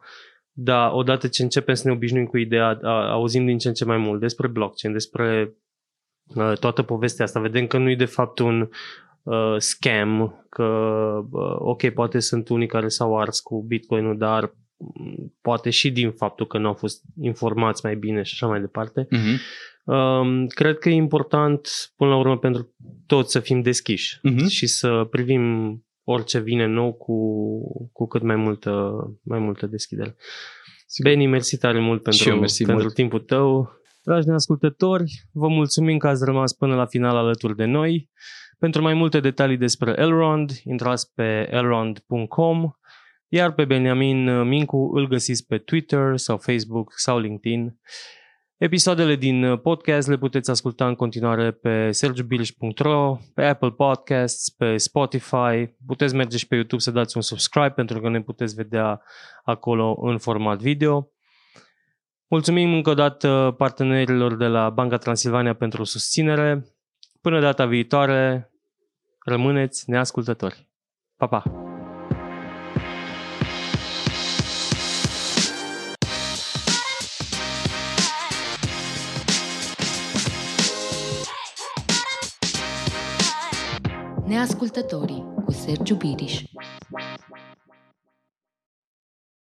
dar 0.62 0.90
odată 0.92 1.28
ce 1.28 1.42
începem 1.42 1.74
să 1.74 1.88
ne 1.88 1.94
obișnuim 1.94 2.26
cu 2.26 2.36
ideea, 2.36 2.78
a, 2.82 3.10
auzim 3.10 3.46
din 3.46 3.58
ce 3.58 3.68
în 3.68 3.74
ce 3.74 3.84
mai 3.84 3.96
mult 3.96 4.20
despre 4.20 4.46
blockchain, 4.46 4.92
despre 4.92 5.54
uh, 6.34 6.52
toată 6.58 6.82
povestea 6.82 7.24
asta, 7.24 7.40
vedem 7.40 7.66
că 7.66 7.78
nu 7.78 7.90
e 7.90 7.96
de 7.96 8.04
fapt 8.04 8.38
un 8.38 8.68
uh, 9.22 9.54
scam, 9.56 10.44
că 10.48 10.64
uh, 11.30 11.56
ok, 11.58 11.88
poate 11.88 12.18
sunt 12.18 12.48
unii 12.48 12.66
care 12.66 12.88
s-au 12.88 13.18
ars 13.18 13.40
cu 13.40 13.62
Bitcoin-ul, 13.62 14.18
dar 14.18 14.54
poate 15.40 15.70
și 15.70 15.90
din 15.90 16.10
faptul 16.10 16.46
că 16.46 16.58
nu 16.58 16.66
au 16.66 16.74
fost 16.74 17.02
informați 17.20 17.84
mai 17.84 17.96
bine 17.96 18.22
și 18.22 18.32
așa 18.34 18.46
mai 18.46 18.60
departe. 18.60 19.06
Uh-huh. 19.06 19.38
Uh, 19.84 20.44
cred 20.48 20.78
că 20.78 20.88
e 20.88 20.94
important, 20.94 21.68
până 21.96 22.10
la 22.10 22.16
urmă, 22.16 22.38
pentru 22.38 22.74
toți 23.06 23.32
să 23.32 23.40
fim 23.40 23.60
deschiși 23.60 24.18
uh-huh. 24.18 24.46
și 24.48 24.66
să 24.66 25.06
privim 25.10 25.74
orice 26.10 26.38
vine 26.38 26.66
nou 26.66 26.92
cu, 26.92 27.16
cu 27.92 28.06
cât 28.06 28.22
mai 28.22 28.36
multă, 28.36 28.92
mai 29.22 29.38
multă 29.38 29.66
deschidere. 29.66 30.16
Sigur. 30.86 31.10
Beni, 31.10 31.26
mersi 31.26 31.58
tare 31.58 31.80
mult 31.80 32.02
pentru, 32.02 32.28
eu, 32.28 32.38
mersi 32.38 32.64
pentru 32.64 32.82
mult. 32.82 32.94
timpul 32.94 33.20
tău. 33.20 33.70
Dragi 34.02 34.28
ascultători, 34.28 35.12
vă 35.32 35.48
mulțumim 35.48 35.98
că 35.98 36.08
ați 36.08 36.24
rămas 36.24 36.52
până 36.52 36.74
la 36.74 36.86
final 36.86 37.16
alături 37.16 37.56
de 37.56 37.64
noi. 37.64 38.10
Pentru 38.58 38.82
mai 38.82 38.94
multe 38.94 39.20
detalii 39.20 39.56
despre 39.56 39.94
Elrond, 39.96 40.50
intrați 40.64 41.14
pe 41.14 41.48
elrond.com, 41.50 42.70
iar 43.28 43.52
pe 43.52 43.64
Benjamin 43.64 44.48
Mincu 44.48 44.90
îl 44.94 45.08
găsiți 45.08 45.46
pe 45.46 45.58
Twitter 45.58 46.16
sau 46.16 46.36
Facebook 46.36 46.92
sau 46.96 47.18
LinkedIn. 47.18 47.80
Episoadele 48.60 49.14
din 49.16 49.44
uh, 49.44 49.60
podcast 49.60 50.08
le 50.08 50.18
puteți 50.18 50.50
asculta 50.50 50.86
în 50.86 50.94
continuare 50.94 51.50
pe 51.50 51.90
sergiubilish.ro, 51.90 53.18
pe 53.34 53.44
Apple 53.44 53.70
Podcasts, 53.70 54.50
pe 54.50 54.76
Spotify. 54.76 55.74
Puteți 55.86 56.14
merge 56.14 56.36
și 56.36 56.46
pe 56.46 56.54
YouTube 56.54 56.82
să 56.82 56.90
dați 56.90 57.16
un 57.16 57.22
subscribe 57.22 57.70
pentru 57.70 58.00
că 58.00 58.08
ne 58.08 58.22
puteți 58.22 58.54
vedea 58.54 59.02
acolo 59.44 59.96
în 60.00 60.18
format 60.18 60.58
video. 60.58 61.10
Mulțumim 62.26 62.72
încă 62.72 62.90
o 62.90 62.94
dată 62.94 63.54
partenerilor 63.58 64.36
de 64.36 64.46
la 64.46 64.70
Banca 64.70 64.96
Transilvania 64.96 65.54
pentru 65.54 65.84
susținere. 65.84 66.64
Până 67.20 67.40
data 67.40 67.66
viitoare, 67.66 68.50
rămâneți 69.24 69.90
neascultători. 69.90 70.68
Pa, 71.16 71.26
pa! 71.26 71.69
ascoltatori, 84.42 85.22
con 85.34 85.52
Sergio 85.52 85.96
Pirish. 85.96 86.44